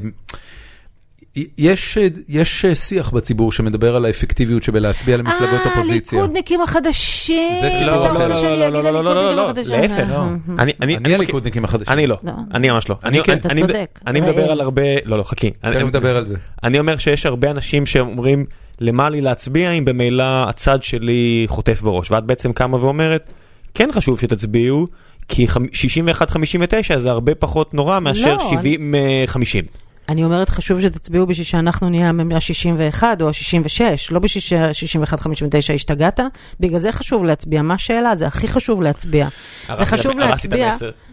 יש, 1.59 1.99
יש 2.28 2.66
שיח 2.74 3.11
בציבור 3.11 3.53
שמדבר 3.53 3.97
על 3.97 4.05
האפקטיביות 4.05 4.62
שבלהצביע 4.62 5.16
למפלגות 5.16 5.61
אופוזיציה. 5.66 6.18
אה, 6.18 6.22
הליכודניקים 6.24 6.61
החדשים. 6.61 7.57
זה 7.61 7.70
סיפור 7.78 8.07
אתה 8.07 8.12
אחר. 8.12 8.22
רוצה 8.22 8.37
שאני 8.37 8.55
אגיד 8.55 8.87
הליכודניקים 8.87 9.39
החדשים? 9.39 9.72
להפך. 9.80 10.11
אה, 10.12 10.22
אני- 10.22 10.33
אני- 10.59 10.72
אני 10.80 10.97
אני- 10.97 11.14
הליכודניקים 11.14 11.64
החדשים. 11.64 11.93
אני 11.93 12.07
לא, 12.07 12.16
לא. 12.22 12.33
אני 12.55 12.70
ממש 12.70 12.89
לא. 12.89 12.97
אני 13.05 13.22
כן. 13.24 13.37
אתה 13.39 13.49
אני- 13.49 13.61
צודק. 13.61 14.01
אני. 14.07 14.20
מדבר 14.20 14.51
על 14.51 14.61
הרבה, 14.61 14.83
לא 15.05 15.18
לא 15.18 15.22
חכי. 15.22 15.51
אני- 15.64 15.76
תכף 15.76 15.87
נדבר 15.87 16.16
על 16.16 16.26
זה. 16.26 16.37
אני 16.64 16.78
אומר 16.78 16.97
שיש 16.97 17.26
הרבה 17.26 17.51
אנשים 17.51 17.87
שאומרים 17.87 18.45
למה 18.80 19.11
לי 19.11 19.20
להצביע 19.20 19.70
אם 19.70 19.85
במילא 19.85 20.24
הצד 20.49 20.83
שלי 20.83 21.45
חוטף 21.49 21.83
בראש 21.83 22.11
ואת 22.11 22.24
בעצם 22.24 22.53
קמה 22.53 22.85
ואומרת 22.85 23.33
כן 23.74 23.89
חשוב 23.93 24.20
שתצביעו 24.20 24.87
כי 25.28 25.49
חמ- 25.49 25.66
61-59 25.72 26.99
זה 26.99 27.11
הרבה 27.11 27.35
פחות 27.35 27.74
נורא 27.74 28.01
מאשר 28.01 28.37
לא, 28.37 28.51
70-50. 28.51 29.64
אני 30.09 30.25
אומרת, 30.25 30.49
חשוב 30.49 30.81
שתצביעו 30.81 31.27
בשביל 31.27 31.45
שאנחנו 31.45 31.89
נהיה 31.89 32.09
ה-61 32.09 33.03
או 33.21 33.29
ה-66, 33.29 33.81
לא 34.11 34.19
בשביל 34.19 34.73
ש-61-59 34.73 35.75
השתגעת. 35.75 36.21
בגלל 36.61 36.79
זה 36.79 36.93
חשוב 36.93 37.25
להצביע. 37.25 37.63
מה 37.63 37.75
השאלה? 37.75 38.15
זה 38.15 38.27
הכי 38.27 38.49
חשוב 38.49 38.83
להצביע. 38.83 39.29
זה 39.75 39.87
חשוב 39.87 40.19
להצביע. 40.19 40.73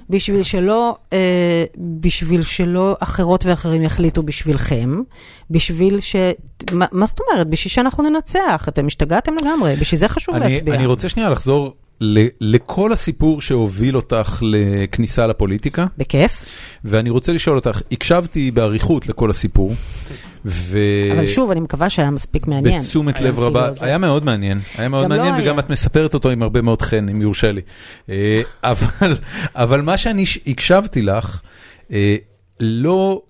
בשביל 0.10 0.44
שלא, 0.44 0.96
אה, 1.14 1.66
בשביל 1.78 2.42
שלא 2.42 2.98
אחרות 3.00 3.46
ואחרים 3.46 3.82
יחליטו 3.82 4.24
בשבילכם, 4.24 5.02
בשביל 5.52 6.00
ש... 6.00 6.16
מה, 6.72 6.86
מה 6.92 7.06
זאת 7.06 7.20
אומרת? 7.20 7.48
בשביל 7.48 7.72
שאנחנו 7.72 8.10
ננצח. 8.10 8.66
אתם 8.68 8.88
השתגעתם 8.88 9.34
לגמרי, 9.42 9.76
בשביל 9.76 10.00
זה 10.00 10.08
חשוב 10.08 10.36
אני, 10.36 10.54
להצביע. 10.54 10.76
אני 10.76 10.86
רוצה 10.86 11.10
שנייה 11.10 11.30
לחזור 11.30 11.74
לכל 12.42 12.92
הסיפור 12.94 13.42
שהוביל 13.42 13.96
אותך 13.96 14.40
לכניסה 14.42 15.28
לפוליטיקה, 15.28 15.86
בכיף. 15.98 16.46
ואני 16.86 17.10
רוצה 17.10 17.32
לשאול 17.32 17.56
אותך, 17.56 17.82
הקשבתי 17.92 18.52
באריכות 18.52 19.08
לכל 19.10 19.30
הסיפור, 19.30 19.74
ו... 20.46 20.78
אבל 21.16 21.28
שוב, 21.28 21.52
אני 21.52 21.60
מקווה 21.60 21.90
שהיה 21.90 22.10
מספיק 22.12 22.48
מעניין. 22.48 22.80
בתשומת 22.80 23.18
היה 23.18 23.28
לב 23.28 23.34
כאילו 23.36 23.48
רבה, 23.48 23.74
זה- 23.74 23.86
היה 23.86 23.98
מאוד 23.98 24.26
מעניין, 24.26 24.60
היה 24.78 24.90
מאוד 24.90 25.04
לא 25.04 25.10
מעניין 25.10 25.34
היה. 25.34 25.44
וגם 25.44 25.60
את 25.60 25.70
מספרת 25.70 26.14
אותו 26.14 26.30
עם 26.30 26.42
הרבה 26.44 26.62
מאוד 26.62 26.82
חן, 26.82 27.10
אם 27.10 27.22
יורשה 27.22 27.52
לי. 27.52 27.62
אה, 28.10 28.42
אבל, 28.64 29.18
אבל 29.56 29.82
מה 29.82 29.98
שאני 29.98 30.24
הקשבתי 30.48 31.02
לך, 31.02 31.40
אה, 31.92 32.16
לא, 32.60 33.22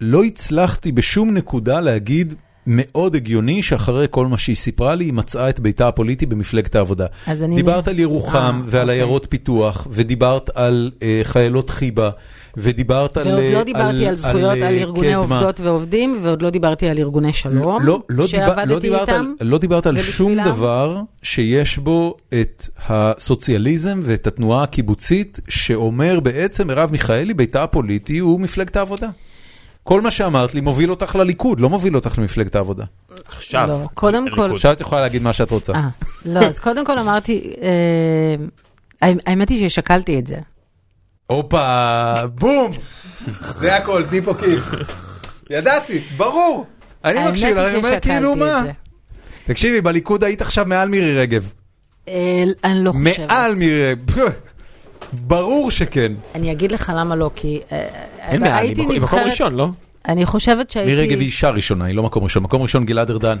לא 0.00 0.24
הצלחתי 0.24 0.92
בשום 0.92 1.34
נקודה 1.34 1.80
להגיד 1.80 2.34
מאוד 2.70 3.14
הגיוני 3.16 3.62
שאחרי 3.62 4.06
כל 4.10 4.26
מה 4.26 4.38
שהיא 4.38 4.56
סיפרה 4.56 4.94
לי, 4.94 5.04
היא 5.04 5.12
מצאה 5.12 5.48
את 5.48 5.60
ביתה 5.60 5.88
הפוליטי 5.88 6.26
במפלגת 6.26 6.74
העבודה. 6.74 7.06
דיברת 7.54 7.88
על 7.88 7.98
ירוחם 7.98 8.38
אה, 8.38 8.68
ועל 8.70 8.82
אוקיי. 8.82 8.94
עיירות 8.94 9.26
פיתוח, 9.30 9.86
ודיברת 9.90 10.50
על 10.54 10.90
אה, 11.02 11.20
חיילות 11.24 11.70
חיבה, 11.70 12.10
ודיברת 12.56 13.16
על... 13.16 13.26
ועוד 13.26 13.40
אה, 13.40 13.52
לא 13.52 13.62
דיברתי 13.62 14.06
על 14.06 14.14
זכויות, 14.14 14.56
אה, 14.56 14.68
על 14.68 14.74
ארגוני 14.74 15.08
קדמה. 15.10 15.36
עובדות 15.36 15.60
ועובדים, 15.60 16.18
ועוד 16.22 16.42
לא 16.42 16.50
דיברתי 16.50 16.88
על 16.88 16.98
ארגוני 16.98 17.32
שלום, 17.32 17.82
לא, 17.82 18.02
לא, 18.08 18.26
דיבר, 18.26 18.26
שעבדתי 18.26 18.68
לא, 18.68 18.78
דיברת 18.78 19.08
על, 19.08 19.20
איתם. 19.20 19.46
לא 19.46 19.58
דיברת 19.58 19.86
על 19.86 20.02
שום 20.02 20.32
ובשבילם? 20.32 20.54
דבר 20.54 21.00
שיש 21.22 21.78
בו 21.78 22.16
את 22.40 22.68
הסוציאליזם 22.88 24.00
ואת 24.02 24.26
התנועה 24.26 24.62
הקיבוצית, 24.62 25.40
שאומר 25.48 26.20
בעצם 26.20 26.68
מרב 26.68 26.92
מיכאלי, 26.92 27.34
ביתה 27.34 27.62
הפוליטי 27.62 28.18
הוא 28.18 28.40
מפלגת 28.40 28.76
העבודה. 28.76 29.08
כל 29.90 30.00
מה 30.00 30.10
שאמרת 30.10 30.54
לי 30.54 30.60
מוביל 30.60 30.90
אותך 30.90 31.16
לליכוד, 31.16 31.60
לא 31.60 31.68
מוביל 31.68 31.96
אותך 31.96 32.18
למפלגת 32.18 32.54
העבודה. 32.54 32.84
עכשיו. 33.26 33.68
לא, 33.68 33.88
קודם 33.94 34.30
כל-. 34.30 34.50
עכשיו 34.54 34.72
את 34.72 34.80
יכולה 34.80 35.00
להגיד 35.00 35.22
מה 35.22 35.32
שאת 35.32 35.50
רוצה. 35.50 35.72
אה, 35.72 35.88
לא, 36.24 36.40
אז 36.40 36.58
קודם 36.58 36.84
כל 36.84 36.98
אמרתי, 36.98 37.52
אה, 39.02 39.08
האמת 39.26 39.48
היא 39.48 39.68
ששקלתי 39.68 40.18
את 40.18 40.26
זה. 40.26 40.36
הופה, 41.26 42.26
בום! 42.26 42.70
זה 43.40 43.76
הכל, 43.76 44.02
תני 44.10 44.20
פה 44.22 44.34
כיף. 44.34 44.64
ידעתי, 45.50 46.00
ברור. 46.16 46.66
אני 47.04 47.30
מקשיב, 47.30 47.56
אני 47.56 47.76
אומר 47.76 48.00
כאילו 48.00 48.36
מה. 48.36 48.62
תקשיבי, 49.46 49.80
בליכוד 49.80 50.24
היית 50.24 50.42
עכשיו 50.42 50.64
מעל 50.66 50.88
מירי 50.88 51.18
רגב. 51.18 51.50
אה, 52.08 52.44
אני 52.64 52.84
לא 52.84 52.92
חושבת. 52.92 53.30
מעל 53.30 53.54
מירי 53.54 53.90
רגב. 53.90 54.32
ברור 55.12 55.70
שכן. 55.70 56.12
אני 56.34 56.52
אגיד 56.52 56.72
לך 56.72 56.92
למה 56.96 57.16
לא, 57.16 57.30
כי 57.34 57.60
אה, 57.72 57.88
אין 58.18 58.42
הייתי 58.42 58.80
היא 58.80 58.84
מקום- 58.84 58.90
היא 58.94 59.00
מקום 59.02 59.18
נבחרת, 59.18 59.26
ראשון, 59.32 59.54
לא? 59.54 59.68
אני 60.08 60.26
חושבת 60.26 60.70
שהייתי, 60.70 60.90
מירי 60.90 61.02
רגב 61.06 61.18
היא 61.18 61.26
אישה 61.26 61.50
ראשונה, 61.50 61.84
היא 61.84 61.94
לא 61.94 62.02
מקום 62.02 62.24
ראשון. 62.24 62.42
מקום 62.42 62.62
ראשון 62.62 62.84
גלעד 62.86 63.10
ארדן. 63.10 63.38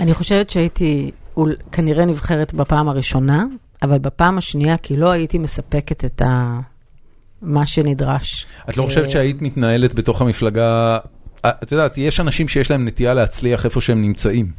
אני 0.00 0.14
חושבת 0.14 0.50
שהייתי 0.50 1.10
אול- 1.36 1.56
כנראה 1.72 2.04
נבחרת 2.04 2.54
בפעם 2.54 2.88
הראשונה, 2.88 3.44
אבל 3.82 3.98
בפעם 3.98 4.38
השנייה, 4.38 4.76
כי 4.76 4.96
לא 4.96 5.10
הייתי 5.10 5.38
מספקת 5.38 6.04
את 6.04 6.22
ה... 6.22 6.60
מה 7.42 7.66
שנדרש. 7.66 8.46
את 8.70 8.76
לא 8.76 8.82
חושבת 8.82 9.04
אה, 9.04 9.10
שהיית 9.10 9.42
מתנהלת 9.42 9.94
בתוך 9.94 10.20
המפלגה, 10.22 10.98
אה, 11.44 11.50
את 11.62 11.72
יודעת, 11.72 11.98
יש 11.98 12.20
אנשים 12.20 12.48
שיש 12.48 12.70
להם 12.70 12.84
נטייה 12.84 13.14
להצליח 13.14 13.64
איפה 13.64 13.80
שהם 13.80 14.02
נמצאים. 14.02 14.50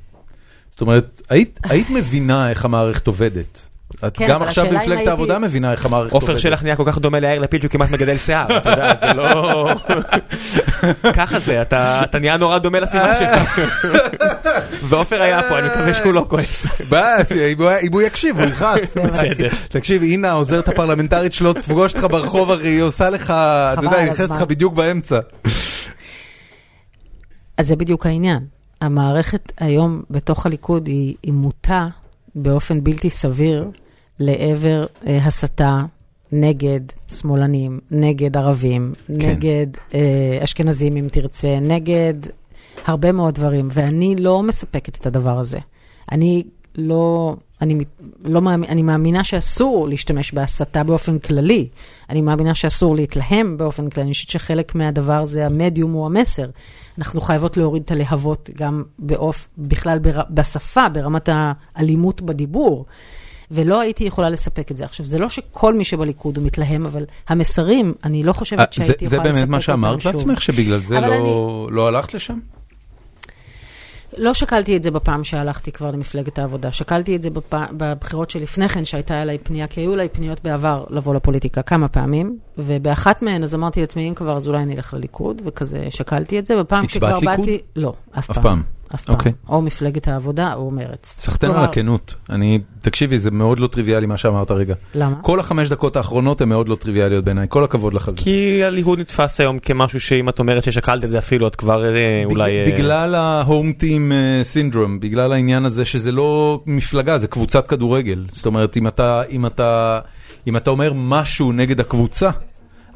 זאת 0.72 0.82
אומרת, 0.82 1.22
היית 1.30 1.60
היית 1.64 1.90
מבינה 1.90 2.50
איך 2.50 2.66
המערכת 2.66 3.08
עובדת. 3.08 3.68
את 4.08 4.18
כן, 4.18 4.28
גם 4.28 4.42
עכשיו 4.44 4.66
במפלגת 4.66 4.92
הייתי- 4.98 5.10
העבודה 5.10 5.40
מבינה 5.40 5.72
איך 5.72 5.86
המערכת 5.86 6.14
עובדת. 6.14 6.30
עופר 6.30 6.38
שלח 6.40 6.64
נהיה 6.64 6.76
כל 6.76 6.84
כך 6.88 6.98
דומה 6.98 7.20
ליאיר 7.20 7.40
לפיד 7.42 7.62
שהוא 7.62 7.72
כמעט 7.72 7.90
מגדל 7.92 8.18
שיער, 8.18 8.58
אתה 8.58 8.70
יודע, 8.70 8.92
זה 9.02 9.14
לא... 9.14 9.70
ככה 11.18 11.40
זה, 11.40 11.62
אתה 11.62 12.04
אתה 12.04 12.20
נהיה 12.20 12.38
נורא 12.38 12.58
דומה 12.58 12.80
לסביבה 12.80 13.16
שלך. 13.16 13.60
ועופר 14.90 15.22
היה 15.22 15.42
פה, 15.50 15.60
אני 15.60 15.68
מקווה 15.68 15.94
שהוא 15.94 16.14
לא 16.14 16.26
כועס. 16.30 16.72
אם 17.84 17.94
הוא- 17.94 18.02
יקשיב, 18.02 18.40
הוא 18.40 18.50
יכעס. 18.50 18.98
בסדר. 19.10 19.50
תקשיב, 19.70 20.04
הנה 20.04 20.30
העוזרת 20.30 20.68
הפרלמנטרית 20.68 21.34
שלו 21.34 21.54
תפגוש 21.54 21.94
אותך 21.94 22.08
ברחוב, 22.12 22.52
הרי 22.52 22.68
היא 22.70 22.82
עושה 22.82 23.10
לך, 23.10 23.24
אתה 23.24 23.82
יודע, 23.84 23.98
היא 23.98 24.12
נכנסת. 24.12 24.32
לך 24.36 24.42
בדיוק 24.42 24.74
באמצע. 24.74 25.20
אז 27.58 27.68
זה 27.68 27.76
בדיוק 27.76 28.06
העניין. 28.06 28.40
המערכת 28.82 29.52
היום 29.60 30.02
בתוך 30.10 30.46
הליכוד 30.46 30.88
היא 30.88 31.34
מוטה 31.34 31.88
באופן 32.38 32.84
בלתי 32.84 33.10
סביר 33.10 33.72
לעבר 34.20 34.86
אה, 35.08 35.18
הסתה 35.26 35.82
נגד 36.32 36.80
שמאלנים, 37.08 37.80
נגד 37.92 38.38
ערבים, 38.38 38.94
כן. 39.08 39.14
נגד 39.30 39.68
אה, 39.94 40.40
אשכנזים 40.44 40.98
אם 40.98 41.08
תרצה, 41.12 41.60
נגד 41.62 42.14
הרבה 42.86 43.12
מאוד 43.12 43.34
דברים, 43.34 43.68
ואני 43.72 44.16
לא 44.16 44.44
מספקת 44.44 44.96
את 44.96 45.06
הדבר 45.06 45.40
הזה. 45.40 45.60
אני 46.12 46.44
לא, 46.76 47.36
אני, 47.62 47.78
לא 48.24 48.42
אני 48.70 48.82
מאמינה 48.82 49.24
שאסור 49.24 49.88
להשתמש 49.88 50.34
בהסתה 50.34 50.84
באופן 50.84 51.20
כללי. 51.20 51.68
אני 52.10 52.22
מאמינה 52.22 52.56
שאסור 52.56 52.96
להתלהם 52.96 53.58
באופן 53.58 53.90
כללי. 53.90 54.06
אני 54.06 54.14
חושבת 54.14 54.30
שחלק 54.30 54.76
מהדבר 54.76 55.26
זה 55.26 55.46
המדיום 55.46 55.92
הוא 55.92 56.06
המסר. 56.06 56.50
אנחנו 56.98 57.22
חייבות 57.22 57.58
להוריד 57.58 57.84
את 57.84 57.92
הלהבות 57.92 58.50
גם 58.56 58.84
באופ, 59.00 59.48
בכלל 59.58 60.00
בר, 60.00 60.22
בשפה, 60.30 60.90
ברמת 60.90 61.30
האלימות 61.32 62.22
בדיבור. 62.22 62.86
ולא 63.52 63.80
הייתי 63.80 64.04
יכולה 64.04 64.30
לספק 64.30 64.72
את 64.72 64.78
זה. 64.78 64.86
עכשיו, 64.86 65.06
זה 65.06 65.20
לא 65.20 65.30
שכל 65.30 65.74
מי 65.74 65.84
שבליכוד 65.84 66.38
הוא 66.38 66.46
מתלהם, 66.46 66.86
אבל 66.86 67.06
המסרים, 67.28 67.94
אני 68.04 68.24
לא 68.24 68.32
אה, 68.32 68.34
חושבת 68.34 68.60
זה 68.60 68.66
שהייתי 68.86 69.08
זה 69.08 69.16
יכולה 69.16 69.30
לספק 69.30 69.36
באמת 69.36 69.44
אותם 69.44 69.52
מה 69.52 69.62
שאמרת 69.62 70.02
שוב. 70.02 70.12
לעצמך, 70.16 70.42
שבגלל 70.42 70.82
זה 70.82 71.00
לא- 71.00 71.68
לא 71.72 71.88
הלכת 71.88 72.14
לשם? 72.14 72.40
לא 74.18 74.34
שקלתי 74.34 74.78
את 74.78 74.84
זה 74.84 74.92
בפעם 74.92 75.24
שהלכתי 75.24 75.72
כבר 75.72 75.92
למפלגת 75.92 76.40
העבודה. 76.40 76.72
שקלתי 76.72 77.16
את 77.16 77.22
זה 77.24 77.30
בפ... 77.30 77.54
בבחירות 77.72 78.30
שלפני 78.30 78.68
כן, 78.68 78.86
שהייתה 78.86 79.22
אליי 79.22 79.38
פנייה, 79.38 79.68
כי 79.68 79.82
היו 79.82 79.94
אליי 79.94 80.10
פניות 80.10 80.44
בעבר 80.44 80.86
לבוא 80.90 81.16
לפוליטיקה 81.16 81.62
כמה 81.62 81.88
פעמים, 81.88 82.38
ובאחת 82.58 83.22
מהן 83.22 83.44
אז 83.44 83.56
אמרתי 83.56 83.80
לעצמי, 83.80 84.10
אם 84.10 84.14
כבר, 84.14 84.38
אז 84.38 84.48
אולי 84.48 84.64
אני 84.64 84.76
אלך 84.76 84.94
לליכוד, 84.94 85.42
וכזה 85.46 85.88
שקלתי 85.90 86.40
את 86.40 86.46
זה. 86.46 86.58
בפעם 86.58 86.84
הצבעת 86.84 87.18
שכבר 87.18 87.32
ליכוד? 87.32 87.46
באתי... 87.46 87.62
לא, 87.76 87.94
אף 88.20 88.30
אף 88.30 88.36
פעם. 88.36 88.44
פעם. 88.44 88.77
אף 88.96 89.06
פעם. 89.06 89.16
אוקיי. 89.16 89.32
או 89.50 89.62
מפלגת 89.62 90.08
העבודה 90.08 90.54
או 90.54 90.72
מרץ. 90.72 91.16
סחטיין 91.20 91.52
על 91.52 91.58
כלומר, 91.58 91.70
הכנות. 91.70 92.16
אני, 92.30 92.60
תקשיבי, 92.82 93.20
זה 93.20 93.32
מאוד 93.32 93.60
לא 93.60 93.68
טריוויאלי 93.68 94.06
מה 94.06 94.18
שאמרת 94.18 94.52
רגע. 94.52 94.76
למה? 94.96 95.16
כל 95.22 95.40
החמש 95.40 95.70
דקות 95.70 95.96
האחרונות 95.96 96.42
הן 96.42 96.50
מאוד 96.50 96.70
לא 96.70 96.76
טריוויאליות 96.76 97.26
בעיניי, 97.26 97.48
כל 97.50 97.64
הכבוד 97.64 97.94
לך 97.94 98.08
על 98.08 98.14
זה. 98.18 98.24
כי 98.24 98.64
הליכוד 98.64 99.00
נתפס 99.00 99.40
היום 99.40 99.60
כמשהו 99.60 100.00
שאם 100.00 100.30
את 100.30 100.40
אומרת 100.40 100.64
ששקלת 100.64 101.04
את 101.04 101.10
זה 101.10 101.18
אפילו, 101.18 101.48
את 101.48 101.56
כבר 101.56 101.96
אה, 101.96 102.24
אולי... 102.26 102.52
אה, 102.52 102.66
בגלל 102.74 103.16
ההום 103.16 103.72
טים 103.72 104.12
סינדרום, 104.44 105.00
בגלל 105.00 105.34
העניין 105.34 105.66
הזה 105.66 105.86
שזה 105.86 106.12
לא 106.12 106.62
מפלגה, 106.66 107.18
זה 107.18 107.28
קבוצת 107.28 107.68
כדורגל. 107.68 108.26
זאת 108.30 108.46
אומרת, 108.46 108.78
אם 108.78 108.88
אתה, 108.88 109.22
אם 109.30 109.46
אתה, 109.46 110.00
אם 110.48 110.58
אתה 110.58 110.70
אומר 110.70 110.92
משהו 110.96 111.52
נגד 111.52 111.80
הקבוצה, 111.80 112.30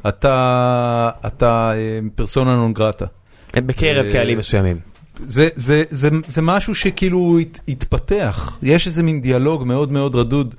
אתה, 0.08 1.10
אתה 1.26 1.72
פרסונה 2.14 2.56
נון 2.56 2.72
גרטה. 2.72 3.06
בקרב 3.56 4.06
אה, 4.06 4.12
קהלים 4.12 4.38
מסוימים. 4.38 4.91
זה, 5.26 5.48
זה, 5.56 5.84
זה, 5.90 6.08
זה 6.28 6.42
משהו 6.42 6.74
שכאילו 6.74 7.38
הת, 7.40 7.60
התפתח, 7.68 8.58
יש 8.62 8.86
איזה 8.86 9.02
מין 9.02 9.20
דיאלוג 9.20 9.64
מאוד 9.64 9.92
מאוד 9.92 10.16
רדוד. 10.16 10.54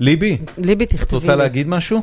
ליבי, 0.00 0.38
ליבי, 0.58 0.84
את 0.84 0.90
תכתבי 0.90 1.16
רוצה 1.16 1.32
לי. 1.32 1.38
להגיד 1.42 1.68
משהו? 1.68 2.02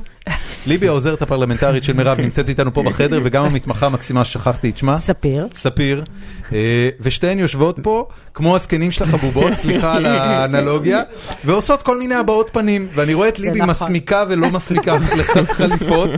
ליבי 0.67 0.87
העוזרת 0.87 1.21
הפרלמנטרית 1.21 1.83
של 1.83 1.93
מירב 1.93 2.19
נמצאת 2.19 2.49
איתנו 2.49 2.73
פה 2.73 2.83
בחדר, 2.83 3.19
וגם 3.23 3.45
המתמחה 3.45 3.85
המקסימה 3.85 4.23
ששכחתי 4.25 4.69
את 4.69 4.77
שמה. 4.77 4.97
ספיר. 4.97 5.47
ספיר, 5.55 6.03
אה, 6.53 6.89
ושתיהן 6.99 7.39
יושבות 7.39 7.79
פה 7.83 8.05
כמו 8.33 8.55
הזקנים 8.55 8.91
של 8.91 9.03
החבובות, 9.03 9.53
סליחה 9.53 9.93
על 9.93 10.05
האנלוגיה, 10.05 11.01
ועושות 11.45 11.81
כל 11.81 11.99
מיני 11.99 12.15
הבעות 12.15 12.49
פנים, 12.53 12.87
ואני 12.93 13.13
רואה 13.13 13.27
את 13.27 13.39
ליבי 13.39 13.57
נכון. 13.59 13.69
מסמיקה 13.69 14.23
ולא 14.29 14.49
מסמיקה 14.49 14.95
חליפות, 15.57 16.09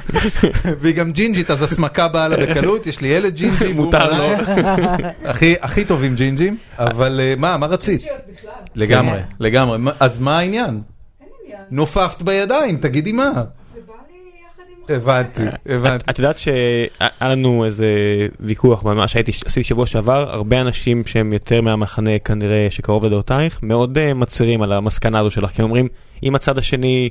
והיא 0.79 0.95
גם 0.95 1.11
ג'ינג'ית, 1.11 1.51
אז 1.51 1.63
הסמקה 1.63 2.07
באה 2.07 2.27
לה 2.27 2.37
בקלות, 2.37 2.87
יש 2.87 3.01
לי 3.01 3.07
ילד 3.07 3.35
ג'ינג'י, 3.35 3.73
מותר 3.73 4.13
מלא. 4.13 4.35
הכי- 5.25 5.55
הכי 5.61 5.85
טובים 5.85 6.15
ג'ינג'ים, 6.15 6.57
אבל 6.79 7.19
אה, 7.23 7.33
מה, 7.37 7.57
מה 7.57 7.65
רצית? 7.65 8.03
לגמרי, 8.75 9.19
לגמרי, 9.39 9.77
מה- 9.77 9.91
אז 9.99 10.19
מה 10.19 10.37
העניין? 10.39 10.81
נופפת 11.71 12.21
בידיים, 12.21 12.77
תגידי 12.77 13.11
מה. 13.11 13.31
הבנתי, 14.89 15.43
הבנתי. 15.65 16.05
את 16.09 16.19
יודעת 16.19 16.37
שהיה 16.37 17.09
לנו 17.21 17.65
איזה 17.65 17.87
ויכוח 18.39 18.85
ממש 18.85 19.13
שהייתי 19.13 19.31
עשיתי 19.45 19.63
שבוע 19.63 19.85
שעבר 19.85 20.29
הרבה 20.29 20.61
אנשים 20.61 21.05
שהם 21.05 21.33
יותר 21.33 21.61
מהמחנה 21.61 22.19
כנראה 22.19 22.67
שקרוב 22.69 23.05
לדעותייך 23.05 23.59
מאוד 23.63 23.97
אה, 23.97 24.13
מצרים 24.13 24.61
על 24.61 24.71
המסקנה 24.71 25.19
הזו 25.19 25.31
שלך 25.31 25.51
כי 25.51 25.61
הם 25.61 25.65
אומרים 25.65 25.87
אם 26.23 26.35
הצד 26.35 26.57
השני 26.57 27.09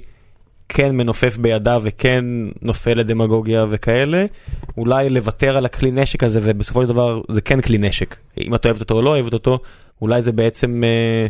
כן 0.68 0.96
מנופף 0.96 1.36
בידיו 1.36 1.80
וכן 1.84 2.24
נופל 2.62 2.94
לדמגוגיה 2.94 3.66
וכאלה 3.70 4.24
אולי 4.76 5.08
לוותר 5.08 5.56
על 5.56 5.64
הכלי 5.64 5.90
נשק 5.90 6.24
הזה 6.24 6.40
ובסופו 6.42 6.82
של 6.82 6.88
דבר 6.88 7.20
זה 7.30 7.40
כן 7.40 7.60
כלי 7.60 7.78
נשק 7.78 8.16
אם 8.40 8.54
את 8.54 8.66
אוהבת 8.66 8.80
אותו 8.80 8.94
או 8.94 9.02
לא 9.02 9.10
אוהבת 9.10 9.32
אותו 9.32 9.58
אולי 10.02 10.22
זה 10.22 10.32
בעצם 10.32 10.84
אה, 10.84 11.26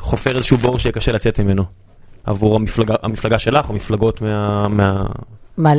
חופר 0.00 0.36
איזשהו 0.36 0.56
בור 0.56 0.78
שקשה 0.78 1.12
לצאת 1.12 1.40
ממנו 1.40 1.87
עבור 2.28 2.56
המפלגה, 2.56 2.94
המפלגה 3.02 3.38
שלך 3.38 3.68
או 3.68 3.74
מפלגות 3.74 4.22
מה... 4.22 4.68
מה... 4.68 5.06
מה, 5.56 5.72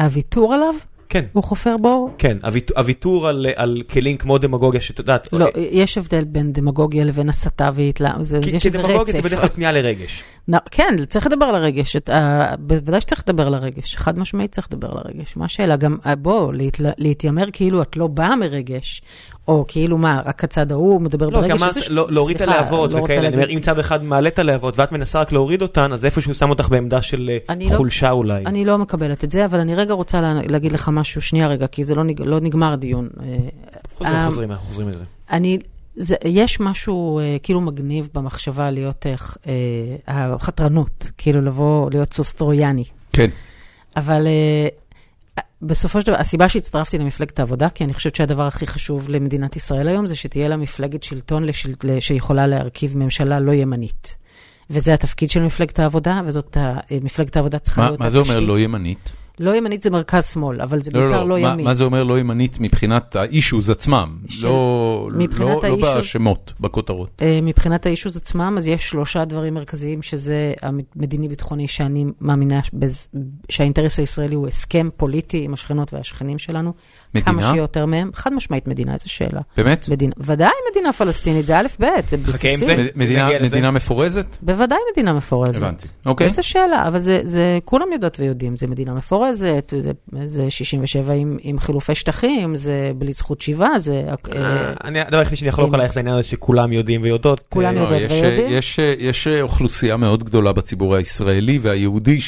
הוויתור 0.00 0.54
עליו? 0.54 0.74
כן. 1.08 1.24
הוא 1.32 1.44
חופר 1.44 1.76
בור? 1.76 2.10
כן, 2.18 2.36
הוויתור, 2.44 2.78
הוויתור 2.78 3.28
על, 3.28 3.46
על 3.56 3.76
כלים 3.90 4.16
כמו 4.16 4.38
דמגוגיה 4.38 4.80
שאת 4.80 4.98
יודעת, 4.98 5.28
לא, 5.32 5.46
יש 5.56 5.98
הבדל 5.98 6.24
בין 6.24 6.52
דמגוגיה 6.52 7.04
לבין 7.04 7.28
הסתה 7.28 7.70
והתלהמות, 7.74 8.26
כי, 8.42 8.50
יש 8.56 8.62
כי 8.62 8.68
איזה 8.68 8.78
דמגוגיה 8.78 9.12
זה 9.12 9.18
רצף. 9.18 9.24
בדרך 9.26 9.40
כלל 9.40 9.48
פנייה 9.48 9.72
לרגש. 9.72 10.22
נ- 10.50 10.56
כן, 10.70 10.94
צריך 11.08 11.26
לדבר 11.26 11.46
על 11.46 11.54
הרגש, 11.54 11.96
את, 11.96 12.08
ה- 12.08 12.54
בוודאי 12.58 13.00
שצריך 13.00 13.22
לדבר 13.28 13.46
על 13.46 13.54
הרגש, 13.54 13.96
חד 13.96 14.18
משמעית 14.18 14.52
צריך 14.52 14.68
לדבר 14.72 14.88
על 14.90 14.98
הרגש. 15.04 15.36
מה 15.36 15.44
השאלה? 15.44 15.76
גם, 15.76 15.96
אה, 16.06 16.16
בוא, 16.16 16.52
להתל- 16.52 16.92
להתיימר 16.98 17.44
כאילו 17.52 17.82
את 17.82 17.96
לא 17.96 18.06
באה 18.06 18.36
מרגש, 18.36 19.02
או 19.48 19.64
כאילו 19.68 19.98
מה, 19.98 20.20
רק 20.24 20.44
הצד 20.44 20.72
ההוא 20.72 21.00
מדבר 21.02 21.28
לא, 21.28 21.34
כי 21.34 21.40
ברגש, 21.48 21.60
אמרת 21.62 21.68
איזה 21.68 21.80
ש- 21.80 21.90
לא, 21.90 22.06
להוריד 22.10 22.36
את 22.42 22.48
הלהבות 22.48 22.94
לא 22.94 22.98
וכאלה, 22.98 23.18
אני 23.18 23.24
להגיד- 23.24 23.38
אומר, 23.38 23.50
אם 23.50 23.60
צד 23.60 23.78
אחד 23.78 24.04
מעלה 24.04 24.28
את 24.28 24.38
הלהבות 24.38 24.78
ואת 24.78 24.92
מנסה 24.92 25.20
רק 25.20 25.32
להוריד 25.32 25.62
אותן, 25.62 25.92
אז 25.92 26.04
איפשהו 26.04 26.34
שם 26.34 26.50
אותך 26.50 26.68
בעמדה 26.68 27.02
של 27.02 27.30
אה, 27.50 27.54
לא- 27.70 27.76
חולשה 27.76 28.10
אולי. 28.10 28.46
אני 28.46 28.64
לא 28.64 28.78
מקבלת 28.78 29.24
את 29.24 29.30
זה, 29.30 29.44
אבל 29.44 29.60
אני 29.60 29.74
רגע 29.74 29.94
רוצה 29.94 30.20
לה- 30.20 30.40
להגיד 30.46 30.72
לך 30.72 30.88
משהו, 30.92 31.20
שנייה 31.22 31.46
רגע, 31.48 31.66
כי 31.66 31.84
זה 31.84 31.94
לא, 31.94 32.04
נג, 32.04 32.22
לא 32.22 32.40
נגמר 32.40 32.74
דיון. 32.74 33.08
אה, 33.20 33.36
חוזרים, 33.98 34.14
אה, 34.16 34.24
חוזרים, 34.26 34.52
אנחנו 34.52 34.66
חוזרים 34.66 34.88
לזה. 34.88 35.04
אני, 35.30 35.58
זה, 35.96 36.16
יש 36.24 36.60
משהו 36.60 37.18
אה, 37.18 37.36
כאילו 37.42 37.60
מגניב 37.60 38.08
במחשבה 38.14 38.70
להיות 38.70 39.06
אה, 39.06 39.14
אה, 40.08 40.34
החתרנות, 40.34 41.10
כאילו 41.18 41.40
לבוא, 41.40 41.90
להיות 41.92 42.12
סוס 42.12 42.32
טרויאני. 42.32 42.84
כן. 43.12 43.28
אבל 43.96 44.26
אה, 44.26 44.68
בסופו 45.62 46.00
של 46.00 46.06
דבר, 46.06 46.16
הסיבה 46.20 46.48
שהצטרפתי 46.48 46.98
למפלגת 46.98 47.38
העבודה, 47.38 47.70
כי 47.70 47.84
אני 47.84 47.94
חושבת 47.94 48.16
שהדבר 48.16 48.46
הכי 48.46 48.66
חשוב 48.66 49.08
למדינת 49.08 49.56
ישראל 49.56 49.88
היום, 49.88 50.06
זה 50.06 50.16
שתהיה 50.16 50.48
לה 50.48 50.56
מפלגת 50.56 51.02
שלטון 51.02 51.44
לשל... 51.44 51.72
שיכולה 52.00 52.46
להרכיב 52.46 52.96
ממשלה 52.96 53.40
לא 53.40 53.52
ימנית. 53.52 54.16
וזה 54.70 54.94
התפקיד 54.94 55.30
של 55.30 55.42
מפלגת 55.42 55.78
העבודה, 55.78 56.20
וזאת, 56.24 56.56
מפלגת 57.02 57.36
העבודה 57.36 57.58
צריכה 57.58 57.80
מה 57.80 57.88
להיות 57.88 58.00
מה 58.00 58.10
זה 58.10 58.18
אומר 58.18 58.30
התשתית. 58.30 58.48
לא 58.48 58.58
ימנית? 58.58 59.12
לא 59.40 59.56
ימנית 59.56 59.82
זה 59.82 59.90
מרכז-שמאל, 59.90 60.60
אבל 60.60 60.80
זה 60.80 60.90
בעיקר 60.90 61.24
לא, 61.24 61.40
מה- 61.40 61.48
ימין. 61.52 61.64
מה 61.66 61.74
זה 61.74 61.84
אומר 61.84 62.02
לא 62.04 62.18
ימנית 62.18 62.56
מבחינת 62.60 63.16
האישוז 63.16 63.70
עצמם? 63.70 64.16
של- 64.28 64.46
לא 64.46 65.08
לא- 65.12 65.18
לא 65.38 65.60
האישוז- 65.62 65.98
בשמות, 65.98 66.52
בכותרות. 66.60 67.10
אה, 67.22 67.38
מבחינת 67.42 67.86
האישוז 67.86 68.16
עצמם, 68.16 68.54
אז 68.58 68.68
יש 68.68 68.90
שלושה 68.90 69.24
דברים 69.24 69.54
מרכזיים, 69.54 70.02
שזה 70.02 70.52
המדיני-ביטחוני, 70.62 71.68
שאני 71.68 72.04
מאמינה 72.20 72.60
בז- 72.74 73.08
שהאינטרס 73.48 73.98
הישראלי 73.98 74.34
הוא 74.34 74.48
הסכם 74.48 74.88
פוליטי 74.96 75.44
עם 75.44 75.52
השכנות 75.54 75.94
והשכנים 75.94 76.38
שלנו. 76.38 76.72
כמה 77.24 77.32
מדינה? 77.32 77.52
שיותר 77.52 77.86
מהם. 77.86 78.10
חד 78.14 78.32
משמעית 78.32 78.68
מדינה, 78.68 78.92
איזו 78.92 79.10
שאלה. 79.12 79.40
באמת? 79.56 79.88
מדינה, 79.88 80.12
ודאי 80.18 80.50
מדינה 80.70 80.92
פלסטינית, 80.92 81.46
זה 81.46 81.58
א' 81.58 81.66
ב', 81.80 81.84
זה 82.08 82.16
עם 82.16 82.22
בסיסי. 82.22 82.56
זה. 82.56 82.76
מ- 82.76 83.00
מדינה- 83.02 83.24
נגיע 83.26 83.38
לזה. 83.42 83.56
מדינה 83.56 83.70
מפורזת? 83.70 84.36
בוודאי 84.42 84.78
מדינה 84.92 85.12
מפורזת. 85.12 85.56
הבנתי. 85.56 85.86
אוקיי. 86.06 86.26
איזה 86.26 86.42
שאלה, 86.42 86.88
אבל 86.88 86.98
זה, 86.98 87.20
זה 87.24 87.58
כולם 87.64 87.86
יודעות 87.92 88.20
ויודעים, 88.20 88.56
זה 88.56 88.66
מדינה 88.66 88.94
מפורזת, 88.94 89.72
זה, 89.80 89.90
זה 90.26 90.50
67 90.50 91.12
עם, 91.12 91.36
עם 91.42 91.58
חילופי 91.58 91.94
שטחים, 91.94 92.56
זה 92.56 92.90
בלי 92.96 93.12
זכות 93.12 93.40
שיבה, 93.40 93.68
זה... 93.76 94.02
אה, 94.34 94.72
אני- 94.84 95.00
הדבר 95.00 95.18
היחידי 95.18 95.36
שאני 95.36 95.50
אחלוק 95.50 95.68
אם- 95.68 95.74
עלייך 95.74 95.92
זה 95.92 96.00
העניין 96.00 96.14
הזה 96.16 96.28
שכולם 96.28 96.72
יודעים 96.72 97.00
ויודעות. 97.02 97.40
כולם 97.48 97.66
אה, 97.68 97.72
לא, 97.72 97.80
יודעות 97.80 98.02
יש- 98.02 98.12
ויודעים. 98.22 98.58
יש- 98.58 98.78
יש 98.98 99.28
אוכלוסייה 99.28 99.96
מאוד 99.96 100.24
גדולה 100.24 100.52
בציבור 100.52 100.94
הישראלי 100.94 101.58
והיהודי 101.62 102.18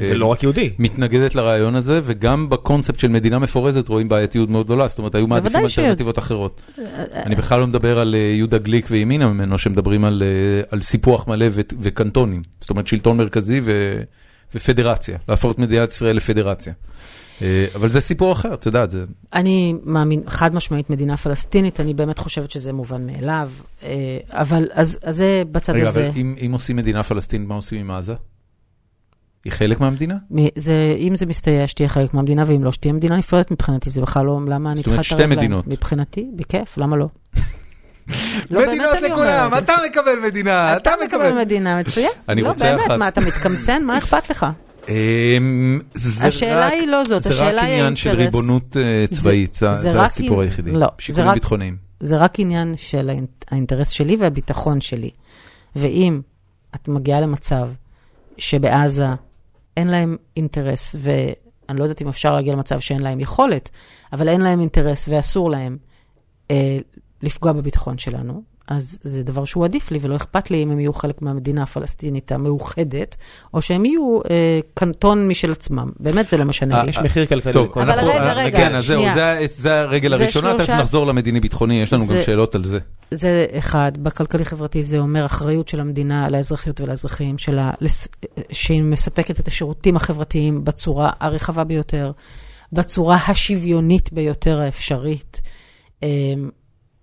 ולא 0.00 0.26
רק 0.26 0.42
יהודי. 0.42 0.70
שמתנגדת 0.76 1.34
לרעיון 1.34 1.74
הזה, 1.74 2.00
וגם 2.04 2.48
בקונספט 2.48 2.98
של 2.98 3.08
מדינה 3.08 3.38
מפורזת 3.38 3.88
רואים 3.88 4.08
בעייתיות 4.28 4.50
מאוד 4.50 4.66
גדולה, 4.66 4.88
זאת 4.88 4.98
אומרת, 4.98 5.14
היו 5.14 5.26
מעדיפים 5.26 5.64
אלטרנטיבות 5.64 6.18
אחרות. 6.18 6.60
אני 7.12 7.34
בכלל 7.34 7.60
לא 7.60 7.66
מדבר 7.66 7.98
על 7.98 8.14
אה, 8.14 8.20
יהודה 8.20 8.58
גליק 8.58 8.86
וימינה 8.90 9.28
ממנו, 9.28 9.58
שמדברים 9.58 10.04
על 10.04 10.22
אה, 10.72 10.80
סיפוח 10.82 11.28
מלא 11.28 11.46
וקנטונים, 11.80 12.42
זאת 12.60 12.70
אומרת 12.70 12.86
שלטון 12.86 13.16
מרכזי 13.16 13.60
ופדרציה, 14.54 15.18
להפוך 15.28 15.52
את 15.52 15.58
מדינת 15.58 15.92
ישראל 15.92 16.16
לפדרציה. 16.16 16.72
אה, 17.42 17.66
אבל 17.74 17.88
זה 17.88 18.00
סיפור 18.00 18.32
אחר, 18.32 18.54
את 18.54 18.66
יודעת, 18.66 18.90
זה... 18.90 19.04
אני 19.34 19.74
מאמין, 19.84 20.22
חד 20.26 20.54
משמעית 20.54 20.90
מדינה 20.90 21.16
פלסטינית, 21.16 21.80
אני 21.80 21.94
באמת 21.94 22.18
חושבת 22.18 22.50
שזה 22.50 22.72
מובן 22.72 23.06
מאליו, 23.06 23.50
אבל 24.30 24.68
אז, 24.72 24.98
אז 25.02 25.16
זה 25.16 25.42
בצד 25.52 25.72
רגע, 25.72 25.88
הזה. 25.88 26.08
אבל 26.08 26.16
אם 26.16 26.34
אם 26.46 26.52
עושים 26.52 26.76
מדינה 26.76 27.02
פלסטינית, 27.02 27.48
מה 27.48 27.54
עושים 27.54 27.80
עם 27.80 27.90
עזה? 27.90 28.14
היא 29.48 29.54
חלק 29.54 29.80
מהמדינה? 29.80 30.14
זה, 30.56 30.96
אם 30.98 31.16
זה 31.16 31.26
מסתייע, 31.26 31.66
שתהיה 31.66 31.88
חלק 31.88 32.14
מהמדינה, 32.14 32.44
ואם 32.46 32.64
לא, 32.64 32.72
שתהיה 32.72 32.92
מדינה 32.94 33.16
נפרדת 33.16 33.50
מבחינתי, 33.50 33.90
זה 33.90 34.00
בכלל 34.00 34.26
לא, 34.26 34.40
למה 34.48 34.72
אני 34.72 34.76
זאת 34.78 34.86
אומרת, 34.86 35.00
צריכה 35.00 35.02
שתי 35.02 35.14
להתערב 35.14 35.30
להם? 35.30 35.38
מדינות. 35.38 35.66
מבחינתי, 35.66 36.26
בכיף, 36.36 36.78
למה 36.78 36.96
לא? 36.96 37.06
לא, 38.50 38.60
באמת 38.66 38.80
אני 39.04 39.12
אומרת. 39.12 39.62
אתה 39.64 39.72
מקבל 39.90 40.12
מדינה, 40.26 40.76
אתה 40.76 40.90
מקבל 41.06 41.38
מדינה, 41.40 41.78
מצוין. 41.78 42.10
אני 42.28 42.42
לא, 42.42 42.48
רוצה 42.48 42.64
באמת, 42.64 42.86
אחת. 42.86 42.98
מה, 42.98 43.08
אתה 43.08 43.20
מתקמצן? 43.20 43.82
מה 43.84 43.98
אכפת 43.98 44.30
לך? 44.30 44.46
אמ, 44.88 45.80
זה 45.94 46.26
השאלה 46.26 46.66
רק- 46.66 46.72
היא 46.72 46.86
לא 46.88 47.04
זאת, 47.04 47.22
זה 47.22 47.30
השאלה 47.30 47.62
רק 47.62 47.66
היא 47.66 47.74
עניין 47.74 47.96
של 47.96 48.08
האינטרס. 48.10 48.26
ריבונות 48.34 48.76
אה, 48.76 49.04
צבאית, 49.10 49.54
זה 49.54 49.74
זה 49.74 49.80
זה 49.80 49.92
רק 49.92 50.10
הסיפור 50.10 50.40
היחידי. 50.42 50.70
לא, 50.72 50.86
זה 50.86 51.02
שיקולים 51.04 51.28
רק- 51.28 51.34
ביטחוניים. 51.34 51.76
זה 52.00 52.16
רק 52.16 52.40
עניין 52.40 52.74
של 52.76 53.10
האינ- 53.10 53.44
האינטרס 53.50 53.88
שלי 53.90 54.16
והביטחון 54.20 54.80
שלי. 54.80 55.10
ואם 55.76 56.20
את 56.74 56.88
מגיעה 56.88 57.20
למצב 57.20 57.68
שבעזה 58.38 59.06
אין 59.78 59.88
להם 59.88 60.16
אינטרס, 60.36 60.96
ואני 60.98 61.78
לא 61.78 61.84
יודעת 61.84 62.02
אם 62.02 62.08
אפשר 62.08 62.34
להגיע 62.34 62.52
למצב 62.52 62.80
שאין 62.80 63.00
להם 63.00 63.20
יכולת, 63.20 63.70
אבל 64.12 64.28
אין 64.28 64.40
להם 64.40 64.60
אינטרס 64.60 65.08
ואסור 65.08 65.50
להם 65.50 65.78
אה, 66.50 66.78
לפגוע 67.22 67.52
בביטחון 67.52 67.98
שלנו, 67.98 68.42
אז 68.68 68.98
זה 69.02 69.22
דבר 69.22 69.44
שהוא 69.44 69.64
עדיף 69.64 69.90
לי, 69.90 69.98
ולא 70.02 70.16
אכפת 70.16 70.50
לי 70.50 70.62
אם 70.62 70.70
הם 70.70 70.80
יהיו 70.80 70.92
חלק 70.92 71.22
מהמדינה 71.22 71.62
הפלסטינית 71.62 72.32
המאוחדת, 72.32 73.16
או 73.54 73.60
שהם 73.62 73.84
יהיו 73.84 74.20
אה, 74.30 74.60
קנטון 74.74 75.28
משל 75.28 75.52
עצמם. 75.52 75.90
באמת 76.00 76.28
זה 76.28 76.36
לא 76.36 76.44
משנה 76.44 76.82
לי. 76.82 76.90
יש 76.90 76.98
מחיר 76.98 77.26
כלכלי 77.26 77.52
טוב, 77.52 77.66
לכל 77.66 77.80
אבל 77.80 77.90
אנחנו- 77.90 78.08
רגע, 78.08 78.22
אה, 78.26 78.32
רגע, 78.32 78.58
כן, 78.58 78.74
אז 78.74 78.86
זהו, 78.86 79.00
שנייה. 79.00 79.14
זה- 79.14 79.46
זה 79.54 79.80
הרגל 79.80 80.16
זה 80.16 80.24
הראשונה, 80.24 80.54
תכף 80.54 80.64
שלושה- 80.66 80.80
נחזור 80.80 81.06
למדיני-ביטחוני, 81.06 81.82
יש 81.82 81.92
לנו 81.92 82.02
גם 82.02 82.08
זה- 82.08 82.22
שאלות 82.24 82.54
על 82.54 82.64
זה. 82.64 82.78
זה 83.10 83.46
אחד, 83.58 83.92
בכלכלי-חברתי 84.02 84.82
זה 84.82 84.98
אומר 84.98 85.26
אחריות 85.26 85.68
של 85.68 85.80
המדינה 85.80 86.30
לאזרחיות 86.30 86.80
ולאזרחים 86.80 87.38
שלה, 87.38 87.70
לס- 87.80 88.08
שהיא 88.52 88.82
מספקת 88.82 89.40
את 89.40 89.48
השירותים 89.48 89.96
החברתיים 89.96 90.64
בצורה 90.64 91.10
הרחבה 91.20 91.64
ביותר, 91.64 92.12
בצורה 92.72 93.16
השוויונית 93.28 94.12
ביותר 94.12 94.60
האפשרית, 94.60 95.40
אמ, 96.02 96.08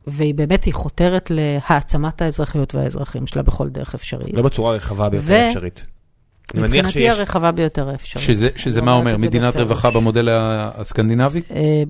והיא 0.07 0.35
באמת, 0.35 0.63
היא 0.63 0.73
חותרת 0.73 1.31
להעצמת 1.33 2.21
האזרחיות 2.21 2.75
והאזרחים 2.75 3.27
שלה 3.27 3.43
בכל 3.43 3.69
דרך 3.69 3.95
אפשרית. 3.95 4.33
לא 4.33 4.41
בצורה 4.41 4.71
הרחבה 4.73 5.09
ביותר 5.09 5.25
ו- 5.27 5.47
אפשרית. 5.49 5.85
מבחינתי 6.55 6.89
שיש... 6.89 7.17
הרחבה 7.17 7.51
ביותר 7.51 7.89
האפשרית. 7.89 8.25
שזה- 8.25 8.49
שזה 8.55 8.81
מה 8.81 8.93
אומר, 8.93 9.17
מדינת. 9.17 9.55
רווחה 9.55 9.91
במודל 9.91 10.29
הסקנדינבי? 10.31 11.41
אה, 11.51 11.83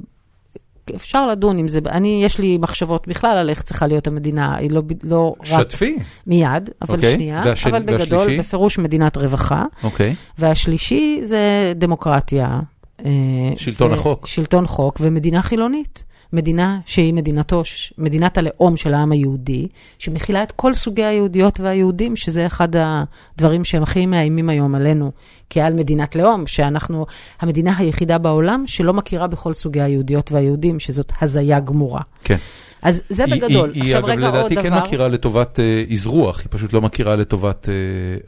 אפשר 0.95 1.27
לדון 1.27 1.57
עם 1.57 1.67
זה, 1.67 1.79
אני, 1.89 2.21
יש 2.25 2.39
לי 2.39 2.57
מחשבות 2.57 3.07
בכלל 3.07 3.37
על 3.37 3.49
איך 3.49 3.61
צריכה 3.61 3.87
להיות 3.87 4.07
המדינה, 4.07 4.55
היא 4.55 4.71
לא, 4.71 4.81
לא 5.03 5.33
רק 5.39 5.61
שתפי, 5.61 5.97
מיד, 6.27 6.69
אבל 6.81 6.95
אוקיי, 6.95 7.13
שנייה, 7.13 7.41
והשני- 7.45 7.71
אבל 7.71 7.81
בגדול, 7.83 8.19
והשלישי? 8.19 8.39
בפירוש 8.39 8.77
מדינת 8.77 9.17
רווחה. 9.17 9.63
אוקיי. 9.83 10.15
והשלישי 10.37 11.19
זה 11.21 11.73
דמוקרטיה. 11.75 12.59
אה, 13.05 13.11
שלטון 13.57 13.93
החוק. 13.93 14.27
שלטון 14.27 14.67
חוק 14.67 14.97
ומדינה 15.01 15.41
חילונית. 15.41 16.03
מדינה 16.35 16.79
שהיא 16.85 17.13
מדינתו, 17.13 17.61
מדינת 17.97 18.37
הלאום 18.37 18.77
של 18.77 18.93
העם 18.93 19.11
היהודי, 19.11 19.67
שמכילה 19.99 20.43
את 20.43 20.51
כל 20.51 20.73
סוגי 20.73 21.03
היהודיות 21.03 21.59
והיהודים, 21.59 22.15
שזה 22.15 22.45
אחד 22.45 22.67
הדברים 22.75 23.63
שהם 23.63 23.83
הכי 23.83 24.05
מאיימים 24.05 24.49
היום 24.49 24.75
עלינו 24.75 25.11
כעל 25.49 25.73
מדינת 25.73 26.15
לאום, 26.15 26.47
שאנחנו 26.47 27.05
המדינה 27.39 27.77
היחידה 27.77 28.17
בעולם 28.17 28.63
שלא 28.67 28.93
מכירה 28.93 29.27
בכל 29.27 29.53
סוגי 29.53 29.81
היהודיות 29.81 30.31
והיהודים, 30.31 30.79
שזאת 30.79 31.11
הזיה 31.21 31.59
גמורה. 31.59 32.01
כן. 32.23 32.37
אז 32.85 33.03
זה 33.09 33.23
היא- 33.25 33.33
בגדול. 33.33 33.69
היא- 33.73 33.83
עכשיו 33.83 34.05
היא 34.07 34.13
רגע 34.17 34.27
אגב 34.29 34.35
עוד 34.35 34.51
לדעתי 34.51 34.55
כן 34.55 34.69
דבר. 34.69 34.79
מכירה 34.81 35.07
לטובת 35.07 35.59
אה, 35.59 35.83
אזרוח, 35.91 36.39
היא 36.39 36.47
פשוט 36.49 36.73
לא 36.73 36.81
מכירה 36.81 37.15
לטובת 37.15 37.69
אה, 37.69 37.73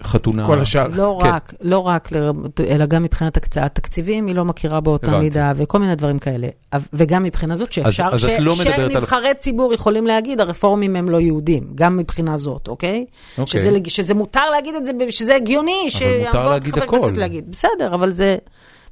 חתונה. 0.07 0.45
כל 0.45 0.59
השאר. 0.59 0.87
לא 0.95 1.19
כן. 1.21 1.27
רק, 1.29 1.53
לא 1.61 1.79
רק, 1.79 2.11
ל- 2.11 2.31
אלא 2.67 2.85
גם 2.85 3.03
מבחינת 3.03 3.37
הקצאת 3.37 3.75
תקציבים, 3.75 4.27
היא 4.27 4.35
לא 4.35 4.45
מכירה 4.45 4.79
באותה 4.81 5.07
הבנתי. 5.07 5.23
מידה, 5.23 5.53
וכל 5.55 5.79
מיני 5.79 5.95
דברים 5.95 6.19
כאלה. 6.19 6.47
וגם 6.93 7.23
מבחינה 7.23 7.55
זאת 7.55 7.71
שאפשר, 7.73 8.09
אז 8.11 8.25
את 8.25 8.39
לא 8.39 8.55
מדברת 8.55 8.79
על- 8.79 8.89
שנבחרי 8.91 9.33
ציבור 9.39 9.73
יכולים 9.73 10.07
להגיד, 10.07 10.41
הרפורמים 10.41 10.95
הם 10.95 11.09
לא 11.09 11.17
יהודים, 11.19 11.63
גם 11.75 11.97
מבחינה 11.97 12.37
זאת, 12.37 12.67
אוקיי? 12.67 13.05
אוקיי. 13.37 13.61
שזה, 13.61 13.69
שזה 13.87 14.13
מותר 14.13 14.49
להגיד 14.51 14.75
את 14.75 14.85
זה, 14.85 14.91
שזה 15.09 15.35
הגיוני, 15.35 15.87
להגיד 16.33 16.73
חבר. 16.73 16.87
כנסת 16.87 17.17
להגיד. 17.17 17.51
בסדר, 17.51 17.93
אבל 17.95 18.11
זה, 18.11 18.35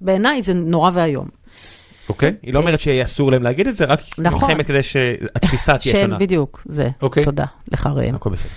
בעיניי 0.01 0.41
זה 0.41 0.53
נורא 0.53 0.91
ואיום. 0.93 1.27
אוקיי? 2.09 2.33
היא 2.41 2.53
לא 2.53 2.59
אומרת 2.59 2.79
שאסור 2.79 3.31
להם 3.31 3.43
להגיד 3.43 3.67
את 3.67 3.75
זה, 3.75 3.85
רק 3.85 4.01
נכון. 4.17 4.49
נלחמת 4.49 4.65
כדי 4.65 4.83
שהתפיסה 4.83 5.77
תהיה 5.77 5.95
של, 5.95 6.01
שונה. 6.01 6.17
בדיוק, 6.17 6.61
זה. 6.65 6.89
אוקיי. 7.01 7.23
תודה, 7.23 7.45
לך 7.71 7.89
ראם. 7.95 8.15
הכל 8.15 8.29
בסדר. 8.29 8.49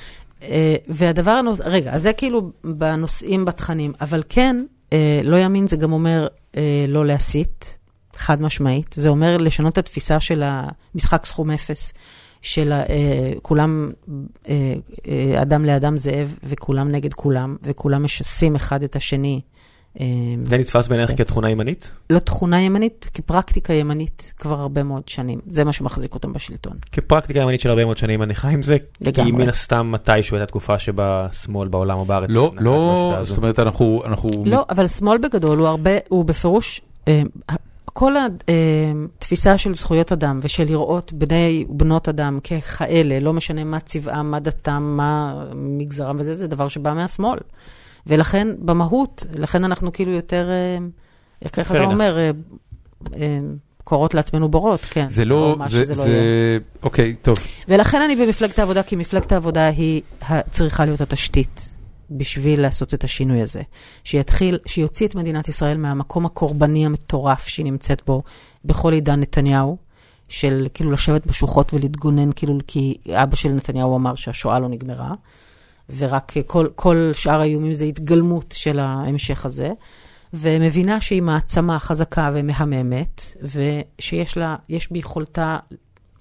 אה, 0.42 0.76
והדבר 0.88 1.30
הנוס... 1.30 1.60
רגע, 1.60 1.92
אז 1.92 2.02
זה 2.02 2.12
כאילו 2.12 2.50
בנושאים, 2.64 3.44
בתכנים, 3.44 3.92
אבל 4.00 4.22
כן, 4.28 4.64
אה, 4.92 5.20
לא 5.24 5.36
ימין 5.36 5.66
זה 5.66 5.76
גם 5.76 5.92
אומר 5.92 6.26
אה, 6.56 6.84
לא 6.88 7.06
להסית, 7.06 7.78
חד 8.16 8.42
משמעית. 8.42 8.92
זה 8.92 9.08
אומר 9.08 9.36
לשנות 9.36 9.72
את 9.72 9.78
התפיסה 9.78 10.20
של 10.20 10.42
המשחק 10.44 11.26
סכום 11.26 11.50
אפס, 11.50 11.92
של 12.42 12.72
אה, 12.72 13.32
כולם, 13.42 13.90
אה, 14.48 14.74
אה, 15.08 15.42
אדם 15.42 15.64
לאדם 15.64 15.96
זאב, 15.96 16.34
וכולם 16.44 16.88
נגד 16.92 17.14
כולם, 17.14 17.56
וכולם 17.62 18.02
משסים 18.04 18.56
אחד 18.56 18.82
את 18.82 18.96
השני. 18.96 19.40
אה, 20.00 20.06
זה 20.42 20.56
נתפס 20.58 20.88
בעיניך 20.88 21.10
זה- 21.10 21.16
כתכונה 21.16 21.50
ימנית? 21.50 21.90
לא 22.10 22.18
תכונה 22.18 22.60
ימנית, 22.62 23.10
כפרקטיקה 23.14 23.72
ימנית 23.72 24.32
כבר 24.38 24.60
הרבה 24.60 24.82
מאוד 24.82 25.08
שנים. 25.08 25.38
זה 25.48 25.64
מה 25.64 25.72
שמחזיק 25.72 26.14
אותם 26.14 26.32
בשלטון. 26.32 26.76
כפרקטיקה 26.92 27.38
ימנית 27.40 27.60
של 27.60 27.70
הרבה 27.70 27.84
מאוד 27.84 27.96
שנים 27.96 28.22
אני 28.22 28.34
חי 28.34 28.48
עם 28.52 28.62
זה, 28.62 28.76
כי 28.78 29.04
לגמרי. 29.04 29.32
מן 29.32 29.48
הסתם 29.48 29.92
מתישהו 29.92 30.36
הייתה 30.36 30.46
תקופה 30.46 30.78
שבה 30.78 31.26
שמאל 31.32 31.68
בעולם 31.68 31.98
או 31.98 32.04
בארץ 32.04 32.30
לא, 32.32 32.52
לא. 32.58 33.14
זאת 33.22 33.38
אומרת, 33.38 33.58
אנחנו... 33.58 34.02
אנחנו- 34.06 34.28
לא, 34.46 34.64
אבל 34.70 34.86
שמאל 34.88 35.18
בגדול 35.18 35.58
הוא 35.58 35.66
הרבה, 35.68 35.90
הוא 36.08 36.24
בפירוש, 36.24 36.80
אה, 37.08 37.22
כל 37.84 38.12
התפיסה 39.18 39.58
של 39.58 39.74
זכויות 39.74 40.12
אדם 40.12 40.38
ושל 40.42 40.64
לראות 40.64 41.12
בני 41.12 41.64
ובנות 41.68 42.08
אדם 42.08 42.38
ככאלה, 42.44 43.18
לא 43.20 43.32
משנה 43.32 43.64
מה 43.64 43.80
צבעם, 43.80 44.30
מה 44.30 44.40
דתם, 44.40 44.82
מה 44.96 45.44
מגזרם 45.54 46.16
וזה, 46.20 46.34
זה 46.34 46.46
דבר 46.46 46.68
שבא 46.68 46.92
מהשמאל. 46.94 47.38
ולכן, 48.08 48.48
במהות, 48.58 49.26
לכן 49.32 49.64
אנחנו 49.64 49.92
כאילו 49.92 50.12
יותר, 50.12 50.48
אה, 50.50 50.86
איך 51.42 51.70
אתה. 51.70 51.84
אומר, 51.84 52.18
אה, 52.18 52.30
אה, 53.16 53.38
קורות 53.84 54.14
לעצמנו 54.14 54.48
בורות, 54.48 54.80
כן. 54.80 55.08
זה 55.08 55.24
לא, 55.24 55.56
או 55.60 55.68
זה, 55.68 55.84
שזה 55.84 55.94
לא 55.94 56.02
זה, 56.02 56.10
יהיה. 56.10 56.58
אוקיי, 56.82 57.14
טוב. 57.22 57.36
ולכן 57.68 58.02
אני 58.02 58.16
במפלגת 58.16 58.58
העבודה, 58.58 58.82
כי 58.82 58.96
מפלגת 58.96 59.32
העבודה 59.32 59.66
היא 59.66 60.02
צריכה 60.50 60.84
להיות 60.84 61.00
התשתית 61.00 61.76
בשביל 62.10 62.60
לעשות 62.60 62.94
את 62.94 63.04
השינוי 63.04 63.42
הזה. 63.42 63.62
שיתחיל, 64.04 64.58
שיוציא 64.66 65.06
את 65.06 65.14
מדינת 65.14 65.48
ישראל 65.48 65.76
מהמקום 65.76 66.26
הקורבני 66.26 66.86
המטורף 66.86 67.48
שהיא 67.48 67.66
נמצאת 67.66 68.02
בו 68.06 68.22
בכל 68.64 68.92
עידן 68.92 69.20
נתניהו, 69.20 69.76
של 70.28 70.66
כאילו 70.74 70.90
לשבת 70.90 71.26
בשוחות 71.26 71.74
ולהתגונן, 71.74 72.30
כאילו, 72.32 72.58
כי 72.66 72.98
אבא 73.10 73.36
של 73.36 73.48
נתניהו 73.48 73.96
אמר 73.96 74.14
שהשואה 74.14 74.58
לא 74.58 74.68
נגמרה, 74.68 75.14
ורק 75.96 76.32
כל, 76.46 76.66
כל 76.74 77.10
שאר 77.12 77.40
האיומים 77.40 77.72
זה 77.72 77.84
התגלמות 77.84 78.54
של 78.56 78.78
ההמשך 78.78 79.46
הזה. 79.46 79.70
ומבינה 80.34 81.00
שהיא 81.00 81.22
מעצמה 81.22 81.78
חזקה 81.78 82.30
ומהממת, 82.34 83.22
ושיש 83.42 84.36
לה, 84.36 84.56
יש 84.68 84.92
ביכולתה 84.92 85.56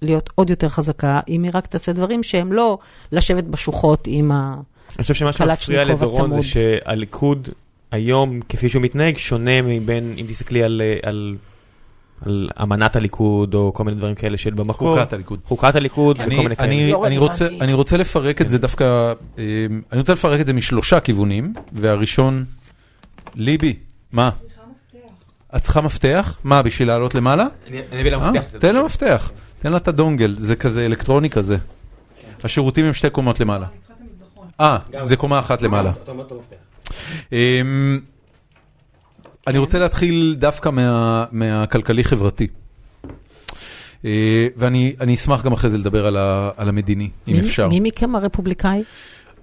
להיות 0.02 0.30
עוד 0.34 0.50
יותר 0.50 0.68
חזקה, 0.68 1.20
אם 1.28 1.42
היא 1.42 1.50
רק 1.54 1.66
תעשה 1.66 1.92
דברים 1.92 2.22
שהם 2.22 2.52
לא 2.52 2.78
לשבת 3.12 3.44
בשוחות 3.44 4.04
עם 4.06 4.32
ה... 4.32 4.54
אני 4.96 5.02
חושב 5.02 5.14
שמה 5.14 5.32
שמפריע 5.32 5.84
לדורון 5.84 6.14
זה 6.14 6.22
הצמוד. 6.22 6.42
שהליכוד 6.42 7.48
היום, 7.90 8.40
כפי 8.48 8.68
שהוא 8.68 8.82
מתנהג, 8.82 9.16
שונה 9.16 9.62
מבין, 9.62 10.14
אם 10.18 10.26
תסתכלי 10.28 10.62
על, 10.62 10.82
אה, 10.84 11.08
על, 11.08 11.36
על 12.26 12.50
אמנת 12.62 12.96
הליכוד, 12.96 13.54
או 13.54 13.72
כל 13.74 13.84
מיני 13.84 13.96
דברים 13.96 14.14
כאלה 14.14 14.36
של 14.36 14.54
במקור. 14.54 14.98
חוקת 14.98 15.12
הליכוד. 15.12 15.40
חוקת 15.44 15.74
הליכוד 15.74 16.20
אני, 16.20 16.34
וכל 16.34 16.42
מיני 16.42 16.56
כאלה. 16.56 16.68
אני, 16.68 16.92
לא 16.92 17.06
אני, 17.06 17.18
רוצה, 17.18 17.44
רלוונטי. 17.44 17.64
אני 17.64 17.72
רוצה 17.72 17.96
לפרק 17.96 18.40
את 18.42 18.48
זה 18.48 18.58
דווקא, 18.58 19.12
אה, 19.38 19.44
אני 19.92 20.00
רוצה 20.00 20.12
לפרק 20.12 20.40
את 20.40 20.46
זה 20.46 20.52
משלושה 20.52 21.00
כיוונים, 21.00 21.52
והראשון, 21.72 22.44
ליבי, 23.34 23.76
מה? 24.12 24.30
את 25.56 25.60
צריכה 25.62 25.80
מפתח? 25.80 26.38
מה, 26.44 26.62
בשביל 26.62 26.88
לעלות 26.88 27.14
למעלה? 27.14 27.46
אני 27.66 27.80
אני 27.92 28.00
אביא 28.00 28.10
לה 28.10 28.16
אה, 28.24 28.30
מפתח. 28.32 28.58
תן 28.58 28.74
לה 28.74 28.82
מפתח, 28.82 29.30
תן 29.62 29.70
לה 29.70 29.76
את 29.76 29.88
הדונגל, 29.88 30.34
זה 30.38 30.56
כזה 30.56 30.86
אלקטרוני 30.86 31.30
כזה. 31.30 31.56
השירותים 32.44 32.84
הם 32.84 32.94
שתי 32.94 33.10
קומות 33.10 33.40
למעלה. 33.40 33.66
אה, 34.60 34.78
זה 35.02 35.16
קומה 35.16 35.38
אחת 35.38 35.62
למעלה. 35.62 35.90
אותו- 36.00 36.12
אותו 36.12 36.40
מפתח. 36.40 36.56
אמ, 37.32 38.00
אני 39.48 39.58
רוצה 39.58 39.78
להתחיל 39.78 40.34
דווקא 40.38 40.68
מה- 40.68 41.24
מהכלכלי-חברתי. 41.32 42.46
אה, 44.04 44.46
ואני 44.56 44.94
אני 45.00 45.14
אשמח 45.14 45.44
גם 45.44 45.52
אחרי 45.52 45.70
זה 45.70 45.78
לדבר 45.78 46.06
על 46.06 46.16
ה- 46.16 46.50
על 46.56 46.68
המדיני, 46.68 47.10
אם 47.28 47.32
מי- 47.32 47.40
אפשר. 47.40 47.68
מי 47.68 47.80
מכם 47.80 48.16
הרפובליקאי? 48.16 48.82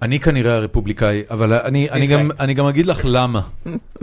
אני 0.02 0.20
כנראה 0.20 0.54
הרפובליקאי, 0.56 1.22
אבל 1.30 1.52
אני, 1.52 1.90
אני. 1.90 2.06
גם, 2.06 2.30
אני 2.40 2.54
גם 2.54 2.66
אגיד 2.66 2.86
לך 2.86 3.00
למה. 3.04 3.40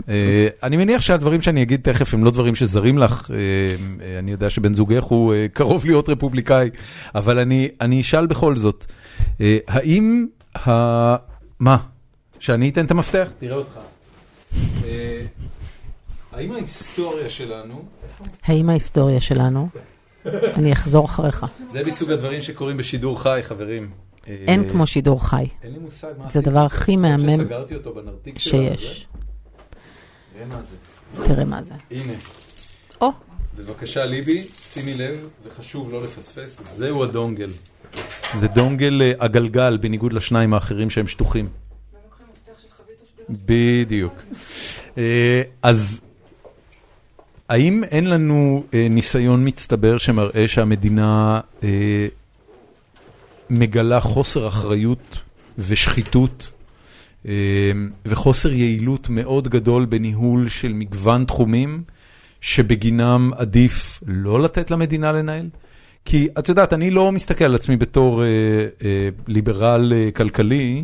אה, 0.08 0.46
אני 0.62 0.76
מניח 0.76 1.02
שהדברים 1.02 1.42
שאני 1.42 1.62
אגיד 1.62 1.80
תכף 1.82 2.14
הם 2.14 2.24
לא 2.24 2.30
דברים 2.30 2.54
שזרים 2.54 2.98
לך. 2.98 3.30
אה, 3.30 3.38
אני 4.18 4.30
יודע 4.30 4.50
שבן 4.50 4.74
זוגך 4.74 5.02
הוא 5.02 5.34
קרוב 5.52 5.86
להיות 5.86 6.08
רפובליקאי, 6.08 6.70
אבל 7.14 7.38
אני, 7.38 7.68
אני 7.80 8.00
אשאל 8.00 8.26
בכל 8.26 8.56
זאת, 8.56 8.86
האם 9.68 10.26
ה... 10.68 10.70
מה? 11.60 11.76
שאני 12.38 12.68
אתן 12.68 12.84
את 12.84 12.90
המפתח? 12.90 13.28
תראה 13.38 13.56
אותך. 13.56 13.72
אה, 16.34 16.38
האם 16.38 16.52
ההיסטוריה 16.52 17.30
שלנו, 17.30 17.84
האם 18.44 18.70
ההיסטוריה 18.70 19.20
שלנו? 19.20 19.68
אני 20.26 20.72
אחזור 20.72 21.04
אחריך. 21.04 21.46
זה 21.72 21.84
מסוג 21.84 22.10
הדברים 22.10 22.42
שקורים 22.42 22.76
בשידור 22.76 23.22
חי, 23.22 23.40
חברים. 23.42 23.90
אה, 24.28 24.36
אין 24.46 24.68
כמו 24.68 24.86
שידור 24.86 25.28
חי, 25.28 25.46
אין 25.62 25.72
לי 25.72 25.78
מושג 25.78 26.12
מה 26.18 26.30
זה. 26.30 26.38
הדבר 26.38 26.64
הכי 26.64 26.96
מהמם 26.96 27.36
שסגרתי 27.36 27.74
אותו 27.74 27.94
בנרתיק 27.94 28.38
שלו. 28.38 28.50
שיש. 28.50 29.06
תראה 30.32 30.46
מה 30.46 30.62
זה. 30.62 30.76
תראה 31.24 31.44
מה 31.44 31.62
זה. 31.62 31.74
הנה, 31.90 32.12
או, 33.00 33.10
בבקשה 33.56 34.04
ליבי, 34.04 34.44
שימי 34.44 34.94
לב, 34.94 35.28
וחשוב 35.46 35.92
לא 35.92 36.04
לפספס, 36.04 36.60
זהו 36.76 37.02
הדונגל. 37.02 37.50
זה 38.34 38.48
דונגל 38.48 39.02
אה, 39.02 39.12
הגלגל, 39.20 39.76
בניגוד 39.76 40.12
לשניים 40.12 40.54
האחרים 40.54 40.90
שהם 40.90 41.06
שטוחים. 41.06 41.48
בדיוק. 43.30 44.22
אה, 44.98 45.42
אז 45.62 46.00
האם 47.48 47.84
אין 47.84 48.06
לנו 48.06 48.64
אה, 48.74 48.86
ניסיון 48.90 49.48
מצטבר 49.48 49.98
שמראה 49.98 50.48
שהמדינה 50.48 51.40
אה, 51.62 52.06
מגלה 53.50 54.00
חוסר 54.00 54.48
אחריות 54.48 55.18
ושחיתות 55.58 56.48
אה, 57.28 57.32
וחוסר 58.06 58.52
יעילות 58.52 59.08
מאוד 59.08 59.48
גדול 59.48 59.84
בניהול 59.84 60.48
של 60.48 60.72
מגוון 60.72 61.24
תחומים 61.24 61.82
שבגינם 62.40 63.30
עדיף 63.36 64.00
לא 64.06 64.42
לתת 64.42 64.70
למדינה 64.70 65.12
לנהל? 65.12 65.48
כי 66.04 66.28
את 66.38 66.48
יודעת, 66.48 66.72
אני 66.72 66.90
לא 66.90 67.12
מסתכל 67.12 67.44
על 67.44 67.54
עצמי 67.54 67.76
בתור 67.76 68.22
אה, 68.22 68.26
אה, 68.84 69.08
ליברל 69.26 69.92
אה, 69.96 70.10
כלכלי, 70.10 70.76
אה, 70.78 70.82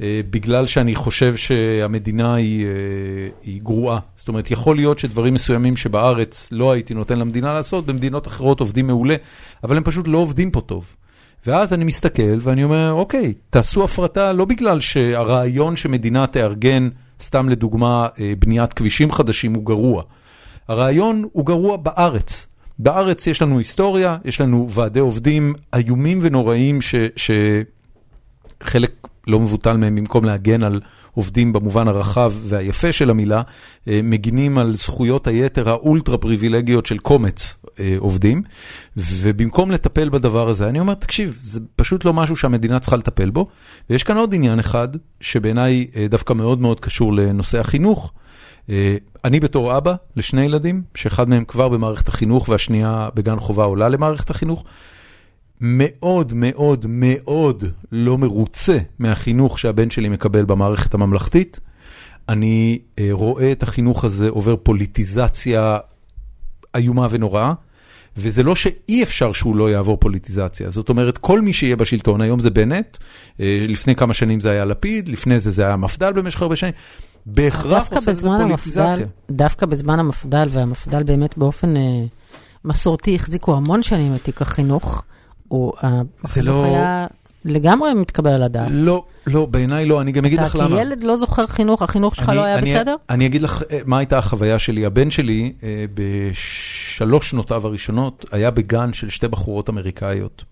בגלל 0.00 0.66
שאני 0.66 0.94
חושב 0.94 1.36
שהמדינה 1.36 2.34
היא, 2.34 2.66
אה, 2.66 2.70
היא 3.42 3.62
גרועה. 3.62 3.98
זאת 4.16 4.28
אומרת, 4.28 4.50
יכול 4.50 4.76
להיות 4.76 4.98
שדברים 4.98 5.34
מסוימים 5.34 5.76
שבארץ 5.76 6.48
לא 6.52 6.72
הייתי 6.72 6.94
נותן 6.94 7.18
למדינה 7.18 7.54
לעשות, 7.54 7.86
במדינות 7.86 8.26
אחרות 8.26 8.60
עובדים 8.60 8.86
מעולה, 8.86 9.16
אבל 9.64 9.76
הם 9.76 9.82
פשוט 9.84 10.08
לא 10.08 10.18
עובדים 10.18 10.50
פה 10.50 10.60
טוב. 10.60 10.96
ואז 11.46 11.72
אני 11.72 11.84
מסתכל 11.84 12.38
ואני 12.40 12.64
אומר, 12.64 12.92
אוקיי, 12.92 13.34
תעשו 13.50 13.84
הפרטה 13.84 14.32
לא 14.32 14.44
בגלל 14.44 14.80
שהרעיון 14.80 15.76
שמדינה 15.76 16.26
תארגן, 16.26 16.88
סתם 17.22 17.48
לדוגמה, 17.48 18.08
אה, 18.20 18.32
בניית 18.38 18.72
כבישים 18.72 19.12
חדשים 19.12 19.54
הוא 19.54 19.64
גרוע. 19.64 20.02
הרעיון 20.68 21.24
הוא 21.32 21.46
גרוע 21.46 21.76
בארץ. 21.76 22.46
בארץ 22.78 23.26
יש 23.26 23.42
לנו 23.42 23.58
היסטוריה, 23.58 24.16
יש 24.24 24.40
לנו 24.40 24.70
ועדי 24.70 25.00
עובדים 25.00 25.54
איומים 25.74 26.18
ונוראים 26.22 26.80
ש... 26.82 26.94
שחלק 28.60 29.06
לא 29.26 29.40
מבוטל 29.40 29.76
מהם, 29.76 29.94
במקום 29.94 30.24
להגן 30.24 30.62
על 30.62 30.80
עובדים 31.14 31.52
במובן 31.52 31.88
הרחב 31.88 32.32
והיפה 32.42 32.92
של 32.92 33.10
המילה, 33.10 33.42
אה, 33.88 34.00
מגינים 34.02 34.58
על 34.58 34.76
זכויות 34.76 35.26
היתר 35.26 35.68
האולטרה 35.68 36.18
פריבילגיות 36.18 36.86
של 36.86 36.98
קומץ 36.98 37.56
אה, 37.80 37.94
עובדים, 37.98 38.42
ובמקום 38.96 39.70
לטפל 39.70 40.08
בדבר 40.08 40.48
הזה, 40.48 40.68
אני 40.68 40.80
אומר, 40.80 40.94
תקשיב, 40.94 41.38
זה 41.42 41.60
פשוט 41.76 42.04
לא 42.04 42.12
משהו 42.12 42.36
שהמדינה 42.36 42.78
צריכה 42.78 42.96
לטפל 42.96 43.30
בו, 43.30 43.48
ויש 43.90 44.02
כאן 44.02 44.16
עוד 44.16 44.34
עניין 44.34 44.58
אחד, 44.58 44.88
שבעיניי 45.20 45.86
אה, 45.96 46.06
דווקא 46.08 46.32
מאוד 46.32 46.60
מאוד 46.60 46.80
קשור 46.80 47.12
לנושא 47.12 47.60
החינוך. 47.60 48.12
אני 49.24 49.40
בתור 49.40 49.76
אבא 49.76 49.94
לשני 50.16 50.44
ילדים, 50.44 50.82
שאחד 50.94 51.28
מהם 51.28 51.44
כבר 51.44 51.68
במערכת 51.68 52.08
החינוך 52.08 52.48
והשנייה 52.48 53.08
בגן 53.14 53.38
חובה 53.38 53.64
עולה 53.64 53.88
למערכת 53.88 54.30
החינוך, 54.30 54.64
מאוד 55.64 56.32
מאוד 56.34 56.86
מאוד 56.88 57.64
לא 57.92 58.18
מרוצה 58.18 58.78
מהחינוך 58.98 59.58
שהבן 59.58 59.90
שלי 59.90 60.08
מקבל 60.08 60.44
במערכת 60.44 60.94
הממלכתית. 60.94 61.60
אני 62.28 62.78
אה, 62.98 63.08
רואה 63.12 63.52
את 63.52 63.62
החינוך 63.62 64.04
הזה 64.04 64.28
עובר 64.28 64.56
פוליטיזציה 64.56 65.78
איומה 66.76 67.06
ונוראה, 67.10 67.52
וזה 68.16 68.42
לא 68.42 68.56
שאי 68.56 69.02
אפשר 69.02 69.32
שהוא 69.32 69.56
לא 69.56 69.70
יעבור 69.70 69.96
פוליטיזציה. 69.96 70.70
זאת 70.70 70.88
אומרת, 70.88 71.18
כל 71.18 71.40
מי 71.40 71.52
שיהיה 71.52 71.76
בשלטון, 71.76 72.20
היום 72.20 72.40
זה 72.40 72.50
בנט, 72.50 72.96
אה, 73.40 73.66
לפני 73.68 73.94
כמה 73.94 74.14
שנים 74.14 74.40
זה 74.40 74.50
היה 74.50 74.64
לפיד, 74.64 75.08
לפני 75.08 75.40
זה 75.40 75.50
זה 75.50 75.66
היה 75.66 75.76
מפד"ל 75.76 76.12
במשך 76.12 76.42
הרבה 76.42 76.56
שנים, 76.56 76.72
בהכרח 77.26 77.82
עושה 77.82 77.96
לזה 77.96 78.10
בזמן 78.10 78.38
פוליטיזציה. 78.42 78.84
המפד"ל, 78.84 79.04
דווקא 79.30 79.66
בזמן 79.66 80.00
המפד"ל, 80.00 80.48
והמפד"ל 80.50 81.02
באמת 81.02 81.38
באופן 81.38 81.76
אה, 81.76 81.82
מסורתי 82.64 83.14
החזיקו 83.14 83.54
המון 83.54 83.82
שנים 83.82 84.14
את 84.14 84.22
תיק 84.22 84.42
החינוך, 84.42 85.04
הוא, 85.48 85.72
החינוך 86.24 86.48
לא- 86.48 86.64
היה 86.64 87.06
לגמרי 87.44 87.94
מתקבל 87.94 88.30
על 88.30 88.42
הדעת. 88.42 88.68
לא, 88.70 89.04
לא, 89.26 89.46
בעיניי 89.46 89.86
לא, 89.86 90.00
אני 90.00 90.12
גם 90.12 90.24
אגיד 90.24 90.40
לך 90.40 90.54
אתה 90.54 90.64
למה. 90.64 90.76
כילד 90.76 91.04
לא 91.04 91.16
זוכר 91.16 91.42
חינוך, 91.42 91.82
החינוך 91.82 92.16
שלך 92.16 92.28
לא 92.28 92.44
היה 92.44 92.58
אני- 92.58 92.70
בסדר? 92.74 92.96
אני 93.10 93.26
אגיד 93.26 93.42
לך 93.42 93.62
אה, 93.70 93.78
מה 93.86 93.98
הייתה 93.98 94.18
החוויה 94.18 94.58
שלי. 94.58 94.86
הבן 94.86 95.10
שלי, 95.10 95.52
אה, 95.62 95.84
בשלוש 95.94 97.30
שנותיו 97.30 97.66
הראשונות, 97.66 98.24
היה 98.32 98.50
בגן 98.50 98.92
של 98.92 99.10
שתי 99.10 99.28
בחורות 99.28 99.68
אמריקאיות, 99.70 100.44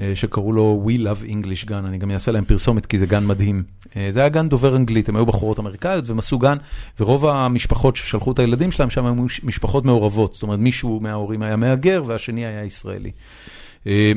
אה, 0.00 0.12
שקראו 0.14 0.52
לו 0.52 0.86
We 0.88 1.00
Love 1.00 1.30
English 1.30 1.66
גן, 1.66 1.84
אני 1.84 1.98
גם 1.98 2.10
אעשה 2.10 2.32
להם 2.32 2.44
פרסומת 2.44 2.86
כי 2.86 2.98
זה 2.98 3.06
גן 3.06 3.26
מדהים. 3.26 3.62
אה, 3.96 4.08
זה 4.12 4.20
היה 4.20 4.28
גן 4.28 4.48
דובר 4.48 4.76
אנגלית, 4.76 5.08
הם 5.08 5.16
היו 5.16 5.26
בחורות 5.26 5.58
אמריקאיות 5.58 6.08
והם 6.08 6.18
עשו 6.18 6.38
גן, 6.38 6.56
ורוב 7.00 7.26
המשפחות 7.26 7.96
ששלחו 7.96 8.32
את 8.32 8.38
הילדים 8.38 8.72
שלהם 8.72 8.90
שם 8.90 9.04
היו 9.06 9.14
מש- 9.14 9.44
משפחות 9.44 9.84
מעורבות, 9.84 10.34
זאת 10.34 10.42
אומרת 10.42 10.58
מישהו 10.58 11.00
מההורים 11.02 11.42
היה 11.42 11.56
מהגר 11.56 12.02
והשני 12.06 12.46
היה 12.46 12.64
ישראלי. 12.64 13.10
אה, 13.86 14.12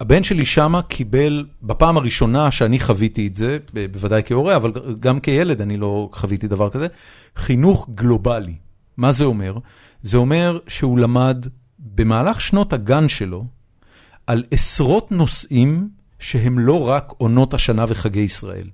הבן 0.00 0.22
שלי 0.22 0.44
שמה 0.44 0.82
קיבל, 0.82 1.46
בפעם 1.62 1.96
הראשונה 1.96 2.50
שאני 2.50 2.80
חוויתי 2.80 3.26
את 3.26 3.34
זה, 3.34 3.58
בוודאי 3.92 4.22
כהורה, 4.26 4.56
אבל 4.56 4.72
גם 5.00 5.20
כילד 5.20 5.60
אני 5.60 5.76
לא 5.76 6.08
חוויתי 6.12 6.48
דבר 6.48 6.70
כזה, 6.70 6.86
חינוך 7.36 7.88
גלובלי. 7.94 8.54
מה 8.96 9.12
זה 9.12 9.24
אומר? 9.24 9.58
זה 10.02 10.16
אומר 10.16 10.58
שהוא 10.68 10.98
למד 10.98 11.46
במהלך 11.78 12.40
שנות 12.40 12.72
הגן 12.72 13.08
שלו 13.08 13.46
על 14.26 14.44
עשרות 14.50 15.12
נושאים 15.12 15.88
שהם 16.18 16.58
לא 16.58 16.88
רק 16.88 17.12
עונות 17.18 17.54
השנה 17.54 17.84
וחגי 17.88 18.20
ישראל. 18.20 18.70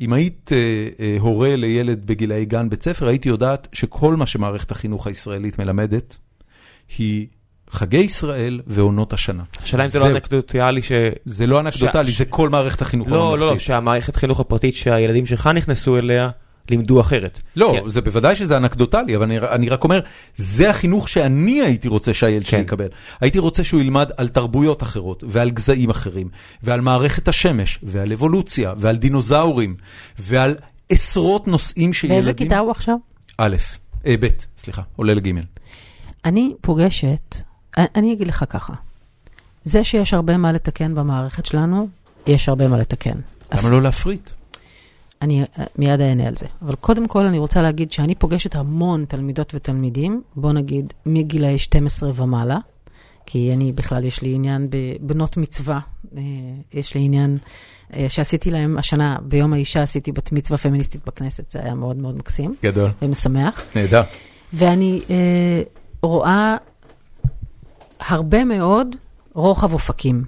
אם 0.00 0.12
היית 0.12 0.50
אה, 0.52 0.88
אה, 1.00 1.16
הורה 1.20 1.56
לילד 1.56 2.06
בגילאי 2.06 2.44
גן 2.44 2.68
בית 2.68 2.82
ספר, 2.82 3.08
הייתי 3.08 3.28
יודעת 3.28 3.68
שכל 3.72 4.16
מה 4.16 4.26
שמערכת 4.26 4.70
החינוך 4.70 5.06
הישראלית 5.06 5.58
מלמדת 5.58 6.16
היא 6.98 7.26
חגי 7.70 7.96
ישראל 7.96 8.60
ועונות 8.66 9.12
השנה. 9.12 9.42
השאלה 9.62 9.84
אם 9.84 9.88
זה 9.88 9.98
לא. 9.98 10.06
אנקדוטיאלי 10.06 10.82
ש... 10.82 10.92
זה 11.24 11.46
לא 11.46 11.60
אנקדוטלי, 11.60 12.10
ש- 12.10 12.18
זה 12.18 12.24
כל 12.24 12.48
מערכת 12.48 12.82
החינוך 12.82 13.08
לא, 13.08 13.14
לא, 13.14 13.38
לא, 13.38 13.44
הממלכתית. 13.44 13.66
שהמערכת 13.66 14.16
חינוך 14.16 14.40
הפרטית 14.40 14.74
שהילדים 14.74 15.26
שלך 15.26 15.46
נכנסו 15.46 15.98
אליה, 15.98 16.30
לימדו 16.70 17.00
אחרת. 17.00 17.40
לא, 17.56 17.72
כן. 17.76 17.88
זה 17.88 18.00
בוודאי 18.00 18.36
שזה 18.36 18.56
אנקדוטלי, 18.56 19.16
אבל 19.16 19.24
אני, 19.24 19.38
אני 19.38 19.68
רק 19.68 19.84
אומר, 19.84 20.00
זה 20.36 20.70
החינוך 20.70 21.08
שאני 21.08 21.60
הייתי 21.60 21.88
רוצה 21.88 22.14
שהילד 22.14 22.46
שלי 22.46 22.58
כן. 22.58 22.64
יקבל. 22.64 22.88
הייתי 23.20 23.38
רוצה 23.38 23.64
שהוא 23.64 23.80
ילמד 23.80 24.10
על 24.16 24.28
תרבויות 24.28 24.82
אחרות, 24.82 25.24
ועל 25.26 25.50
גזעים 25.50 25.90
אחרים, 25.90 26.28
ועל 26.62 26.80
מערכת 26.80 27.28
השמש, 27.28 27.78
ועל 27.82 28.12
אבולוציה, 28.12 28.74
ועל 28.76 28.96
דינוזאורים, 28.96 29.76
ועל 30.18 30.54
עשרות 30.88 31.48
נושאים 31.48 31.92
שילדים... 31.92 32.16
באיזה 32.18 32.34
כיתה 32.34 32.58
הוא 32.58 32.70
עכשיו? 32.70 32.96
א', 33.38 33.56
אה, 34.06 34.14
ב', 34.20 34.28
סליחה, 34.58 34.82
עולה 34.96 35.14
לג'. 35.14 35.28
אני 36.24 36.54
פוגשת, 36.60 37.36
אני- 37.78 38.12
אגיד 38.12 38.26
לך 38.26 38.44
ככה, 38.48 38.72
זה 39.64 39.84
שיש 39.84 40.14
הרבה 40.14 40.36
מה 40.36 40.52
לתקן 40.52 40.94
במערכת 40.94 41.46
שלנו, 41.46 41.88
יש 42.26 42.48
הרבה 42.48 42.68
מה 42.68 42.78
לתקן. 42.78 43.18
למה 43.54 43.68
לא 43.70 43.82
להפריט? 43.82 44.30
אני 45.22 45.42
אה, 45.42 45.64
מיד 45.78 46.00
אענה 46.00 46.26
על 46.28 46.36
זה. 46.36 46.46
אבל 46.62 46.74
קודם 46.74 47.08
כל 47.08 47.24
אני 47.26 47.38
רוצה 47.38 47.62
להגיד 47.62 47.92
שאני 47.92 48.14
פוגשת 48.14 48.54
המון 48.56 49.04
תלמידות 49.08 49.54
ותלמידים, 49.54 50.22
בוא 50.36 50.52
נגיד 50.52 50.92
מגילאי 51.06 51.58
12 51.58 52.10
ומעלה, 52.14 52.58
כי 53.26 53.52
אני 53.52 53.72
בכלל, 53.72 54.04
יש 54.04 54.22
לי 54.22 54.34
עניין 54.34 54.68
בבנות 54.70 55.36
מצווה, 55.36 55.80
אה, 56.16 56.22
יש 56.74 56.94
לי 56.94 57.00
עניין 57.00 57.38
אה, 57.94 58.06
שעשיתי 58.08 58.50
להם 58.50 58.78
השנה, 58.78 59.16
ביום 59.22 59.52
האישה 59.52 59.82
עשיתי 59.82 60.12
בת 60.12 60.32
מצווה 60.32 60.58
פמיניסטית 60.58 61.00
בכנסת, 61.06 61.50
זה 61.50 61.58
היה 61.62 61.74
מאוד 61.74 61.96
מאוד 61.96 62.16
מקסים 62.16 62.54
גדול. 62.62 62.90
ומשמח. 63.02 63.64
נהדר. 63.74 64.02
ואני 64.52 65.00
אה, 65.10 65.62
רואה 66.02 66.56
הרבה 68.08 68.44
מאוד 68.44 68.96
רוחב 69.34 69.72
אופקים, 69.72 70.24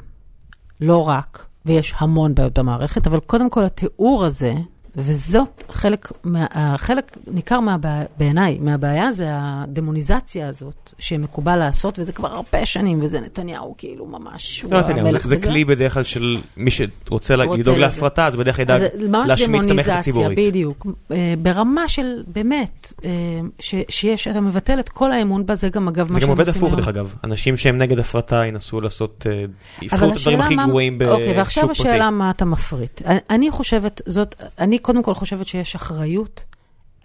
לא 0.80 1.08
רק, 1.08 1.46
ויש 1.66 1.94
המון 1.98 2.34
בעיות 2.34 2.58
במערכת, 2.58 3.06
אבל 3.06 3.20
קודם 3.20 3.50
כל 3.50 3.64
התיאור 3.64 4.24
הזה, 4.24 4.54
וזאת 4.96 5.64
חלק, 5.70 6.12
מה, 6.24 6.46
חלק 6.76 7.16
ניכר 7.26 7.60
מהבע, 7.60 7.88
בעיניי 8.18 8.58
מהבעיה, 8.60 9.12
זה 9.12 9.26
הדמוניזציה 9.32 10.48
הזאת 10.48 10.92
שמקובל 10.98 11.56
לעשות, 11.56 11.98
וזה 11.98 12.12
כבר 12.12 12.28
הרבה 12.32 12.66
שנים, 12.66 12.98
וזה 13.02 13.20
נתניהו 13.20 13.74
כאילו 13.78 14.06
ממש, 14.06 14.64
לא, 14.70 14.80
נתניהו, 14.80 15.10
זה- 15.20 15.36
זה. 15.36 15.42
כלי 15.42 15.64
בדרך 15.64 15.94
כלל 15.94 16.02
של 16.02 16.36
מי 16.56 16.70
שרוצה 16.70 17.36
לדאוג. 17.36 17.68
להפרטה, 17.78 18.26
אז 18.26 18.36
בדרך 18.36 18.56
כלל 18.56 18.62
ידאג 18.62 18.82
ממש 19.08 19.28
להשמיץ 19.28 19.40
את 19.64 19.70
המערכת 19.70 19.70
דמוניזציה, 19.70 19.98
הציבורית. 19.98 20.38
בדיוק. 20.38 20.86
אה, 21.10 21.16
ברמה 21.42 21.88
של, 21.88 22.22
באמת, 22.26 22.92
אה, 23.04 23.10
ש- 23.58 23.74
שיש, 23.88 24.28
אתה 24.28 24.40
מבטל 24.40 24.80
את 24.80 24.88
כל 24.88 25.12
האמון 25.12 25.46
בה, 25.46 25.54
זה 25.54 25.68
גם 25.68 25.88
אגב 25.88 26.00
מה 26.00 26.14
זה 26.14 26.14
גם 26.14 26.20
שהם 26.20 26.30
עובד 26.30 26.46
עושים 26.48 26.62
הפוך. 26.64 26.74
דרך 26.76 26.88
אגב, 26.88 27.14
אנשים 27.24 27.56
שהם 27.56 27.78
נגד 27.78 27.98
הפרטה 27.98 28.46
ינסו 28.46 28.80
לעשות, 28.80 29.26
אה, 29.30 29.44
יבחרו 29.82 30.10
את 30.12 30.16
הדברים 30.16 30.40
הכי 30.40 30.56
גרועים 30.68 30.98
בשוק 30.98 31.12
אוקיי, 31.12 31.38
ועכשיו 31.38 31.66
פרטי. 31.68 31.80
השאלה 31.88 32.10
מה 32.10 32.30
אתה 32.30 32.44
מפריט. 32.44 33.02
אני 33.30 33.50
חושבת, 33.50 34.02
זאת, 34.06 34.34
אני 34.58 34.78
קודם 34.82 35.02
כל 35.02 35.14
חושבת 35.14 35.46
שיש 35.46 35.74
אחריות. 35.74 36.44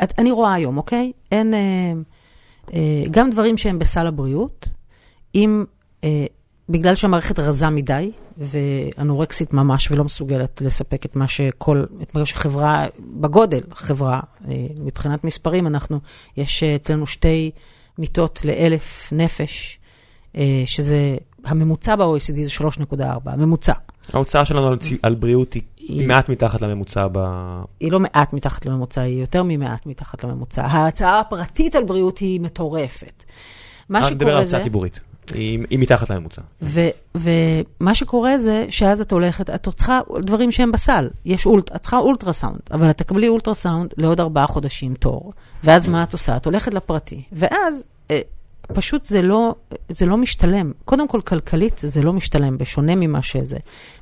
את- 0.04 0.14
אני 0.20 0.32
רואה 0.32 0.54
היום, 0.54 0.78
אוקיי? 0.78 1.12
אין, 1.32 1.54
אה, 1.54 1.60
אה, 2.74 3.04
גם 3.12 3.30
דברים 3.30 3.58
שהם 3.58 3.80
בסל 3.80 4.08
הבריאות, 4.08 4.70
אם, 5.36 5.66
אה, 6.04 6.26
בגלל 6.70 6.96
שהמערכת 6.96 7.40
רזה 7.40 7.70
מדי, 7.70 8.12
ואנורקסית 8.38 9.54
ממש, 9.54 9.92
ולא 9.92 10.04
מסוגלת 10.04 10.62
לספק 10.62 11.06
את 11.06 11.16
מה 11.16 11.28
שכל, 11.28 11.84
את 12.02 12.16
מה 12.16 12.26
שחברה, 12.26 12.86
בגודל, 13.00 13.62
חברה, 13.74 14.20
אה, 14.48 14.56
מבחינת 14.80 15.24
מספרים, 15.24 15.68
אנחנו, 15.68 16.00
יש 16.38 16.64
אה, 16.64 16.76
אצלנו 16.76 17.08
שתי 17.08 17.52
מיטות 17.98 18.46
לאלף 18.46 19.10
נפש, 19.14 19.80
אה, 20.38 20.64
שזה, 20.66 21.16
הממוצע 21.46 21.96
ב-OECD 21.96 22.44
זה 22.44 22.50
3.4, 22.52 23.00
הממוצע. 23.26 23.74
ההוצאה 24.14 24.46
שלנו 24.46 24.68
על 24.68 24.78
על 25.02 25.16
בריאות 25.16 25.54
היא 25.54 25.62
היא- 25.88 26.08
מעט 26.08 26.30
מתחת 26.30 26.62
לממוצע 26.62 27.08
ב... 27.12 27.18
היא 27.80 27.92
לא 27.92 28.00
מעט 28.00 28.34
מתחת 28.34 28.66
לממוצע, 28.66 29.02
היא 29.02 29.20
יותר 29.22 29.44
ממעט 29.44 29.86
מתחת 29.86 30.24
לממוצע. 30.24 30.66
ההצעה 30.66 31.20
הפרטית 31.20 31.76
על 31.76 31.84
בריאות 31.84 32.18
היא 32.18 32.40
מטורפת. 32.42 33.24
מה 33.90 34.00
אני 34.00 34.16
מדבר 34.16 34.38
על 34.38 34.42
שקורה 34.46 34.60
זה, 34.60 34.64
ציבורית, 34.64 35.00
היא 35.34 35.60
היא 35.70 35.80
מתחת 35.80 36.10
לממוצע. 36.10 36.42
ו- 36.62 36.90
ומה 37.16 37.96
שקורה 37.96 38.38
זה 38.40 38.66
שאז 38.70 39.02
את 39.02 39.12
הולכת, 39.12 39.50
את 39.50 39.70
צריכה 39.70 40.00
דברים 40.22 40.52
שהם 40.52 40.72
בסל. 40.72 41.10
יש 41.26 41.46
אולט, 41.46 41.76
את 41.76 41.82
צריכה 41.82 41.98
אולטרסאונד, 41.98 42.60
אבל 42.72 42.90
את 42.90 42.98
תקבלי 42.98 43.28
אולטרסאונד 43.28 43.94
לעוד 43.98 44.20
ארבעה 44.20 44.48
חודשים 44.48 44.94
תור, 44.94 45.34
ואז 45.64 45.88
מה 45.88 46.04
את 46.04 46.14
עושה? 46.14 46.38
את 46.38 46.46
הולכת 46.46 46.74
לפרטי, 46.74 47.22
ואז 47.32 47.86
אה, 48.12 48.20
פשוט 48.74 49.04
זה 49.04 49.22
לא, 49.22 49.56
זה 49.90 50.06
לא 50.06 50.18
משתלם. 50.18 50.72
קודם 50.86 51.08
כל, 51.08 51.22
כלכלית 51.22 51.82
זה 51.84 52.02
לא 52.02 52.14
משתלם, 52.14 52.58
בשונה 52.58 52.96
ממה 52.96 53.22
שזה. 53.22 53.58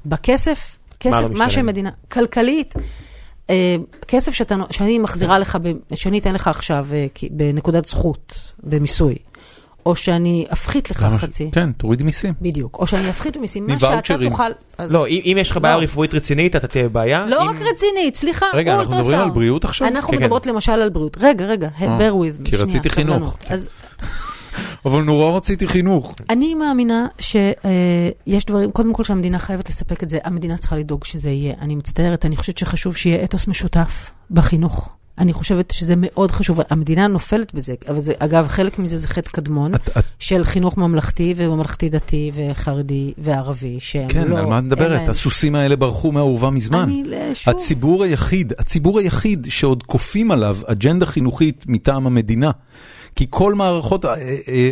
בכסף, 0.06 0.78
כסף, 1.04 1.22
לא 1.22 1.30
מה? 1.40 1.50
שמדינה, 1.50 1.90
כלכלית, 2.12 2.74
אה, 3.50 3.76
כסף 4.08 4.34
שאתה, 4.34 4.56
שאני 4.72 5.00
מחזירה 5.00 5.40
לך, 5.40 5.58
ב- 5.64 5.96
שאני 5.96 6.20
אתן 6.20 6.34
לך 6.34 6.48
עכשיו 6.48 6.86
אה, 6.94 7.06
כי- 7.14 7.30
בנקודת 7.32 7.86
זכות, 7.86 8.52
במיסוי, 8.64 9.16
או 9.86 9.96
שאני 9.96 10.46
אפחית 10.54 10.92
לך 10.92 11.06
חצי. 11.18 11.50
כן, 11.52 11.72
תורידי 11.72 12.04
מיסים. 12.04 12.34
בדיוק, 12.42 12.78
או 12.80 12.88
שאני 12.88 13.10
אפחית 13.10 13.38
במיסים, 13.38 13.68
מה. 13.68 13.80
שאתה 13.80 14.16
תוכל... 14.24 14.44
אז- 14.78 14.92
לא, 14.92 15.08
אם 15.08 15.22
אם 15.26 15.38
יש 15.40 15.52
לך 15.52 15.58
בעיה 15.58 15.78
לא. 15.78 15.82
רפואית 15.82 16.14
רצינית, 16.14 16.56
אתה 16.56 16.68
תהיה 16.68 16.90
בבעיה. 16.90 17.26
לא 17.26 17.44
אם- 17.44 17.50
רק 17.50 17.56
רצינית, 17.74 18.16
סליחה, 18.16 18.46
רגע, 18.54 18.76
אנחנו 18.80 18.96
מדברים 18.98 19.20
על. 19.20 19.30
בריאות 19.30 19.66
עכשיו? 19.66 19.88
אנחנו 19.88 20.10
כן, 20.12 20.18
כן. 20.18 20.24
מדברות 20.24 20.46
למשל 20.46 20.72
על 20.72 20.90
בריאות. 20.90 21.18
רגע, 21.22 21.46
רגע, 21.46 21.68
אה, 21.82 21.98
bear 21.98 22.12
with 22.12 22.48
me. 22.48 22.50
כי 22.50 22.56
רציתי. 22.56 22.90
חינוך. 22.90 23.38
אז 23.50 23.70
אבל 24.86 25.02
נורא 25.02 25.38
רציתי 25.38 25.68
חינוך. 25.68 26.16
אני 26.30 26.56
מאמינה 26.56 27.08
שיש 27.20 28.46
דברים, 28.48 28.72
קודם 28.72 28.94
כל 28.94 29.04
שהמדינה 29.04 29.40
חייבת 29.40 29.70
לספק 29.70 30.04
את 30.04 30.10
זה, 30.10 30.18
המדינה 30.24 30.58
צריכה 30.58 30.76
לדאוג 30.78 31.04
שזה 31.04 31.30
יהיה. 31.30 31.54
אני 31.62 31.76
מצטערת, 31.76 32.26
אני 32.26 32.36
חושבת 32.36 32.58
שחשוב 32.58 32.96
שיהיה 32.96 33.24
אתוס 33.24 33.48
משותף 33.48 34.12
בחינוך. 34.32 34.90
אני 35.18 35.34
חושבת 35.34 35.72
שזה 35.72 35.94
מאוד 35.98 36.32
חשוב, 36.32 36.60
המדינה 36.70 37.08
נופלת 37.08 37.54
בזה, 37.54 37.74
אבל 37.90 38.00
זה, 38.00 38.14
אגב, 38.20 38.48
חלק 38.48 38.80
מזה 38.80 38.98
זה 38.98 39.08
חטא 39.08 39.30
קדמון, 39.32 39.76
את- 39.76 39.90
את- 39.98 40.04
של 40.20 40.44
חינוך 40.44 40.78
ממלכתי 40.78 41.34
וממלכתי 41.38 41.90
דתי 41.90 42.32
וחרדי 42.34 43.14
וערבי, 43.18 43.78
שהם 43.80 44.08
כן, 44.08 44.28
לא... 44.28 44.38
על 44.40 44.46
מה 44.46 44.52
את 44.52 44.56
אין 44.58 44.66
מדברת? 44.66 45.02
להם- 45.02 45.10
הסוסים 45.10 45.56
האלה 45.56 45.76
ברחו 45.76 46.12
מהאורווה 46.12 46.50
מזמן. 46.50 46.84
אני, 46.84 47.04
שוב, 47.34 47.54
הציבור 47.54 48.04
היחיד, 48.04 48.54
הציבור 48.60 49.00
היחיד 49.00 49.48
שעוד 49.50 49.84
כופים 49.84 50.32
עליו 50.32 50.58
אג'נדה 50.66 51.06
חינוכית 51.06 51.66
מטעם 51.68 52.08
המדינה. 52.08 52.52
כי 53.16 53.26
כל 53.30 53.54
מערכות, 53.54 54.06
אה, 54.06 54.12
אה, 54.12 54.16
אה, 54.48 54.72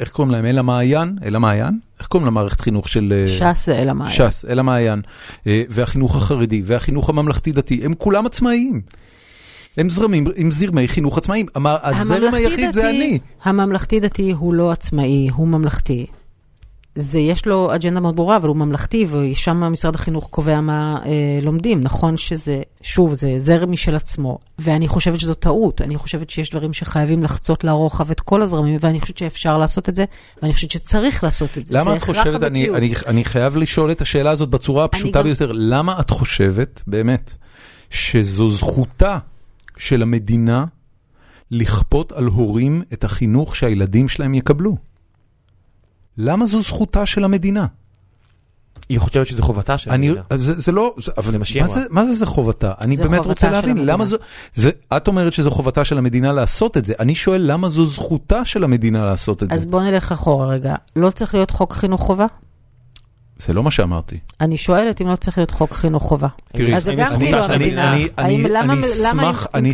איך 0.00 0.10
קוראים 0.10 0.32
להם? 0.32 0.44
אל 0.46 0.58
המעיין? 0.58 1.16
אל 1.24 1.36
המעיין? 1.36 1.78
איך 1.98 2.06
קוראים 2.06 2.26
למערכת 2.26 2.60
חינוך 2.60 2.88
של... 2.88 3.24
ש"ס 3.26 3.66
זה 3.66 3.74
אל 3.76 3.88
המעיין. 3.88 4.14
ש"ס, 4.14 4.44
אל 4.48 4.58
המעיין, 4.58 5.02
והחינוך 5.46 6.16
החרדי, 6.16 6.62
והחינוך 6.64 7.08
הממלכתי-דתי, 7.08 7.80
הם 7.84 7.94
כולם 7.98 8.26
עצמאיים. 8.26 8.80
הם 9.76 9.90
זרמים 9.90 10.24
עם 10.36 10.50
זרמי 10.50 10.88
חינוך 10.88 11.18
עצמאיים. 11.18 11.46
הזרם 11.54 12.34
היחיד 12.34 12.70
זה 12.72 12.88
הממלכתי-דתי- 12.88 12.88
אני. 12.90 13.18
הממלכתי-דתי 13.44 14.32
הוא 14.32 14.54
לא 14.54 14.72
עצמאי, 14.72 15.28
הוא 15.34 15.48
ממלכתי. 15.48 16.06
זה, 16.96 17.18
יש 17.20 17.46
לו 17.46 17.74
אג'נדה 17.74 18.00
מאוד 18.00 18.16
ברורה, 18.16 18.36
אבל 18.36 18.48
הוא 18.48 18.56
ממלכתי, 18.56 19.06
ושם 19.10 19.56
משרד 19.56 19.94
החינוך 19.94 20.28
קובע 20.30 20.60
מה 20.60 20.98
אה, 21.06 21.10
לומדים. 21.42 21.80
נכון 21.80 22.16
שזה, 22.16 22.60
שוב, 22.82 23.14
זה 23.14 23.34
זרם 23.38 23.72
משל 23.72 23.96
עצמו, 23.96 24.38
ואני 24.58 24.88
חושבת 24.88 25.20
שזו 25.20 25.34
טעות. 25.34 25.80
אני 25.82 25.96
חושבת 25.96 26.30
שיש 26.30 26.50
דברים 26.50 26.72
שחייבים 26.72 27.24
לחצות 27.24 27.64
לרוחב 27.64 28.10
את 28.10 28.20
כל 28.20 28.42
הזרמים, 28.42 28.76
ואני 28.80 29.00
חושבת 29.00 29.18
שאפשר 29.18 29.58
לעשות 29.58 29.88
את 29.88 29.96
זה, 29.96 30.04
ואני 30.42 30.52
חושבת 30.54 30.70
שצריך 30.70 31.24
לעשות 31.24 31.58
את 31.58 31.66
זה. 31.66 31.74
למה 31.74 31.84
זה 31.84 31.96
את 31.96 32.02
חושבת, 32.02 32.42
אני. 32.42 32.70
אני, 32.70 32.92
אני 33.06 33.24
חייב 33.24 33.56
לשאול 33.56 33.90
את 33.90 34.00
השאלה 34.00 34.30
הזאת 34.30 34.48
בצורה 34.48 34.84
הפשוטה 34.84 35.18
גם- 35.18 35.24
ביותר, 35.24 35.52
למה 35.54 36.00
את 36.00 36.10
חושבת, 36.10 36.82
באמת, 36.86 37.34
שזו 37.90 38.50
זכותה 38.50 39.18
של 39.76 40.02
המדינה 40.02 40.64
לכפות 41.50 42.12
על 42.12 42.24
הורים 42.24 42.82
את 42.92 43.04
החינוך 43.04 43.56
שהילדים 43.56 44.08
שלהם 44.08 44.34
יקבלו? 44.34 44.93
למה 46.18 46.46
זו 46.46 46.62
זכותה 46.62 47.06
של 47.06 47.24
המדינה? 47.24 47.66
היא 48.88 48.98
חושבת 48.98 49.26
שזה 49.26 49.42
חובתה 49.42 49.78
של 49.78 49.90
אני, 49.90 50.08
המדינה. 50.08 50.24
זה, 50.34 50.60
זה 50.60 50.72
לא, 50.72 50.94
זה, 51.04 51.12
אבל 51.18 51.32
זה 51.32 51.38
מה 51.38 51.66
זה. 51.66 51.80
מה 51.90 52.04
זה 52.06 52.14
זה 52.14 52.26
חובתה? 52.26 52.72
אני 52.80 52.96
זה 52.96 53.02
באמת 53.02 53.16
חובתה 53.16 53.28
רוצה 53.30 53.50
להבין. 53.50 53.86
למה 53.86 54.06
זו, 54.06 54.16
זה, 54.54 54.70
את 54.96 55.08
אומרת 55.08 55.32
שזו 55.32 55.50
חובתה 55.50 55.84
של 55.84 55.98
המדינה 55.98 56.32
לעשות 56.32 56.76
את 56.76 56.84
זה, 56.84 56.94
אני 57.00 57.14
שואל 57.14 57.42
למה 57.44 57.68
זו 57.68 57.86
זכותה 57.86 58.44
של 58.44 58.64
המדינה 58.64 59.04
לעשות 59.04 59.42
את 59.42 59.52
אז 59.52 59.60
זה. 59.62 59.68
בוא 59.68 59.82
נלך 59.82 60.12
אחורה 60.12 60.46
רגע. 60.46 60.74
לא 60.96 61.10
צריך 61.10 61.34
להיות 61.34 61.50
חוק 61.50 61.72
חינוך 61.72 62.00
חובה? 62.00 62.26
זה 63.38 63.52
לא 63.52 63.62
מה 63.62 63.70
שאמרתי. 63.70 64.18
אני 64.40 64.56
שואלת 64.56 65.00
אם 65.00 65.06
לא 65.06 65.16
צריך 65.16 65.38
להיות 65.38 65.50
חוק 65.50 65.72
חינוך 65.72 66.02
חובה. 66.02 66.28
תראי, 66.52 66.76
אז 66.76 66.84
זה 66.84 66.94
גם 66.94 67.18
כאילו 67.18 67.44
אני, 67.44 67.54
המדינה. 67.54 67.94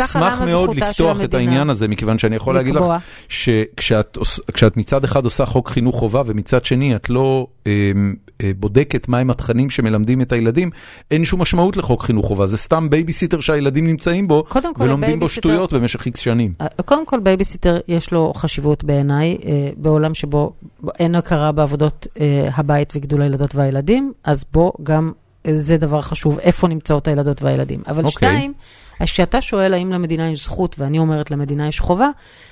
אשמח, 0.04 0.40
מאוד 0.40 0.74
לפתוח 0.74 1.20
את 1.24 1.34
העניין 1.34 1.70
הזה, 1.70 1.88
מכיוון 1.88 2.18
שאני 2.18 2.36
יכול 2.36 2.54
להגיד 2.54 2.74
לך? 2.74 2.84
שכשאת 3.28 4.76
מצד 4.76 5.04
אחד 5.04 5.24
עושה 5.24 5.46
חוק 5.46 5.68
חינוך 5.68 5.96
חובה 5.96 6.22
ומצד 6.26 6.64
שני 6.64 6.96
את 6.96 7.10
לא 7.10 7.46
אמ, 7.66 8.14
בודקת 8.56 9.08
מהם 9.08 9.30
התכנים 9.30 9.70
שמלמדים 9.70 10.20
את 10.22 10.32
הילדים, 10.32 10.70
אין 11.10 11.24
שום 11.24 11.42
משמעות 11.42 11.76
לחוק 11.76 12.02
חינוך 12.02 12.26
חובה, 12.26 12.46
זה 12.46 12.56
סתם 12.56 12.90
בייביסיטר 12.90 13.40
שהילדים 13.40 13.86
נמצאים 13.86 14.28
בו, 14.28 14.44
ולומדים 14.78 15.20
בו 15.20 15.28
שטויות 15.28 15.72
במשך 15.72 16.06
איקס 16.06 16.20
שנים. 16.20 16.52
קודם 16.84 17.06
כל, 17.06 17.20
בייביסיטר 17.20 17.78
יש 17.88 18.12
לו 18.12 18.32
חשיבות 18.36 18.84
בעיניי, 18.84 19.38
אה, 19.44 19.68
בעולם 19.76 20.14
שבו 20.14 20.52
אין 20.98 21.14
הכרה 21.14 21.52
בעבודות 21.52 22.06
אה, 22.20 22.48
הבית 22.54 22.92
וגידול 22.96 23.22
הילדות 23.22 23.54
והילדים, 23.54 24.12
אז 24.24 24.44
בוא 24.52 24.72
גם, 24.82 25.12
אה, 25.46 25.52
זה 25.56 25.76
דבר 25.76 26.00
חשוב, 26.00 26.38
איפה 26.38 26.68
נמצאות 26.68 27.08
הילדות 27.08 27.42
והילדים. 27.42 27.82
אבל 27.86 28.04
אוקיי. 28.04 28.28
שתיים, 28.28 28.52
אז 29.00 29.06
כשאתה 29.06 29.40
שואל 29.40 29.74
האם 29.74 29.92
למדינה 29.92 30.30
יש 30.30 30.44
זכות, 30.44 30.78
ואני 30.78 30.98
אומרת 30.98 31.30
למדינה 31.30 31.68
יש 31.68 31.80
חובה, 31.80 32.08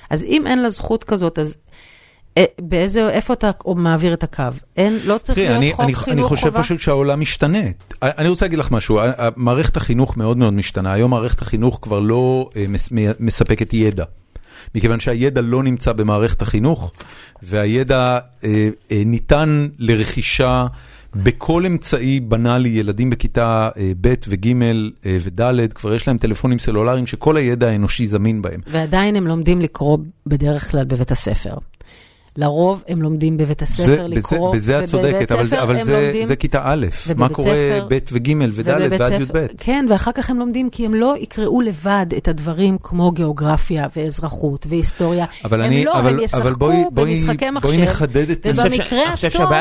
אז 0.09 0.23
אם 0.23 0.47
אין 0.47 0.61
לה 0.61 0.69
זכות 0.69 1.03
כזאת, 1.03 1.39
אז... 1.39 1.57
אה, 2.37 2.43
באיזה, 2.61 3.09
איפה 3.09 3.33
אתה 3.33 3.51
מעביר 3.75 4.13
את 4.13 4.23
הקו? 4.23 4.43
אין, 4.77 4.99
לא 5.05 5.17
צריך 5.23 5.37
להיות 5.37 5.55
אני, 5.55 5.71
חוק 5.73 5.81
אני, 5.85 5.93
חינוך 5.95 6.19
אני 6.19 6.37
חושב 6.37 6.47
חובה? 6.49 6.63
פשוט 6.63 6.79
שהעולם 6.79 7.19
משתנה. 7.19 7.59
אני 8.01 8.29
רוצה 8.29 8.45
להגיד 8.45 8.59
לך 8.59 8.71
משהו, 8.71 8.99
ה- 8.99 9.11
ה- 9.17 9.29
מערכת 9.35 9.77
החינוך 9.77 10.17
מאוד 10.17 10.37
מאוד 10.37 10.53
משתנה. 10.53 10.93
היום 10.93 11.11
מערכת 11.11 11.41
החינוך 11.41 11.79
כבר 11.81 11.99
לא 11.99 12.49
אה, 12.55 12.65
מספקת 13.19 13.73
ידע. 13.73 14.03
מכיוון 14.75 14.99
שהידע 14.99 15.41
לא 15.41 15.63
נמצא 15.63 15.93
במערכת 15.93 16.41
החינוך, 16.41 16.91
והידע 17.43 18.19
אה, 18.43 18.69
אה, 18.91 19.01
ניתן 19.05 19.67
לרכישה 19.79 20.65
בכל 21.15 21.65
אמצעי 21.65 22.19
בנאלי, 22.19 22.69
ילדים 22.69 23.09
בכיתה 23.09 23.69
אה, 23.77 23.91
ב' 24.01 24.13
וג' 24.27 24.47
אה, 24.47 25.17
וד', 25.21 25.73
כבר 25.73 25.95
יש 25.95 26.07
להם 26.07 26.17
טלפונים 26.17 26.59
סלולריים 26.59 27.07
שכל 27.07 27.37
הידע 27.37 27.67
האנושי 27.67 28.07
זמין 28.07 28.41
בהם. 28.41 28.61
ועדיין 28.67 29.15
הם 29.15 29.27
לומדים 29.27 29.61
לקרוא 29.61 29.97
בדרך 30.27 30.71
כלל 30.71 30.85
בבית 30.85 31.11
הספר. 31.11 31.53
לרוב 32.39 32.83
הם 32.87 33.01
לומדים 33.01 33.37
בבית 33.37 33.61
הספר 33.61 33.83
זה, 33.83 34.05
לקרוא, 34.07 34.55
בזה, 34.55 34.73
בזה 34.77 34.83
את 34.83 34.89
צודקת, 34.89 35.31
אבל, 35.31 35.47
ספר 35.47 35.63
אבל 35.63 35.75
הם 35.77 35.83
זה, 35.83 36.01
לומדים- 36.01 36.25
זה 36.25 36.35
כיתה 36.35 36.61
א', 36.63 36.85
מה 37.15 37.29
קורה 37.29 37.51
ב' 37.89 37.97
וג' 38.11 38.31
וד' 38.53 38.67
ועד 38.99 39.21
י"ב? 39.21 39.45
כן, 39.57 39.85
ואחר 39.89 40.11
כך 40.11 40.29
הם 40.29 40.39
לומדים 40.39 40.69
כי 40.69 40.85
הם 40.85 40.93
לא 40.93 41.15
יקראו 41.19 41.61
לבד 41.61 42.05
את 42.17 42.27
הדברים 42.27 42.77
כמו 42.83 43.11
גיאוגרפיה 43.11 43.83
ואזרחות 43.95 44.65
והיסטוריה. 44.69 45.25
אבל 45.45 45.61
הם 45.61 45.67
אני, 45.67 45.85
לא, 45.85 45.99
אבל, 45.99 46.13
הם 46.13 46.19
ישחקו 46.19 46.41
אבל 46.43 46.53
בואי, 46.53 46.83
בואי, 46.91 47.15
במשחקי 47.15 47.49
מחשב. 47.49 47.67
בואי 47.67 47.87
ובמקרה 48.45 49.01
הטוב, 49.13 49.51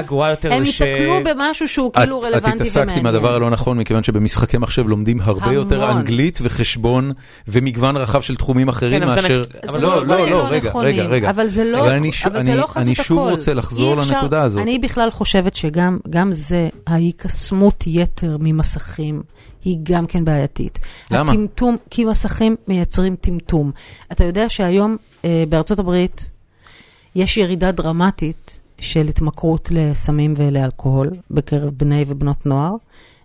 הם 0.51 0.65
ש- 0.65 0.81
ייתקלו 0.81 1.15
במשהו 1.25 1.69
שהוא 1.69 1.93
כאילו 1.93 2.19
את, 2.19 2.25
רלוונטי 2.25 2.57
את 2.57 2.61
התעסקת 2.61 2.97
עם 2.97 3.07
הדבר 3.07 3.35
הלא 3.35 3.51
נכון, 3.51 3.79
מכיוון 3.79 4.03
שבמשחקי 4.03 4.59
מחשב 4.59 4.89
לומדים 4.89 5.19
הרבה. 5.23 5.53
יותר 5.53 5.91
אנגלית 5.91 6.39
וחשבון 6.43 7.13
ומגוון 7.49 7.97
רחב 7.97 8.21
של 8.23 8.37
תחומים 8.37 8.69
אחרים 8.69 9.01
כן, 9.01 9.07
מאשר... 9.07 9.43
זה 9.45 9.79
לא, 9.79 10.05
דברים 10.05 10.09
לא, 10.09 10.31
לא, 10.31 10.47
רגע, 10.51 10.71
רגע, 10.75 11.03
רגע. 11.05 11.31
אבל 11.31 11.49
זה 11.49 11.65
לא, 11.65 11.89
אבל 12.77 12.85
זה 12.85 12.90
אני- 12.90 12.95
חזות 12.95 12.99
אני 12.99 13.05
שוב 13.07 13.19
הכל. 13.19 13.31
רוצה 13.31 13.55
לחזור 13.55 14.01
אפשר- 14.03 14.15
לנקודה 14.15 14.43
הזאת. 14.43 14.62
אני 14.62 14.78
בכלל 14.78 15.11
חושבת 15.11 15.55
שגם 15.55 15.99
גם 16.11 16.32
זה, 16.32 16.69
ההיקסמות 16.86 17.85
יתר 17.86 18.36
ממסכים, 18.40 19.23
היא 19.65 19.78
גם 19.82 20.07
כן 20.07 20.24
בעייתית. 20.24 20.78
למה? 21.11 21.32
הטמטום, 21.32 21.77
כי 21.90 22.05
מסכים 22.05 22.57
מייצרים 22.69 23.16
טמטום. 23.16 23.70
אתה 24.12 24.24
יודע 24.24 24.49
שהיום 24.49 24.97
אה, 25.24 25.45
בארצות 25.49 25.78
הברית 25.78 26.31
יש 27.15 27.36
ירידה 27.36 27.73
דרמטית 27.73 28.59
של 28.81 29.07
התמכרות 29.09 29.69
לסמים 29.70 30.35
ולאלכוהול 30.36 31.11
בקרב 31.31 31.70
בני 31.77 32.05
ובנות 32.09 32.47
נוער. 32.47 32.73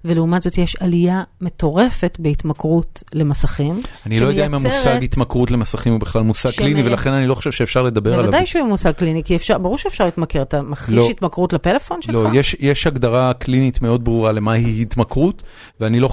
ולעומת 0.06 0.42
זאת 0.42 0.58
יש 0.58 0.76
עלייה 0.80 1.24
מטורפת 1.42 2.18
בהתמכרות 2.20 3.04
למסכים. 3.14 3.80
אני 4.06 4.20
לא 4.20 4.28
יודע 4.28 4.46
אם 4.46 4.54
המושג 4.54 5.04
התמכרות 5.04 5.52
למסכים 5.52 5.92
הוא 5.94 6.02
בכלל 6.02 6.22
מושג 6.22 6.50
שמי- 6.50 6.66
קליני, 6.66 6.84
ולכן 6.84 7.12
אני 7.12 7.28
לא 7.28 7.36
חושב 7.36 7.52
שאפשר 7.52 7.82
לדבר 7.82 8.14
עליו. 8.14 8.24
בוודאי 8.26 8.46
שהוא 8.46 8.68
מושג 8.68 8.92
קליני, 8.92 9.24
כי 9.24 9.36
אפשר, 9.36 9.58
ברור 9.58 9.78
שאפשר 9.78 10.06
להתמכר. 10.06 10.42
אתה 10.42 10.62
מכחיש 10.62 10.96
לא. 10.98 11.08
התמכרות 11.10 11.54
לפלאפון 11.54 12.02
שלך? 12.02 12.16
לא, 12.16 12.30
יש, 12.34 12.56
יש 12.60 12.88
הגדרה 12.88 13.34
קלינית 13.34 13.82
מאוד 13.82 14.04
ברורה 14.04 14.32
למהי 14.32 14.82
התמכרות, 14.82 15.44
ואני 15.80 16.00
לא... 16.00 16.10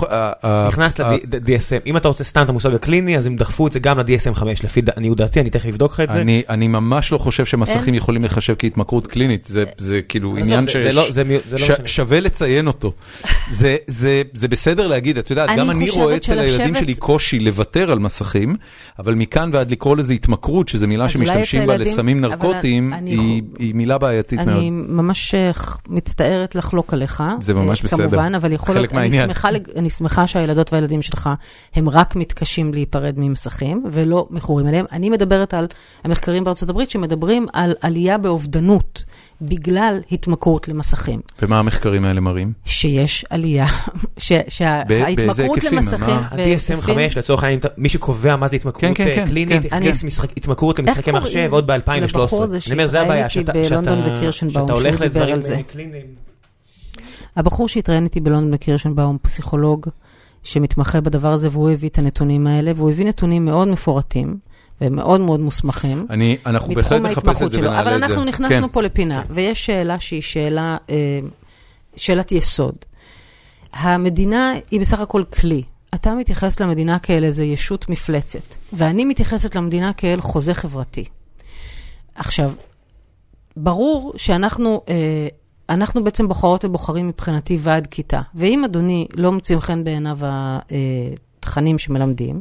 נכנס 0.69 1.01
ל-DSM, 1.01 1.83
אם 1.87 1.97
אתה 1.97 2.09
רוצה 2.09 2.25
סתם 2.25 2.43
את 2.43 2.49
המושג 2.49 2.75
הקליני, 2.75 3.17
אז 3.19 3.27
הם 3.27 3.37
דחפו 3.37 3.67
את 3.67 3.73
זה 3.73 3.79
גם 3.79 3.99
ל-DSM 3.99 4.35
5, 4.35 4.65
לפי 4.65 4.83
עניות 4.97 5.19
דעתי, 5.19 5.41
אני 5.41 5.51
תכף 5.51 5.67
אבדוק 5.69 5.93
לך 5.93 6.01
את 6.01 6.13
זה. 6.13 6.21
אני, 6.21 6.43
אני 6.49 6.69
ממש 6.69 7.13
לא 7.13 7.19
חושב 7.19 7.45
שמסכים 7.47 7.81
אין. 7.87 7.95
יכולים 7.95 8.25
לחשב 8.25 8.55
כהתמכרות 8.59 9.07
קלינית, 9.07 9.45
זה, 9.45 9.65
זה 9.79 10.01
כאילו 10.09 10.29
עזוב, 10.31 10.43
עניין 10.43 10.65
זה- 10.65 10.71
ש... 10.71 10.77
זה 10.77 10.93
לא- 10.93 11.07
לא 12.11 12.21
לציין 12.21 12.67
אותו. 12.67 12.93
זה, 13.53 13.77
זה, 13.87 14.23
זה 14.35 14.49
בסדר 14.49 14.87
להגיד, 14.87 15.19
את 15.19 15.31
יודעת, 15.31 15.49
אני 15.49 15.59
גם 15.59 15.71
אני 15.71 15.91
רואה 15.91 16.17
אצל 16.17 16.39
הילדים 16.39 16.75
שלי 16.75 16.95
קושי 16.95 17.39
לוותר 17.39 17.93
על 17.93 17.99
מסכים, 17.99 18.57
אבל 18.99 19.15
מכאן 19.15 19.51
ועד 19.53 19.71
לקרוא 19.71 19.97
לזה 19.97 20.13
התמכרות, 20.13 20.69
שזו 20.69 20.87
מילה 20.89 21.09
שמשתמשים 21.09 21.67
בה 21.67 21.77
לסמים 21.77 22.21
נרקוטיים, 22.21 22.93
אני 22.95 23.11
היא, 23.59 23.75
מילה 23.75 23.99
בעייתית 23.99 24.39
מאוד. 24.41 24.49
אני 24.49 24.71
ממש 24.71 25.35
אה, 25.35 25.51
מצטערת 25.89 26.55
לחלוק 26.55 26.93
עליך. 26.93 27.23
זה 27.41 27.55
ממש 27.55 27.81
אה, 27.81 27.85
בסדר. 27.85 28.09
כמובן, 28.09 28.35
אבל 28.35 28.53
יכול 28.53 28.75
להיות, 28.75 28.93
אני 28.95 29.19
לג- 29.53 29.71
אני 29.77 29.91
שמחה 29.91 30.27
שהילדות 30.27 30.73
והילדים 30.73 31.03
שלך, 31.03 31.31
הם 31.75 31.89
רק 31.89 32.17
מתקשים 32.17 32.75
להיפרד 32.75 33.15
ממסכים, 33.17 33.85
ולא 33.93 34.27
מכורים 34.31 34.67
אליהם. 34.67 34.85
אני 34.93 35.11
מדברת 35.11 35.55
על 35.55 35.67
המחקרים 36.05 36.45
בארצות 36.45 36.69
הברית, 36.69 36.91
שמדברים 36.91 37.47
על 37.53 37.75
עלייה 37.81 38.19
באובדנות 38.19 39.05
בגלל 39.43 40.01
התמכרות 40.13 40.69
למסכים. 40.69 41.21
ומה 41.43 41.59
המחקרים 41.59 42.05
האלה 42.05 42.21
מראים? 42.21 42.53
שיש 42.65 43.25
עלייה, 43.31 43.67
שההתמכרות? 44.49 45.65
למסכים... 45.65 46.15
מה? 46.15 46.29
ה-DSM 46.31 46.81
5 46.81 47.17
לצורך 47.17 47.43
העניין, 47.45 47.61
מי 47.77 47.89
שקובע 47.89 48.37
מה 48.37 48.49
זה 48.49 48.59
כן, 48.59 48.69
התמכרות 48.69 48.97
כן, 48.97 49.07
אה, 49.07 49.15
כן, 49.15 49.25
קלינית, 49.25 49.63
כן. 49.63 49.77
הכניס 49.77 50.21
התמכרות 50.37 50.79
למשחקי 50.79 51.11
מחשב 51.11 51.49
עוד 51.53 51.67
ב-2013. 51.67 51.93
לבחור 51.97 52.43
הזה 52.43 52.59
אני 52.67 52.73
אומר, 52.73 52.87
זה 52.87 53.01
הבעיה, 53.01 53.31
שאתה 53.31 53.53
וקירשנבאום, 54.07 54.71
הולך 54.71 55.01
לדברים 55.01 55.37
קליניים. 55.67 56.07
הבחור 57.37 57.69
שהתראיין 57.69 58.05
איתי 58.05 58.21
בלונדון 58.21 58.51
בקירשנבאום, 58.51 59.19
פסיכולוג 59.23 59.87
שמתמחה 60.43 61.01
בדבר 61.01 61.33
הזה, 61.33 61.49
והוא 61.53 61.71
הביא 61.71 61.89
את 61.89 61.99
הנתונים 61.99 62.47
האלה, 62.47 62.73
והוא 62.77 62.91
הביא 62.91 63.07
נתונים 63.07 63.45
מאוד 63.45 63.69
מפורטים 63.69 64.37
ומאוד 64.81 65.21
מאוד 65.21 65.41
מוסמכים. 65.41 66.07
אני, 66.11 66.37
אנחנו 66.47 66.75
בהחלט 66.75 67.03
נחפש 67.03 67.43
את 67.43 67.51
זה. 67.51 67.59
ונעלה 67.59 67.81
אבל 67.81 67.95
את 67.95 67.99
זה. 68.01 68.07
אנחנו 68.07 68.25
נכנסנו 68.25 68.67
כן. 68.69 68.73
פה 68.73 68.83
לפינה, 68.83 69.23
ויש 69.31 69.67
שאלה 69.67 70.01
שהיא 70.01 70.23
שאלה, 70.23 70.77
אה, 70.91 71.21
שאלת 71.97 72.33
יסוד. 72.33 72.75
המדינה 73.73 74.53
היא 74.71 74.81
בסך 74.81 75.01
הכל 75.01 75.25
כלי. 75.41 75.63
אתה 75.95 76.15
מתייחס 76.15 76.61
למדינה 76.61 76.99
כאל 76.99 77.25
איזו 77.25 77.43
ישות 77.43 77.89
מפלצת, 77.89 78.55
ואני 78.73 79.05
מתייחסת 79.05 79.55
למדינה 79.55 79.93
כאל 79.93 80.21
חוזה 80.21 80.55
חברתי. 80.55 81.05
עכשיו, 82.15 82.53
ברור 83.57 84.13
שאנחנו 84.17 84.83
אה, 84.89 85.29
אנחנו 85.69 86.05
בעצם 86.05 86.29
בוחרות 86.29 86.65
ובוחרים 86.65 87.09
מבחינתי 87.09 87.59
ועד 87.61 87.87
כיתה, 87.87 88.21
ואם 88.35 88.65
אדוני 88.65 89.07
לא 89.17 89.33
מוצאים 89.33 89.61
חן 89.61 89.85
בעיניו 89.85 90.19
התכנים 90.21 91.79
שמלמדים, 91.79 92.41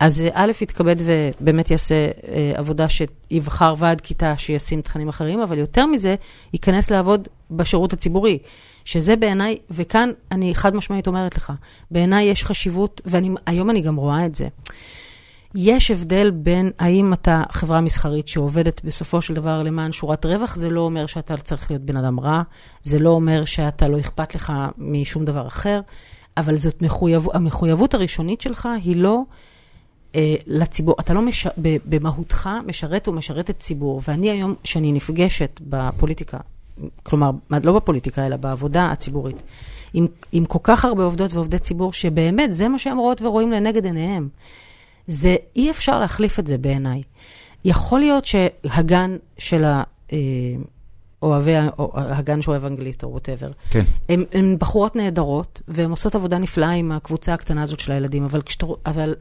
אז 0.00 0.22
אה, 0.22 0.28
א', 0.32 0.52
יתכבד 0.60 0.96
ובאמת 0.98 1.70
יעשה 1.70 1.94
אה, 1.94 2.52
עבודה 2.54 2.86
שיבחר 2.88 3.74
ועד 3.78 4.00
כיתה 4.00 4.36
שישים 4.36 4.80
תכנים 4.80 5.08
אחרים, 5.08 5.40
אבל 5.40 5.58
יותר 5.58 5.86
מזה, 5.86 6.14
ייכנס 6.52 6.90
לעבוד 6.90 7.28
בשירות 7.50 7.92
הציבורי, 7.92 8.38
שזה 8.84 9.16
בעיניי, 9.16 9.58
וכאן 9.70 10.10
אני 10.32 10.54
חד 10.54 10.76
משמעית 10.76 11.06
אומרת 11.06 11.36
לך, 11.36 11.52
בעיניי 11.90 12.24
יש 12.24 12.44
חשיבות, 12.44 13.00
והיום 13.04 13.70
אני 13.70 13.80
גם 13.80 13.96
רואה 13.96 14.26
את 14.26 14.34
זה. 14.34 14.48
יש 15.54 15.90
הבדל 15.90 16.30
בין 16.30 16.70
האם 16.78 17.12
אתה 17.12 17.42
חברה 17.52 17.80
מסחרית 17.80 18.28
שעובדת 18.28 18.84
בסופו 18.84 19.20
של 19.20 19.34
דבר 19.34 19.62
למען 19.62 19.92
שורת 19.92 20.26
רווח, 20.26 20.56
זה 20.56 20.70
לא 20.70 20.80
אומר 20.80 21.06
שאתה 21.06 21.36
צריך 21.36 21.70
להיות 21.70 21.82
בן 21.82 21.96
אדם 21.96 22.20
רע, 22.20 22.42
זה 22.82 22.98
לא 22.98 23.10
אומר 23.10 23.44
שאתה 23.44 23.88
לא 23.88 24.00
אכפת 24.00 24.34
לך 24.34 24.52
משום 24.78 25.24
דבר 25.24 25.46
אחר, 25.46 25.80
אבל 26.36 26.56
זאת 26.56 26.82
מחויב, 26.82 27.26
המחויבות 27.34 27.94
הראשונית 27.94 28.40
שלך 28.40 28.68
היא 28.84 28.96
לא 28.96 29.22
אה, 29.30 29.55
לציבור, 30.46 30.94
אתה 31.00 31.14
לא 31.14 31.22
מש, 31.22 31.46
במהותך 31.84 32.48
משרת 32.66 33.08
ומשרתת 33.08 33.58
ציבור, 33.58 34.02
ואני 34.08 34.30
היום, 34.30 34.54
כשאני 34.62 34.92
נפגשת 34.92 35.60
בפוליטיקה, 35.68 36.38
כלומר, 37.02 37.30
לא 37.64 37.72
בפוליטיקה, 37.72 38.26
אלא 38.26 38.36
בעבודה 38.36 38.90
הציבורית, 38.92 39.42
עם, 39.94 40.06
עם 40.32 40.44
כל 40.44 40.58
כך 40.62 40.84
הרבה 40.84 41.04
עובדות 41.04 41.34
ועובדי 41.34 41.58
ציבור, 41.58 41.92
שבאמת 41.92 42.54
זה 42.54 42.68
מה 42.68 42.78
שהם 42.78 42.98
רואות 42.98 43.22
ורואים 43.22 43.52
לנגד 43.52 43.84
עיניהם. 43.84 44.28
זה, 45.06 45.36
אי 45.56 45.70
אפשר 45.70 46.00
להחליף 46.00 46.38
את 46.38 46.46
זה 46.46 46.58
בעיניי. 46.58 47.02
יכול 47.64 48.00
להיות 48.00 48.24
שהגן 48.24 49.16
של 49.38 49.64
ה... 49.64 49.82
אה, 50.12 50.18
אוהבי, 51.22 51.52
או 51.78 51.92
הגן 51.94 52.42
שאוהב 52.42 52.64
אנגלית 52.64 53.04
או 53.04 53.10
whatever. 53.10 53.50
כן. 53.70 53.84
הן 54.08 54.56
בחורות 54.58 54.96
נהדרות, 54.96 55.62
והן 55.68 55.90
עושות 55.90 56.14
עבודה 56.14 56.38
נפלאה 56.38 56.70
עם 56.70 56.92
הקבוצה 56.92 57.34
הקטנה 57.34 57.62
הזאת 57.62 57.80
של 57.80 57.92
הילדים, 57.92 58.24
אבל, 58.24 58.42
כשאתה, 58.42 58.66
אבל 58.86 59.14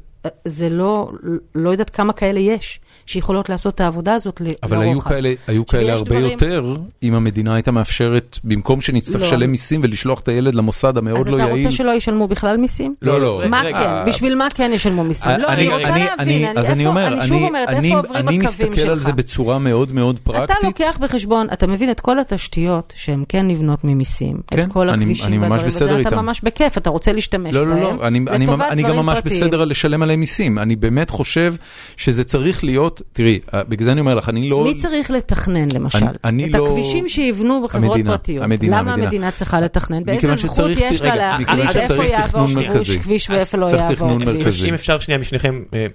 זה 0.45 0.69
לא, 0.69 1.11
לא 1.55 1.69
יודעת 1.69 1.89
כמה 1.89 2.13
כאלה 2.13 2.39
יש, 2.39 2.79
שיכולות 3.05 3.49
לעשות 3.49 3.75
את 3.75 3.81
העבודה 3.81 4.13
הזאת 4.13 4.41
לרוחב. 4.41 4.55
אבל 4.63 4.81
היו 4.81 5.01
כאלה, 5.01 5.33
היו 5.47 5.65
כאלה 5.65 5.93
הרבה 5.93 6.05
דברים... 6.09 6.25
יותר, 6.31 6.75
אם 7.03 7.13
המדינה 7.13 7.55
הייתה 7.55 7.71
מאפשרת, 7.71 8.39
במקום 8.43 8.81
שנצטרך 8.81 9.21
לא. 9.21 9.27
לשלם 9.27 9.51
מיסים 9.51 9.81
ולשלוח 9.83 10.19
את 10.19 10.27
הילד 10.27 10.55
למוסד 10.55 10.97
המאוד 10.97 11.27
לא 11.27 11.33
אז 11.35 11.39
יעיל. 11.39 11.51
אתה 11.59 11.67
רוצה 11.67 11.71
שלא 11.71 11.91
ישלמו 11.91 12.27
בכלל 12.27 12.57
מיסים? 12.57 12.95
לא, 13.01 13.21
לא. 13.21 13.41
מה 13.49 13.61
רגע, 13.65 13.77
כן? 13.79 13.85
אה, 13.89 14.03
בשביל 14.05 14.35
מה 14.35 14.47
כן 14.55 14.71
ישלמו 14.73 15.03
מיסים? 15.03 15.31
לא, 15.39 15.47
אני 15.47 15.67
רוצה 15.67 15.77
אני- 15.77 15.83
להבין, 15.87 16.07
אני- 16.19 16.49
אני 16.51 16.59
אז 16.59 16.69
אני 16.69 16.85
אומר, 16.85 17.07
אני 17.07 17.27
שוב 17.27 17.41
אומרת, 17.43 17.69
אני- 17.69 17.87
איפה 17.87 17.97
עוברים 17.97 18.15
אני 18.15 18.21
הקווים 18.37 18.41
מסתכל 18.41 18.81
על 18.89 18.95
שלך? 18.97 19.05
זה 19.05 19.13
בצורה 19.13 19.59
מאוד 19.59 19.93
מאוד 19.93 20.19
פרקטית. 20.23 20.57
אתה 20.57 20.67
לוקח 20.67 20.97
בחשבון, 21.01 21.47
אתה 21.53 21.67
מבין 21.67 21.91
את 21.91 21.99
כל 21.99 22.19
התשתיות 22.19 22.93
שהן 22.95 23.23
כן 23.29 23.47
נבנות 23.47 23.83
ממיסים, 23.83 24.37
כן, 24.51 24.59
את 24.59 24.71
כל 24.71 24.89
אני- 24.89 25.03
הכבישים 25.03 25.25
אני 25.25 25.37
ממש 25.37 25.49
והדברים, 25.51 25.67
בסדר 25.67 25.95
וזה 25.99 26.07
אתה. 26.09 26.21
ממש 26.21 26.41
בכיף, 26.41 26.77
אתה 26.77 26.89
רוצה 26.89 27.11
להשתמש 27.11 27.53
לא, 27.55 27.67
לא, 27.67 27.75
בהם, 27.75 27.83
לא, 27.99 28.07
אני, 28.07 28.19
אני, 28.29 28.45
אני 28.69 28.83
גם 28.83 28.95
ממש. 28.95 29.19
בסדר 29.25 29.61
על 29.61 29.69
לשלם 29.69 30.03
עליהם 30.03 30.19
מיסים. 30.19 30.59
אני 30.59 30.75
באמת 30.75 31.09
חושב 31.09 31.53
שזה 31.97 32.23
צריך 32.23 32.63
להיות, 32.63 32.94
תראי, 33.13 33.39
אה, 33.53 33.63
בגלל 33.63 33.85
זה 33.85 33.91
אני 33.91 33.99
אומר 33.99 34.15
לך, 34.15 34.29
אני 34.29 34.49
לא... 34.49 34.63
מי 34.63 34.75
צריך 34.75 35.11
לתכנן 35.11 35.67
למשל? 35.73 35.97
אני- 35.97 36.07
אני 36.23 36.45
את 36.45 36.53
לא- 36.53 36.67
הכבישים 36.67 37.09
שיבנו 37.09 37.61
בחברות 37.63 37.91
המדינה, 37.91 38.11
פרטיות. 38.11 38.43
המדינה, 38.43 38.77
למה 38.79 38.91
המדינה. 38.91 39.07
המדינה 39.07 39.31
צריכה 39.31 39.61
לתכנן? 39.61 40.03
באיזה 40.03 40.35
זכות 40.35 40.55
שצריך- 40.55 40.81
יש 40.81 41.01
לה 41.01 41.15
להחליט 41.15 41.75
איפה 41.75 42.03
יעבור. 42.05 42.47
כביש 43.03 43.29
ואיפה 43.29 43.57
לא 43.57 43.65
צריך 43.65 43.77
יעבור 43.79 43.95
תכנון 43.95 44.21
כביש? 44.25 44.35
מרכזי. 44.37 44.69
אם 44.69 44.73
אפשר 44.73 44.99
שנייה 44.99 45.17
משניכם, 45.17 45.63
אה. 45.73 45.85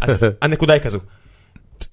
אז 0.00 0.26
הנקודה 0.42 0.72
היא 0.72 0.82
כזו. 0.82 0.98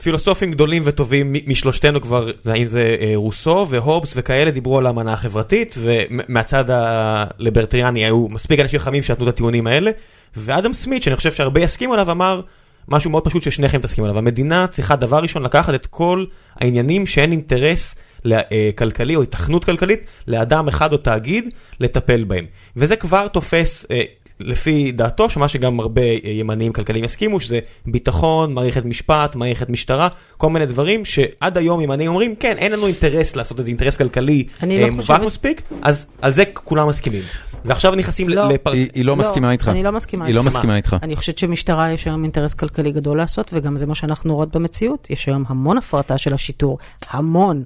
פילוסופים 0.03 0.51
גדולים 0.51 0.83
וטובים 0.85 1.33
משלושתנו 1.47 2.01
כבר, 2.01 2.29
אם 2.57 2.65
זה 2.65 2.95
אה, 3.01 3.11
רוסו 3.15 3.65
והובס 3.69 4.13
וכאלה, 4.15 4.51
דיברו 4.51 4.77
על 4.77 4.85
האמנה 4.85 5.13
החברתית, 5.13 5.75
ומהצד 5.79 6.65
הליברטריאני 6.67 8.05
היו 8.05 8.27
מספיק 8.29 8.59
אנשים 8.59 8.79
חכמים 8.79 9.03
שנתנו 9.03 9.23
את 9.27 9.33
הטיעונים 9.33 9.67
האלה, 9.67 9.91
ואדם 10.37 10.73
סמית, 10.73 11.03
שאני 11.03 11.15
חושב 11.15 11.31
שהרבה 11.31 11.61
יסכימו 11.61 11.93
עליו, 11.93 12.11
אמר 12.11 12.41
משהו 12.87 13.11
מאוד 13.11 13.23
פשוט 13.23 13.43
ששניכם 13.43 13.81
תסכימו 13.81 14.07
עליו. 14.07 14.17
המדינה 14.17 14.67
צריכה 14.67 14.95
דבר 14.95 15.17
ראשון 15.17 15.43
לקחת 15.43 15.73
את 15.73 15.85
כל 15.85 16.25
העניינים 16.55 17.05
שאין 17.05 17.31
אינטרס 17.31 17.95
אה, 18.31 18.69
כלכלי 18.77 19.15
או 19.15 19.21
התכנות 19.21 19.65
כלכלית 19.65 20.05
לאדם 20.27 20.67
אחד 20.67 20.93
או 20.93 20.97
תאגיד 20.97 21.49
לטפל 21.79 22.23
בהם. 22.23 22.45
וזה 22.75 22.95
כבר 22.95 23.27
תופס 23.27 23.85
אה, 23.91 24.01
לפי 24.39 24.91
דעתו, 24.91 25.29
שמה 25.29 25.47
שגם 25.47 25.79
הרבה 25.79 26.01
אה, 26.01 26.29
ימניים 26.31 26.73
כלכליים 26.73 27.03
יסכימו, 27.05 27.39
שזה 27.39 27.59
ביטחון, 27.85 28.53
מערכת 28.53 28.85
משפט, 28.85 29.35
מערכת 29.35 29.69
משטרה, 29.69 30.07
כל 30.37 30.49
מיני 30.49 30.65
דברים 30.65 31.05
שעד 31.05 31.57
היום 31.57 31.81
ימניים 31.81 32.09
אומרים, 32.09 32.35
כן, 32.35 32.55
אין 32.57 32.71
לנו 32.71 32.87
אינטרס 32.87 33.35
לעשות 33.35 33.59
את 33.59 33.65
זה, 33.65 33.69
אינטרס 33.71 33.97
כלכלי 33.97 34.43
אני 34.63 34.77
לא 34.79 34.85
אה, 34.85 34.89
מובהק 34.89 35.01
חושבת- 35.05 35.21
מספיק, 35.21 35.61
אז 35.81 36.05
על 36.21 36.33
זה 36.33 36.43
כולם 36.53 36.87
מסכימים. 36.87 37.21
ועכשיו 37.65 37.95
נכנסים 37.95 38.29
לא. 38.29 38.49
לפר... 38.49 38.71
היא, 38.71 38.89
היא 38.93 39.05
לא 39.05 39.15
מסכימה 39.15 39.51
איתך. 39.51 39.67
אני 39.67 39.83
לא 39.83 39.91
מסכימה 39.91 40.25
היא 40.25 40.35
לא 40.35 40.39
איתך. 40.39 40.55
מסכימה 40.55 40.75
איתך. 40.77 40.95
אני 41.03 41.15
חושבת 41.15 41.37
שמשטרה 41.37 41.91
יש 41.91 42.07
היום 42.07 42.23
אינטרס 42.23 42.53
כלכלי 42.53 42.91
גדול 42.91 43.17
לעשות, 43.17 43.49
וגם 43.53 43.77
זה 43.77 43.85
מה 43.85 43.95
שאנחנו 43.95 44.35
רואות 44.35 44.55
במציאות. 44.55 45.07
יש 45.09 45.25
היום 45.27 45.43
המון 45.47 45.77
הפרטה 45.77 46.17
של 46.17 46.33
השיטור, 46.33 46.77
המון. 47.09 47.63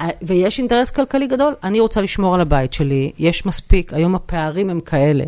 אה, 0.00 0.08
ויש 0.22 0.58
אינטרס 0.58 0.90
כלכלי 0.90 1.26
גדול, 1.26 1.54
אני 1.64 1.80
רוצה 1.80 2.00
לשמור 2.00 2.34
על 2.34 2.40
הבית 2.40 2.72
שלי, 2.72 3.12
יש 3.18 3.46
מספיק, 3.46 3.92
היום 3.94 4.14
הפערים 4.14 4.70
הם 4.70 4.80
כאלה, 4.80 5.24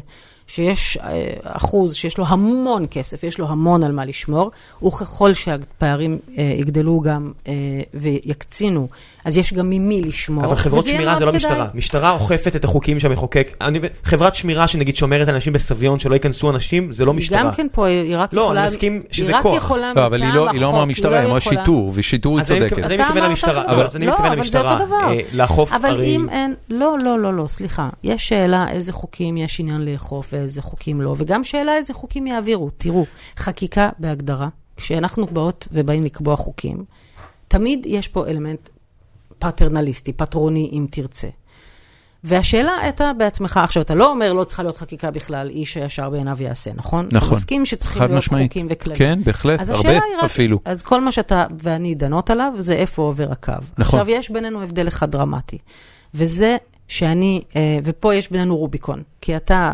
שיש 0.47 0.97
אה, 0.97 1.32
אחוז 1.43 1.94
שיש 1.94 2.18
לו 2.18 2.24
המון 2.27 2.86
כסף, 2.90 3.24
יש 3.24 3.39
לו 3.39 3.48
המון 3.48 3.82
על 3.82 3.93
מה 3.93 4.05
לשמור, 4.05 4.51
וככל 4.82 5.35
שהפערים 5.35 6.18
אה, 6.39 6.55
יגדלו 6.59 7.01
גם 7.01 7.32
אה, 7.48 7.52
ויקצינו, 7.94 8.89
אז 9.27 9.39
יש 9.39 9.53
גם 9.53 9.70
ממי 9.70 10.01
לשמור. 10.01 10.44
אבל 10.44 10.57
חברות 10.57 10.85
שמירה 10.85 11.19
זה 11.19 11.24
לא 11.24 11.31
כדאי. 11.31 11.36
משטרה, 11.36 11.66
משטרה 11.74 12.11
אוכפת 12.11 12.57
את 12.57 12.65
החוקים 12.65 13.01
שהמחוקק, 13.01 13.62
חברת 14.05 14.35
שמירה 14.35 14.69
שנגיד 14.69 14.97
שומרת 14.97 15.28
אנשים 15.28 15.53
בסביון 15.53 15.98
שלא 15.98 16.15
ייכנסו 16.15 16.51
אנשים, 16.51 16.93
זה 16.93 17.05
לא 17.05 17.12
משטרה. 17.12 17.43
גם 17.43 17.53
כן 17.53 17.66
פה, 17.73 17.86
היא 17.86 18.16
רק 18.16 18.32
לא, 18.32 18.40
יכולה... 18.40 18.61
אני 18.61 18.66
מסכים 18.66 19.03
שזה 19.11 19.28
היא 19.28 19.36
רק 19.36 19.43
כוח. 19.43 19.57
יכולה 19.57 19.93
לא, 19.97 20.07
אבל 20.07 20.23
היא 20.23 20.28
מטעם 20.28 20.44
לא, 20.44 20.51
היא 20.51 20.61
לא 20.61 20.69
אמרה 20.70 20.85
משטרה, 20.85 21.19
היא 21.19 21.28
אמרה 21.28 21.40
שיטור, 21.40 21.93
ושיטור 21.94 22.39
היא 22.39 22.44
אז 22.44 22.51
אני 22.51 22.61
צודקת. 22.69 22.85
אז 22.85 22.90
אני 22.90 23.03
מתכוון 23.03 23.31
למשטרה, 23.31 23.65
אבל. 23.66 23.82
אז 23.82 23.97
אני 23.97 24.07
לא, 24.07 24.12
מתכוון 24.12 24.32
אבל 24.32 24.36
זה 24.36 24.40
למשטרה, 24.43 24.73
אותו 24.73 24.86
דבר. 24.86 25.11
אה, 25.11 25.20
לאכוף 25.32 25.73
אבל 25.73 25.89
הרי... 25.89 26.16
אם 26.16 26.28
אין, 26.28 26.55
לא, 26.70 26.97
לא, 27.05 27.19
לא, 27.19 27.35
לא, 27.35 27.47
סליחה. 27.47 27.89
יש 28.03 28.28
שאלה 28.28 28.66
איזה 28.70 28.93
חוקים 28.93 29.36
יש 29.36 29.61
עניין 29.61 29.85
לאכוף 29.85 30.28
ואיזה 30.32 30.62
חוקים 30.62 31.01
לא, 31.01 31.15
וגם 31.19 31.44
שאלה 31.44 31.77
איזה 31.77 31.94
חוקים 31.94 32.27
יעבירו. 32.27 32.70
תראו, 32.77 33.07
חקיקה 33.36 33.89
בהגדרה, 33.98 34.48
כשאנחנו 34.77 35.27
באות 35.27 35.69
ובאים 35.73 36.03
לקבוע 36.03 36.36
חוקים, 36.36 36.85
תמיד 37.48 37.86
יש 37.86 38.09
פה 38.09 38.27
אלמנט 38.27 38.69
פטרנליסטי, 39.39 40.13
פטרוני 40.13 40.71
אם 40.73 40.87
תרצה. 40.91 41.29
והשאלה 42.25 42.73
הייתה 42.83 43.13
בעצמך, 43.19 43.61
עכשיו 43.65 43.83
אתה 43.83 43.95
לא 43.95 44.11
אומר 44.11 44.33
לא 44.33 44.45
צריכה 44.45 44.63
להיות 44.63 44.77
חקיקה 44.77 45.11
בכלל, 45.11 45.51
איש 45.51 45.77
הישר 45.77 46.11
בעיניו 46.11 46.37
יעשה, 46.43 46.71
נכון? 46.75 47.09
נכון. 47.13 47.29
אתה 47.29 47.37
מסכים 47.37 47.67
שצריכים 47.67 48.03
להיות 48.03 48.13
משמעית. 48.19 48.53
חוקים 48.53 48.67
וכללים. 48.71 48.99
כן, 48.99 49.19
בהחלט, 49.25 49.71
הרבה 49.71 49.97
רק, 49.97 50.03
אפילו. 50.25 50.59
אז 50.65 50.83
כל 50.83 51.01
מה 51.01 51.13
שאתה 51.13 51.47
ואני 51.63 51.95
דנות 51.95 52.31
עליו, 52.31 52.53
זה 52.59 52.75
איפה 52.75 53.03
עובר 53.03 53.33
הקו. 53.33 53.53
נכון. 53.79 54.01
עכשיו, 54.01 54.15
יש 54.15 54.31
בינינו 54.31 54.63
הבדל 54.63 54.89
אחד 54.89 55.11
דרמטי, 55.11 55.59
וזה 56.15 56.57
שאני, 56.89 57.43
אה, 57.57 57.79
ופה 57.85 58.15
יש 58.15 58.31
בינינו 58.31 58.57
רוביקון, 58.57 59.03
כי 59.21 59.37
אתה, 59.37 59.73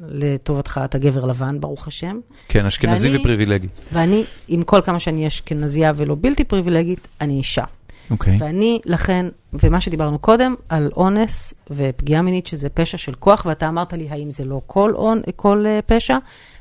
לטובתך, 0.00 0.80
אתה 0.84 0.98
גבר 0.98 1.26
לבן, 1.26 1.60
ברוך 1.60 1.88
השם, 1.88 2.20
כן, 2.48 2.66
אשכנזי 2.66 3.08
ואני- 3.08 3.20
ופריבילגי. 3.20 3.68
ואני, 3.92 4.24
עם 4.48 4.62
כל 4.62 4.80
כמה 4.82 4.98
שאני 4.98 5.26
אשכנזייה 5.26 5.92
ולא 5.96 6.16
בלתי 6.20 6.44
פריבילגית, 6.44 7.08
אני 7.20 7.38
אישה. 7.38 7.64
אוקיי. 8.10 8.36
ואני, 8.40 8.80
לכן, 8.84 9.26
ומה 9.52 9.80
שדיברנו 9.80 10.18
קודם, 10.18 10.54
על 10.68 10.90
אונס 10.96 11.54
ופגיעה 11.70 12.22
מינית, 12.22 12.46
שזה 12.46 12.68
פשע 12.68 12.98
של 12.98 13.14
כוח, 13.14 13.46
ואתה 13.46 13.68
אמרת 13.68 13.92
לי, 13.92 14.08
האם 14.08 14.30
זה 14.30 14.44
לא 14.44 14.60
כל, 14.66 14.92
און, 14.94 15.20
כל 15.36 15.64
uh, 15.66 15.82
פשע? 15.86 16.18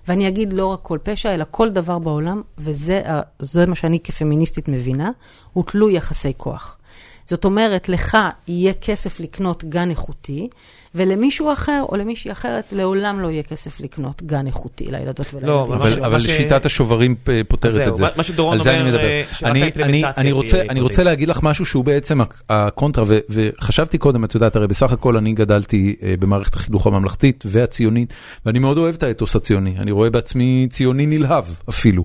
ואני 0.07 0.27
אגיד 0.27 0.53
לא 0.53 0.65
רק 0.65 0.79
כל 0.81 0.97
פשע, 1.03 1.33
אלא 1.33 1.45
כל 1.51 1.69
דבר 1.69 1.99
בעולם, 1.99 2.41
וזה 2.57 3.01
זה 3.39 3.65
מה 3.65 3.75
שאני 3.75 3.99
כפמיניסטית 3.99 4.67
מבינה, 4.67 5.11
הוא 5.53 5.63
תלוי 5.63 5.93
יחסי 5.93 6.33
כוח. 6.37 6.77
זאת 7.25 7.45
אומרת, 7.45 7.89
לך 7.89 8.17
יהיה 8.47 8.73
כסף 8.73 9.19
לקנות 9.19 9.63
גן 9.63 9.89
איכותי, 9.89 10.49
ולמישהו 10.95 11.53
אחר 11.53 11.83
או 11.89 11.95
למישהי 11.97 12.31
אחרת 12.31 12.63
לעולם 12.71 13.19
לא 13.19 13.27
יהיה 13.27 13.43
כסף 13.43 13.79
לקנות 13.79 14.23
גן 14.23 14.47
איכותי 14.47 14.85
לילדות 14.91 15.33
לא, 15.33 15.39
ולילדים. 15.39 15.73
אבל- 15.73 15.91
אבל, 15.93 16.03
אבל 16.05 16.19
ש- 16.19 16.27
שיטת 16.29 16.65
השוברים 16.65 17.15
אה, 17.29 17.41
פותרת 17.47 17.71
זהו, 17.73 17.87
את 17.87 17.95
זה. 17.95 18.03
מה- 18.03 18.09
מה 18.15 18.23
שדורון 18.23 18.53
על 18.53 18.61
זה 18.63 18.69
אני 18.71 18.79
אומר, 18.79 18.89
מדבר. 18.91 19.03
אה, 19.03 19.21
שרק 19.33 19.49
אני, 19.49 19.61
האימפלמנטציה 19.61 20.07
אני, 20.09 20.13
אני, 20.17 20.31
רוצה, 20.31 20.61
אני 20.69 20.81
רוצה. 20.81 21.03
להגיד 21.03 21.29
לך 21.29 21.39
משהו 21.43 21.65
שהוא 21.65 21.85
בעצם 21.85 22.21
הק- 22.21 22.41
הקונטרה, 22.49 23.03
ו, 23.07 23.19
וחשבתי 23.29 23.97
קודם, 23.97 24.23
את 24.23 24.35
יודעת, 24.35 24.55
הרי 24.55 24.67
בסך 24.67 24.91
הכל 24.91 25.17
אני 25.17 25.33
גדלתי 25.33 25.95
אה, 26.03 26.13
במערכת 26.19 26.55
החינוך 26.55 26.87
הממלכתית 26.87 27.43
והציונית, 27.47 28.13
ואני 28.45 28.59
מאוד 28.59 28.77
אוהב 28.77 28.95
את 28.95 29.03
האתוס 29.03 29.35
הציוני. 29.35 29.75
אני 29.79 29.91
רואה 29.91 30.09
בעצמי 30.09 30.67
ציוני 30.69 31.05
נלהב 31.05 31.45
אפילו. 31.69 32.03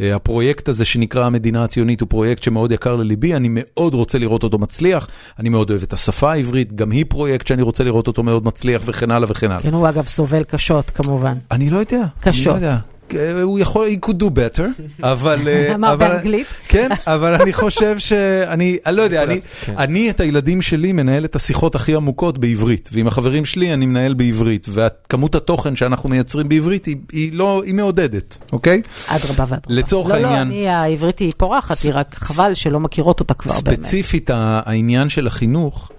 הפרויקט 0.00 0.68
הזה 0.68 0.84
שנקרא 0.84 1.24
המדינה 1.26 1.64
הציונית 1.64 2.00
הוא 2.00 2.08
פרויקט 2.08 2.42
שמאוד 2.42 2.72
יקר 2.72 2.96
לליבי, 2.96 3.34
אני 3.34 3.48
מאוד 3.50 3.94
רוצה 3.94 4.18
לראות 4.18 4.42
אותו 4.42 4.58
מצליח, 4.58 5.08
אני 5.38 5.48
מאוד 5.48 5.70
אוהב 5.70 5.82
את 5.82 5.92
השפה 5.92 6.32
העברית, 6.32 6.72
גם 6.72 6.90
היא 6.90 7.04
פרויקט 7.08 7.46
שאני 7.46 7.62
רוצה 7.62 7.84
לראות 7.84 8.06
אותו 8.06 8.22
מאוד 8.24 8.44
מצליח 8.46 8.82
וכן 8.84 9.10
הלאה 9.10 9.30
וכן 9.30 9.50
הלאה. 9.50 9.62
כן, 9.62 9.74
הוא 9.74 9.88
אגב 9.88 10.06
סובל 10.06 10.44
קשות, 10.44 10.90
כמובן. 10.90 11.34
אני 11.50 11.70
לא 11.70 11.78
יודע. 11.78 12.02
קשות. 12.20 12.54
אני 12.56 12.62
לא 12.62 12.68
יודע. 12.68 12.78
אה, 13.14 13.42
הוא 13.42 13.58
יכול, 13.58 13.86
he 13.88 14.06
could 14.08 14.14
do 14.22 14.26
better, 14.26 14.62
אבל... 15.02 15.48
אה, 15.48 15.74
אמר 15.74 15.96
באנגלית? 15.96 16.46
כן, 16.68 16.88
אבל 17.06 17.34
אני 17.42 17.52
חושב 17.52 17.98
שאני, 17.98 18.76
אני 18.86 18.96
לא 18.96 19.02
יודע, 19.02 19.22
אני, 19.22 19.40
כן. 19.64 19.74
אני 19.78 20.10
את 20.10 20.20
הילדים 20.20 20.62
שלי 20.62 20.92
מנהל 20.92 21.24
את 21.24 21.36
השיחות 21.36 21.74
הכי 21.74 21.94
עמוקות 21.94 22.38
בעברית, 22.38 22.88
ועם 22.92 23.06
החברים 23.06 23.44
שלי 23.44 23.72
אני 23.74 23.86
מנהל 23.86 24.14
בעברית, 24.14 24.66
וכמות 24.70 25.34
התוכן 25.34 25.76
שאנחנו 25.76 26.08
מייצרים 26.08 26.48
בעברית 26.48 26.84
היא, 26.86 26.96
היא 27.12 27.32
לא, 27.32 27.62
היא 27.66 27.74
מעודדת, 27.74 28.36
אוקיי? 28.52 28.82
אדרבה 29.06 29.32
ואדרבה. 29.48 29.56
לצורך 29.68 30.08
לא, 30.08 30.14
העניין- 30.14 30.32
לא, 30.48 30.54
אני, 30.54 30.68
העברית 30.68 31.18
היא 31.18 31.32
פורחת, 31.36 31.76
היא 31.84 31.92
רק 31.94 32.14
חבל 32.18 32.54
שלא 32.54 32.80
מכירות 32.80 33.20
אותה 33.20 33.34
כבר 33.34 33.52
באמת. 33.64 33.78
ספציפית 33.84 34.30
העניין 34.34 35.08
של 35.08 35.26
החינוך, 35.26 35.90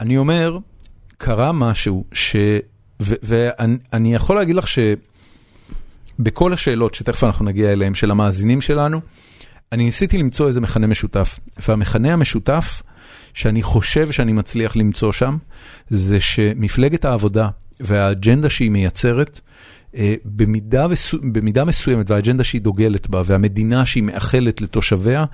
אני 0.00 0.16
אומר, 0.16 0.58
קרה 1.18 1.52
משהו 1.52 2.04
ש... 2.12 2.36
ואני 3.00 3.76
אני 3.92 4.14
יכול 4.14 4.36
להגיד 4.36 4.56
לך 4.56 4.64
שבכל 4.68 6.52
השאלות 6.52 6.94
שתכף 6.94 7.24
אנחנו 7.24 7.44
נגיע 7.44 7.72
אליהן 7.72 7.94
של 7.94 8.10
המאזינים 8.10 8.60
שלנו, 8.60 9.00
אני 9.72 9.84
ניסיתי 9.84 10.18
למצוא 10.18 10.48
איזה 10.48 10.60
מכנה 10.60 10.86
משותף, 10.86 11.38
והמכנה 11.68 12.12
המשותף 12.12 12.82
שאני 13.34 13.62
חושב 13.62 14.12
שאני 14.12 14.32
מצליח 14.32 14.76
למצוא 14.76 15.12
שם, 15.12 15.36
זה 15.88 16.20
שמפלגת 16.20 17.04
העבודה 17.04 17.48
והאג'נדה 17.80 18.50
שהיא 18.50 18.70
מייצרת, 18.70 19.40
אה, 19.96 20.14
במידה, 20.24 20.86
וסו- 20.90 21.32
במידה 21.32 21.64
מסוימת, 21.64 22.10
והאג'נדה 22.10 22.44
שהיא 22.44 22.60
דוגלת 22.60 23.10
בה, 23.10 23.22
והמדינה 23.26 23.86
שהיא 23.86 24.02
מאחלת 24.02 24.60
לתושביה, 24.60 25.24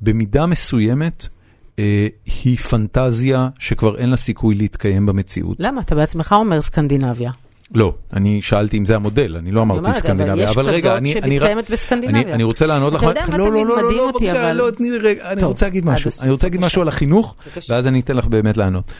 במידה 0.00 0.46
מסוימת 0.46 1.28
היא 2.44 2.56
פנטזיה 2.56 3.48
שכבר 3.58 3.98
אין 3.98 4.10
לה 4.10 4.16
סיכוי 4.16 4.54
להתקיים 4.54 5.06
במציאות. 5.06 5.56
למה? 5.60 5.80
אתה 5.80 5.94
בעצמך 5.94 6.34
אומר 6.38 6.60
סקנדינביה. 6.60 7.30
לא, 7.74 7.94
אני 8.12 8.42
שאלתי 8.42 8.78
אם 8.78 8.84
זה 8.84 8.96
המודל, 8.96 9.36
אני 9.36 9.52
לא 9.52 9.62
אמרתי 9.62 9.78
אומרת, 9.78 9.94
אבל 9.94 10.00
סקנדינביה, 10.02 10.44
יש 10.44 10.50
אבל 10.50 10.66
רגע, 10.68 10.78
כזאת 10.78 10.98
אני, 10.98 11.14
אני, 11.22 11.34
שמתקיימת 11.36 11.70
בסקנדינביה. 11.70 12.22
אני, 12.22 12.32
אני 12.32 12.42
רוצה 12.42 12.66
לענות 12.66 12.92
לך, 12.92 13.02
אתה 13.02 13.10
יודע 13.10 13.24
מה 13.28 13.38
לא, 13.38 13.44
לא, 13.44 13.50
תמיד 13.50 13.66
לא, 13.66 13.76
לא, 13.76 13.82
מדהים 13.82 13.96
לא, 13.98 14.10
אותי, 14.12 14.32
אבל- 14.32 14.52
לא, 14.52 14.70
תני 14.70 14.90
לי 14.90 14.98
רגע, 14.98 15.30
אני 15.32 15.44
רוצה 15.44 15.66
להגיד 15.66 15.84
משהו, 15.84 16.10
אני 16.20 16.30
רוצה 16.30 16.46
להגיד. 16.46 16.60
משהו 16.60 16.82
על 16.82 16.88
החינוך. 16.88 17.34
ואז 17.68 17.86
אני 17.86 18.00
אתן 18.00 18.16
לך 18.16 18.26
באמת 18.26 18.56
לענות. 18.56 18.92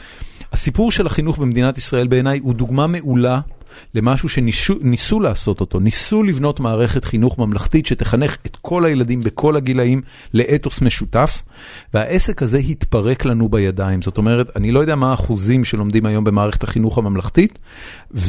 הסיפור 0.51 0.91
של 0.91 1.07
החינוך 1.07 1.37
במדינת 1.37 1.77
ישראל 1.77 2.07
בעיניי 2.07 2.39
הוא 2.43 2.53
דוגמה 2.53 2.87
מעולה 2.87 3.39
למשהו 3.95 4.29
שניסו 4.29 5.19
לעשות 5.19 5.61
אותו, 5.61 5.79
ניסו 5.79 6.23
לבנות 6.23 6.59
מערכת 6.59 7.05
חינוך 7.05 7.39
ממלכתית 7.39 7.85
שתחנך 7.85 8.37
את 8.45 8.57
כל 8.61 8.85
הילדים 8.85 9.21
בכל 9.21 9.55
הגילאים 9.55 10.01
לאתוס 10.33 10.81
משותף, 10.81 11.41
והעסק 11.93 12.41
הזה 12.41 12.57
התפרק 12.57 13.25
לנו 13.25 13.49
בידיים. 13.49 14.01
זאת 14.01 14.17
אומרת, 14.17 14.57
אני 14.57 14.71
לא 14.71 14.79
יודע 14.79 14.95
מה 14.95 15.11
האחוזים 15.11 15.65
שלומדים 15.65 16.05
היום 16.05 16.23
במערכת 16.23 16.63
החינוך 16.63 16.97
הממלכתית, 16.97 17.59
והם 18.11 18.23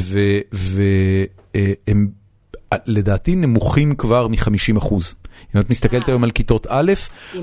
לדעתי 2.85 3.35
נמוכים 3.35 3.95
כבר 3.95 4.27
מ-50 4.27 4.77
אחוז. 4.77 5.15
אם 5.55 5.59
את 5.59 5.69
מסתכלת 5.69 6.07
היום 6.07 6.23
על 6.23 6.31
כיתות 6.31 6.67
א', 6.69 6.93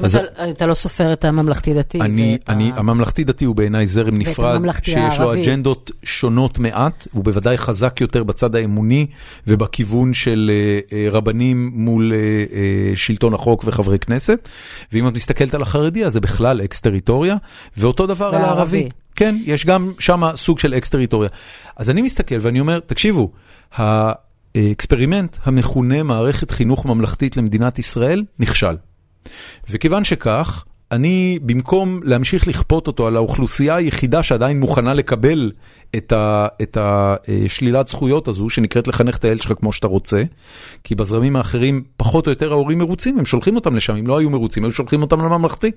אז... 0.02 0.16
אם 0.16 0.50
אתה 0.50 0.66
לא 0.66 0.74
סופר 0.74 1.12
את 1.12 1.24
הממלכתי-דתי. 1.24 2.00
אני, 2.00 2.38
אני, 2.48 2.72
הממלכתי-דתי 2.76 3.44
הוא 3.44 3.56
בעיניי 3.56 3.86
זרם 3.86 4.18
נפרד, 4.18 4.60
שיש 4.82 5.18
לו 5.18 5.34
אג'נדות 5.34 5.90
שונות 6.02 6.58
מעט, 6.58 7.06
הוא 7.12 7.24
בוודאי 7.24 7.58
חזק 7.58 8.00
יותר 8.00 8.22
בצד 8.22 8.56
האמוני 8.56 9.06
ובכיוון 9.46 10.14
של 10.14 10.50
רבנים 11.10 11.70
מול 11.74 12.12
שלטון 12.94 13.34
החוק 13.34 13.64
וחברי 13.66 13.98
כנסת. 13.98 14.48
ואם 14.92 15.08
את 15.08 15.14
מסתכלת 15.14 15.54
על 15.54 15.62
החרדי, 15.62 16.04
אז 16.04 16.12
זה 16.12 16.20
בכלל 16.20 16.60
אקס-טריטוריה, 16.60 17.36
ואותו 17.76 18.06
דבר 18.06 18.26
על 18.26 18.42
הערבי. 18.42 18.88
כן, 19.16 19.36
יש 19.44 19.66
גם 19.66 19.92
שם 19.98 20.22
סוג 20.36 20.58
של 20.58 20.74
אקס-טריטוריה. 20.74 21.28
אז 21.76 21.90
אני 21.90 22.02
מסתכל 22.02 22.34
ואני 22.40 22.60
אומר, 22.60 22.80
תקשיבו, 22.80 23.32
ה 24.54 24.62
experiment 24.62 25.36
המכונה 25.44 26.02
מערכת 26.02 26.50
חינוך 26.50 26.86
ממלכתית 26.86 27.36
למדינת 27.36 27.78
ישראל 27.78 28.24
נכשל. 28.38 28.76
וכיוון 29.70 30.04
שכך, 30.04 30.64
אני 30.92 31.38
במקום 31.42 32.00
להמשיך 32.04 32.48
לכפות 32.48 32.86
אותו 32.86 33.06
על 33.06 33.16
האוכלוסייה 33.16 33.74
היחידה 33.74 34.22
שעדיין 34.22 34.60
מוכנה 34.60 34.94
לקבל 34.94 35.52
את 35.96 36.76
השלילת 36.76 37.88
זכויות 37.88 38.28
הזו, 38.28 38.50
שנקראת 38.50 38.88
לחנך 38.88 39.16
את 39.16 39.24
הילד 39.24 39.42
שלך 39.42 39.52
כמו 39.60 39.72
שאתה 39.72 39.86
רוצה, 39.86 40.22
כי 40.84 40.94
בזרמים 40.94 41.36
האחרים 41.36 41.82
פחות 41.96 42.26
או 42.26 42.32
יותר 42.32 42.52
ההורים 42.52 42.78
מרוצים, 42.78 43.18
הם 43.18 43.26
שולחים 43.26 43.56
אותם 43.56 43.76
לשם, 43.76 43.96
אם 43.96 44.06
לא 44.06 44.18
היו 44.18 44.30
מרוצים, 44.30 44.64
היו 44.64 44.72
שולחים 44.72 45.02
אותם 45.02 45.20
לממלכתי. 45.20 45.70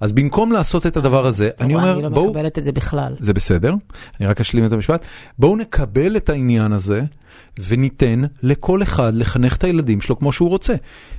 אז 0.00 0.12
במקום 0.12 0.52
לעשות 0.52 0.86
את 0.86 0.96
הדבר 0.96 1.26
הזה, 1.26 1.50
אני 1.60 1.74
אומר, 1.74 1.94
בואו... 1.94 2.08
אני 2.08 2.14
לא 2.14 2.30
מקבלת 2.30 2.58
את 2.58 2.64
זה 2.64 2.72
בכלל. 2.72 3.14
זה 3.18 3.32
בסדר, 3.32 3.74
אני 4.20 4.26
רק 4.28 4.40
אשלים 4.40 4.64
את 4.64 4.72
המשפט. 4.72 5.04
בואו 5.38 5.56
נקבל 5.56 6.16
את 6.16 6.30
העניין 6.30 6.72
הזה, 6.72 7.02
וניתן 7.58 8.22
לכל 8.42 8.82
אחד 8.82 9.14
לחנך 9.14 9.56
את 9.56 9.64
הילדים 9.64 10.00
שלו 10.00 10.18
כמו 10.18 10.32
שהוא 10.32 10.48
רוצה. 10.48 10.74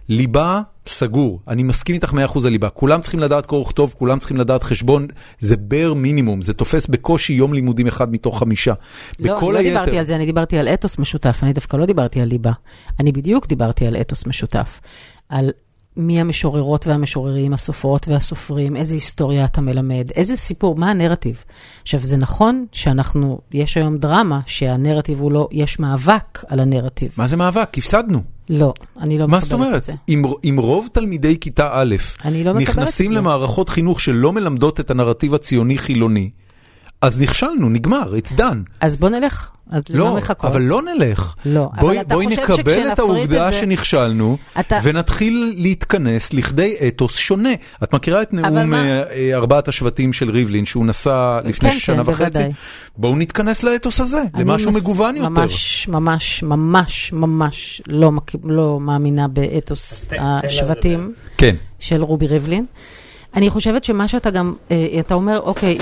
ליבה, 0.09 0.61
סגור, 0.87 1.39
אני 1.47 1.63
מסכים 1.63 1.95
איתך 1.95 2.13
100% 2.13 2.15
על 2.45 2.49
ליבה. 2.49 2.69
כולם 2.69 3.01
צריכים 3.01 3.19
לדעת 3.19 3.45
קרוא 3.45 3.61
וכתוב, 3.61 3.95
כולם 3.97 4.19
צריכים 4.19 4.37
לדעת 4.37 4.63
חשבון, 4.63 5.07
זה 5.39 5.57
בר 5.57 5.93
מינימום, 5.95 6.41
זה 6.41 6.53
תופס 6.53 6.87
בקושי 6.87 7.33
יום 7.33 7.53
לימודים 7.53 7.87
אחד 7.87 8.11
מתוך 8.11 8.39
חמישה. 8.39 8.73
לא, 9.19 9.53
לא 9.53 9.57
היתר... 9.57 9.69
דיברתי 9.69 9.97
על 9.97 10.05
זה, 10.05 10.15
אני 10.15 10.25
דיברתי 10.25 10.57
על 10.57 10.67
אתוס 10.67 10.97
משותף, 10.97 11.39
אני 11.43 11.53
דווקא 11.53 11.77
לא 11.77 11.85
דיברתי 11.85 12.21
על 12.21 12.27
ליבה. 12.27 12.51
אני 12.99 13.11
בדיוק 13.11 13.47
דיברתי 13.47 13.87
על 13.87 13.95
אתוס 13.95 14.27
משותף. 14.27 14.79
על 15.29 15.51
מי 15.97 16.21
המשוררות 16.21 16.87
והמשוררים, 16.87 17.53
הסופרות 17.53 18.07
והסופרים, 18.07 18.75
איזה 18.75 18.95
היסטוריה 18.95 19.45
אתה 19.45 19.61
מלמד, 19.61 20.11
איזה 20.15 20.35
סיפור, 20.35 20.75
מה 20.75 20.89
הנרטיב. 20.89 21.43
עכשיו, 21.81 21.99
זה 22.03 22.17
נכון 22.17 22.65
שאנחנו, 22.71 23.39
יש 23.51 23.77
היום 23.77 23.97
דרמה 23.97 24.39
שהנרטיב 24.45 25.19
הוא 25.19 25.31
לא, 25.31 25.47
יש 25.51 25.79
מאבק 25.79 26.43
על 26.47 26.59
הנרטיב. 26.59 27.11
מה 27.17 27.27
זה 27.27 27.37
מאבק? 27.37 27.77
הפסדנו. 27.77 28.21
לא, 28.49 28.73
אני 29.01 29.17
לא 29.17 29.27
מקבלת 29.27 29.43
את 29.43 29.49
זה. 29.49 29.57
מה 29.57 29.63
זאת 29.65 29.87
אומרת? 30.09 30.43
אם 30.43 30.55
רוב 30.59 30.89
תלמידי 30.93 31.39
כיתה 31.39 31.69
א' 31.71 31.95
לא 32.43 32.53
נכנסים 32.53 33.11
למערכות 33.11 33.69
חינוך 33.69 34.01
שלא 34.01 34.33
מלמדות 34.33 34.79
את 34.79 34.91
הנרטיב 34.91 35.33
הציוני-חילוני, 35.33 36.29
אז 37.01 37.21
נכשלנו, 37.21 37.69
נגמר, 37.69 38.13
it's 38.17 38.31
done. 38.31 38.71
אז 38.81 38.97
בוא 38.97 39.09
נלך, 39.09 39.49
אז 39.71 39.83
לא, 39.89 40.07
למה 40.07 40.17
לחכות? 40.17 40.45
אבל 40.45 40.61
לא 40.61 40.81
נלך. 40.81 41.33
לא, 41.45 41.69
בואי, 41.79 41.95
אבל 41.95 42.05
אתה 42.05 42.15
בואי 42.15 42.25
חושב 42.25 42.41
נקבל 42.41 42.55
שכשנפריד 42.55 42.87
את 42.87 42.99
העובדה 42.99 43.47
את 43.47 43.53
זה... 43.53 43.59
שנכשלנו, 43.59 44.37
אתה... 44.59 44.77
ונתחיל 44.83 45.53
להתכנס 45.57 46.33
לכדי 46.33 46.75
אתוס 46.87 47.17
שונה. 47.17 47.49
את 47.83 47.93
מכירה 47.93 48.21
את 48.21 48.33
נאום 48.33 48.69
מה... 48.69 48.77
אה, 48.77 49.03
אה, 49.11 49.35
ארבעת 49.35 49.67
השבטים 49.67 50.13
של 50.13 50.29
ריבלין, 50.29 50.65
שהוא 50.65 50.85
נשא 50.85 51.39
לפני 51.43 51.71
כן, 51.71 51.79
שנה 51.79 52.03
כן, 52.03 52.11
וחצי? 52.11 52.23
בוודאי. 52.23 52.51
בואו 52.97 53.15
נתכנס 53.15 53.63
לאתוס 53.63 53.99
הזה, 53.99 54.21
למשהו 54.37 54.71
מס... 54.71 54.75
מגוון 54.75 55.17
יותר. 55.17 55.29
ממש, 55.29 55.87
ממש, 55.87 56.43
ממש, 56.43 57.13
ממש 57.13 57.81
לא, 57.87 58.11
מק... 58.11 58.31
לא 58.43 58.79
מאמינה 58.79 59.27
באתוס 59.27 60.05
השבטים 60.19 61.13
כן. 61.37 61.55
של 61.79 62.03
רובי 62.03 62.27
ריבלין. 62.27 62.65
אני 63.35 63.49
חושבת 63.49 63.83
שמה 63.83 64.07
שאתה 64.07 64.29
גם, 64.29 64.53
אה, 64.71 64.99
אתה 64.99 65.13
אומר, 65.13 65.39
אוקיי, 65.39 65.77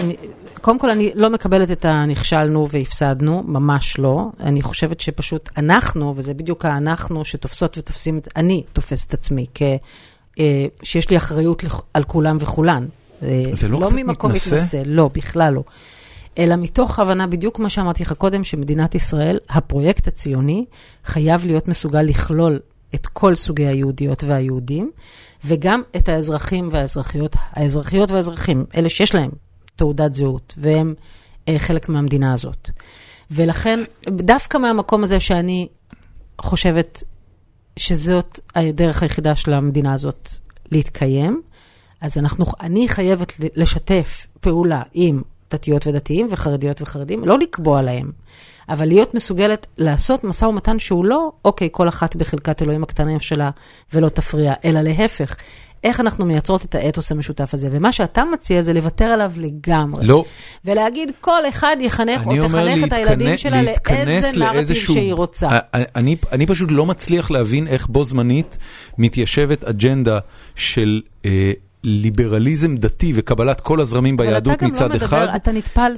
קודם 0.61 0.79
כל 0.79 0.89
אני 0.89 1.11
לא 1.15 1.29
מקבלת 1.29 1.71
את 1.71 1.85
הנכשלנו 1.85 2.67
והפסדנו, 2.69 3.43
ממש 3.47 3.99
לא. 3.99 4.27
אני 4.39 4.61
חושבת 4.61 4.99
שפשוט 4.99 5.49
אנחנו, 5.57 6.13
וזה 6.17 6.33
בדיוק 6.33 6.65
האנחנו 6.65 7.25
שתופסות 7.25 7.77
ותופסים, 7.77 8.19
אני 8.35 8.63
תופסת 8.73 9.13
עצמי, 9.13 9.45
כ, 9.53 9.61
אה, 10.39 10.65
שיש 10.83 11.09
לי 11.09 11.17
אחריות 11.17 11.63
על 11.93 12.03
כולם 12.03 12.37
וכולן. 12.39 12.85
זה 13.51 13.67
לא, 13.67 13.79
לא 13.79 13.87
קצת 13.87 13.95
ממקום 13.95 14.31
מתנשא? 14.31 14.55
מתנשא, 14.55 14.81
לא, 14.85 15.09
בכלל 15.13 15.53
לא. 15.53 15.63
אלא 16.37 16.55
מתוך 16.55 16.99
הבנה, 16.99 17.27
בדיוק 17.27 17.59
מה 17.59 17.69
שאמרתי 17.69 18.03
לך 18.03 18.13
קודם, 18.13 18.43
שמדינת 18.43 18.95
ישראל, 18.95 19.39
הפרויקט 19.49 20.07
הציוני, 20.07 20.65
חייב 21.05 21.45
להיות 21.45 21.67
מסוגל 21.67 22.01
לכלול 22.01 22.59
את 22.95 23.07
כל 23.07 23.35
סוגי 23.35 23.65
היהודיות 23.65 24.23
והיהודים, 24.23 24.91
וגם 25.45 25.81
את 25.95 26.09
האזרחים 26.09 26.69
והאזרחיות, 26.71 27.35
האזרחיות 27.51 28.11
והאזרחים, 28.11 28.65
אלה 28.75 28.89
שיש 28.89 29.15
להם 29.15 29.31
תעודת 29.75 30.13
זהות, 30.13 30.53
והם 30.57 30.93
אה, 31.47 31.59
חלק 31.59 31.89
מהמדינה 31.89 32.33
הזאת. 32.33 32.69
ולכן, 33.31 33.79
דווקא 34.07 34.57
מהמקום 34.57 35.03
הזה 35.03 35.19
שאני 35.19 35.67
חושבת 36.41 37.03
שזאת 37.77 38.39
הדרך 38.55 39.03
היחידה 39.03 39.35
של 39.35 39.53
המדינה 39.53 39.93
הזאת 39.93 40.29
להתקיים, 40.71 41.41
אז 42.01 42.17
אנחנו, 42.17 42.45
אני 42.61 42.87
חייבת 42.87 43.33
לשתף 43.55 44.27
פעולה 44.39 44.81
עם 44.93 45.21
דתיות 45.51 45.87
ודתיים 45.87 46.27
וחרדיות 46.29 46.81
וחרדים, 46.81 47.25
לא 47.25 47.39
לקבוע 47.39 47.81
להם, 47.81 48.11
אבל 48.69 48.85
להיות 48.85 49.13
מסוגלת 49.13 49.67
לעשות 49.77 50.23
משא 50.23 50.45
ומתן 50.45 50.79
שהוא 50.79 51.05
לא, 51.05 51.31
אוקיי, 51.45 51.69
כל 51.71 51.87
אחת 51.87 52.15
בחלקת 52.15 52.61
אלוהים 52.61 52.83
הקטנה 52.83 53.19
שלה 53.19 53.49
ולא 53.93 54.09
תפריע, 54.09 54.53
אלא 54.65 54.81
להפך. 54.81 55.35
איך 55.85 55.99
אנחנו 55.99 56.25
מייצרות 56.25 56.65
את 56.65 56.75
האתוס 56.75 57.11
המשותף 57.11 57.53
הזה. 57.53 57.67
ומה 57.71 57.91
שאתה 57.91 58.23
מציע 58.33 58.61
זה 58.61 58.73
לוותר 58.73 59.05
עליו 59.05 59.31
לגמרי. 59.37 60.07
לא. 60.07 60.25
ולהגיד, 60.65 61.11
כל 61.21 61.49
אחד 61.49 61.77
יחנך 61.79 62.27
או 62.27 62.47
תחנך 62.47 62.83
את 62.87 62.93
הילדים 62.93 63.37
שלה 63.37 63.61
להתכנס 63.61 64.35
לאיזה 64.35 64.73
נרטיב 64.73 64.75
שהיא 64.75 65.13
רוצה. 65.13 65.49
אני, 65.73 66.15
אני 66.31 66.45
פשוט 66.45 66.69
לא 66.71 66.85
מצליח 66.85 67.31
להבין 67.31 67.67
איך 67.67 67.87
בו 67.87 68.05
זמנית 68.05 68.57
מתיישבת 68.97 69.63
אג'נדה 69.63 70.19
של 70.55 71.01
אה, 71.25 71.51
ליברליזם 71.85 72.75
דתי 72.75 73.13
וקבלת 73.15 73.61
כל 73.61 73.81
הזרמים 73.81 74.17
ביהדות 74.17 74.63
מצד 74.63 74.89
לא 74.89 74.95
מדבר, 74.95 75.05
אחד, 75.05 75.27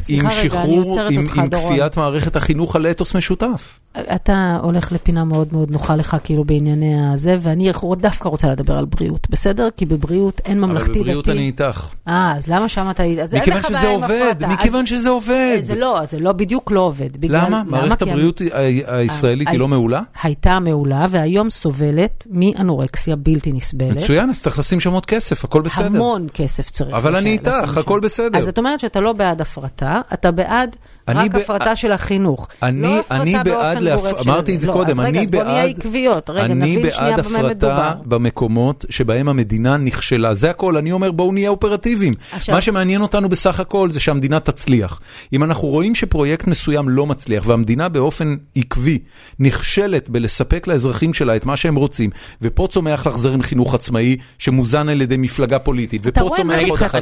עם 0.09 0.30
שחרור, 0.30 0.99
עם. 1.09 1.27
כפיית 1.27 1.97
מערכת 1.97 2.35
החינוך 2.35 2.76
על 2.76 2.88
אתוס 2.88 3.15
משותף. 3.15 3.80
אתה 4.15 4.60
הולך 4.64 4.91
לפינה 4.91 5.24
מאוד 5.24 5.48
מאוד 5.52 5.72
נוחה 5.72 5.95
לך, 5.95 6.18
כאילו, 6.24 6.44
בענייני 6.44 7.11
הזה, 7.14 7.38
ואני 7.40 7.72
דווקא 7.98 8.30
רוצה 8.30 8.49
לדבר 8.49 8.78
על 8.78 8.86
בריאות, 8.86 9.28
בסדר? 9.30 9.69
כי 9.78 9.86
בבריאות 9.86 10.41
אין 10.45 10.61
ממלכתי 10.61 10.90
דתי. 10.90 10.99
אבל 10.99 11.03
בבריאות 11.03 11.30
אני 11.30 11.40
איתך. 11.40 11.90
אה, 12.07 12.34
אז 12.38 12.48
למה 12.48 12.69
שם 12.69 12.90
אתה... 12.90 13.03
אז 13.24 13.34
אין 13.34 13.41
מכיוון 13.41 13.60
לך 13.60 13.68
שזה 13.68 13.78
בעיה 13.82 13.94
עם 13.95 14.02
עובד, 14.03 14.22
הפרטה. 14.32 14.48
מכיוון 14.48 14.86
שזה 14.86 15.10
עובד. 15.10 15.57
זה 15.61 15.76
לא, 15.76 15.99
זה 16.06 16.19
לא, 16.19 16.32
בדיוק 16.32 16.72
לא 16.72 16.80
עובד. 16.82 17.26
למה? 17.26 17.64
מערכת 17.65 18.02
הבריאות 18.02 18.41
הישראלית 18.88 19.48
היא 19.48 19.53
הי- 19.53 19.60
לא 19.60 19.68
מעולה? 19.68 20.02
הייתה 20.24 20.60
מעולה, 20.60 21.06
והיום 21.10 21.49
סובלת 21.49 22.28
מאנורקסיה 22.32 23.15
בלתי 23.15 23.52
נסבלת. 23.52 23.95
מצוין, 23.98 24.30
אז 24.30 24.41
צריך 24.41 24.60
לשים 24.60 24.80
שם 24.80 24.91
עוד 24.94 25.06
כסף, 25.06 25.44
הכל 25.44 25.61
בסדר. 25.61 25.86
המון 25.86 26.28
כסף 26.34 26.69
צריך. 26.69 26.95
אבל 26.95 27.15
אני 27.15 27.30
איתך. 27.32 27.78
הכל 27.78 27.99
בסדר. 27.99 28.40
אז 28.40 28.45
זאת 28.45 28.57
אומרת 28.57 28.80
שאתה 28.80 28.99
לא 28.99 29.14
בעד 29.14 29.41
הפרטה, 29.41 30.02
אתה 30.14 30.32
בעד 30.32 30.76
רק 31.09 31.31
ב- 31.31 31.35
הפרטה 31.38 31.75
של 31.75 31.91
החינוך. 31.91 32.47
אני- 32.63 32.81
לא 32.81 32.99
הפרטה 32.99 33.21
אני 33.21 33.34
בעד 33.34 33.47
באופן 33.47 33.81
להפ- 33.84 33.99
גורף 34.01 34.21
של 34.23 34.29
אמרתי 34.29 34.55
את 34.55 34.61
זה 34.61 34.67
לא, 34.67 34.73
קודם, 34.73 34.89
אז 34.89 34.99
רגע, 34.99 35.09
אני 35.09 35.19
אז 35.25 35.31
בוא 35.31 35.43
נהיה 35.43 35.63
בעד- 35.67 35.79
עקביות. 35.79 36.29
רגע, 36.29 36.45
אני 36.45 36.53
נבין 36.53 36.89
שנייה 36.91 37.15
בעד 37.15 37.25
במה 37.27 37.38
הפרטה 37.39 37.53
מדובר. 37.55 37.93
במקומות 38.05 38.85
שבהם 38.89 39.29
המדינה 39.29 39.77
נכשלה. 39.77 40.34
זה 40.34 40.49
הכל, 40.49 40.77
אני 40.77 40.91
אומר 40.91 41.11
בואו 41.11 41.31
נהיה 41.31 41.49
אופרטיביים. 41.49 42.13
עכשיו- 42.31 42.55
מה 42.55 42.61
שמעניין 42.61 43.01
אותנו 43.01 43.29
בסך 43.29 43.59
הכל 43.59 43.91
זה 43.91 43.99
שהמדינה 43.99 44.39
תצליח. 44.39 44.99
אם 45.34 45.43
אנחנו 45.43 45.67
רואים 45.67 45.95
שפרויקט 45.95 46.47
מסוים 46.47 46.89
לא 46.89 47.05
מצליח 47.05 47.43
והמדינה 47.47 47.89
באופן 47.89 48.35
עקבי 48.55 48.99
נכשלת 49.39 50.09
בלספק 50.09 50.67
לאזרחים 50.67 51.13
שלה 51.13 51.35
את 51.35 51.45
מה 51.45 51.57
שהם 51.57 51.75
רוצים, 51.75 52.09
ופה 52.41 52.67
צומח 52.71 53.07
לך 53.07 53.17
זרם 53.17 53.41
חינוך 53.41 53.73
עצמאי 53.75 54.17
שמוזן 54.39 54.89
על 54.89 55.01
ידי 55.01 55.17
מפלגה 55.17 55.59
פוליטית, 55.59 56.01
ופה 56.05 56.19
צומח 56.38 56.55
זה 56.55 56.69
עוד 56.69 56.79
אני. 56.84 56.84
לך. 56.84 56.97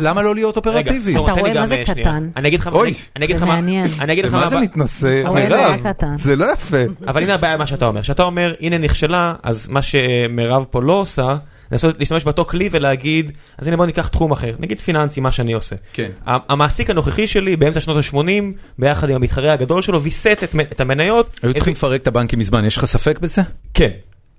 ל- 0.00 0.08
למה 0.08 0.22
לא 0.22 0.34
להיות 0.34 0.56
אופרטיבי? 0.56 1.10
רגע, 1.12 1.32
אתה 1.32 1.40
רואה 1.40 1.54
מה 1.60 1.66
זה. 1.66 1.82
קטן? 1.86 2.28
אני 3.16 3.24
אגיד 3.24 3.36
לך 3.36 3.42
מה- 3.42 3.58
אני 4.00 4.12
אגיד 4.12 4.24
זה 4.24 4.28
לך 4.28 4.34
מה- 4.34 4.48
זה 4.48 4.60
מתנשא? 4.60 5.22
אבל 5.26 5.42
מירב. 5.42 5.74
זה 6.18 6.36
לא 6.36 6.46
יפה. 6.52 6.76
אבל 7.06 7.22
הנה 7.22 7.34
הבעיה 7.34 7.56
מה 7.56 7.66
שאתה 7.66 7.86
אומר, 7.86 8.02
שאתה 8.02 8.22
אומר, 8.22 8.54
הנה 8.60 8.78
נכשלה, 8.78 9.34
אז 9.42 9.68
מה 9.68 9.82
שמירב 9.82 10.64
פה 10.70 10.82
לא 10.82 10.92
עושה, 10.92 11.36
לנסות 11.72 11.98
להשתמש 11.98 12.24
באותו 12.24 12.44
כלי 12.44 12.68
ולהגיד, 12.72 13.30
אז 13.58 13.66
הנה 13.66 13.76
בוא 13.76 13.86
ניקח 13.86 14.08
תחום 14.08 14.32
אחר, 14.32 14.54
נגיד 14.58 14.80
פיננסי, 14.80 15.20
מה 15.20 15.32
שאני 15.32 15.52
עושה. 15.52 15.76
כן. 15.92 16.08
המעסיק 16.26 16.90
הנוכחי 16.90 17.26
שלי 17.26 17.56
באמצע 17.56 17.80
שנות 17.80 17.96
ה-80, 17.96 18.42
ביחד 18.78 19.08
עם 19.10 19.16
המתחרה 19.16 19.52
הגדול 19.52 19.82
שלו, 19.82 20.02
ויסת 20.02 20.40
את, 20.44 20.54
מ- 20.54 20.60
את 20.60 20.80
המניות. 20.80 21.36
היו 21.42 21.54
צריכים 21.54 21.72
לפרק 21.72 22.02
את 22.02 22.06
הבנקים 22.06 22.38
מזמן, 22.38 22.64
יש 22.64 22.76
לך 22.76 22.84
ספק 22.84 23.18
בזה? 23.18 23.42
כן. 23.74 23.90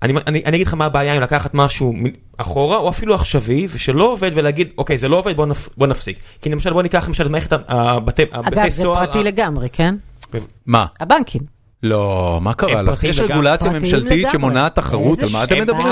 אני, 0.02 0.12
אני, 0.26 0.42
אני 0.46 0.56
אגיד 0.56 0.66
לך 0.66 0.74
מה 0.74 0.84
הבעיה 0.84 1.16
אם 1.16 1.20
לקחת 1.20 1.54
משהו 1.54 1.94
אחורה, 2.36 2.76
או 2.76 2.88
אפילו 2.88 3.14
עכשווי, 3.14 3.66
ושלא 3.72 4.04
עובד 4.12 4.30
ולהגיד, 4.34 4.68
אוקיי, 4.78 4.98
זה 4.98 5.08
לא 5.08 5.18
עובד, 5.18 5.36
בוא, 5.36 5.46
נפ, 5.46 5.68
בוא 5.76 5.86
נפסיק. 5.86 6.18
כי 6.40 6.50
למשל, 6.50 6.72
בוא 6.72 6.82
ניקח 6.82 7.08
למשל 7.08 7.26
את 7.26 7.30
מערכת 7.30 7.52
הבתי, 7.68 8.22
הבתי 8.32 8.60
אגב, 8.60 8.68
זה 8.68 8.82
סוהר. 8.82 9.06
פרטי 9.06 9.18
ה- 9.18 9.22
לגמרי, 9.22 9.68
כן? 9.72 9.94
מה? 10.66 10.86
הבנקים. 11.00 11.40
לא, 11.82 12.38
מה 12.42 12.54
קרה 12.54 12.82
לך? 12.82 13.04
יש. 13.04 13.20
רגולציה 13.20 13.70
ממשלתית. 13.70 14.26
שמונעת 14.32 14.74
תחרות, 14.74 15.18
על 15.18 15.28
מה 15.32 15.44
אתם. 15.44 15.60
מדברים? 15.60 15.86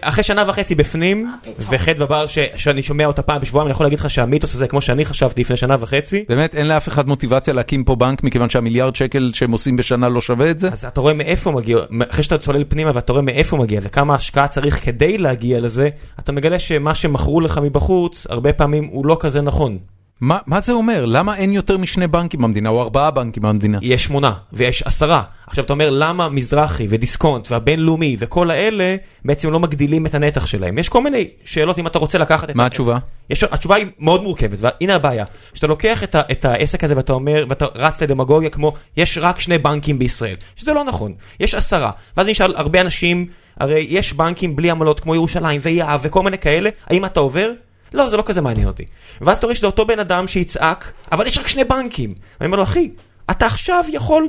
אחרי 0.00 0.24
שנה 0.24 0.44
וחצי 0.48 0.74
בפנים, 0.74 1.32
וחטא 1.70 2.02
ובר 2.02 2.26
ש- 2.26 2.38
שאני 2.56 2.82
שומע 2.82 3.06
אותה 3.06 3.22
פעם 3.22 3.40
בשבועיים, 3.40 3.66
אני 3.66 3.72
יכול 3.72 3.86
להגיד 3.86 3.98
לך 3.98 4.10
שהמיתוס 4.10 4.54
הזה, 4.54 4.66
כמו 4.66 4.80
שאני 4.80 5.04
חשבתי 5.04 5.40
לפני 5.40 5.56
שנה 5.56 5.76
וחצי, 5.80 6.24
באמת, 6.28 6.54
אין 6.54 6.68
לאף 6.68 6.88
אחד 6.88 7.08
מוטיבציה 7.08 7.54
להקים 7.54 7.84
פה 7.84 7.96
בנק 7.96 8.22
מכיוון 8.22 8.50
שהמיליארד 8.50 8.96
שקל 8.96 9.30
שהם 9.34 9.52
עושים 9.52 9.76
בשנה 9.76 10.08
לא 10.08 10.20
שווה 10.20 10.50
את 10.50 10.58
זה? 10.58 10.68
אז 10.68 10.84
אתה 10.84 11.00
רואה 11.00 11.14
מאיפה 11.14 11.50
מגיע, 11.50 11.78
אחרי 12.10 12.24
שאתה 12.24 12.38
צולל 12.38 12.64
פנימה 12.68 12.90
ואתה 12.94 13.12
רואה 13.12 13.22
מאיפה 13.22 13.56
מגיע 13.56 13.80
וכמה 13.82 14.14
השקעה 14.14 14.48
צריך 14.48 14.84
כדי 14.84 15.18
להגיע 15.18 15.60
לזה, 15.60 15.88
אתה 16.18 16.32
מגלה 16.32 16.58
שמה 16.58 16.94
שמכרו 16.94 17.40
לך 17.40 17.60
מבחוץ, 17.62 18.26
הרבה 18.30 18.52
פעמים 18.52 18.84
הוא 18.92 19.06
לא 19.06 19.16
כזה 19.20 19.40
נכון. 19.40 19.78
מה 20.20 20.38
מה 20.46 20.60
זה 20.60 20.72
אומר? 20.72 21.04
למה 21.04 21.36
אין 21.36 21.52
יותר 21.52 21.78
משני 21.78 22.06
בנקים 22.06 22.40
במדינה, 22.40 22.68
או 22.68 22.82
ארבעה 22.82 23.10
בנקים 23.10 23.42
במדינה? 23.42 23.78
יש 23.82 24.04
שמונה 24.04 24.32
ויש 24.52 24.82
עשרה. 24.82 25.22
עכשיו 25.46 25.64
אתה 25.64 25.72
אומר 25.72 25.90
למה 25.90 26.28
מזרחי 26.28 26.86
ודיסקונט 26.90 27.50
והבינלאומי 27.50 28.16
וכל 28.18 28.50
האלה 28.50 28.96
בעצם 29.24 29.50
לא 29.50 29.60
מגדילים 29.60 30.06
את 30.06 30.14
הנתח 30.14 30.46
שלהם. 30.46 30.78
יש 30.78 30.88
כל 30.88 31.02
מיני 31.02 31.28
שאלות 31.44 31.78
אם 31.78 31.86
אתה 31.86 31.98
רוצה 31.98 32.18
לקחת 32.18 32.50
את... 32.50 32.54
מה 32.54 32.66
התשובה? 32.66 32.98
יש, 33.30 33.44
התשובה 33.44 33.76
היא 33.76 33.86
מאוד 33.98 34.22
מורכבת, 34.22 34.58
והנה 34.60 34.94
הבעיה, 34.94 35.24
שאתה 35.54 35.66
לוקח 35.66 36.04
את, 36.04 36.14
ה, 36.14 36.22
את 36.30 36.44
העסק 36.44 36.84
הזה 36.84 36.96
ואתה 36.96 37.12
אומר, 37.12 37.44
ואתה 37.48 37.66
רץ 37.74 38.02
לדמגוגיה 38.02 38.50
כמו, 38.50 38.72
יש 38.96 39.18
רק 39.18 39.40
שני 39.40 39.58
בנקים 39.58 39.98
בישראל, 39.98 40.36
שזה 40.56 40.72
לא 40.72 40.84
נכון, 40.84 41.14
יש 41.40 41.54
עשרה, 41.54 41.90
ואז 42.16 42.26
אני 42.26 42.32
אשאל 42.32 42.54
הרבה 42.56 42.80
אנשים, 42.80 43.26
הרי 43.60 43.86
יש 43.88 44.12
בנקים 44.12 44.56
בלי 44.56 44.70
עמלות 44.70 45.00
כמו 45.00 45.14
ירושלים 45.14 45.60
ויהב 45.64 46.00
וכל 46.02 46.22
מיני 46.22 46.38
כאלה, 46.38 46.70
האם 46.86 47.04
אתה 47.04 47.20
עובר? 47.20 47.50
לא, 47.94 48.08
זה 48.10 48.16
לא 48.16 48.22
כזה 48.26 48.40
מעניין 48.40 48.66
אותי. 48.66 48.84
ואז 49.20 49.36
אתה 49.38 49.46
רואה 49.46 49.56
שזה 49.56 49.66
אותו 49.66 49.86
בן 49.86 49.98
אדם 49.98 50.26
שיצעק, 50.26 50.92
אבל 51.12 51.26
יש 51.26 51.38
רק 51.38 51.48
שני 51.48 51.64
בנקים. 51.64 52.12
אני 52.40 52.46
אומר 52.46 52.56
לו, 52.56 52.62
אחי, 52.62 52.90
אתה 53.30 53.46
עכשיו 53.46 53.84
יכול, 53.92 54.28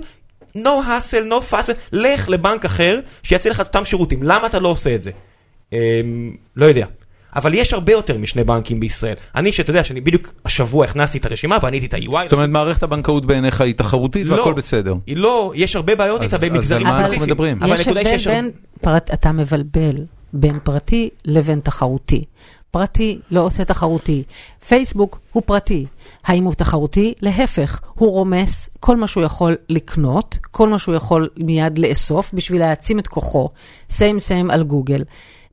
no 0.57 0.59
hustle, 0.87 1.31
no 1.31 1.53
fussle, 1.53 1.73
לך 1.91 2.29
לבנק 2.29 2.65
אחר 2.65 2.99
שיציע 3.23 3.51
לך 3.51 3.61
את 3.61 3.67
אותם 3.67 3.85
שירותים, 3.85 4.23
למה 4.23 4.47
אתה 4.47 4.59
לא 4.59 4.67
עושה 4.67 4.95
את 4.95 5.01
זה? 5.01 5.11
אמ, 5.73 5.77
לא 6.55 6.65
יודע. 6.65 6.85
אבל 7.35 7.53
יש 7.53 7.73
הרבה 7.73 7.91
יותר 7.91 8.17
משני 8.17 8.43
בנקים 8.43 8.79
בישראל. 8.79 9.15
אני, 9.35 9.51
שאתה 9.51 9.69
יודע, 9.69 9.83
שאני 9.83 10.01
בדיוק 10.01 10.33
השבוע 10.45 10.85
הכנסתי 10.85 11.17
את 11.17 11.25
הרשימה, 11.25 11.59
בניתי 11.59 11.85
את 11.85 11.93
ה-UI. 11.93 12.23
זאת 12.23 12.33
אומרת, 12.33 12.49
מערכת 12.49 12.83
הבנקאות 12.83 13.25
בעיניך 13.25 13.61
היא 13.61 13.73
תחרותית 13.75 14.27
והכל 14.27 14.53
בסדר. 14.53 14.95
היא 15.07 15.17
לא, 15.17 15.51
יש 15.55 15.75
הרבה 15.75 15.95
בעיות 15.95 16.21
אז- 16.21 16.33
איתה 16.33 16.45
אז 16.45 16.51
במגזרים 16.51 16.87
על 16.87 16.93
מה 16.93 16.99
אנחנו 16.99 17.07
ספציפיים. 17.15 17.29
מדברים? 17.29 17.59
יש 17.73 17.87
הבדל 17.87 18.17
בין, 18.25 18.51
אתה 19.13 19.31
מבלבל 19.31 19.95
בין 20.33 20.59
פרטי 20.63 21.09
לבין 21.25 21.59
תחרותי. 21.59 22.23
פרטי 22.79 23.19
לא 23.31 23.41
עושה 23.41 23.65
תחרותי. 23.65 24.23
פייסבוק 24.67 25.19
הוא 25.31 25.43
פרטי. 25.45 25.85
האם 26.25 26.43
הוא 26.43 26.53
תחרותי? 26.53 27.13
להפך, 27.21 27.81
הוא 27.93 28.11
רומס 28.11 28.69
כל 28.79 28.95
מה 28.97 29.07
שהוא 29.07 29.23
יכול 29.23 29.55
לקנות, 29.69 30.37
כל 30.51 30.69
מה 30.69 30.79
שהוא 30.79 30.95
יכול 30.95 31.29
מיד 31.37 31.77
לאסוף 31.77 32.31
בשביל 32.33 32.59
להעצים 32.59 32.99
את 32.99 33.07
כוחו. 33.07 33.49
סיים 33.89 34.19
סיים 34.19 34.51
על 34.51 34.63
גוגל. 34.63 35.03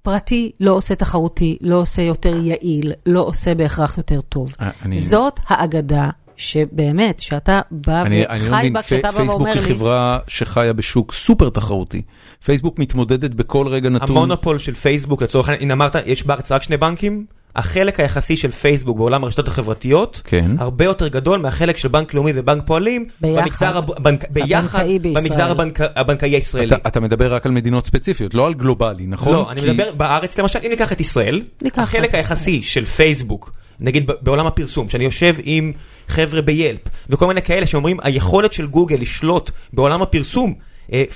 פרטי 0.02 0.50
לא 0.60 0.72
עושה 0.72 0.94
תחרותי, 0.94 1.56
לא 1.60 1.76
עושה 1.80 2.02
יותר 2.02 2.36
יעיל, 2.36 2.92
לא 3.06 3.20
עושה 3.20 3.54
בהכרח 3.54 3.98
יותר 3.98 4.20
טוב. 4.20 4.52
אה, 4.60 4.70
אני- 4.84 4.98
זאת 4.98 5.40
האגדה 5.46 6.08
שבאמת, 6.42 7.20
שאתה 7.20 7.60
בא 7.70 8.02
אני 8.02 8.26
אני 8.26 8.40
לא 8.40 8.46
וחי 8.46 8.56
מבין, 8.58 8.72
בה, 8.72 8.82
כשאתה 8.82 9.08
בא 9.08 9.14
פייסבוק 9.14 9.36
ואומר 9.40 9.52
היא 9.52 9.60
לי... 9.60 9.74
חברה 9.74 10.18
שחיה 10.28 10.72
בשוק 10.72 11.12
סופר 11.12 11.48
תחרותי. 11.48 12.02
פייסבוק 12.44 12.78
מתמודדת 12.78 13.34
בכל 13.34 13.66
רגע 13.68 13.88
נתון. 13.90 14.08
המונופול 14.10 14.58
של 14.58 14.74
פייסבוק, 14.74 15.22
לצורך 15.22 15.48
העניין, 15.48 15.62
הנה 15.62 15.74
אמרת, 15.74 15.96
יש 16.06 16.26
בארץ 16.26 16.52
רק 16.52 16.62
שני 16.62 16.76
בנקים? 16.76 17.24
החלק 17.56 18.00
היחסי 18.00 18.36
של 18.36 18.50
פייסבוק 18.50 18.96
בעולם 18.96 19.24
הרשתות 19.24 19.48
החברתיות, 19.48 20.22
כן. 20.24 20.50
הרבה 20.58 20.84
יותר 20.84 21.08
גדול 21.08 21.40
מהחלק 21.40 21.76
של 21.76 21.88
בנק 21.88 22.14
לאומי 22.14 22.32
ובנק 22.34 22.62
פועלים, 22.66 23.06
ביחד. 23.20 23.42
במגזר 23.42 23.76
הב- 23.76 23.90
בנק- 24.02 24.24
ביחד. 24.30 24.84
במגזר 25.02 25.50
הבנק- 25.50 25.80
הבנקאי 25.96 26.30
הישראלי. 26.34 26.66
אתה 26.66 26.88
אתה 26.88 27.00
מדבר 27.00 27.34
רק 27.34 27.46
על 27.46 27.52
מדינות 27.52 27.86
ספציפיות, 27.86 28.34
לא 28.34 28.46
על 28.46 28.54
גלובלי, 28.54 29.06
נכון? 29.06 29.32
לא, 29.32 29.50
אני 29.50 29.60
כי- 29.60 29.70
מדבר 29.70 29.92
בארץ 29.92 30.38
למשל, 30.38 30.58
אם 30.64 30.70
ניקח 30.70 30.92
את 30.92 31.00
ישראל, 31.00 31.42
ניקח 31.62 31.78
החלק 31.82 32.08
את 32.10 32.14
היחסי 32.14 32.62
של 32.62 32.84
פייסבוק, 32.84 33.52
נגיד 33.82 34.10
בעולם 34.20 34.46
הפרסום, 34.46 34.88
שאני 34.88 35.04
יושב 35.04 35.34
עם 35.42 35.72
חבר'ה 36.08 36.42
ב 36.42 36.49
Yelp, 36.49 36.80
וכל 37.08 37.26
מיני 37.26 37.42
כאלה 37.42 37.66
שאומרים, 37.66 37.98
היכולת 38.02 38.52
של 38.52 38.66
גוגל 38.66 38.96
לשלוט 38.96 39.50
בעולם 39.72 40.02
הפרסום, 40.02 40.54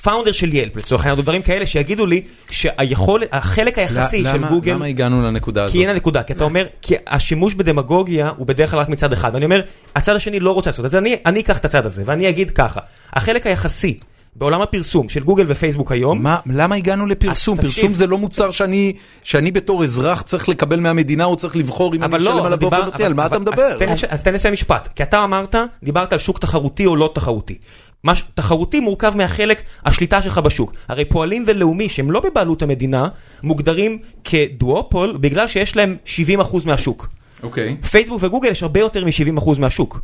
founder 0.03 0.33
של 0.33 0.55
Yelp 0.55 0.77
לצורך 0.77 1.03
העניין, 1.07 1.23
דברים 1.23 1.43
כאלה 1.43 1.67
שיגידו 1.67 2.07
לי 2.07 2.23
שהיכולת, 2.51 3.29
החלק 3.33 3.79
היחסי 3.79 4.25
של 4.25 4.47
גוגל, 4.49 4.73
למה 4.73 4.85
הגענו 4.85 5.23
לנקודה 5.23 5.65
הזאת? 5.65 5.77
כי 5.77 5.83
אין 5.83 5.91
הנקודה, 5.91 6.23
כי 6.23 6.33
אתה 6.33 6.45
אומר, 6.45 6.67
כי 6.83 6.95
השימוש 7.07 7.55
בדמגוגיה 7.55 8.31
הוא 8.37 8.47
בדרך 8.47 8.71
כלל 8.71 8.81
רק 8.81 8.89
מצד 8.89 9.13
אחד, 9.13 9.31
ואני 9.35 9.45
אומר, 9.45 9.61
הצד 9.97 10.17
השני 10.17 10.41
לא 10.41 10.51
רוצה 10.51 10.71
לעשות 10.71 10.85
את 10.85 10.91
זה, 10.91 10.99
אני 11.27 11.41
אקח 11.41 11.59
את 11.59 11.65
הצד 11.65 11.87
הזה, 11.87 12.03
ואני 12.07 12.29
אגיד 12.29 12.51
ככה, 12.51 12.81
החלק 13.13 13.47
היחסי 13.47 13.99
בעולם 14.39 14.61
הפרסום 14.63 15.09
של 15.09 15.23
גוגל 15.25 15.45
ופייסבוק 15.49 15.93
היום, 15.93 16.23
מה, 16.23 16.39
למה 16.47 16.75
הגענו 16.75 17.07
לפרסום? 17.07 17.55
אז 17.59 17.65
תקשיב. 17.65 17.75
פרסום 17.83 17.95
זה 17.95 18.07
לא 18.07 18.19
מוצר 18.19 18.51
שאני, 18.51 18.93
שאני 19.23 19.51
בתור 19.53 19.85
אזרח 19.85 20.23
צריך 20.23 20.49
לקבל 20.49 20.81
מהמדינה, 20.81 21.25
או 21.25 21.37
צריך 21.37 21.57
לבחור 21.57 21.95
אם 21.95 22.03
אני 22.03 22.11
אבל 22.11 22.21
אשלם 22.23 22.37
לא, 22.37 22.47
עליו 22.47 22.59
באופן 22.59 22.77
פרטי, 22.77 22.97
אבל- 22.97 23.05
על 23.05 23.15
מה 23.15 23.27
אתה 23.27 23.35
אבל- 23.37 23.43
מדבר? 23.43 23.63
אז 23.63 23.79
תן 23.79 23.89
לש- 23.93 24.05
אז 24.05 24.23
תן 24.23 24.35
לסיים 24.35 24.55
משפט, 24.55 24.89
כי 24.97 25.03
אתה 25.03 25.25
אמרת, 25.25 25.55
דיברת 25.83 26.13
על 26.13 26.19
שוק 26.19 26.39
תחרותי 26.39 26.87
או 26.87 26.97
לא 26.97 27.11
תחרותי. 27.15 27.59
מה 28.05 28.17
ש- 28.17 28.23
תחרותי 28.35 28.81
מורכב 28.81 29.13
מהחלק 29.17 29.63
השליטה 29.85 30.23
שלך 30.23 30.39
בשוק. 30.39 30.73
הרי 30.89 31.05
פועלים 31.05 31.45
ולאומי 31.47 31.89
שהם 31.89 32.11
לא 32.11 32.21
בבעלות 32.21 32.63
המדינה, 32.63 33.09
מוגדרים 33.43 33.99
כדואופול 34.25 35.17
בגלל 35.21 35.49
שיש 35.49 35.77
להם 35.77 35.97
70% 36.05 36.67
מהשוק. 36.67 37.09
אוקיי. 37.43 37.77
פייסבוק 37.91 38.19
וגוגל 38.23 38.49
יש 38.51 38.63
הרבה 38.63 38.81
יותר 38.81 39.05
מ-70% 39.05 39.59
מהשוק. 39.59 40.01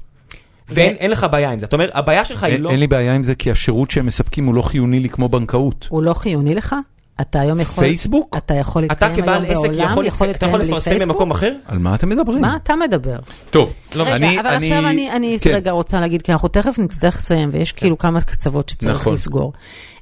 ואין 0.68 0.96
אין 0.96 1.10
לך 1.10 1.26
בעיה 1.32 1.50
עם 1.50 1.58
זה. 1.58 1.66
אתה 1.66 1.76
אומר, 1.76 1.88
הבעיה 1.94 2.24
שלך 2.24 2.42
היא 2.42 2.58
לא... 2.60 2.70
אין 2.70 2.80
לי 2.80 2.86
בעיה 2.86 3.14
עם 3.14 3.24
זה, 3.24 3.34
כי 3.34 3.50
השירות 3.50 3.90
שהם 3.90 4.06
מספקים 4.06 4.46
הוא 4.46 4.54
לא 4.54 4.62
חיוני 4.62 5.00
לי 5.00 5.08
כמו 5.08 5.28
בנקאות. 5.28 5.86
הוא 5.90 6.02
לא 6.02 6.14
חיוני 6.14 6.54
לך? 6.54 6.74
אתה 7.20 7.40
היום 7.40 7.60
יכול... 7.60 7.84
פייסבוק? 7.84 8.36
אתה 8.36 8.54
יכול 8.54 8.82
להתקיים 8.82 9.16
כבעל 9.16 9.44
היום 9.44 9.56
עסק 9.58 9.68
בעולם, 9.68 9.92
יכול 9.92 10.06
יכול 10.06 10.30
אתה 10.30 10.46
יכול 10.46 10.58
להתקיים 10.58 10.82
בלי 10.82 10.92
לפרסם? 10.92 11.08
במקום 11.08 11.30
אחר? 11.30 11.52
על 11.66 11.78
מה 11.78 11.94
אתם 11.94 12.08
מדברים? 12.08 12.40
מה 12.40 12.56
אתה 12.62 12.74
מדבר? 12.76 13.18
טוב, 13.50 13.72
רגע, 13.94 14.16
אני- 14.16 14.40
אבל 14.40 14.46
עכשיו 14.48 14.88
אני, 14.88 15.10
אני 15.10 15.36
כן. 15.40 15.50
רגע 15.54 15.70
רוצה 15.70 16.00
להגיד, 16.00 16.22
כי 16.22 16.32
אנחנו 16.32 16.48
תכף 16.48 16.78
נצטרך 16.78 17.16
לסיים, 17.16 17.50
ויש 17.52 17.72
כאילו 17.72 17.98
כמה 17.98 18.20
קצוות 18.20 18.68
שצריך 18.68 19.00
נכון. 19.00 19.12
לסגור. 19.14 19.52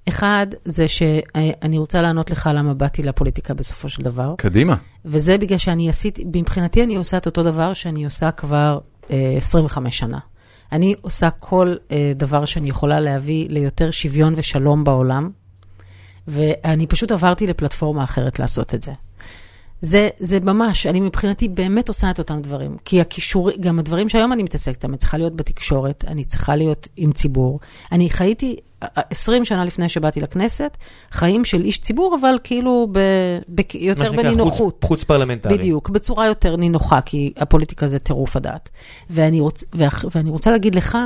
אחד, 0.09 0.47
זה 0.65 0.89
שאני 0.89 1.79
רוצה 1.79 2.01
לענות 2.01 2.31
לך 2.31 2.51
למה 2.55 2.75
באתי 2.75 3.03
לפוליטיקה 3.03 3.55
בסופו 3.55 3.89
של 3.89 4.03
דבר, 4.03 4.35
קדימה. 4.39 4.75
וזה 5.05 5.39
בגלל 5.39 5.59
שאני 5.59 5.89
עשיתי, 5.89 6.25
מבחינתי 6.35 6.85
אני 6.85 6.97
עושה 6.97 7.17
את 7.17 7.27
אותו 7.27 7.43
דבר 7.43 7.73
שאני 7.73 8.05
עושה 8.05 8.31
כבר 8.31 8.79
אה, 9.11 9.35
25 9.37 9.99
שנה. 9.99 10.19
אני 10.73 10.95
עושה 11.01 11.31
כל 11.31 11.75
אה, 11.91 12.13
דבר 12.17 12.45
שאני 12.45 12.69
יכולה 12.69 13.01
להביא 13.01 13.49
ליותר 13.49 13.91
שוויון 13.91 14.35
ושלום 14.37 14.85
בעולם, 14.85 15.31
ואני 16.29 16.87
פשוט 16.87 17.13
עברתי 17.13 17.47
לפלטפורמה 17.47 18.05
אחרת 18.05 18.39
לעשות 18.39 18.75
את 18.75 18.83
זה. 18.83 18.93
זה, 19.83 20.09
זה 20.19 20.41
ממש, 20.41 20.87
אני 20.87 21.01
מבחינתי 21.01 21.49
באמת 21.49 21.89
עושה 21.89 22.11
את 22.11 22.19
אותם 22.19 22.41
דברים. 22.41 22.77
כי 22.85 23.01
הכישור, 23.01 23.51
גם 23.61 23.79
הדברים 23.79 24.09
שהיום 24.09 24.33
אני 24.33 24.43
מתעסקת 24.43 24.85
אני 24.85 24.97
צריכה 24.97 25.19
להיות 25.19 25.37
בתקשורת, 25.37 26.05
אני 26.07 26.25
צריכה 26.25 26.57
להיות 26.57 26.89
עם 26.97 27.13
ציבור. 27.13 27.61
אני 27.93 28.11
חייתי 28.11 28.57
20 29.11 29.45
שנה 29.45 29.65
לפני 29.65 29.89
שבאתי 29.89 30.21
לכנסת, 30.21 30.77
חיים 31.11 31.45
של 31.45 31.61
איש 31.65 31.79
ציבור, 31.79 32.17
אבל 32.21 32.39
כאילו 32.45 32.89
ב, 32.93 32.99
ב, 33.55 33.61
יותר 33.75 34.13
בנינוחות. 34.13 34.75
חוץ- 34.81 34.85
חוץ 34.89 35.05
פרלמנטרי. 35.05 35.59
בדיוק, 35.59 35.89
בצורה 35.89 36.27
יותר 36.27 36.57
נינוחה, 36.57 37.01
כי 37.01 37.33
הפוליטיקה 37.37 37.89
זה 37.89 37.99
טירוף 37.99 38.37
הדעת. 38.37 38.69
ואני, 39.11 39.41
רוצ, 39.41 39.65
ואח, 39.73 40.05
ואני 40.15 40.31
רוצה 40.31 40.51
להגיד 40.51 40.75
לך, 40.75 40.99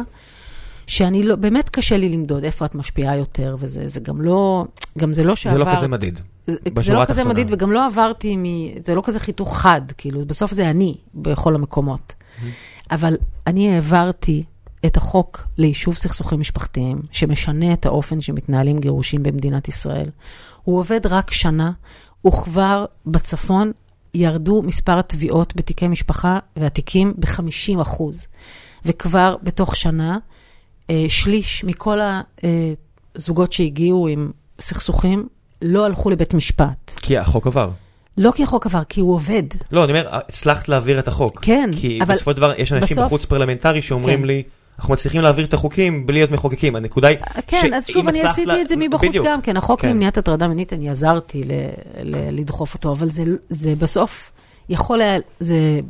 שאני 0.86 1.22
לא, 1.22 1.36
באמת 1.36 1.68
קשה 1.68 1.96
לי 1.96 2.08
למדוד 2.08 2.44
איפה 2.44 2.64
את 2.64 2.74
משפיעה 2.74 3.16
יותר, 3.16 3.56
וזה 3.58 3.88
זה 3.88 4.00
גם 4.00 4.20
לא, 4.20 4.64
גם 4.98 5.12
זה 5.14 5.24
לא 5.24 5.34
זה 5.34 5.40
שעברת. 5.40 5.66
לא 5.66 5.76
כזה 5.76 5.88
מדיד. 5.88 6.20
זה, 6.46 6.56
זה 6.80 6.92
לא 6.92 7.04
כזה. 7.04 7.24
מדיד, 7.24 7.46
וגם 7.50 7.72
לא 7.72 7.86
עברתי 7.86 8.36
מ... 8.36 8.42
זה 8.84 8.94
לא 8.94 9.02
כזה 9.04 9.20
חיתוך 9.20 9.58
חד, 9.58 9.80
כאילו, 9.98 10.26
בסוף 10.26 10.52
זה 10.52 10.70
אני 10.70 10.94
בכל 11.14 11.54
המקומות. 11.54 12.12
אבל 12.90 13.16
אני 13.46 13.74
העברתי 13.74 14.44
את 14.86 14.96
החוק 14.96 15.46
ליישוב 15.58 15.94
סכסוכים 15.96 16.40
משפחתיים, 16.40 16.98
שמשנה 17.12 17.72
את 17.72 17.86
האופן 17.86 18.20
שמתנהלים 18.20 18.78
גירושים 18.78 19.22
במדינת 19.22 19.68
ישראל. 19.68 20.08
הוא 20.62 20.78
עובד 20.78 21.06
רק 21.06 21.30
שנה, 21.30 21.70
וכבר 22.26 22.84
בצפון 23.06 23.72
ירדו 24.14 24.62
מספר 24.62 24.98
התביעות 24.98 25.56
בתיקי 25.56 25.88
משפחה 25.88 26.38
והתיקים 26.56 27.14
ב-50 27.18 27.82
אחוז. 27.82 28.26
וכבר 28.84 29.36
בתוך 29.42 29.76
שנה, 29.76 30.18
אה, 30.90 31.04
שליש 31.08 31.64
מכל 31.64 31.98
הזוגות 33.16 33.52
שהגיעו 33.52 34.08
עם 34.08 34.30
סכסוכים 34.60 35.28
לא 35.62 35.84
הלכו 35.84 36.10
לבית 36.10 36.34
משפט. 36.34 36.92
כי 36.96 37.18
החוק 37.18 37.46
עבר. 37.46 37.70
לא 38.18 38.32
כי 38.34 38.42
החוק 38.42 38.66
עבר, 38.66 38.84
כי 38.84 39.00
הוא 39.00 39.14
עובד. 39.14 39.42
לא, 39.72 39.84
אני 39.84 39.92
אומר, 39.92 40.08
הצלחת 40.12 40.68
להעביר 40.68 40.98
את 40.98 41.08
החוק. 41.08 41.40
כן, 41.44 41.70
כי 41.76 41.98
אבל 42.02 42.14
בסופו 42.14 42.30
של 42.30 42.36
דבר 42.36 42.52
יש 42.58 42.72
אנשים 42.72 42.96
בסוף- 42.96 43.06
בחוץ 43.06 43.24
פרלמנטרי 43.24 43.82
שאומרים 43.82 44.18
כן. 44.18 44.24
לי, 44.24 44.42
אנחנו 44.78 44.92
מצליחים 44.94 45.20
להעביר 45.20 45.44
את 45.44 45.54
החוקים 45.54 46.06
בלי 46.06 46.18
להיות 46.18 46.30
מחוקקים. 46.30 46.76
הנקודה 46.76 47.08
היא, 47.08 47.18
כן, 47.46 47.74
אז 47.74 47.86
שוב, 47.86 48.08
אני 48.08 48.22
עשיתי 48.22 48.62
את 48.62 48.68
זה 48.68 48.76
מבחוץ. 48.76 49.16
גם 49.24 49.40
כן. 49.40 49.56
החוק 49.56 49.80
כן. 49.80 49.88
למניעת 49.88 50.18
הטרדה 50.18 50.48
מינית, 50.48 50.72
אני 50.72 50.90
עזרתי 50.90 51.42
ל- 51.42 51.52
ל- 52.02 52.40
לדחוף 52.40 52.74
אותו, 52.74 52.92
אבל 52.92 53.10
זה- 53.10 53.22
זה 53.48 53.74
בסוף 53.78 54.32
יכול 54.68 55.00
היה, 55.00 55.18
זה... 55.40 55.80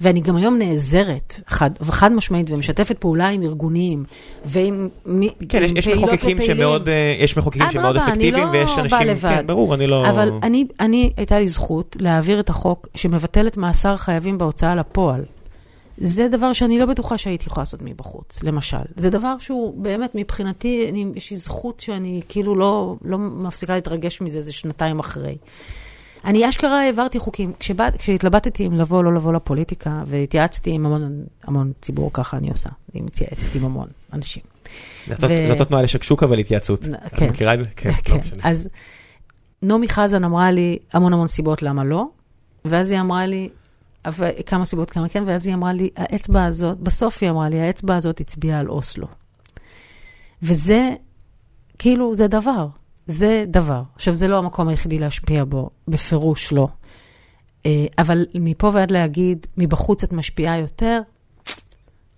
ואני 0.00 0.20
גם 0.20 0.36
היום 0.36 0.58
נעזרת, 0.58 1.40
חד, 1.46 1.70
וחד 1.80 2.12
משמעית, 2.12 2.50
ומשתפת 2.50 2.98
פעולה 2.98 3.28
עם 3.28 3.42
ארגונים, 3.42 4.04
ועם 4.44 4.88
מי- 5.06 5.30
כן, 5.48 5.62
יש, 5.62 5.70
עם 5.70 5.76
יש 5.76 5.88
מחוקקים. 5.88 6.42
שמאוד, 6.42 6.88
אה, 6.88 7.14
יש 7.18 7.36
מחוקקים 7.36 7.62
שמאוד 7.70 7.96
אפקטיביים, 7.96 8.44
לא 8.44 8.50
ויש 8.52 8.70
אנשים, 8.78 8.98
לבד. 9.00 9.28
כן, 9.28 9.46
ברור, 9.46 9.74
אני 9.74 9.86
לא... 9.86 10.08
אבל 10.08 10.30
אני, 10.42 10.66
אני, 10.80 11.12
הייתה 11.16 11.38
לי 11.38 11.48
זכות 11.48 11.96
להעביר 12.00 12.40
את 12.40 12.48
החוק 12.50 12.88
שמבטל 12.94 13.46
את 13.46 13.56
מאסר 13.56 13.96
חייבים 13.96 14.38
בהוצאה 14.38 14.74
לפועל. 14.74 15.20
זה 16.00 16.28
דבר 16.28 16.52
שאני 16.52 16.78
לא 16.78 16.86
בטוחה 16.86 17.18
שהייתי 17.18 17.44
יכולה 17.46 17.62
לעשות 17.62 17.82
מבחוץ, 17.82 18.42
למשל. 18.42 18.76
זה 18.96 19.10
דבר 19.10 19.38
שהוא 19.38 19.82
באמת, 19.82 20.14
מבחינתי, 20.14 20.86
אני, 20.88 21.06
יש 21.14 21.30
לי 21.30 21.36
זכות 21.36 21.80
שאני 21.80 22.20
כאילו 22.28 22.54
לא, 22.54 22.96
לא 23.04 23.18
מפסיקה 23.18 23.74
להתרגש 23.74 24.20
מזה, 24.20 24.40
זה 24.40 24.52
שנתיים 24.52 24.98
אחרי. 24.98 25.36
אני 26.24 26.48
אשכרה 26.48 26.80
העברתי 26.82 27.18
חוקים. 27.18 27.52
כשבא, 27.60 27.90
כשהתלבטתי 27.98 28.66
אם 28.66 28.72
לבוא 28.72 28.98
או 28.98 29.02
לא 29.02 29.14
לבוא 29.14 29.32
לפוליטיקה, 29.32 30.02
והתייעצתי 30.06 30.70
עם 30.70 30.86
המון, 30.86 31.24
המון 31.44 31.72
ציבור, 31.80 32.10
ככה 32.12 32.36
אני 32.36 32.50
עושה. 32.50 32.68
אני 32.94 33.02
מתייעצת 33.02 33.54
עם 33.54 33.64
המון 33.64 33.88
אנשים. 34.12 34.42
אותו 35.50 35.64
תנועה 35.64 35.82
לשקשוקה 35.82 36.26
ולהתייעצות. 36.30 36.88
נ- 36.88 36.94
את 36.94 37.14
כן. 37.14 37.28
מכירה 37.28 37.54
את 37.54 37.60
זה? 37.60 37.66
כן, 37.76 37.92
כן, 38.04 38.12
לא 38.14 38.20
משנה. 38.20 38.40
אז 38.44 38.68
נעמי 39.62 39.88
חזן 39.88 40.24
אמרה 40.24 40.50
לי 40.50 40.78
המון 40.92 41.12
המון 41.12 41.26
סיבות 41.26 41.62
למה 41.62 41.84
לא, 41.84 42.04
ואז 42.64 42.90
היא 42.90 43.00
אמרה 43.00 43.26
לי, 43.26 43.48
כמה 44.46 44.64
סיבות 44.64 44.90
כמה 44.90 45.08
כן, 45.08 45.22
ואז 45.26 45.46
היא 45.46 45.54
אמרה 45.54 45.72
לי, 45.72 45.90
האצבע 45.96 46.44
הזאת, 46.44 46.78
בסוף 46.78 47.18
היא 47.20 47.30
אמרה 47.30 47.48
לי, 47.48 47.60
האצבע 47.60 47.96
הזאת 47.96 48.20
הצביעה 48.20 48.60
על 48.60 48.68
אוסלו. 48.68 49.06
וזה, 50.42 50.90
כאילו, 51.78 52.14
זה 52.14 52.26
דבר. 52.26 52.66
זה 53.06 53.44
דבר. 53.48 53.82
עכשיו, 53.94 54.14
זה 54.14 54.28
לא 54.28 54.38
המקום 54.38 54.68
היחידי 54.68 54.98
להשפיע 54.98 55.44
בו, 55.44 55.70
בפירוש 55.88 56.52
לא. 56.52 56.68
אה, 57.66 57.86
אבל 57.98 58.26
מפה 58.34 58.70
ועד 58.74 58.90
להגיד, 58.90 59.46
מבחוץ 59.56 60.04
את 60.04 60.12
משפיעה 60.12 60.58
יותר, 60.58 61.00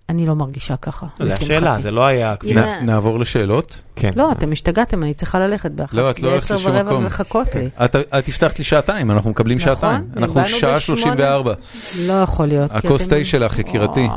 אני 0.09 0.25
לא 0.25 0.35
מרגישה 0.35 0.75
ככה. 0.75 1.05
לא, 1.19 1.25
זה. 1.25 1.33
השאלה, 1.33 1.79
זה 1.79 1.91
לא 1.91 2.05
היה... 2.05 2.35
נעבור 2.81 3.19
לשאלות. 3.19 3.81
כן. 3.95 4.11
לא, 4.15 4.31
אתם 4.31 4.51
השתגעתם, 4.51 5.03
אני 5.03 5.13
צריכה 5.13 5.39
ללכת 5.39 5.71
באחת, 5.71 5.93
לא, 5.93 6.11
את 6.11 6.19
לא 6.19 6.29
הולכת 6.29 6.51
לשום 6.51 6.75
ורבע 6.75 6.83
מקום. 6.83 7.03
ומחכות 7.03 7.55
לי. 7.55 7.69
את 7.85 7.95
הבטחת 8.11 8.59
לי 8.59 8.65
שעתיים, 8.65 9.11
אנחנו 9.11 9.29
מקבלים 9.29 9.57
נכון, 9.57 9.75
שעתיים. 9.75 10.03
אנחנו 10.17 10.45
שעה 10.45 10.75
בשמונה. 10.75 11.01
34. 11.01 11.53
לא 12.07 12.13
יכול 12.13 12.45
להיות. 12.45 12.71
הכוס 12.73 13.07
תה 13.07 13.23
שלך, 13.23 13.59
יקירתי. 13.59 14.07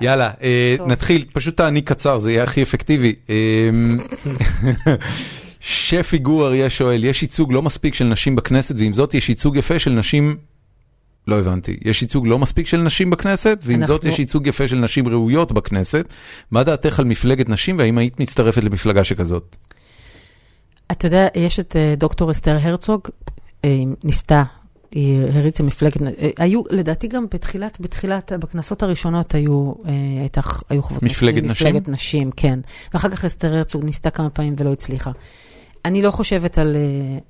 יאללה, 0.00 0.30
אה. 0.42 0.76
נתחיל, 0.86 1.24
פשוט 1.32 1.56
תעני 1.56 1.80
קצר, 1.80 2.18
זה 2.18 2.32
יהיה 2.32 2.42
הכי 2.42 2.62
אפקטיבי. 2.62 3.14
אמ, 3.28 3.96
שפי 5.60 6.18
גור 6.18 6.46
אריה 6.46 6.70
שואל, 6.70 7.04
יש 7.04 7.22
ייצוג 7.22 7.52
לא 7.52 7.62
מספיק 7.62 7.94
של 7.94 8.04
נשים 8.04 8.36
בכנסת, 8.36 8.74
ועם 8.78 8.94
זאת 8.94 9.14
יש 9.14 9.28
ייצוג 9.28 9.56
יפה 9.56 9.78
של 9.78 9.90
נשים... 9.90 10.36
לא 11.28 11.38
הבנתי, 11.38 11.76
יש 11.84 12.02
ייצוג 12.02 12.26
לא 12.26 12.38
מספיק 12.38 12.66
של 12.66 12.80
נשים 12.80 13.10
בכנסת, 13.10 13.58
ועם 13.62 13.86
זאת 13.86 14.04
אנחנו- 14.04 14.08
יש 14.14 14.18
ייצוג 14.18 14.46
יפה 14.46 14.68
של 14.68 14.76
נשים 14.76 15.08
ראויות 15.08 15.52
בכנסת. 15.52 16.14
מה 16.50 16.64
דעתך 16.64 16.98
על 16.98 17.04
מפלגת 17.04 17.48
נשים, 17.48 17.78
והאם 17.78 17.98
היית 17.98 18.20
מצטרפת 18.20 18.64
למפלגה 18.64 19.04
שכזאת? 19.04 19.56
אתה 20.92 21.06
יודע, 21.06 21.28
יש 21.34 21.60
את 21.60 21.76
אה, 21.76 21.94
דוקטור 21.96 22.30
אסתר 22.30 22.58
הרצוג, 22.62 23.00
אה, 23.64 23.78
ניסתה, 24.04 24.42
היא 24.92 25.18
הריצה 25.34 25.62
מפלגת, 25.62 26.02
אה, 26.02 26.30
היו, 26.38 26.62
לדעתי 26.70 27.08
גם 27.08 27.26
בתחילת, 27.34 27.80
בתחילת, 27.80 28.32
בכנסות 28.32 28.82
הראשונות 28.82 29.34
היו, 29.34 29.72
הייתה, 30.20 30.40
היו 30.68 30.82
חברות 30.82 31.02
מפלגת 31.02 31.42
נשים? 31.42 31.66
מפלגת 31.68 31.88
נשים, 31.88 32.30
כן. 32.36 32.58
ואחר 32.94 33.08
כך 33.08 33.24
אסתר 33.24 33.54
הרצוג 33.54 33.84
ניסתה 33.84 34.10
כמה 34.10 34.30
פעמים 34.30 34.54
ולא 34.58 34.72
הצליחה. 34.72 35.10
אני 35.84 36.02
לא 36.02 36.10
חושבת 36.10 36.58
על, 36.58 36.76
אה, 36.76 36.80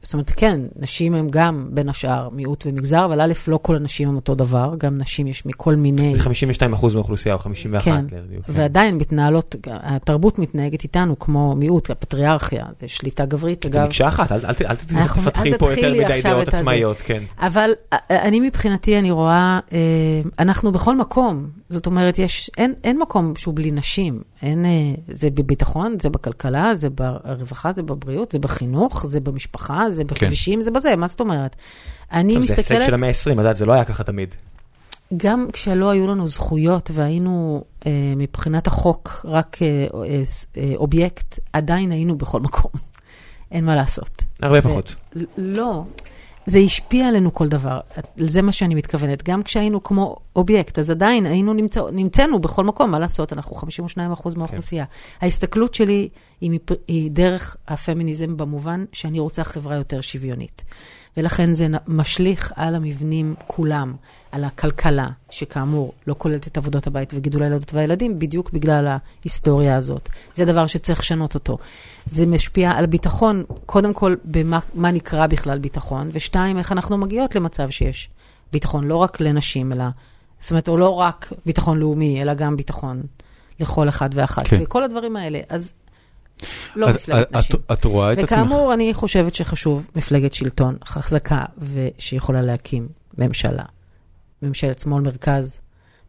זאת 0.03 0.13
אומרת, 0.13 0.31
כן, 0.37 0.61
נשים 0.77 1.15
הם 1.15 1.29
גם 1.31 1.69
בין 1.71 1.89
השאר 1.89 2.29
מיעוט 2.33 2.65
ומגזר, 2.67 3.05
אבל 3.05 3.21
א', 3.21 3.33
לא 3.49 3.59
כל 3.63 3.77
הנשים 3.77 4.09
הם 4.09 4.17
אותו 4.17 4.35
דבר, 4.35 4.75
גם 4.79 4.99
נשים 4.99 5.27
יש 5.27 5.47
מכל 5.47 5.75
מיני... 5.75 6.15
זה 6.15 6.21
52% 6.61 6.65
מהאוכלוסייה 6.97 7.35
או 7.35 7.39
51. 7.39 7.85
כן, 7.85 7.95
ליתר 8.05 8.21
דיוק, 8.31 8.45
כן. 8.47 8.53
ועדיין 8.57 8.95
מתנהלות, 8.97 9.57
התרבות 9.71 10.39
מתנהגת 10.39 10.83
איתנו 10.83 11.19
כמו 11.19 11.55
מיעוט, 11.55 11.91
הפטריארכיה, 11.91 12.65
זה 12.79 12.89
שליטה 12.89 13.25
גברית, 13.27 13.63
זה 13.63 13.79
אגב. 13.79 13.87
מקשה 13.87 14.09
אחת, 14.09 14.33
אל- 14.33 14.39
אל 14.47 14.55
אל 14.71 14.97
אנחנו- 14.97 15.23
תפתחי 15.23 15.53
אל 15.53 15.59
פה 15.59 15.71
יותר 15.73 15.93
מדי 16.05 16.21
דעות. 16.25 16.49
עצמאיות, 16.49 16.97
כן. 16.97 17.23
אבל 17.39 17.71
אה, 17.93 17.99
אני 18.11 18.41
מבחינתי, 18.41 18.99
אני 18.99 19.11
רואה, 19.11 19.61
אה, 19.73 19.79
אנחנו 20.39 20.73
בכל 20.73 20.97
מקום. 20.97 21.47
זאת 21.69 21.87
אומרת, 21.87 22.19
יש, 22.19 22.51
אין, 22.59 22.75
אין 22.85 22.99
מקום 22.99 23.33
שהוא 23.37 23.55
בלי 23.55 23.71
נשים. 23.71 24.21
אין, 24.43 24.65
אה, 24.65 24.71
זה 25.09 25.31
בביטחון, 25.31 25.97
זה 26.03 26.11
בכלכלה, 26.11 26.75
זה 26.75 26.89
ברווחה, 26.91 27.73
זה 27.73 27.83
בבריאות, 27.83 28.33
זה 28.33 28.38
בחינוך, 28.39 29.07
זה 29.07 29.21
במשפחה, 29.21 29.85
זה 29.91 30.05
בכבישים, 30.05 30.63
זה 30.63 30.71
בזה, 30.71 30.97
מה 30.97 31.07
זאת 31.07 31.21
אומרת? 31.21 31.57
אני 32.13 32.35
טוב, 32.35 32.47
זה 32.47 32.53
הישג 32.53 32.61
מסתכלת, 32.61 32.87
של 32.87 32.95
המאה 32.95 33.09
ה-20, 33.09 33.33
את 33.33 33.37
יודעת, 33.39 33.57
זה 33.57 33.67
לא 33.67 33.73
היה 33.73 33.85
ככה 33.85 34.05
תמיד. 34.05 34.35
גם 35.17 35.47
כשלא 35.53 35.91
היו 35.91 36.07
לנו 36.07 36.29
זכויות 36.29 36.91
והיינו 36.95 37.65
אה, 37.87 37.93
מבחינת 38.17 38.67
החוק 38.67 39.21
רק 39.25 39.57
אה, 39.63 39.87
אה, 40.05 40.23
אה, 40.57 40.73
אובייקט, 40.77 41.39
עדיין 41.53 41.93
היינו 41.93 42.19
בכל 42.19 42.41
מקום. 42.41 42.71
אין 43.53 43.65
מה 43.65 43.77
לעשות. 43.77 44.25
הרבה 44.43 44.59
ו- 44.59 44.63
פחות. 44.63 44.95
לא, 45.37 45.85
זה 46.49 46.59
השפיע 46.59 47.09
עלינו 47.09 47.35
כל 47.35 47.49
דבר, 47.49 47.81
זה 48.17 48.43
מה 48.43 48.53
שאני 48.53 48.75
מתכוונת. 48.75 49.23
גם 49.23 49.43
כשהיינו 49.43 49.83
כמו 49.83 50.17
אובייקט, 50.37 50.79
אז 50.79 50.91
עדיין 50.91 51.27
היינו 51.27 51.53
נמצא, 51.53 51.81
נמצאנו 51.93 52.39
בכל 52.39 52.65
מקום, 52.65 52.91
מה 52.91 52.99
לעשות, 52.99 53.33
אנחנו 53.33 53.57
52% 53.57 54.37
מהאוכלוסייה. 54.37 54.85
כן. 54.85 54.91
ההסתכלות 55.21 55.75
שלי 55.75 56.09
היא. 56.41 56.59
היא 56.89 57.11
דרך 57.11 57.57
הפמיניזם 57.69 58.37
במובן 58.37 58.85
שאני 58.93 59.19
רוצה 59.19 59.45
חברה 59.45 59.77
יותר 59.77 60.01
שוויונית. 60.01 60.65
ולכן 61.19 61.55
זה 61.55 61.67
משליך 61.89 62.53
על 62.57 62.75
המבנים 62.75 63.35
כולם, 63.47 63.95
על 64.33 64.45
הכלכלה, 64.45 65.09
שכאמור 65.31 65.93
לא 66.07 66.15
כוללת 66.19 66.47
את 66.47 66.57
עבודות 66.59 66.87
הבית 66.87 67.15
וגידול 67.15 67.43
הילדות 67.43 67.75
והילדים, 67.75 68.19
בדיוק 68.19 68.51
בגלל 68.51 68.97
ההיסטוריה 69.23 69.77
הזאת. 69.77 70.09
זה 70.35 70.45
דבר 70.45 70.67
שצריך 70.67 71.01
לשנות 71.01 71.35
אותו. 71.35 71.59
זה 72.07 72.27
משפיע 72.27 72.71
על 72.71 72.87
ביטחון, 72.87 73.45
קודם 73.67 73.93
כל, 73.93 74.15
במה 74.25 74.59
מה 74.75 74.91
נקרא 74.91 75.27
בכלל 75.27 75.59
ביטחון, 75.59 76.11
ושתיים, 76.13 76.59
איך 76.59 76.73
אנחנו 76.73 76.99
מגיעות 76.99 77.35
למצב 77.35 77.71
שיש 77.71 78.09
ביטחון, 78.53 78.85
לא 78.85 78.97
רק 78.97 79.21
לנשים, 79.21 79.73
אלא, 79.73 79.85
זאת 80.39 80.51
אומרת, 80.51 80.69
או 80.69 80.77
לא 80.77 80.89
רק 80.89 81.33
ביטחון 81.47 81.79
לאומי, 81.79 82.23
אלא 82.23 82.35
גם 82.35 82.57
ביטחון 82.57 83.03
לכל 83.61 83.89
אחד 83.89 84.11
ואחת. 84.13 84.49
כן. 84.49 84.59
וכל 84.63 84.85
הדברים 84.85 85.17
האלה. 85.17 85.41
אז 85.49 85.73
לא 86.77 86.91
את- 86.91 86.95
מפלגת 86.95 87.29
את- 87.31 87.37
נשים. 87.37 87.57
את 87.73 87.85
רואה 87.85 88.13
את 88.13 88.19
עצמך? 88.19 88.33
וכאמור, 88.33 88.75
אני 88.75 88.95
חושבת 88.95 89.35
שחשוב 89.35 89.91
מפלגת 89.97 90.35
שלטון 90.35 90.77
חזקה 90.85 91.43
ושיכולה 91.59 92.43
להקים 92.43 92.89
ממשלה. 93.19 93.65
ממשלת 94.43 94.79
שמאל-מרכז, 94.79 95.61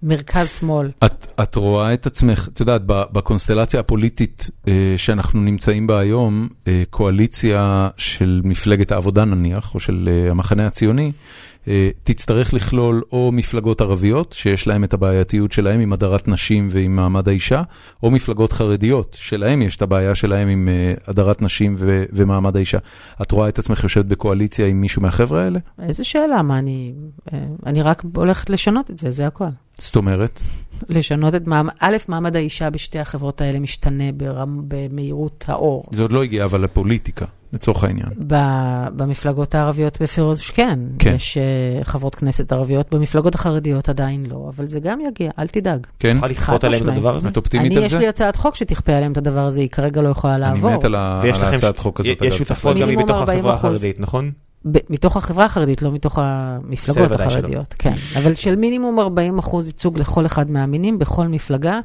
מרכז-שמאל. 0.04 0.92
את, 1.06 1.32
את 1.44 1.56
רואה 1.56 1.94
את 1.94 2.06
עצמך, 2.06 2.50
את 2.54 2.60
יודעת, 2.60 2.82
בקונסטלציה 2.86 3.80
הפוליטית 3.80 4.50
אה, 4.68 4.74
שאנחנו 4.98 5.40
נמצאים 5.42 5.88
בה 5.88 6.00
היום, 6.00 6.50
אה, 6.68 6.84
קואליציה 6.90 7.90
של 7.98 8.42
מפלגת 8.44 8.92
העבודה 8.92 9.26
נניח, 9.26 9.76
או 9.76 9.80
של 9.80 10.10
אה, 10.12 10.32
המחנה 10.32 10.68
הציוני, 10.68 11.06
אה, 11.06 11.12
תצטרך 12.04 12.54
לכלול 12.54 13.02
או 13.12 13.32
מפלגות 13.32 13.82
ערביות, 13.82 14.34
שיש 14.34 14.68
להם 14.68 14.84
את 14.84 14.94
הבעייתיות 14.94 15.52
שלהם 15.52 15.80
עם 15.80 15.94
הדרת 15.94 16.28
נשים 16.28 16.68
ועם 16.72 16.96
מעמד 16.96 17.28
האישה, 17.28 17.62
או 18.04 18.12
מפלגות 18.12 18.54
חרדיות, 18.54 19.18
שלהם 19.20 19.62
יש 19.62 19.76
את 19.76 19.82
הבעיה 19.82 20.16
שלהם 20.16 20.48
עם 20.48 20.68
אה, 20.68 20.94
הדרת 21.08 21.42
נשים 21.42 21.76
ו- 21.80 22.04
ומעמד 22.12 22.56
האישה. 22.56 22.78
את 23.22 23.32
רואה 23.32 23.50
את 23.50 23.60
עצמך 23.60 23.84
יושבת 23.84 24.06
בקואליציה 24.06 24.68
עם 24.68 24.82
מישהו 24.82 25.02
מהחבר'ה 25.02 25.44
האלה? 25.44 25.60
איזה 25.82 26.04
שאלה, 26.04 26.42
מה 26.42 26.60
אני... 26.60 26.94
אה, 27.34 27.40
אני 27.66 27.82
רק 27.82 28.04
הולכת 28.16 28.50
לשנות 28.50 28.90
את 28.92 28.98
זה, 28.98 29.12
זה 29.12 29.28
הכל. 29.28 29.46
זאת 29.78 29.96
אומרת, 29.96 30.42
לשנות 30.90 31.36
את 31.36 31.48
מעמד... 31.48 31.74
א', 31.80 31.98
מעמד 32.08 32.36
האישה 32.36 32.70
בשתי 32.70 33.00
החברות 33.00 33.42
האלה 33.42 33.60
משתנה 33.60 34.12
ברמ, 34.14 34.62
במהירות 34.68 35.46
האור. 35.48 35.84
זה 35.92 36.02
עוד 36.02 36.12
לא 36.12 36.24
הגיע 36.24 36.46
אבל 36.46 36.62
לפוליטיקה, 36.62 37.26
לצורך 37.54 37.84
העניין. 37.84 38.10
ב- 38.28 38.36
במפלגות 38.96 39.56
הערביות 39.56 40.02
בפירוש 40.02 40.52
כן. 40.52 40.80
כן. 41.00 41.16
יש 41.16 41.38
uh, 41.82 41.84
חברות 41.86 42.16
כנסת 42.16 42.52
ערביות, 42.52 42.94
במפלגות 42.94 43.36
החרדיות 43.36 43.90
עדיין 43.90 44.26
לא, 44.32 44.50
אבל 44.56 44.68
זה 44.68 44.80
גם 44.80 45.00
יגיע, 45.08 45.32
אל 45.40 45.48
תדאג. 45.48 45.88
כן? 46.00 46.16
יכולה 46.18 46.32
לכפות 46.32 46.62
חד 46.62 46.66
עליהם 46.66 46.84
את. 46.90 46.94
הדבר 46.94 47.16
הזה? 47.16 47.30
את 47.30 47.38
אופטימית 47.38 47.72
אני, 47.72 47.78
על 47.78 47.84
יש 47.84 47.92
זה? 47.92 48.00
לי 48.00 48.08
הצעת 48.08 48.36
חוק 48.36 48.56
שתכפה 48.56 48.94
עליהם 48.94 49.12
את 49.12 49.18
הדבר 49.18 49.46
הזה, 49.46 49.62
היא 49.62 49.70
כרגע 49.70 50.02
לא 50.02 50.10
יכולה 50.10 50.34
אני 50.34 50.42
לעבור. 50.42 50.72
מת 50.78 50.84
על 50.84 50.96
ה- 50.96 51.22
על 51.24 51.58
ש- 51.58 51.80
חוק 51.80 52.00
הזאת. 52.00 52.18
יש. 52.22 52.38
שותפות 52.38 52.78
גם 52.78 52.90
מתוך 52.90 53.10
40%. 53.10 53.32
החברה 53.32 53.54
החרדית, 53.54 54.00
נכון? 54.00 54.32
ב- 54.66 54.78
מתוך 54.90 55.18
החברה 55.18 55.46
החרדית, 55.46 55.82
לא 55.82 55.92
מתוך 55.92 56.20
המפלגות. 56.22 57.12
החרדיות. 57.12 57.76
כן, 57.80 57.94
אבל 58.18 58.36
של 58.36 58.56
מינימום 58.56 59.00
40 59.00 59.40
אחוז 59.40 59.68
ייצוג 59.68 60.00
לכל 60.00 60.26
אחד 60.26 60.52
מהמינים, 60.52 61.00
בכל 61.00 61.28
מפלגה, 61.28 61.80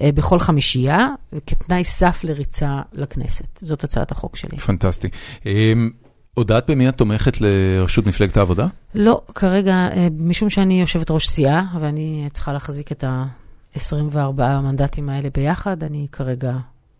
אה, 0.00 0.10
בכל 0.14 0.38
חמישייה, 0.38 1.08
כתנאי 1.46 1.84
סף 1.84 2.20
לריצה 2.24 2.80
לכנסת. 2.92 3.58
זאת 3.62 3.84
הצעת 3.84 4.12
החוק 4.12 4.36
שלי. 4.36 4.58
פנטסטי. 4.58 5.08
אמ, 5.46 5.90
הודעת 6.34 6.70
במי 6.70 6.88
את 6.88 6.96
תומכת 6.96 7.40
לראשות 7.40 8.06
מפלגת 8.06 8.36
העבודה? 8.36 8.66
לא, 8.94 9.20
כרגע, 9.34 9.74
אה, 9.74 10.08
משום 10.18 10.50
שאני 10.50 10.80
יושבת 10.80 11.10
ראש 11.10 11.28
סיעה, 11.28 11.64
ואני 11.80 12.28
צריכה 12.32 12.52
להחזיק 12.52 12.92
את 12.92 13.04
ה-24 13.04 14.18
המנדטים 14.38 15.08
האלה 15.08 15.28
ביחד, 15.34 15.82
אני 15.84 16.06
כרגע, 16.12 16.52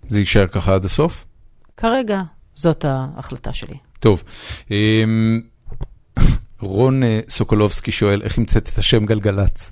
זה 0.08 0.18
יישאר 0.18 0.46
ככה 0.46 0.74
עד 0.74 0.84
הסוף? 0.84 1.24
כרגע 1.76 2.22
זאת 2.54 2.84
ההחלטה 2.88 3.52
שלי. 3.52 3.76
טוב. 4.04 4.22
אמ, 4.70 5.40
רון 6.60 7.02
אה, 7.02 7.20
סוקולובסקי 7.28 7.92
שואל, 7.92 8.22
איך 8.22 8.38
המצאת 8.38 8.68
את 8.72 8.78
השם 8.78 9.06
גלגלצ? 9.06 9.70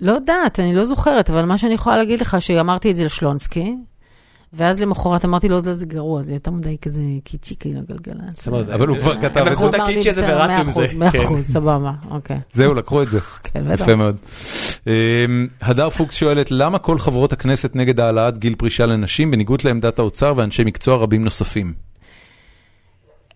לא 0.00 0.12
יודעת, 0.12 0.60
אני 0.60 0.74
לא 0.74 0.84
זוכרת, 0.84 1.30
אבל 1.30 1.44
מה 1.44 1.58
שאני 1.58 1.74
יכולה 1.74 1.96
להגיד 1.96 2.20
לך, 2.20 2.36
שאמרתי 2.40 2.90
את 2.90 2.96
זה 2.96 3.04
לשלונסקי, 3.04 3.74
ואז 4.52 4.80
למחרת 4.80 5.24
אמרתי 5.24 5.48
לו, 5.48 5.60
"לא, 5.66 5.72
זה 5.72 5.86
גרוע, 5.86 6.22
זה 6.22 6.34
יותר 6.34 6.50
מדי 6.50 6.76
כזה 6.82 7.00
קיצ'י 7.24 7.54
כאילו 7.60 7.80
גלגלצ. 7.88 8.48
אבל 8.48 8.88
הוא 8.88 8.98
כבר 8.98 9.12
הם 9.12 9.20
כתב 9.20 9.38
את 9.38 9.46
לקחו 9.46 9.66
את 9.66 9.72
זה. 9.72 9.82
הקיצ'י 9.82 10.10
הזה 10.10 10.36
ורצו 10.36 10.52
עם 10.52 10.70
זה. 10.70 10.86
מאה 10.96 11.10
כן. 11.10 11.20
אחוז, 11.24 11.46
סבבה, 11.46 11.92
אוקיי. 12.10 12.40
זהו, 12.52 12.74
לקחו 12.74 13.02
את 13.02 13.08
זה. 13.08 13.20
כן, 13.20 13.64
בטח. 13.72 13.82
יפה 13.82 13.94
מאוד. 13.94 14.16
אמ, 14.86 14.92
הדר 15.60 15.90
פוקס 15.90 16.14
שואלת, 16.14 16.50
למה 16.50 16.78
כל 16.78 16.98
חברות 16.98 17.32
הכנסת 17.32 17.76
נגד 17.76 18.00
העלאת 18.00 18.38
גיל 18.38 18.54
פרישה 18.54 18.86
לנשים, 18.86 19.30
בניגוד 19.30 19.62
לעמדת 19.64 19.98
האוצר 19.98 20.34
ואנשי 20.36 20.64
מקצוע 20.64 20.96
רבים 20.96 21.24
נוספים? 21.24 21.91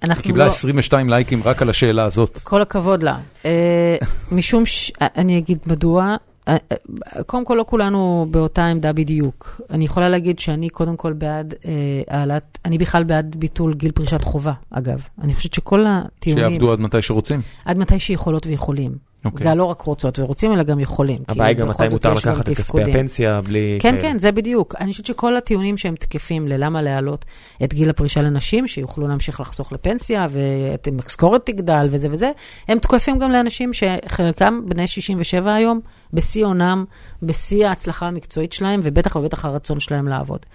היא 0.03 0.09
אנחנו 0.09 0.25
קיבלה 0.25 0.45
לא... 0.45 0.51
22 0.51 1.09
לייקים 1.09 1.43
רק 1.45 1.63
על 1.63 1.71
השאלה 1.71 2.05
הזאת. 2.05 2.39
כל 2.39 2.63
הכבוד 2.63 3.03
לה. 3.03 3.19
אה, 3.45 3.97
משום 4.33 4.67
ש... 4.67 4.93
אני 5.01 5.39
אגיד 5.39 5.59
מדוע. 5.67 6.17
אה, 6.49 6.57
אה, 6.73 7.23
קודם 7.23 7.45
כל, 7.45 7.55
לא 7.55 7.65
כולנו 7.69 8.27
באותה 8.31 8.67
עמדה 8.67 8.93
בדיוק. 8.93 9.61
אני 9.71 9.85
יכולה 9.85 10.09
להגיד 10.09 10.39
שאני 10.39 10.69
קודם 10.69 10.97
כל 10.97 11.13
בעד 11.13 11.55
אה, 11.65 11.73
העלאת, 12.09 12.59
אני 12.65 12.79
בכלל 12.79 13.05
בעד 13.05 13.37
ביטול 13.39 13.75
גיל 13.75 13.93
פרישת 13.93 14.23
חובה, 14.23 14.53
אגב. 14.71 15.01
אני 15.23 15.35
חושבת 15.35 15.55
שכל 15.55 15.85
הטיעונים, 15.89 16.49
שיעבדו 16.49 16.73
עד 16.73 16.81
מתי 16.81 17.03
שרוצים. 17.03 17.41
עד 17.65 17.79
מתי 17.79 17.99
שיכולות 17.99 18.47
ויכולים. 18.47 18.93
אוקיי. 19.27 19.53
ולא 19.53 19.65
רק 19.65 19.81
רוצות 19.81 20.19
ורוצים, 20.19 20.53
אלא 20.53 20.63
גם 20.63 20.81
יכולים. 20.81 21.19
הבעיה 21.29 21.49
היא 21.49 21.57
גם 21.57 21.69
מתי 21.69 21.83
מותר 21.91 22.15
לקחת 22.15 22.51
את 22.51 22.57
כספי. 22.57 22.83
הפנסיה 22.83 23.41
בלי... 23.41 23.79
כן, 23.81 23.91
כאלה. 23.91 24.03
כן, 24.03 24.19
זה 24.19 24.33
בדיוק. 24.33 24.75
אני 24.81 24.91
חושבת 24.91 25.07
שכל 25.07 25.37
הטיעונים 25.37 25.77
שהם 25.77 25.95
תקפים 25.95 26.49
ללמה 26.49 26.83
להעלות 26.83 27.25
את 27.65 27.75
גיל 27.75 27.91
הפרישה 27.91 28.23
לנשים, 28.23 28.67
שיוכלו 28.67 29.09
להמשיך 29.09 29.41
לחסוך 29.41 29.73
לפנסיה, 29.73 30.27
ואת 30.31 30.87
המשכורת 30.87 31.47
תגדל 31.47 31.87
וזה 31.91 32.09
וזה, 32.11 32.31
הם 32.69 32.79
תקפים 32.79 33.19
גם 33.19 33.33
לאנשים 33.33 33.71
שחלקם 33.73 34.61
בני 34.69 34.87
67 34.87 35.55
היום, 35.55 35.81
בשיא 36.13 36.45
עונם, 36.45 36.85
בשיא 37.23 37.67
ההצלחה 37.67 38.07
המקצועית 38.07 38.53
שלהם, 38.53 38.81
ובטח 38.83 39.17
ובטח 39.17 39.45
הרצון 39.45 39.81
שלהם 39.81 40.09
לעבוד. 40.09 40.47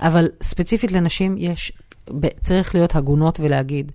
אבל 0.00 0.28
ספציפית 0.42 0.92
לנשים 0.92 1.34
יש, 1.38 1.72
צריך 2.40 2.74
להיות 2.74 2.96
הגונות 2.96 3.40
ולהגיד. 3.40 3.92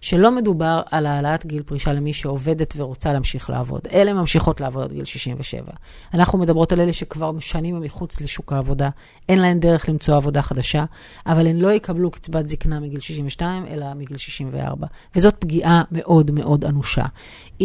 שלא 0.00 0.30
מדובר 0.30 0.82
על 0.90 1.06
העלאת 1.06 1.46
גיל 1.46 1.62
פרישה 1.62 1.92
למי 1.92 2.12
שעובדת 2.12 2.74
ורוצה 2.76 3.12
להמשיך 3.12 3.50
לעבוד. 3.50 3.80
אלה 3.92 4.12
ממשיכות 4.12 4.60
לעבוד 4.60 4.82
עד 4.82 4.92
גיל 4.92 5.04
67. 5.04 5.72
אנחנו 6.14 6.38
מדברות 6.38 6.72
על 6.72 6.80
אלה 6.80 6.92
שכבר 6.92 7.40
שנים 7.40 7.74
הם 7.74 7.82
מחוץ 7.82 8.20
לשוק 8.20 8.52
העבודה, 8.52 8.88
אין 9.28 9.38
להן 9.38 9.60
דרך 9.60 9.88
למצוא 9.88 10.16
עבודה 10.16 10.42
חדשה, 10.42 10.84
אבל 11.26 11.46
הן 11.46 11.56
לא 11.56 11.72
יקבלו 11.72 12.10
קצבת 12.10 12.48
זקנה 12.48 12.80
מגיל 12.80 13.00
62, 13.00 13.66
אלא 13.66 13.94
מגיל 13.94 14.16
64. 14.16 14.86
וזאת 15.16 15.34
פגיעה 15.34 15.82
מאוד 15.90 16.30
מאוד 16.30 16.64
אנושה. 16.64 17.04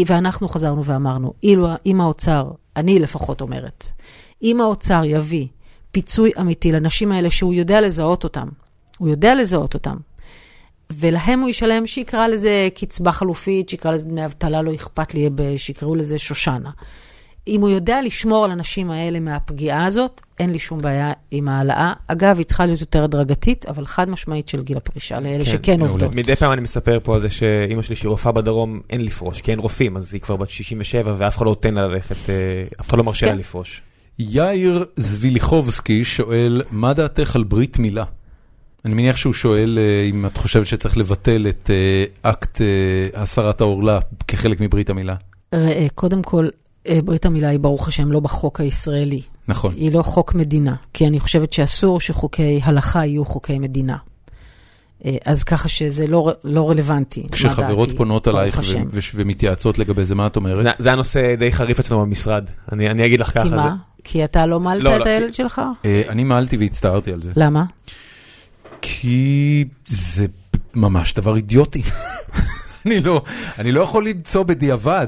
ואנחנו 0.06 0.48
חזרנו 0.48 0.86
ואמרנו, 0.86 1.34
אילו, 1.44 1.68
אם 1.86 2.02
האוצר, 2.02 2.52
אני 2.76 3.00
לפחות 3.00 3.42
אומרת, 3.42 3.92
אם 4.44 4.62
האוצר 4.62 5.02
יביא 5.06 5.48
פיצוי 5.92 6.32
אמיתי 6.40 6.72
לנשים 6.72 7.12
האלה 7.12 7.30
שהוא 7.30 7.54
יודע 7.54 7.82
לזהות 7.82 8.24
אותם, 8.24 8.48
הוא 8.98 9.10
יודע 9.10 9.36
לזהות 9.36 9.74
אותם, 9.74 9.98
ולהם 10.92 11.40
הוא 11.40 11.50
ישלם, 11.50 11.88
שיקרא 11.88 12.28
לזה 12.28 12.68
קצבה 12.76 13.12
חלופית, 13.12 13.70
שיקרא 13.70 13.92
לזה 13.92 14.06
דמי 14.06 14.26
אבטלה, 14.26 14.62
לא 14.62 14.76
אכפת 14.76 15.14
לי, 15.14 15.30
ב- 15.36 15.58
שיקראו 15.58 15.96
לזה 15.96 16.18
שושנה. 16.18 16.70
אם 17.48 17.62
הוא 17.62 17.70
יודע 17.70 18.02
לשמור 18.02 18.46
על 18.46 18.52
הנשים 18.52 18.92
האלה 18.92 19.20
מהפגיעה 19.20 19.86
הזאת, 19.86 20.22
אין 20.40 20.52
לי 20.52 20.60
שום 20.60 20.82
בעיה 20.82 21.12
עם 21.32 21.50
העלאה. 21.50 21.94
אגב, 22.08 22.38
היא 22.38 22.46
צריכה 22.46 22.66
להיות 22.66 22.82
יותר 22.82 23.04
הדרגתית, 23.04 23.66
אבל 23.66 23.86
חד 23.86 24.10
משמעית 24.10 24.48
של 24.48 24.62
גיל 24.62 24.78
הפרישה, 24.78 25.20
לאלה 25.20 25.46
כן, 25.46 25.52
שכן 25.52 25.78
מעולה. 25.78 25.92
עובדות. 25.92 26.16
מדי 26.16 26.36
פעם 26.36 26.52
אני 26.52 26.62
מספר 26.62 27.00
פה 27.04 27.16
על 27.16 27.22
זה 27.22 27.30
שאימא 27.30 27.82
שלי 27.82 27.96
שהיא 27.96 28.10
רופאה 28.10 28.32
בדרום 28.32 28.82
אין 28.90 29.06
לפרוש, 29.06 29.42
כי 29.42 29.52
אין 29.52 29.60
רופאים, 29.60 29.98
אז 29.98 30.14
היא 30.14 30.22
כבר 30.22 30.36
בת 30.36 30.50
67 30.50 31.16
ואף 31.18 31.38
אחד 31.38 31.46
לא 31.46 31.52
נותן 31.52 31.74
לה 31.74 31.88
ללכת, 31.88 32.30
אה, 32.30 32.64
אף 32.82 32.90
אחד 32.90 32.98
לא 32.98 33.04
מרשה 33.04 33.26
לה 33.26 33.32
כן. 33.32 33.38
לפרוש. 33.38 33.82
יאיר 34.20 34.86
זביליחובסקי 34.98 36.04
שואל, 36.04 36.62
מה 36.72 36.94
דעתך 36.94 37.36
על 37.36 37.44
ברית 37.44 37.80
מילה? 37.80 38.04
אני 38.86 38.94
מניח 38.94 39.18
שהוא 39.18 39.34
שואל 39.34 39.80
אה, 39.82 40.10
אם 40.10 40.26
את 40.26 40.38
חושבת 40.38 40.68
שצריך 40.68 40.98
לבטל 40.98 41.48
את 41.50 41.70
אה, 41.74 42.32
אקט 42.32 42.62
אה, 42.62 42.66
הסרת 43.22 43.62
העורלה 43.62 44.00
כחלק 44.28 44.62
מברית 44.62 44.90
המילה. 44.90 45.16
ראה, 45.56 45.88
קודם 45.96 46.22
כל, 46.24 46.48
ברית 47.04 47.26
המילה 47.26 47.50
היא 47.50 47.60
ברוך 47.60 47.88
השם 47.88 48.12
לא 48.12 48.20
בחוק 48.20 48.60
הישראלי. 48.62 49.22
נכון. 49.48 49.74
היא 49.78 49.92
לא 49.94 50.02
חוק 50.04 50.36
מדינה, 50.36 50.76
כי 50.94 51.08
אני 51.08 51.20
חושבת 51.20 51.54
שאסור 51.54 52.00
שחוקי 52.00 52.60
הלכה 52.64 53.06
יהיו 53.06 53.26
חוקי 53.26 53.60
מדינה. 53.60 53.98
אז 55.26 55.44
ככה 55.44 55.68
שזה 55.70 56.08
לא, 56.08 56.32
לא 56.44 56.70
רלוונטי. 56.70 57.28
כשחברות 57.32 57.88
דעתי, 57.88 57.98
פונות 57.98 58.28
עלייך 58.28 58.58
ו-. 58.60 58.78
ו- 58.94 59.00
ומתייעצות 59.16 59.78
לגבי 59.80 60.06
זה, 60.06 60.16
מה 60.16 60.28
את 60.28 60.36
אומרת? 60.36 60.64
זה- 60.64 60.70
זה 60.78 60.92
הנושא 60.92 61.36
די 61.36 61.52
חריף 61.52 61.80
אצלנו 61.80 62.02
במשרד, 62.02 62.50
אני 62.72 62.90
אני 62.90 63.06
אגיד 63.06 63.20
לך 63.20 63.30
ככה. 63.30 63.44
כי 63.44 63.50
זה- 63.50 63.56
מה? 63.56 63.76
כי 64.04 64.24
אתה 64.26 64.46
לא 64.46 64.60
מלת 64.60 64.84
לא, 64.84 64.96
את 64.96 65.00
לא, 65.00 65.06
הילד 65.06 65.34
שלך? 65.34 65.62
אה, 65.86 66.02
אני 66.10 66.24
מעלתי 66.24 66.58
והצטערתי 66.58 67.14
על 67.14 67.22
זה. 67.22 67.32
למה? 67.36 67.64
כי 68.88 69.66
זה 69.86 70.26
ממש 70.76 71.14
דבר 71.14 71.36
אידיוטי. 71.36 71.82
אני 72.86 73.00
לא, 73.00 73.22
אני 73.60 73.72
לא 73.72 73.82
יכול 73.82 74.08
למצוא 74.08 74.44
בדיעבד 74.44 75.08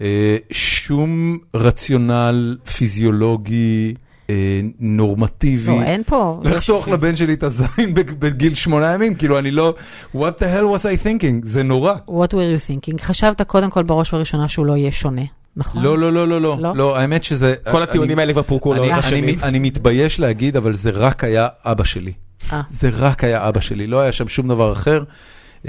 אה, 0.00 0.36
שום 0.50 1.38
רציונל 1.54 2.56
פיזיולוגי 2.76 3.94
אה, 4.30 4.34
נורמטיבי. 4.80 5.70
לא, 5.72 5.82
אין 5.82 6.02
פה... 6.06 6.40
לחתוך 6.44 6.88
לבן 6.88 7.16
שלי 7.16 7.32
את 7.34 7.42
הזין 7.42 7.94
בג- 7.94 8.10
בגיל 8.18 8.54
שמונה 8.54 8.94
ימים, 8.94 9.14
כאילו 9.14 9.38
אני 9.38 9.50
לא, 9.50 9.74
what 10.14 10.38
the 10.38 10.46
hell 10.56 10.76
was 10.76 10.84
I 10.84 11.06
thinking, 11.06 11.42
זה 11.46 11.62
נורא. 11.62 11.94
What 12.08 12.28
were 12.28 12.56
you 12.56 12.68
thinking? 12.90 12.98
חשבת 13.02 13.42
קודם 13.42 13.70
כל 13.70 13.82
בראש 13.82 14.12
ובראשונה 14.12 14.48
שהוא 14.48 14.66
לא 14.66 14.76
יהיה 14.76 14.92
שונה, 14.92 15.22
נכון? 15.56 15.82
לא, 15.82 15.98
לא, 15.98 16.12
לא, 16.12 16.28
לא, 16.28 16.40
לא, 16.40 16.58
לא? 16.62 16.72
לא, 16.76 16.98
האמת 16.98 17.24
שזה... 17.24 17.54
כל 17.70 17.82
הטיעונים 17.82 18.18
האלה 18.18 18.32
כבר 18.32 18.42
פורקו 18.42 18.72
אני- 18.74 18.80
לאורך 18.88 19.04
השנים. 19.06 19.38
אני 19.42 19.58
מתבייש 19.58 20.20
להגיד, 20.20 20.56
אבל 20.56 20.74
זה 20.74 20.90
רק 20.90 21.24
היה 21.24 21.48
אבא 21.64 21.84
שלי. 21.84 22.12
אה. 22.52 22.60
זה 22.70 22.90
רק 22.92 23.24
היה 23.24 23.48
אבא 23.48 23.60
שלי, 23.60 23.86
לא 23.86 24.00
היה 24.00 24.12
שם 24.12 24.28
שום 24.28 24.48
דבר 24.48 24.72
אחר. 24.72 25.02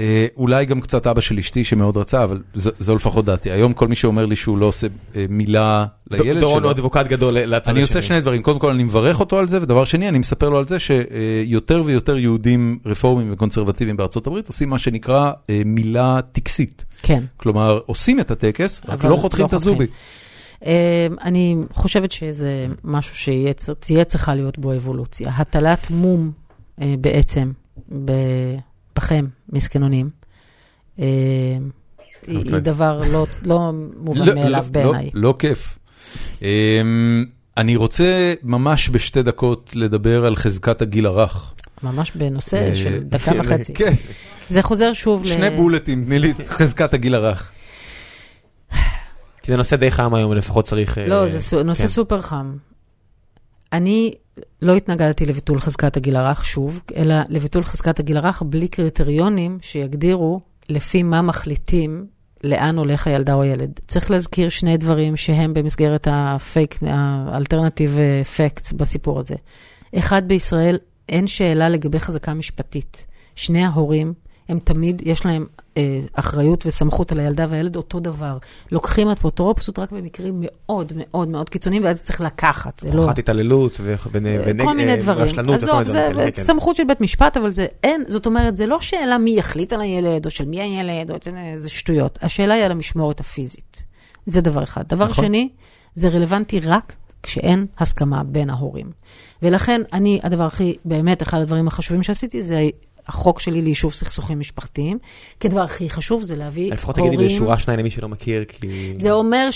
אה, 0.00 0.26
אולי 0.36 0.64
גם 0.64 0.80
קצת 0.80 1.06
אבא 1.06 1.20
של 1.20 1.38
אשתי 1.38 1.64
שמאוד 1.64 1.96
רצה, 1.96 2.24
אבל 2.24 2.42
זו, 2.54 2.70
זו 2.78 2.94
לפחות 2.94 3.24
דעתי. 3.24 3.50
היום 3.50 3.72
כל 3.72 3.88
מי 3.88 3.94
שאומר 3.94 4.26
לי 4.26 4.36
שהוא 4.36 4.58
לא 4.58 4.66
עושה 4.66 4.86
אה, 5.16 5.26
מילה 5.28 5.84
לילד 6.10 6.40
דורון 6.40 6.58
שלו, 6.58 6.68
הוא 6.68 6.74
אדבוקט 6.74 7.06
גדול 7.06 7.34
לצד 7.34 7.62
השני. 7.62 7.72
אני 7.72 7.82
עושה 7.82 8.02
שני 8.02 8.20
דברים. 8.20 8.42
קודם 8.42 8.58
כל 8.58 8.70
אני 8.70 8.84
מברך 8.84 9.20
אותו 9.20 9.38
על 9.38 9.48
זה, 9.48 9.62
ודבר 9.62 9.84
שני, 9.84 10.08
אני 10.08 10.18
מספר 10.18 10.48
לו 10.48 10.58
על 10.58 10.66
זה 10.66 10.76
שיותר 10.78 11.82
ויותר 11.84 12.18
יהודים 12.18 12.78
רפורמים 12.86 13.32
וקונסרבטיביים 13.32 13.96
בארצות 13.96 14.26
הברית 14.26 14.48
עושים 14.48 14.68
מה 14.68 14.78
שנקרא 14.78 15.32
מילה 15.64 16.20
טקסית. 16.32 16.84
כן. 17.02 17.22
כלומר, 17.36 17.80
עושים 17.86 18.20
את 18.20 18.30
הטקס, 18.30 18.80
רק 18.84 18.90
אבל 18.90 19.10
לא 19.10 19.16
חותכים 19.16 19.42
לא 19.42 19.46
את 19.46 19.52
הזובי. 19.52 19.86
אני 21.22 21.56
חושבת 21.72 22.12
שזה 22.12 22.66
משהו 22.84 23.16
שתהיה 23.16 24.04
צריכה 24.04 24.34
להיות 24.34 24.58
בו 24.58 24.72
אבולוציה. 24.72 25.30
הטלת 25.36 25.90
מום 25.90 26.43
בעצם 26.78 27.52
ב- 28.04 28.54
בכם, 28.96 29.26
מסכנונים, 29.52 30.10
אה, 30.98 31.04
היא 32.26 32.36
אוקיי. 32.38 32.52
היא 32.52 32.60
דבר 32.60 33.00
לא- 33.12 33.26
לא 33.42 33.72
מובן 33.96 34.24
לא- 34.26 34.34
מאליו 34.34 34.64
לא- 34.66 34.70
בעיניי. 34.72 35.10
לא, 35.14 35.22
לא 35.28 35.34
כיף. 35.38 35.78
אמ, 36.42 37.24
אני 37.56 37.76
רוצה 37.76 38.34
ממש 38.42 38.88
בשתי 38.92 39.22
דקות 39.22 39.72
לדבר 39.74 40.26
על 40.26 40.36
חזקת 40.36 40.82
הגיל 40.82 41.06
הרך. 41.06 41.52
ממש 41.82 42.12
בנושא 42.14 42.68
אה, 42.68 42.74
של 42.74 42.98
דקה 43.14 43.32
וחצי. 43.38 43.74
כן, 43.74 43.92
זה 44.48 44.62
חוזר 44.62 44.92
שוב 44.92 45.22
ל... 45.22 45.26
שני 45.26 45.50
בולטים, 45.50 46.04
תני 46.04 46.18
לי 46.18 46.30
את 46.30 46.48
חזקת 46.48 46.94
הגיל 46.94 47.14
הרך. 47.14 47.50
כי 49.42 49.50
זה 49.52 49.56
נושא 49.56 49.76
די 49.76 49.90
חם 49.90 50.14
היום, 50.14 50.32
לפחות 50.32 50.64
צריך... 50.64 50.98
אה, 50.98 51.06
לא, 51.06 51.28
זה 51.28 51.62
נושא 51.62 51.82
כן. 51.82 51.88
סופר 51.88 52.20
חם. 52.20 52.56
אני 53.72 54.12
לא 54.62 54.76
התנגדתי 54.76 55.26
לביטול 55.26 55.60
חזקת 55.60 55.96
הגיל 55.96 56.16
הרך 56.16 56.44
שוב, 56.44 56.80
אלא 56.96 57.14
לביטול 57.28 57.62
חזקת 57.62 58.00
הגיל 58.00 58.16
הרך 58.16 58.42
בלי 58.46 58.68
קריטריונים 58.68 59.58
שיגדירו 59.62 60.40
לפי 60.68 61.02
מה 61.02 61.22
מחליטים 61.22 62.06
לאן 62.44 62.78
הולך 62.78 63.06
הילדה 63.06 63.34
או 63.34 63.42
הילד. 63.42 63.80
צריך 63.86 64.10
להזכיר 64.10 64.48
שני 64.48 64.76
דברים 64.76 65.16
שהם 65.16 65.54
במסגרת 65.54 66.08
ה 66.10 66.21
fake, 66.21 66.78
ה 66.82 66.92
alternative 66.92 67.98
facts 68.36 68.72
בסיפור 68.72 69.18
הזה. 69.18 69.34
אחד, 69.98 70.28
בישראל 70.28 70.78
אין 71.08 71.26
שאלה 71.26 71.68
לגבי 71.68 72.00
חזקה 72.00 72.34
משפטית. 72.34 73.06
שני 73.36 73.64
ההורים 73.64 74.14
הם 74.48 74.58
תמיד, 74.58 75.02
יש 75.04 75.26
להם 75.26 75.46
אה, 75.76 76.00
אחריות 76.12 76.66
וסמכות 76.66 77.12
על 77.12 77.20
הילדה 77.20 77.46
והילד 77.48 77.76
אותו 77.76 78.00
דבר. 78.00 78.38
לוקחים 78.72 79.08
אפוטרופסות 79.08 79.78
רק 79.78 79.92
במקרים 79.92 80.34
מאוד 80.38 80.92
מאוד 80.96 81.28
מאוד 81.28 81.48
קיצוניים, 81.48 81.84
ואז 81.84 82.02
צריך 82.02 82.20
לקחת, 82.20 82.80
זה 82.80 82.94
לא... 82.94 83.02
הוכחת 83.02 83.18
התעללות 83.18 83.80
כל 84.64 84.76
מיני 84.76 84.96
דברים. 84.96 85.22
ורשלנות 85.22 85.56
וכל 85.56 85.64
עזוב, 85.64 85.78
מיני 85.78 85.92
זה 85.92 85.98
דברים 85.98 86.16
כאלה, 86.16 86.30
כן. 86.30 86.42
סמכות 86.42 86.76
של 86.76 86.84
בית 86.84 87.00
משפט, 87.00 87.36
אבל 87.36 87.52
זה 87.52 87.66
אין, 87.82 88.04
זאת 88.08 88.26
אומרת, 88.26 88.56
זה 88.56 88.66
לא 88.66 88.80
שאלה 88.80 89.18
מי 89.18 89.30
יחליט 89.30 89.72
על 89.72 89.80
הילד, 89.80 90.26
או 90.26 90.30
של 90.30 90.44
מי 90.44 90.60
הילד, 90.60 91.10
או 91.10 91.16
איזה 91.36 91.70
שטויות. 91.70 92.18
השאלה 92.22 92.54
היא 92.54 92.64
על 92.64 92.72
המשמורת 92.72 93.20
הפיזית. 93.20 93.84
זה 94.26 94.40
דבר 94.40 94.62
אחד. 94.62 94.82
דבר 94.88 95.04
נכון. 95.08 95.24
שני, 95.24 95.48
זה 95.94 96.08
רלוונטי 96.08 96.60
רק 96.60 96.96
כשאין 97.22 97.66
הסכמה 97.78 98.24
בין 98.24 98.50
ההורים. 98.50 98.90
ולכן 99.42 99.80
אני, 99.92 100.20
הדבר 100.22 100.44
הכי, 100.44 100.74
באמת, 100.84 101.22
אחד 101.22 101.40
הדברים 101.40 101.68
החשובים 101.68 102.02
שעשיתי, 102.02 102.42
זה 102.42 102.62
החוק 103.06 103.40
שלי 103.40 103.62
ליישוב 103.62 103.94
סכסוכים 103.94 104.38
משפחתיים. 104.38 104.98
כי 105.40 105.48
הדבר 105.48 105.60
הכי 105.60 105.90
חשוב 105.90 106.22
זה 106.22 106.36
להביא 106.36 106.72
לפחות 106.72 106.98
הורים... 106.98 107.14
תגידי 107.14 107.34
בשורה 107.34 107.58
שניים 107.58 107.80
למי 107.80 107.90
שלא 107.90 108.08
מכיר, 108.08 108.44
כי... 108.44 108.94
זה 108.96 109.12
אומר 109.12 109.48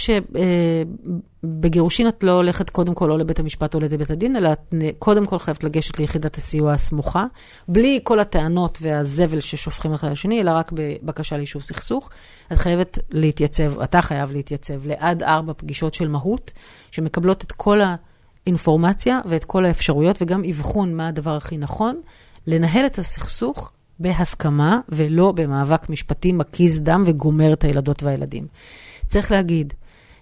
שבגירושין 1.44 2.08
את 2.08 2.24
לא 2.24 2.32
הולכת 2.32 2.70
קודם 2.70 2.94
כל 2.94 3.10
או 3.10 3.16
לבית 3.16 3.38
המשפט 3.38 3.74
או 3.74 3.80
לבית 3.80 4.10
הדין, 4.10 4.36
אלא 4.36 4.52
את 4.52 4.74
קודם 4.98 5.26
כל 5.26 5.38
חייבת 5.38 5.64
לגשת 5.64 5.98
ליחידת 5.98 6.36
הסיוע 6.36 6.72
הסמוכה, 6.72 7.24
בלי 7.68 8.00
כל 8.02 8.20
הטענות 8.20 8.78
והזבל 8.80 9.40
ששופכים 9.40 9.94
אחד 9.94 10.06
על 10.06 10.12
השני, 10.12 10.40
אלא 10.40 10.50
רק 10.50 10.72
בבקשה 10.74 11.36
ליישוב 11.36 11.62
סכסוך. 11.62 12.10
את 12.52 12.56
חייבת 12.56 12.98
להתייצב, 13.10 13.80
אתה 13.80 14.02
חייב 14.02 14.32
להתייצב 14.32 14.86
לעד 14.86 15.22
ארבע 15.22 15.52
פגישות 15.56 15.94
של 15.94 16.08
מהות, 16.08 16.52
שמקבלות 16.90 17.44
את 17.44 17.52
כל 17.52 17.80
האינפורמציה 18.46 19.20
ואת 19.26 19.44
כל 19.44 19.64
האפשרויות, 19.64 20.22
וגם 20.22 20.42
אבחון 20.50 20.94
מה 20.94 21.08
הדבר 21.08 21.36
הכי 21.36 21.56
נכון, 21.56 22.00
לנהל 22.48 22.86
את 22.86 22.98
הסכסוך 22.98 23.72
בהסכמה 24.00 24.80
ולא 24.88 25.32
במאבק 25.32 25.90
משפטי 25.90 26.32
מקיז 26.32 26.80
דם 26.80 27.04
וגומר 27.06 27.52
את 27.52 27.64
הילדות 27.64 28.02
והילדים. 28.02 28.46
צריך 29.06 29.32
להגיד, 29.32 29.74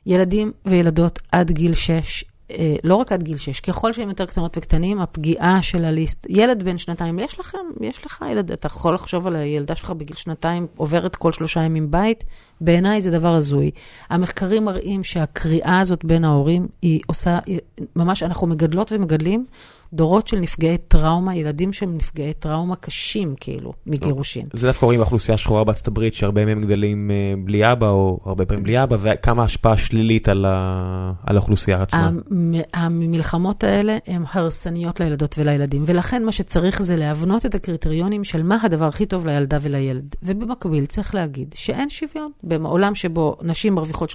ילדים 0.07 0.53
וילדות 0.65 1.19
עד 1.33 1.51
גיל 1.51 1.75
6, 1.75 2.25
אה, 2.51 2.77
לא 2.85 2.95
רק 2.95 3.13
עד 3.13 3.23
גיל 3.23 3.37
6, 3.37 3.61
ככל 3.61 3.93
שהם 3.93 4.09
יותר 4.09 4.27
קטנות 4.27 4.59
וקטנים, 4.59 5.01
הפגיעה 5.01 5.63
של 5.63 5.85
הליסט, 5.85 6.27
ילד 6.29 6.63
בן 6.63 6.79
שנתיים, 6.79 7.19
יש 7.19 7.41
לכם, 7.41 7.59
יש 7.81 8.07
לך 8.07 8.25
ילד, 8.31 8.53
אתה 8.53 8.67
יכול 8.67 8.95
לחשוב 8.95 9.27
על 9.27 9.37
הילדה 9.37 9.75
שלך 9.75 9.91
בגיל 9.91 10.17
שנתיים, 10.17 10.67
עוברת 10.77 11.17
כל 11.17 11.33
שלושה 11.33 11.61
ימים 11.61 11.91
בית, 11.91 12.25
בעיניי 12.61 13.01
זה 13.01 13.11
דבר 13.11 13.35
הזוי. 13.35 13.71
המחקרים 14.11 14.65
מראים 14.65 15.05
שהקריאה 15.05 15.81
הזאת 15.81 16.05
בין 16.05 16.25
ההורים, 16.25 16.67
היא 16.83 17.01
עושה, 17.07 17.39
היא- 17.47 17.59
ממש, 17.97 18.23
אנחנו 18.23 18.47
מגדלות 18.47 18.93
ומגדלים 18.93 19.47
דורות 19.93 20.27
של 20.27 20.39
נפגעי 20.39 20.79
טראומה, 20.79 21.37
ילדים 21.37 21.73
שהם 21.73 21.97
נפגעי 21.97 22.33
טראומה 22.35 22.77
קשים, 22.77 23.35
כאילו, 23.41 23.73
מגירושין. 23.87 24.47
זה 24.53 24.67
דווקא 24.67 24.85
רואים 24.85 25.01
באוכלוסייה 25.01 25.35
השחורה 25.35 25.65
בארצות 25.65 25.89
הברית, 25.89 26.15
שהרבה 26.15 26.45
מהם 26.45 26.63
גדלים 26.63 27.11
אה, 27.11 27.17
בלי 27.45 27.73
אבא, 27.73 27.89
או 27.89 28.19
הרבה 28.25 28.47
פעמים 28.47 28.65
בלי 28.65 28.83
אבא, 28.83 28.97
וכמה 29.01 29.43
השפעה 29.43 29.77
שלילית 29.77 30.29
על 30.29 30.45
ה- 30.45 31.13
על 31.27 31.37
האוכלוסייה 31.37 31.83
עצמה. 31.83 32.07
המ- 32.31 32.55
המלחמות 32.75 33.65
האלה 33.65 33.99
הן 34.07 34.23
הרסניות 34.33 35.01
לילדות 35.01 35.35
ולילדים, 35.39 35.83
ולכן 35.87 36.25
מה 36.25 36.33
שצריך 36.33 36.83
זה 36.83 36.97
להבנות 36.97 37.47
את 37.47 37.55
הקריטריונים 37.55 38.25
של 38.25 38.43
מה 38.43 38.59
הדבר 38.63 38.85
הכי 38.85 39.07
טוב 39.07 39.27
לילדה 39.27 39.59
ולילד. 39.63 40.15
ובמקביל 40.23 40.87
צריך 40.87 41.15
להגיד 41.15 41.55
שאין 41.59 41.91
שוויון 41.91 42.31
בעולם 42.47 42.95
שבו 42.95 43.37
נשים 43.43 43.75
מרוויחות 43.75 44.11
33%, 44.11 44.15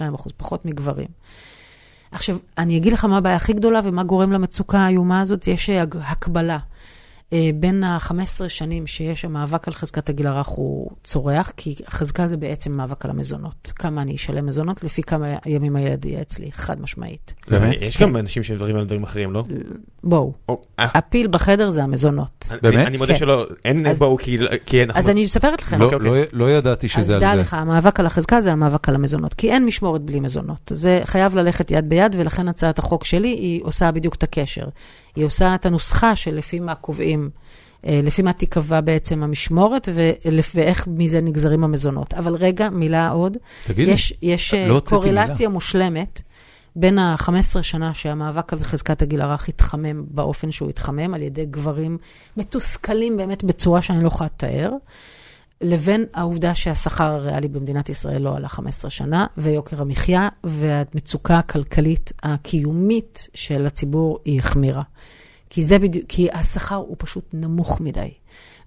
32% 0.00 0.32
פחות 0.36 0.64
מגברים. 0.64 1.08
עכשיו, 2.12 2.36
אני 2.58 2.76
אגיד 2.76 2.92
לך 2.92 3.04
מה 3.04 3.16
הבעיה 3.16 3.36
הכי 3.36 3.52
גדולה 3.52 3.80
ומה 3.84 4.02
גורם 4.02 4.32
למצוקה 4.32 4.78
האיומה 4.78 5.20
הזאת, 5.20 5.48
יש 5.48 5.70
אה, 5.70 5.84
הקבלה. 6.00 6.58
אה, 7.32 7.50
בין 7.54 7.84
ה-15 7.84 8.14
שנים 8.48 8.86
שיש 8.86 9.24
המאבק 9.24 9.68
על 9.68 9.74
חזקת 9.74 10.08
הגיל 10.08 10.26
הרך 10.26 10.46
הוא 10.46 10.90
צורח, 11.04 11.52
כי 11.56 11.74
החזקה 11.86 12.26
זה 12.26 12.36
בעצם 12.36 12.72
מאבק 12.76 13.04
על 13.04 13.10
המזונות. 13.10 13.72
כמה 13.76 14.02
אני 14.02 14.14
אשלם 14.14 14.46
מזונות, 14.46 14.84
לפי 14.84 15.02
כמה 15.02 15.26
ימים 15.46 15.76
הילד 15.76 16.04
יהיה 16.04 16.20
אצלי, 16.20 16.52
חד 16.52 16.80
משמעית. 16.80 17.34
באמת? 17.48 17.76
יש 17.80 17.96
כן. 17.96 18.04
גם 18.04 18.16
אנשים 18.16 18.42
שמדברים 18.42 18.76
על 18.76 18.84
דברים 18.86 19.02
אחרים, 19.02 19.32
לא? 19.32 19.42
בואו, 20.04 20.32
או, 20.48 20.62
אה, 20.78 20.86
הפיל 20.94 21.26
בחדר 21.26 21.70
זה 21.70 21.82
המזונות. 21.82 22.48
אני- 22.50 22.58
באמת? 22.62 22.86
אני 22.86 22.96
מודה 22.96 23.12
כן. 23.12 23.18
שלא, 23.18 23.46
אין 23.64 23.86
אז- 23.86 23.98
בואו, 23.98 24.16
כי- 24.16 24.36
אנחנו... 24.82 24.98
אז 24.98 25.08
אני 25.08 25.24
מספרת 25.24 25.62
לכם. 25.62 25.80
לא- 25.80 25.84
אוקיי, 25.84 25.98
לא- 25.98 26.14
לא 26.32 26.50
ידעתי 26.50 26.86
אז 26.86 26.92
שזה 26.92 27.14
על 27.14 27.20
דע 27.20 27.34
זה. 27.34 27.40
לך, 27.40 27.54
המאבק 27.54 28.00
על 28.00 28.06
החזקה 28.06 28.40
זה 28.40 28.52
המאבק 28.52 28.88
על 28.88 28.94
המזונות, 28.94 29.34
כי 29.34 29.50
אין 29.50 29.66
משמורת 29.66 30.00
בלי 30.02 30.20
מזונות. 30.20 30.72
זה 30.74 31.00
חייב 31.04 31.36
ללכת 31.36 31.70
יד 31.70 31.88
ביד, 31.88 32.14
ולכן 32.18 32.48
הצעת 32.48 32.78
החוק 32.78 33.04
שלי, 33.04 33.28
היא 33.28 33.60
עושה 33.64 33.90
בדיוק 33.92 34.14
את 34.14 34.22
הקשר. 34.22 34.64
היא 35.16 35.24
עושה 35.24 35.54
את 35.54 35.66
הנוסחה 35.66 36.16
שלפי 36.16 36.60
מה 36.60 36.74
קובעים, 36.74 37.30
אה, 37.86 38.00
לפי 38.02 38.22
מה 38.22 38.32
תיקבע 38.32 38.80
בעצם 38.80 39.22
המשמורת, 39.22 39.88
ואיך 40.54 40.86
מזה 40.86 41.20
נגזרים 41.20 41.64
המזונות. 41.64 42.14
אבל 42.14 42.34
רגע, 42.34 42.68
מילה 42.70 43.10
עוד. 43.10 43.36
תגידי, 43.66 43.90
יש, 43.90 44.14
יש 44.22 44.54
אה, 44.54 44.68
לא 44.68 44.74
הוצאתי 44.74 44.94
קורלציה 44.94 45.48
מושלמת 45.48 46.22
בין 46.76 46.98
ה-15 46.98 47.62
שנה 47.62 47.94
שהמאבק 47.94 48.52
על 48.52 48.58
חזקת 48.58 49.02
הגיל 49.02 49.22
הרך 49.22 49.48
התחמם 49.48 50.04
באופן 50.08 50.50
שהוא 50.50 50.70
התחמם, 50.70 51.14
על 51.14 51.22
ידי 51.22 51.46
גברים 51.46 51.98
מתוסכלים 52.36 53.16
באמת 53.16 53.44
בצורה 53.44 53.82
שאני 53.82 54.02
לא 54.02 54.06
יכולה 54.08 54.28
לתאר, 54.34 54.70
לבין 55.64 56.04
העובדה 56.14 56.54
שהשכר 56.54 57.04
הריאלי 57.04 57.48
במדינת 57.48 57.88
ישראל 57.88 58.22
לא 58.22 58.36
עלה 58.36 58.48
15 58.48 58.90
שנה, 58.90 59.26
ויוקר 59.36 59.82
המחיה 59.82 60.28
והמצוקה 60.44 61.38
הכלכלית 61.38 62.12
הקיומית 62.22 63.28
של 63.34 63.66
הציבור 63.66 64.18
היא 64.24 64.38
החמירה. 64.38 64.82
כי 65.50 65.62
זה 65.62 65.78
בדיוק, 65.78 66.04
כי 66.08 66.28
השכר 66.32 66.74
הוא 66.74 66.96
פשוט 66.98 67.34
נמוך 67.34 67.80
מדי. 67.80 68.10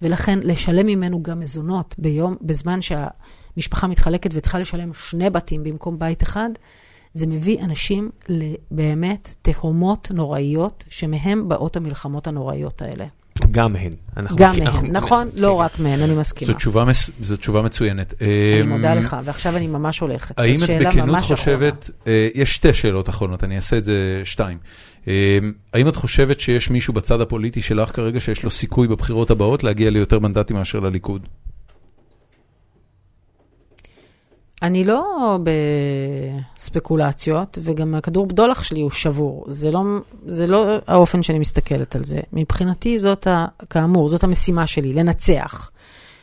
ולכן 0.02 0.40
לשלם 0.44 0.86
ממנו 0.86 1.24
גם 1.24 1.40
מזונות 1.40 1.96
ביום, 1.98 2.36
בזמן 2.42 2.80
שהמשפחה 2.82 3.88
מתחלקת 3.88 4.30
וצריכה 4.34 4.60
לשלם 4.60 4.94
שני 4.94 5.30
בתים 5.30 5.64
במקום 5.64 6.00
בית 6.00 6.24
אחד, 6.24 6.50
זה 7.14 7.28
מביא 7.28 7.60
אנשים 7.60 8.10
לבאמת 8.30 9.36
תהומות 9.42 10.12
נוראיות, 10.14 10.84
שמהם 10.90 11.48
באות 11.48 11.76
המלחמות 11.76 12.28
הנוראיות 12.28 12.82
האלה. 12.82 13.06
גם 13.52 13.76
הן. 13.76 13.92
אנחנו- 14.18 14.38
גם 14.38 14.54
אנחנו- 14.62 14.82
מהן, 14.82 14.92
נכון? 14.96 15.30
כן. 15.36 15.42
לא 15.42 15.52
רק 15.54 15.80
מהן, 15.80 16.02
אני 16.02 16.16
מסכימה. 16.16 16.52
זו 16.52 16.58
תשובה 16.58 16.86
מס- 16.86 17.10
זו 17.22 17.38
תשובה 17.38 17.62
מצוינת. 17.62 18.14
אני 18.22 18.30
אמ, 18.62 18.70
מודה 18.70 18.94
לך, 18.94 19.16
ועכשיו 19.24 19.58
אני 19.58 19.68
ממש 19.68 20.00
הולכת. 20.00 20.40
האם 20.40 20.56
את 20.64 20.70
בכנות 20.88 21.24
חושבת, 21.24 21.90
אה, 22.08 22.28
יש 22.36 22.56
שתי 22.56 22.74
שאלות 22.74 23.10
אחרונות, 23.10 23.44
אני 23.44 23.56
אעשה 23.56 23.78
את 23.78 23.86
זה 23.86 24.22
שתיים. 24.24 24.58
אה, 25.08 25.38
האם 25.74 25.88
את 25.88 25.96
חושבת 25.96 26.40
שיש 26.40 26.70
מישהו 26.70 26.94
בצד 26.94 27.22
הפוליטי 27.22 27.62
שלך 27.62 27.96
כרגע 27.96 28.20
שיש 28.20 28.44
לו 28.44 28.50
סיכוי 28.50 28.88
בבחירות 28.88 29.32
הבאות 29.32 29.64
להגיע 29.64 29.90
ליותר 29.90 30.20
מנדטים 30.20 30.56
מאשר 30.58 30.80
לליכוד? 30.80 31.28
אני 34.62 34.84
לא 34.84 35.38
בספקולציות, 36.56 37.58
וגם 37.62 37.96
הכדור 37.96 38.26
בדולח 38.26 38.64
שלי 38.64 38.82
הוא 38.82 38.92
שבור. 38.92 39.46
זה 39.50 39.72
לא, 39.72 39.84
זה 40.28 40.48
לא 40.48 40.76
האופן 40.88 41.24
שאני 41.24 41.40
מסתכלת 41.40 41.96
על 41.96 42.04
זה. 42.04 42.20
מבחינתי 42.34 43.00
זאת, 43.00 43.28
ה, 43.28 43.46
כאמור, 43.70 44.10
זאת 44.10 44.24
המשימה 44.24 44.68
שלי, 44.68 44.94
לנצח. 44.94 45.72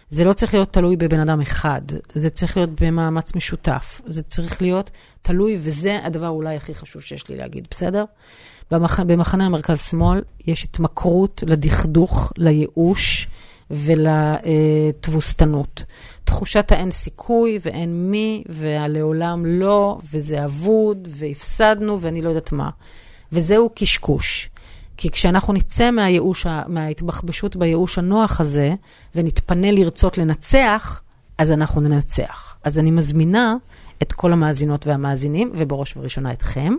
זה 0.08 0.24
לא 0.24 0.32
צריך 0.32 0.54
להיות 0.54 0.72
תלוי 0.72 0.96
בבן 0.96 1.20
אדם 1.20 1.40
אחד, 1.40 1.82
זה 2.14 2.30
צריך 2.30 2.56
להיות 2.56 2.80
במאמץ 2.80 3.36
משותף. 3.36 4.00
זה 4.06 4.22
צריך 4.22 4.62
להיות 4.62 4.90
תלוי, 5.22 5.58
וזה 5.60 5.98
הדבר 6.04 6.28
אולי 6.28 6.56
הכי 6.56 6.74
חשוב 6.74 7.02
שיש 7.02 7.28
לי 7.28 7.36
להגיד, 7.36 7.66
בסדר? 7.70 8.04
במח... 8.70 9.00
במחנה 9.00 9.46
המרכז-שמאל 9.46 10.22
יש 10.46 10.64
התמכרות 10.64 11.42
לדכדוך, 11.46 12.32
לייאוש 12.38 13.28
ולתבוסתנות. 13.70 15.84
תחושת 16.24 16.72
האין 16.72 16.90
סיכוי 16.90 17.58
ואין 17.62 18.10
מי, 18.10 18.44
והלעולם 18.48 19.46
לא, 19.46 19.98
וזה 20.12 20.44
אבוד, 20.44 21.08
והפסדנו, 21.10 22.00
ואני 22.00 22.22
לא 22.22 22.28
יודעת 22.28 22.52
מה. 22.52 22.70
וזהו 23.32 23.70
קשקוש. 23.74 24.50
כי 24.96 25.10
כשאנחנו 25.10 25.52
נצא 25.52 25.90
מהייאוש, 25.90 26.46
מההתבחבשות 26.66 27.56
בייאוש 27.56 27.98
הנוח 27.98 28.40
הזה, 28.40 28.74
ונתפנה 29.14 29.70
לרצות 29.70 30.18
לנצח, 30.18 31.00
אז 31.38 31.50
אנחנו 31.50 31.80
ננצח. 31.80 32.56
אז 32.64 32.78
אני 32.78 32.90
מזמינה 32.90 33.56
את 34.02 34.12
כל 34.12 34.32
המאזינות 34.32 34.86
והמאזינים, 34.86 35.52
ובראש 35.54 35.96
ובראשונה 35.96 36.32
אתכם, 36.32 36.72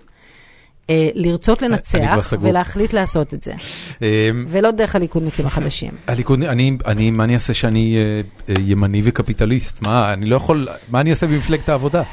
לרצות 1.15 1.57
כבר 1.57 1.67
לנצח. 1.67 2.33
ולהחליט 2.41 2.93
לעשות 2.93 3.33
את 3.33 3.43
זה. 3.43 3.53
אמ, 4.01 4.45
ולא 4.49 4.71
דרך 4.71 4.95
הליכודניקים 4.95 5.45
החדשים. 5.45 5.91
הליכוד, 6.07 6.43
אני, 6.43 6.77
אני, 6.85 7.11
מה 7.11 7.23
אני 7.23 7.33
אעשה 7.33 7.53
שאני 7.53 7.97
אה, 7.97 8.21
אה, 8.49 8.61
ימני 8.61 9.01
וקפיטליסט? 9.03 9.87
מה, 9.87 10.13
אני 10.13 10.25
לא 10.25 10.35
יכול, 10.35 10.67
מה 10.89 11.01
אני 11.01 11.11
אעשה 11.11 11.27
במפלגת 11.27 11.69
העבודה? 11.69 12.03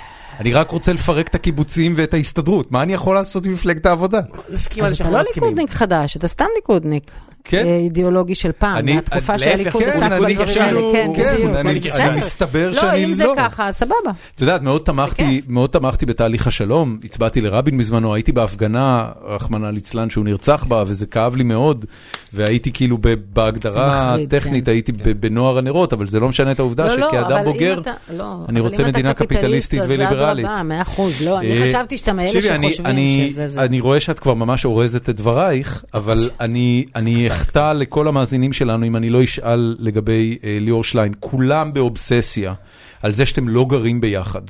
אני 0.40 0.52
רק 0.52 0.70
רוצה 0.70 0.92
לפרק 0.92 1.28
את 1.28 1.34
הקיבוצים 1.34 1.92
ואת 1.96 2.14
ההסתדרות, 2.14 2.72
מה 2.72 2.82
אני 2.82 2.92
יכול 2.92 3.14
לעשות 3.14 3.46
עם 3.46 3.52
מפלגת 3.52 3.86
העבודה? 3.86 4.20
נסכים 4.50 4.84
על 4.84 4.90
אז 4.90 4.96
זה 4.96 4.96
אתה 4.96 5.04
שאנחנו 5.04 5.16
לא 5.16 5.20
מסכימים. 5.20 5.48
ליכודניק 5.48 5.70
חדש, 5.70 6.16
אתה 6.16 6.28
סתם 6.28 6.44
ליכודניק. 6.56 7.10
כן. 7.44 7.66
אה, 7.66 7.76
אידיאולוגי 7.76 8.34
של 8.34 8.50
פעם, 8.58 8.76
אני- 8.76 8.94
מהתקופה 8.94 9.38
שהליכוד 9.38 9.82
עסק 9.82 10.00
כן, 10.00 10.12
אני 10.12 10.34
בדברים 10.34 10.58
האלה, 10.62 10.80
כן, 10.92 11.10
כן, 11.16 11.62
בדיוק. 11.68 11.94
בסדר. 11.94 12.16
מסתבר 12.16 12.72
שאני 12.72 13.02
לא, 13.02 13.08
אם 13.08 13.14
זה 13.14 13.24
לא. 13.24 13.34
ככה, 13.36 13.72
סבבה. 13.72 13.94
את 14.34 14.40
יודעת, 14.40 14.62
מאוד 14.62 14.82
תמכתי, 14.84 15.40
מאוד 15.48 15.70
תמכתי 15.70 16.06
בתהליך 16.06 16.46
השלום, 16.46 16.98
הצבעתי 17.04 17.40
לרבין 17.40 17.78
בזמנו, 17.78 18.14
הייתי 18.14 18.32
בהפגנה, 18.32 19.08
רחמנא 19.24 19.66
ליצלן, 19.66 20.10
שהוא 20.10 20.24
נרצח 20.24 20.64
בה, 20.64 20.84
וזה 20.86 21.06
כאב 21.06 21.36
לי 21.36 21.44
מאוד, 21.44 21.84
והייתי 22.32 22.72
כאילו 22.72 22.98
בהגדרה 23.32 24.14
הטכנית, 24.14 24.64
כן. 24.64 24.70
הייתי 24.70 24.92
בנוער 24.92 25.58
הנרות, 25.58 25.92
אבל 25.92 26.06
זה 26.08 26.20
לא 26.20 26.28
משנה 26.28 26.52
את 26.52 26.58
העובדה 26.58 26.86
לא, 26.88 26.96
לא, 26.96 27.08
שכאדם 27.08 27.44
בוגר, 27.44 27.80
לא, 28.12 28.24
אני 28.48 28.60
רוצה 28.60 28.84
מדינה 28.84 29.14
קפיטליסטית 29.14 29.82
וליברלית. 29.88 30.46
מאה 30.64 30.82
אחוז, 30.82 31.20
לא, 31.22 31.38
אני 31.38 31.60
אה, 31.60 31.66
חשבתי 31.66 31.98
שאתה 31.98 32.12
מאלה 32.12 32.42
שחושבים 32.42 33.28
שזה 33.28 33.48
זה. 33.48 33.60
אני 33.60 33.80
רואה 33.80 34.00
שאת 34.00 34.18
כבר 34.18 34.34
ממש 34.34 34.64
אורזת 34.64 35.08
את 35.08 35.16
דברייך, 35.16 35.84
אבל 35.94 36.30
אני 36.40 36.84
אחטא 37.32 37.72
לכל 37.72 38.08
המאזינים 38.08 38.52
שלנו 38.52 38.86
אם 38.86 38.96
אני 38.96 39.10
לא 39.10 39.24
אשאל 39.24 39.76
לגבי 39.78 40.38
אה, 40.44 40.58
ליאור 40.60 40.84
שליין. 40.84 41.12
כולם 41.20 41.72
באובססיה 41.72 42.54
על 43.02 43.14
זה 43.14 43.26
שאתם 43.26 43.48
לא 43.48 43.66
גרים 43.68 44.00
ביחד. 44.00 44.40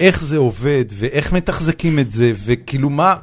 איך 0.00 0.24
זה 0.24 0.36
עובד, 0.36 0.84
ואיך 0.94 1.32
מתחזקים 1.32 1.98
את 1.98 2.10
זה, 2.10 2.32
וכאילו 2.46 2.90
מה, 2.90 3.14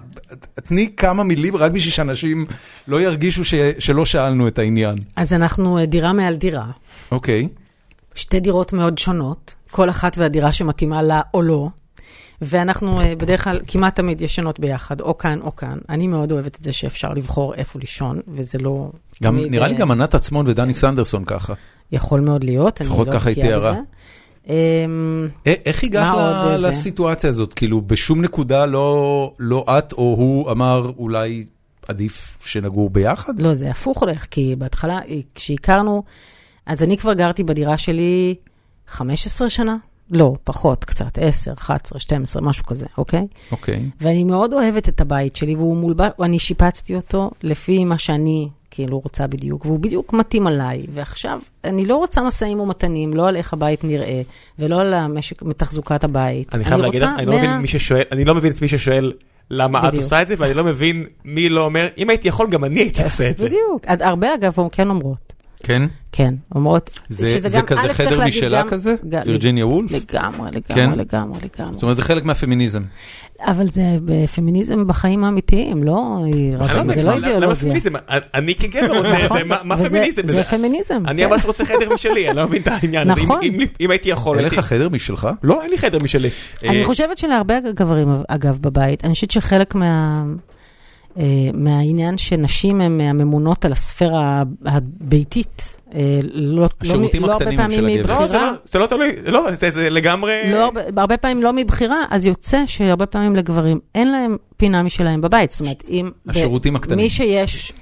תני 0.54 0.90
כמה 0.98 1.24
מילים 1.24 1.56
רק 1.56 1.72
בשביל 1.72 1.94
שאנשים 1.94 2.46
לא 2.88 3.02
ירגישו 3.02 3.46
ש- 3.46 3.54
שלא 3.80 4.06
שאלנו 4.06 4.48
את 4.48 4.60
העניין. 4.60 4.96
אז 5.16 5.34
אנחנו 5.34 5.78
אה, 5.78 5.86
דירה 5.86 6.14
מעל 6.14 6.36
דירה, 6.36 6.66
אוקיי, 7.12 7.48
שתי 8.16 8.40
דירות 8.40 8.74
מאוד 8.74 8.98
שונות, 8.98 9.56
כל 9.72 9.90
אחת 9.90 10.18
והדירה 10.18 10.52
שמתאימה 10.52 11.02
לה 11.02 11.22
או 11.34 11.42
לא, 11.42 11.68
ואנחנו 12.42 13.02
אה, 13.02 13.14
בדרך 13.16 13.44
כלל 13.44 13.60
כמעט 13.68 13.96
תמיד 13.96 14.22
ישנות 14.22 14.60
ביחד, 14.60 15.02
או 15.02 15.18
כאן 15.18 15.40
או 15.42 15.56
כאן. 15.56 15.78
אני 15.90 16.08
מאוד 16.08 16.32
אוהבת 16.32 16.56
את 16.60 16.64
זה 16.64 16.72
שאפשר 16.72 17.14
לבחור 17.14 17.54
איפה 17.54 17.80
לישון, 17.80 18.20
וזה 18.28 18.58
לא... 18.58 18.92
גם 19.24 19.38
תמיד, 19.38 19.52
נראה 19.52 19.68
לי 19.68 19.74
אה, 19.74 19.80
גם 19.80 19.92
ענת 19.92 20.16
עצמון 20.16 20.48
ודני 20.48 20.74
סנדרסון 20.74 21.26
ככה. 21.26 21.54
יכול 21.92 22.20
מאוד 22.20 22.44
להיות, 22.44 22.82
אני 22.82 22.90
לא 22.90 23.04
בקיאה. 23.04 23.58
בזה. 23.58 23.80
אמ, 24.48 25.28
א- 25.48 25.54
איך 25.66 25.84
הגעת? 25.84 26.18
לסיטואציה 26.60 27.30
הזאת? 27.30 27.54
כאילו, 27.54 27.82
בשום 27.82 28.22
נקודה 28.22 28.66
לא 28.66 29.32
לא 29.40 29.66
את 29.78 29.94
או 29.94 30.04
הוא 30.04 30.52
אמר 30.52 30.92
אולי 30.98 31.46
עדיף 31.88 32.38
שנגור 32.46 32.90
ביחד? 32.90 33.42
לא, 33.42 33.54
זה 33.54 33.72
הפוך 33.72 34.02
הולך, 34.02 34.26
כי 34.32 34.56
בהתחלה, 34.58 35.00
אה, 35.10 35.20
כשהכרנו, 35.36 36.04
אז 36.66 36.84
אני 36.84 36.98
כבר 36.98 37.14
גרתי 37.14 37.44
בדירה 37.44 37.78
שלי 37.78 38.36
15 38.88 39.50
שנה? 39.50 39.76
לא, 40.12 40.34
פחות 40.44 40.86
קצת, 40.86 41.18
10, 41.18 41.54
11, 41.54 42.00
12, 42.00 42.42
משהו 42.42 42.66
כזה, 42.66 42.86
אוקיי? 42.98 43.28
אוקיי. 43.52 43.90
ואני 44.02 44.24
מאוד 44.24 44.54
אוהבת 44.54 44.90
את 44.90 45.02
הבית 45.02 45.36
שלי, 45.36 45.56
והוא 45.56 45.78
מולבש, 45.78 46.10
ואני 46.20 46.40
שיפצתי 46.40 46.96
אותו 46.96 47.32
לפי 47.44 47.86
מה 47.86 47.98
שאני 47.98 48.50
כאילו 48.72 49.00
רוצה 49.00 49.28
בדיוק, 49.28 49.66
והוא 49.66 49.80
בדיוק 49.80 50.14
מתאים 50.14 50.48
עליי. 50.48 50.86
ועכשיו, 50.94 51.40
אני 51.64 51.86
לא 51.86 51.96
רוצה 51.96 52.22
משאים 52.22 52.60
ומתנים, 52.60 53.14
לא 53.14 53.28
על 53.28 53.36
איך 53.36 53.54
הבית 53.54 53.84
נראה, 53.84 54.22
ולא 54.60 54.82
על 54.82 54.94
המשק, 54.94 55.44
מתחזוקת 55.44 56.04
הבית. 56.04 56.56
אני 56.56 56.64
חייב 56.66 56.80
להגיד, 56.82 57.04
אני 57.04 57.26
לא 57.26 57.38
מבין 57.38 57.52
מי 57.58 57.68
ששואל, 57.68 58.04
אני 58.12 58.26
לא 58.26 58.36
מבין 58.36 58.52
את 58.52 58.62
מי 58.62 58.68
ששואל 58.68 59.14
למה 59.52 59.80
את 59.80 59.84
בדיוק. 59.86 60.04
עושה 60.04 60.22
את 60.22 60.28
זה, 60.28 60.36
ואני 60.38 60.54
לא 60.54 60.64
מבין 60.64 61.06
מי 61.26 61.50
לא 61.50 61.66
אומר, 61.66 61.88
אם 61.98 62.10
הייתי 62.10 62.28
יכול 62.28 62.50
גם 62.50 62.64
אני 62.64 62.80
הייתי 62.80 63.04
עושה 63.04 63.30
את 63.30 63.38
זה. 63.38 63.46
בדיוק. 63.46 63.86
עד- 63.86 64.02
הרבה 64.02 64.34
אגב 64.36 64.56
כן 64.72 64.90
אומרות. 64.90 65.34
כן? 65.66 65.82
כן, 66.12 66.34
אומרות, 66.56 66.90
זה 67.10 67.26
שזה 67.34 67.50
זה 67.50 67.58
גם, 67.58 67.66
כזה 67.66 67.82
א', 67.82 67.88
צריך 67.88 68.02
חדר 68.02 68.18
להגיד 68.18 68.34
משלה 68.38 68.62
גם- 68.62 68.68
כזה? 68.70 68.96
ג- 69.10 69.22
וירג'יניה 69.26 69.68
וולף? 69.68 69.92
לגמרי, 69.92 70.50
לגמרי, 70.52 70.62
כן? 70.68 70.92
לגמרי, 71.00 71.40
לגמרי. 71.56 71.74
זאת 71.74 71.84
אומרת, 71.84 71.96
זה 71.96 72.02
חלק 72.04 72.26
מהפמיניזם. 72.26 72.84
אבל 73.40 73.68
זה 73.68 73.84
בפמיניזם 74.06 74.88
בחיים 74.88 75.24
האמיתיים, 75.24 75.84
לא? 75.84 75.94
לא 76.60 76.66
זה 76.68 76.74
לא 76.74 76.82
למה- 76.82 76.96
למה 76.96 77.14
אידיאולוגיה. 77.16 77.56
פמיניזם? 77.56 77.94
אני 78.34 78.56
כגבר 78.56 78.98
רוצה 78.98 79.26
את 79.26 79.32
זה, 79.34 79.44
מה- 79.46 79.58
מה 79.64 79.78
פמיניזם 79.78 80.22
זה? 80.28 80.44
פמיניזם. 80.44 81.04
אני 81.08 81.24
כן. 81.24 81.30
ממש 81.30 81.46
רוצה 81.46 81.66
חדר 81.66 81.94
משלי, 81.94 82.28
אני 82.30 82.38
לא 82.38 82.46
מבין 82.48 82.62
את 82.62 82.68
העניין. 82.68 83.12
הזה. 83.12 83.20
אם- 83.22 83.26
נכון. 83.26 83.40
אם- 83.80 83.90
הייתי 83.92 84.10
יכול, 84.10 84.38
אין. 84.38 84.46
לך 84.46 84.60
חדר 84.60 84.90
משלך? 84.90 85.28
לא, 85.44 85.62
אין 85.62 85.70
לי 85.72 85.78
חדר 85.78 85.98
משלי. 86.04 86.30
אני 86.64 86.82
אה, 86.82 86.86
חושבת 86.86 87.18
שלהרבה 87.18 87.54
גברים, 87.60 88.08
אגב, 88.28 88.58
בבית, 88.62 89.06
אני 89.06 89.14
חושבת 89.14 89.32
שחלק 89.32 89.76
מה... 89.76 90.24
אה, 91.20 91.24
מהעניין 91.54 92.18
שנשים 92.18 92.82
הן 92.82 93.02
הממונות 93.02 93.66
על 93.66 93.72
הספירה 93.72 94.44
הביתית, 94.66 95.78
אה, 95.96 96.20
לא, 96.34 96.62
לא, 96.62 96.68
השירותים 96.82 97.22
לא 97.26 97.32
הרבה 97.32 97.46
פעמים 97.46 97.72
של 97.72 97.86
הגבר. 97.88 98.20
לא, 98.20 98.28
זה 98.28 98.34
מבחירה, 98.34 98.52
לא- 98.52 98.58
זה 98.66 98.80
לא 98.80 98.86
תלוי, 98.86 99.12
לא, 99.26 99.48
זה- 99.70 99.90
לגמרי... 99.90 100.34
לא, 100.52 100.72
הרבה- 100.98 101.18
פעמים 101.18 101.44
לא 101.44 101.54
מבחירה, 101.54 101.98
אז 102.10 102.26
יוצא 102.26 102.64
שהרבה 102.66 103.06
פעמים 103.06 103.36
לגברים 103.36 103.80
אין 103.96 104.12
להם 104.12 104.38
פינה 104.58 104.84
משלהם 104.84 105.22
בבית. 105.22 105.50
זאת 105.50 105.60
אומרת, 105.62 105.84
אם... 105.90 106.10
השירותים 106.30 106.76
הקטנים. 106.76 106.98
מי 106.98 107.10
שיש, 107.10 107.74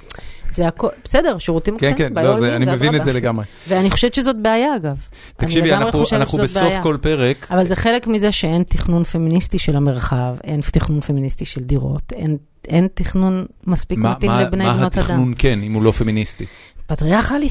זה 0.54 0.68
הכל, 0.68 0.88
בסדר, 1.04 1.38
שירותים 1.38 1.78
כן, 1.78 1.94
קטנים. 1.94 2.16
כן, 2.16 2.24
לא, 2.24 2.34
by 2.34 2.38
all 2.38 2.40
זה- 2.40 2.56
אני 2.56 2.66
מבין 2.72 2.96
את. 2.96 3.06
זה 3.06 3.14
לגמרי. 3.14 3.46
ואני 3.68 3.92
חושבת 3.92 4.14
שזאת 4.14 4.36
בעיה, 4.42 4.76
אגב. 4.76 4.98
תקשיבי, 5.38 5.74
אנחנו- 5.74 6.04
אנחנו 6.12 6.38
בסוף 6.38 6.64
בעיה. 6.64 6.84
כל 6.84 6.98
פרק, 7.02 7.48
אבל 7.52 7.66
זה 7.66 7.76
חלק 7.76 8.08
מזה 8.08 8.32
שאין 8.32 8.64
תכנון 8.64 9.04
פמיניסטי 9.04 9.58
של 9.60 9.76
המרחב, 9.76 10.36
אין 10.44 10.62
תכנון 10.62 11.02
פמיניסטי 11.02 11.46
של 11.46 11.62
דירות, 11.62 12.14
אין, 12.16 12.38
אין 12.68 12.88
תכנון 12.94 13.46
מספיק 13.68 14.00
מה- 14.00 14.12
מתאים 14.12 14.32
מה 14.32 14.42
לבני 14.44 14.64
מה 14.64 14.74
בנות 14.74 14.94
אדם. 14.94 15.02
התכנון 15.04 15.34
כן, 15.38 15.60
אם 15.64 15.74
הוא 15.74 15.84
לא 15.84 15.92
פמיניסטי? 15.92 16.46
פטריארכלי, 16.88 17.50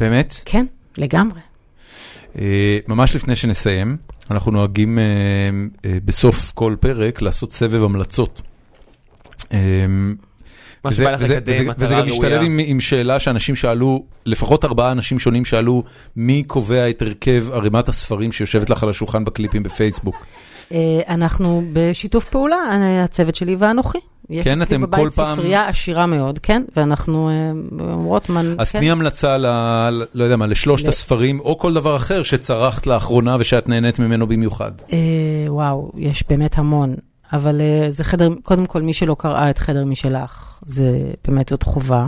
באמת? 0.00 0.34
כן, 0.44 0.66
לגמרי. 0.98 1.40
אה, 2.38 2.44
ממש 2.88 3.16
לפני 3.16 3.36
שנסיים, 3.36 3.96
אנחנו 4.30 4.52
נוהגים 4.52 4.98
אה, 4.98 5.04
אה, 5.84 5.98
בסוף 6.04 6.52
כל 6.54 6.76
פרק 6.80 7.22
לעשות 7.22 7.52
סבב 7.52 7.82
המלצות. 7.82 8.42
אה, 10.86 10.90
מה 10.90 10.94
וזה- 10.94 11.02
שבא 11.02 11.10
לך 11.10 11.20
וזה- 11.22 11.36
לקדם, 11.36 11.66
מטרה 11.68 11.86
וזה 11.88 11.94
גם 11.94 12.08
משתלב 12.08 12.24
ראויה. 12.32 12.40
עם, 12.46 12.60
עם 12.64 12.80
שאלה 12.80 13.18
שאנשים 13.18 13.56
שאלו, 13.56 14.04
לפחות 14.26 14.64
ארבעה 14.64 14.92
אנשים 14.92 15.18
שונים 15.18 15.44
שאלו, 15.44 15.82
מי 16.16 16.42
קובע 16.46 16.90
את 16.90 17.02
הרכב 17.02 17.44
ערימת 17.52 17.88
הספרים 17.88 18.32
שיושבת 18.32 18.70
לך 18.70 18.82
על 18.82 18.88
השולחן 18.88 19.24
בקליפים 19.24 19.62
בפייסבוק. 19.62 20.14
אה, 20.72 20.78
אנחנו 21.08 21.62
בשיתוף 21.72 22.24
פעולה, 22.24 22.56
אה, 22.72 23.04
הצוות 23.04 23.34
שלי 23.34 23.56
ואנוכי. 23.58 23.98
יש 24.30 24.44
כן, 24.44 24.62
אצלי 24.62 24.76
אתם 24.76 24.82
בבית 24.86 25.00
כל 25.04 25.10
פעם- 25.10 25.36
ספרייה 25.36 25.68
עשירה 25.68 26.06
מאוד, 26.06 26.38
כן, 26.38 26.62
ואנחנו 26.76 27.28
אה, 27.28 27.34
אומרות, 27.92 28.28
מה... 28.30 28.42
אז 28.58 28.70
כן. 28.72 28.78
תני 28.78 28.90
המלצה, 28.90 29.36
ל, 29.38 29.46
לא 30.14 30.24
יודע 30.24 30.36
מה, 30.36 30.46
לשלושת 30.46 30.86
ל- 30.86 30.88
הספרים, 30.88 31.40
או 31.40 31.58
כל 31.58 31.74
דבר 31.74 31.96
אחר 31.96 32.22
שצרכת 32.22 32.86
לאחרונה 32.86 33.36
ושאת 33.40 33.68
נהנית 33.68 33.98
ממנו 33.98 34.26
במיוחד. 34.26 34.72
אה, 34.92 34.98
וואו, 35.48 35.92
יש 35.96 36.24
באמת 36.28 36.58
המון. 36.58 36.94
אבל 37.32 37.60
אה, 37.60 37.86
זה 37.90 38.04
חדר, 38.04 38.28
קודם 38.42 38.66
כל, 38.66 38.82
מי 38.82 38.92
שלא 38.92 39.16
קראה 39.18 39.50
את 39.50 39.58
חדר 39.58 39.84
משלך, 39.84 40.51
זה 40.66 40.98
באמת 41.28 41.48
זאת 41.48 41.62
חובה. 41.62 42.06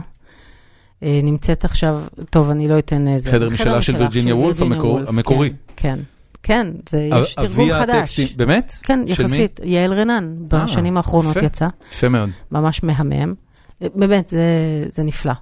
אה, 1.03 1.21
נמצאת 1.23 1.65
עכשיו, 1.65 2.01
טוב, 2.31 2.51
אני 2.51 2.69
לא 2.69 2.79
אתן 2.79 3.09
איזה... 3.09 3.31
חדר 3.31 3.49
משלה 3.49 3.83
של 3.83 3.97
וירג'יניה 3.97 4.37
וולף, 4.37 4.63
המקור- 4.63 5.01
המקורי. 5.07 5.53
כן, 5.77 5.99
כן, 6.43 6.67
זה, 6.89 7.09
יש 7.23 7.35
תרגום 7.35 7.73
חדש. 7.73 8.21
באמת? 8.21 8.75
כן? 8.83 9.01
יחסית. 9.07 9.61
יעל 9.65 9.93
רנן, 9.93 10.35
בשנים 10.49 10.97
האחרונות 10.97 11.37
יפה. 11.37 11.47
יצא. 11.47 11.69
יפה 11.93 12.09
מאוד. 12.09 12.31
ממש 12.53 12.83
מהמם. 12.83 13.35
אה, 13.83 13.87
באמת, 13.95 14.29
זה, 14.29 15.03
נפלא. 15.03 15.33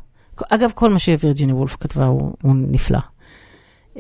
אגב, 0.51 0.73
כל 0.75 0.91
מה 0.91 0.99
שווירג'יניה 0.99 1.55
וולף 1.55 1.77
כתבה 1.81 2.07
הוא, 2.07 2.33
נפלא. 2.55 2.99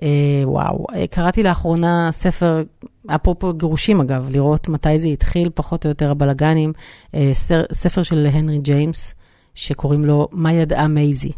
אה, 0.03 0.09
וואו, 0.45 0.87
אה, 0.95 1.07
קראתי 1.07 1.43
לאחרונה 1.43 2.09
ספר, 2.13 2.63
אפרופו 3.07 3.53
גירושים 3.55 4.01
אגב, 4.01 4.29
לראות 4.31 4.69
מתי 4.69 4.99
זה 4.99 5.09
התחיל, 5.09 5.51
פחות 5.55 5.85
או 5.85 5.91
יותר 5.91 6.11
הבלגנים, 6.11 6.73
אה, 7.15 7.31
ספר 7.73 8.03
של 8.03 8.27
הנרי 8.33 8.59
ג'יימס, 8.59 9.15
שקוראים 9.55 10.05
לו 10.05 10.29
"מה 10.33 10.53
ידעה 10.53 10.89
מייזי". 10.89 11.33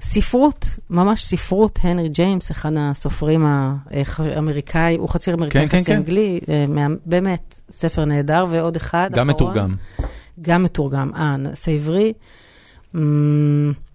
ספרות, 0.00 0.66
ממש 0.90 1.24
ספרות, 1.24 1.78
הנרי 1.82 2.08
ג'יימס, 2.08 2.50
אחד 2.50 2.70
הסופרים 2.78 3.46
האמריקאי, 3.46 4.96
הוא 4.96 5.08
חצי 5.08 5.32
אמריקאי, 5.32 5.68
כן, 5.68 5.78
חצי 5.78 5.90
כן. 5.90 5.96
אנגלי, 5.96 6.40
אה, 6.48 6.64
מה- 6.68 6.94
באמת, 7.06 7.60
ספר 7.70 8.04
נהדר, 8.04 8.44
ועוד 8.50 8.76
אחד, 8.76 9.10
גם 9.12 9.30
אחרון. 9.30 9.50
מתורגם. 9.50 9.74
גם 10.40 10.62
מתורגם, 10.62 11.10
אה, 11.16 11.36
נעשה 11.36 11.70
עברי. 11.70 12.12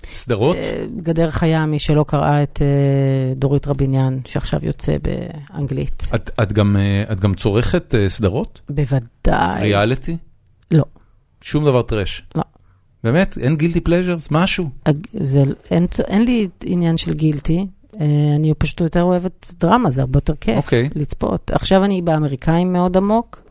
אמ, 0.07 0.13
סדרות? 0.13 0.55
אה, 0.55 0.85
גדר 0.97 1.29
חיה, 1.29 1.65
מי 1.65 1.79
שלא 1.79 2.05
קראה 2.07 2.43
את 2.43 2.61
אה, 2.61 3.33
דורית 3.35 3.67
רביניאן, 3.67 4.17
שעכשיו 4.25 4.59
יוצא 4.63 4.93
באנגלית. 5.01 6.07
את, 6.15 6.29
את, 6.43 6.53
גם, 6.53 6.77
אה, 6.77 7.11
את 7.11 7.19
גם 7.19 7.33
צורכת 7.33 7.93
סדרות? 8.07 8.61
בוודאי. 8.69 9.61
ריאליטי? 9.61 10.17
לא. 10.71 10.83
שום 11.41 11.65
דבר 11.65 11.81
trash? 11.81 12.23
לא. 12.35 12.43
באמת? 13.03 13.37
אין 13.41 13.55
guilty 13.55 13.81
pleasures? 13.81 14.27
משהו? 14.31 14.69
זה, 15.21 15.43
אין, 15.71 15.87
אין 16.07 16.25
לי 16.25 16.47
עניין 16.63 16.97
של 16.97 17.13
guilty, 17.13 17.65
אני 18.35 18.53
פשוט 18.57 18.81
יותר 18.81 19.03
אוהבת 19.03 19.53
דרמה, 19.59 19.89
זה 19.89 20.01
הרבה 20.01 20.17
יותר 20.17 20.33
כיף 20.35 20.57
אוקיי. 20.57 20.89
לצפות. 20.95 21.51
עכשיו 21.53 21.83
אני 21.83 22.01
באמריקאים 22.01 22.73
מאוד 22.73 22.97
עמוק. 22.97 23.41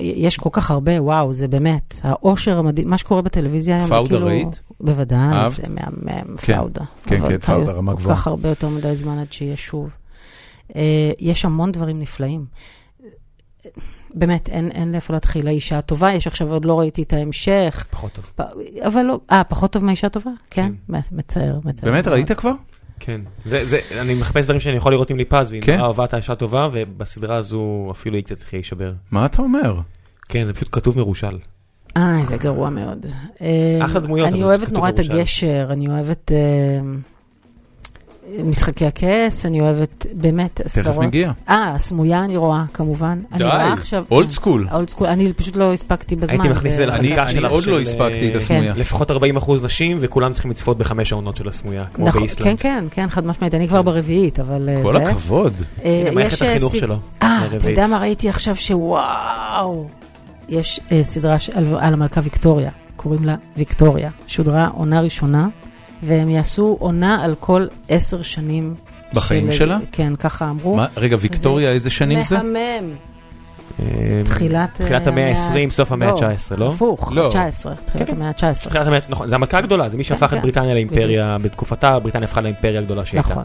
יש 0.00 0.36
כל 0.36 0.50
כך 0.52 0.70
הרבה, 0.70 1.02
וואו, 1.02 1.34
זה 1.34 1.48
באמת, 1.48 1.94
העושר 2.02 2.58
המדהים, 2.58 2.90
מה 2.90 2.98
שקורה 2.98 3.22
בטלוויזיה 3.22 3.76
היום, 3.76 3.86
זה 3.86 3.94
פאודה 3.94 4.08
כאילו... 4.14 4.26
ראית? 4.26 4.60
בוודאי, 4.80 5.18
אהבת? 5.18 5.54
זה 5.54 5.62
מהמם, 5.72 6.36
כן, 6.36 6.56
פאודה. 6.56 6.84
כן, 7.02 7.16
אבל 7.16 7.28
כן, 7.28 7.38
פאודה, 7.38 7.72
רמה 7.72 7.92
כל 7.92 7.98
גבוהה. 7.98 8.16
כך 8.16 8.26
הרבה 8.26 8.48
יותר 8.48 8.68
מדי 8.68 8.96
זמן 8.96 9.18
עד 9.18 9.32
שיהיה 9.32 9.56
שוב. 9.56 9.90
אה, 10.76 10.82
יש 11.18 11.44
המון 11.44 11.72
דברים 11.72 11.98
נפלאים. 11.98 12.44
באמת, 14.14 14.48
אין, 14.48 14.70
אין 14.70 14.92
לאיפה 14.92 15.12
להתחיל. 15.14 15.48
האישה 15.48 15.78
הטובה, 15.78 16.12
יש 16.12 16.26
עכשיו, 16.26 16.52
עוד 16.52 16.64
לא 16.64 16.78
ראיתי 16.80 17.02
את 17.02 17.12
ההמשך. 17.12 17.86
פחות 17.90 18.12
טוב. 18.12 18.32
פ- 18.36 18.42
אבל 18.86 19.02
לא, 19.02 19.20
אה, 19.30 19.44
פחות 19.44 19.72
טוב 19.72 19.84
מהאישה 19.84 20.06
הטובה? 20.06 20.30
כן, 20.50 20.72
מצער, 20.88 21.58
מצער. 21.64 21.90
באמת, 21.90 22.08
ראית 22.08 22.32
כבר? 22.32 22.52
כן. 23.04 23.20
זה, 23.44 23.66
זה, 23.66 23.80
אני 24.00 24.14
מחפש 24.14 24.44
דברים 24.44 24.60
שאני 24.60 24.76
יכול 24.76 24.92
לראות 24.92 25.10
עם 25.10 25.16
ליפז, 25.16 25.50
והיא 25.50 25.62
כן. 25.62 25.76
נורא 25.76 25.88
אהבה 25.88 26.04
את 26.04 26.14
האישה 26.14 26.34
טובה, 26.34 26.68
ובסדרה 26.72 27.36
הזו 27.36 27.88
אפילו 27.90 28.16
היא 28.16 28.24
קצת 28.24 28.36
התחילה 28.36 28.58
להישבר. 28.58 28.92
מה 29.10 29.26
אתה 29.26 29.42
אומר? 29.42 29.80
כן, 30.28 30.44
זה 30.44 30.52
פשוט 30.52 30.68
כתוב 30.72 30.98
מרושל. 30.98 31.38
אה, 31.96 32.24
זה 32.24 32.36
גרוע 32.36 32.70
מאוד. 32.70 33.06
אה, 33.40 33.84
אחלה 33.84 34.00
דמויות, 34.00 34.28
אני 34.28 34.38
אבל 34.38 34.44
אוהבת 34.44 34.66
כתוב 34.66 34.74
נורא 34.74 34.88
את 34.88 34.98
מרושל. 34.98 35.16
הגשר, 35.16 35.66
אני 35.70 35.88
אוהבת 35.88 36.32
אה, 36.32 36.38
משחקי 38.44 38.86
הכס, 38.86 39.46
אני 39.46 39.60
אוהבת 39.60 40.06
באמת 40.12 40.54
תכף 40.54 40.68
סדרות. 40.68 41.02
נגיע. 41.04 41.32
אה, 41.48 41.74
הסמויה 41.74 42.24
אני 42.24 42.36
רואה, 42.36 42.64
כמובן. 42.74 43.18
אני 43.32 43.44
רואה 43.44 43.72
עכשיו... 43.72 44.04
old 44.10 44.26
כן. 44.26 44.32
school. 44.32 44.68
Old 44.72 44.90
school, 44.90 45.06
אני 45.06 45.32
פשוט 45.32 45.56
לא 45.56 45.72
הספקתי 45.72 46.16
בזמן. 46.16 46.30
הייתי 46.30 46.48
מכניס 46.48 46.72
את 46.72 46.76
זה 46.76 46.82
ו- 46.82 46.88
אני- 46.88 47.08
לחקיקה 47.08 47.22
אני 47.22 47.32
שלך 47.32 47.50
עוד 47.50 47.66
לא 47.66 47.80
הספקתי 47.80 48.28
את 48.28 48.32
אה, 48.32 48.36
הסמויה. 48.38 48.74
לפחות 48.76 49.10
40 49.10 49.36
אחוז 49.36 49.64
נשים, 49.64 49.96
וכולם 50.00 50.32
צריכים 50.32 50.50
לצפות 50.50 50.78
בחמש 50.78 51.12
העונות 51.12 51.36
של 51.36 51.48
הסמויה, 51.48 51.84
כמו 51.94 52.06
נכון, 52.06 52.20
כן, 52.20 52.26
באיסלנד. 52.26 52.60
כן, 52.60 52.84
כן, 52.90 53.08
חד 53.08 53.26
משמעית, 53.26 53.54
אני 53.54 53.68
כבר 53.68 53.82
ברביעית, 53.82 54.40
אבל 54.40 54.68
אה, 54.68 54.82
כל 54.82 54.92
זה... 54.92 55.08
הכבוד. 55.08 55.52
אה, 55.84 56.00
הנה, 56.00 56.10
מערכת 56.10 56.42
אה, 56.42 56.54
החינוך 56.54 56.76
שלו. 56.76 56.96
אה, 57.22 57.46
אתה. 57.56 57.70
יודע 57.70 57.86
מה 57.86 57.98
ראיתי 57.98 58.28
עכשיו 58.28 58.56
שוואו. 58.56 59.86
יש 60.48 60.80
אה, 60.92 61.04
סדרה 61.04 61.36
על 61.78 61.92
המלכה 61.92 62.20
ויקטוריה, 62.24 62.70
קוראים 62.96 63.24
לה 63.24 63.34
ויקטוריה. 63.56 64.10
שודרה 64.26 64.66
עונה 64.74 65.00
ראשונה, 65.00 65.48
והם 66.02 66.28
יעשו 66.28 66.76
עונה 66.80 67.24
על 67.24 67.34
כל 67.40 67.66
עשר 67.88 68.22
שנים. 68.22 68.74
בחיים 69.14 69.52
של- 69.52 69.58
שלה? 69.58 69.78
כן, 69.92 70.16
ככה 70.16 70.50
אמרו. 70.50 70.76
מה- 70.76 70.86
רגע, 70.96 71.16
ויקטוריה, 71.20 71.70
איזה 71.72 71.90
שנים 71.90 72.22
זה? 72.22 72.38
מהמם. 72.42 72.94
תחילת... 74.24 74.80
אה, 74.80 74.86
תחילת 74.86 75.06
המאה 75.06 75.28
ה-20, 75.28 75.70
סוף 75.70 75.92
המאה 75.92 76.08
לא, 76.10 76.18
ה-19, 76.24 76.56
לא? 76.56 76.68
הפוך, 76.68 77.12
לא. 77.14 77.28
19, 77.28 77.74
תחילת 77.84 78.06
כן. 78.08 78.16
המאה 78.16 78.28
ה-19. 78.28 78.68
תחילת 78.68 78.86
המאה, 78.86 78.98
נכון, 79.08 79.28
זה 79.28 79.34
המלכה 79.34 79.58
הגדולה, 79.58 79.88
זה 79.88 79.96
מי 79.96 80.04
שהפך 80.04 80.30
כן, 80.30 80.36
את 80.36 80.42
בריטניה 80.42 80.68
כן. 80.68 80.74
לאימפריה, 80.74 81.36
בתקופתה 81.42 81.98
בריטניה 81.98 82.24
הפכה 82.28 82.40
לאימפריה 82.40 82.80
הגדולה 82.80 83.04
שהיא 83.04 83.18
הייתה. 83.18 83.30
נכון. 83.30 83.44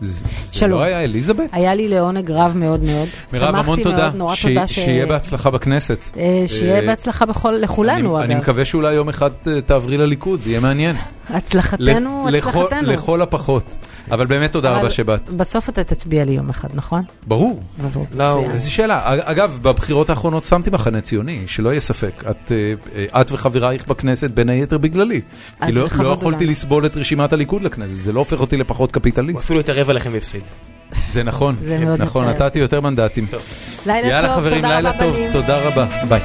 זה 0.00 0.24
שלום. 0.52 0.78
לא 0.80 0.84
היה 0.84 1.04
אליזבת? 1.04 1.48
היה 1.52 1.74
לי 1.74 1.88
לעונג 1.88 2.30
רב 2.30 2.52
מאוד 2.56 2.80
מאוד. 2.82 3.08
מירב, 3.32 3.48
המון 3.54 3.64
שמחתי 3.64 3.82
תודה. 3.84 3.96
מאוד, 4.02 4.14
נורא 4.16 4.34
ש- 4.34 4.46
תודה 4.46 4.66
ש... 4.66 4.74
שיהיה 4.74 5.06
בהצלחה 5.06 5.50
בכנסת. 5.50 5.98
אה, 6.16 6.44
שיהיה 6.46 6.80
אה, 6.80 6.86
בהצלחה 6.86 7.26
בכל- 7.26 7.54
לכולנו, 7.60 8.16
אני- 8.16 8.24
אני 8.24 8.34
אגב. 8.34 8.42
מקווה 8.42 8.64
שאולי 8.64 8.94
יום 8.94 9.08
אחד 9.08 9.30
אה, 9.46 9.60
תעברי 9.60 9.96
לליכוד, 9.96 10.40
יהיה 10.46 10.60
מעניין. 10.60 10.96
הצלחתנו, 11.30 12.26
לכל- 12.30 12.48
הצלחתנו. 12.48 12.92
לכל 12.92 13.22
הפחות. 13.22 13.64
אבל 14.10 14.26
באמת 14.26 14.52
תודה 14.52 14.70
רבה 14.70 14.90
שבאת. 14.90 15.30
בסוף 15.30 15.68
אתה 15.68 15.84
תצביע 15.84 16.24
לי 16.24 16.32
יום 16.32 16.50
אחד, 16.50 16.68
נכון? 16.74 17.02
ברור. 17.26 17.62
ברור, 17.92 18.06
לא. 18.14 18.44
איזו 18.54 18.72
שאלה. 18.72 19.00
אגב, 19.24 19.58
בבחירות 19.62 20.10
האחרונות 20.10 20.44
שמתי 20.44 20.70
מחנה 20.70 21.00
ציוני, 21.00 21.42
שלא 21.46 21.68
יהיה 21.68 21.80
ספק. 21.80 22.24
את, 22.30 22.52
אה, 22.52 22.74
אה, 23.14 23.20
את 23.20 23.32
וחברייך 23.32 23.86
בכנסת, 23.86 24.30
בין 24.30 24.48
היתר 24.48 24.78
בגללי. 24.78 25.20
כי 25.66 25.72
לא- 25.72 25.88
לא 25.98 26.12
יכולתי. 26.12 26.46
לסבול 26.46 26.86
את 26.86 26.96
רשימת 26.96 27.32
הליכוד 27.32 27.62
לכנסת, 27.62 27.94
זה 28.02 28.12
לא 28.12 28.18
הופך 28.18 28.40
אותי 28.40 28.56
לפחות 28.56 28.90
הוא 28.94 29.00
קפיטליסט. 29.02 29.38
אפילו 29.38 29.60
התערב 29.60 29.90
עליכם 29.90 30.10
והפסיד. 30.12 30.42
זה 31.12 31.22
נכון. 31.22 31.56
זה 31.62 31.78
מאוד 31.78 32.02
נכון. 32.02 32.28
נתתי 32.28 32.58
יותר 32.58 32.80
מנדטים. 32.80 33.26
לילה 33.86 34.08
יאללה 34.08 34.28
טוב, 34.28 34.36
חברים, 34.36 34.56
תודה 34.62 34.76
לילה 34.76 34.90
רבה, 34.90 34.98
טוב. 34.98 35.16
תודה 35.32 35.58
רבה. 35.58 35.86
ביי. 36.08 36.20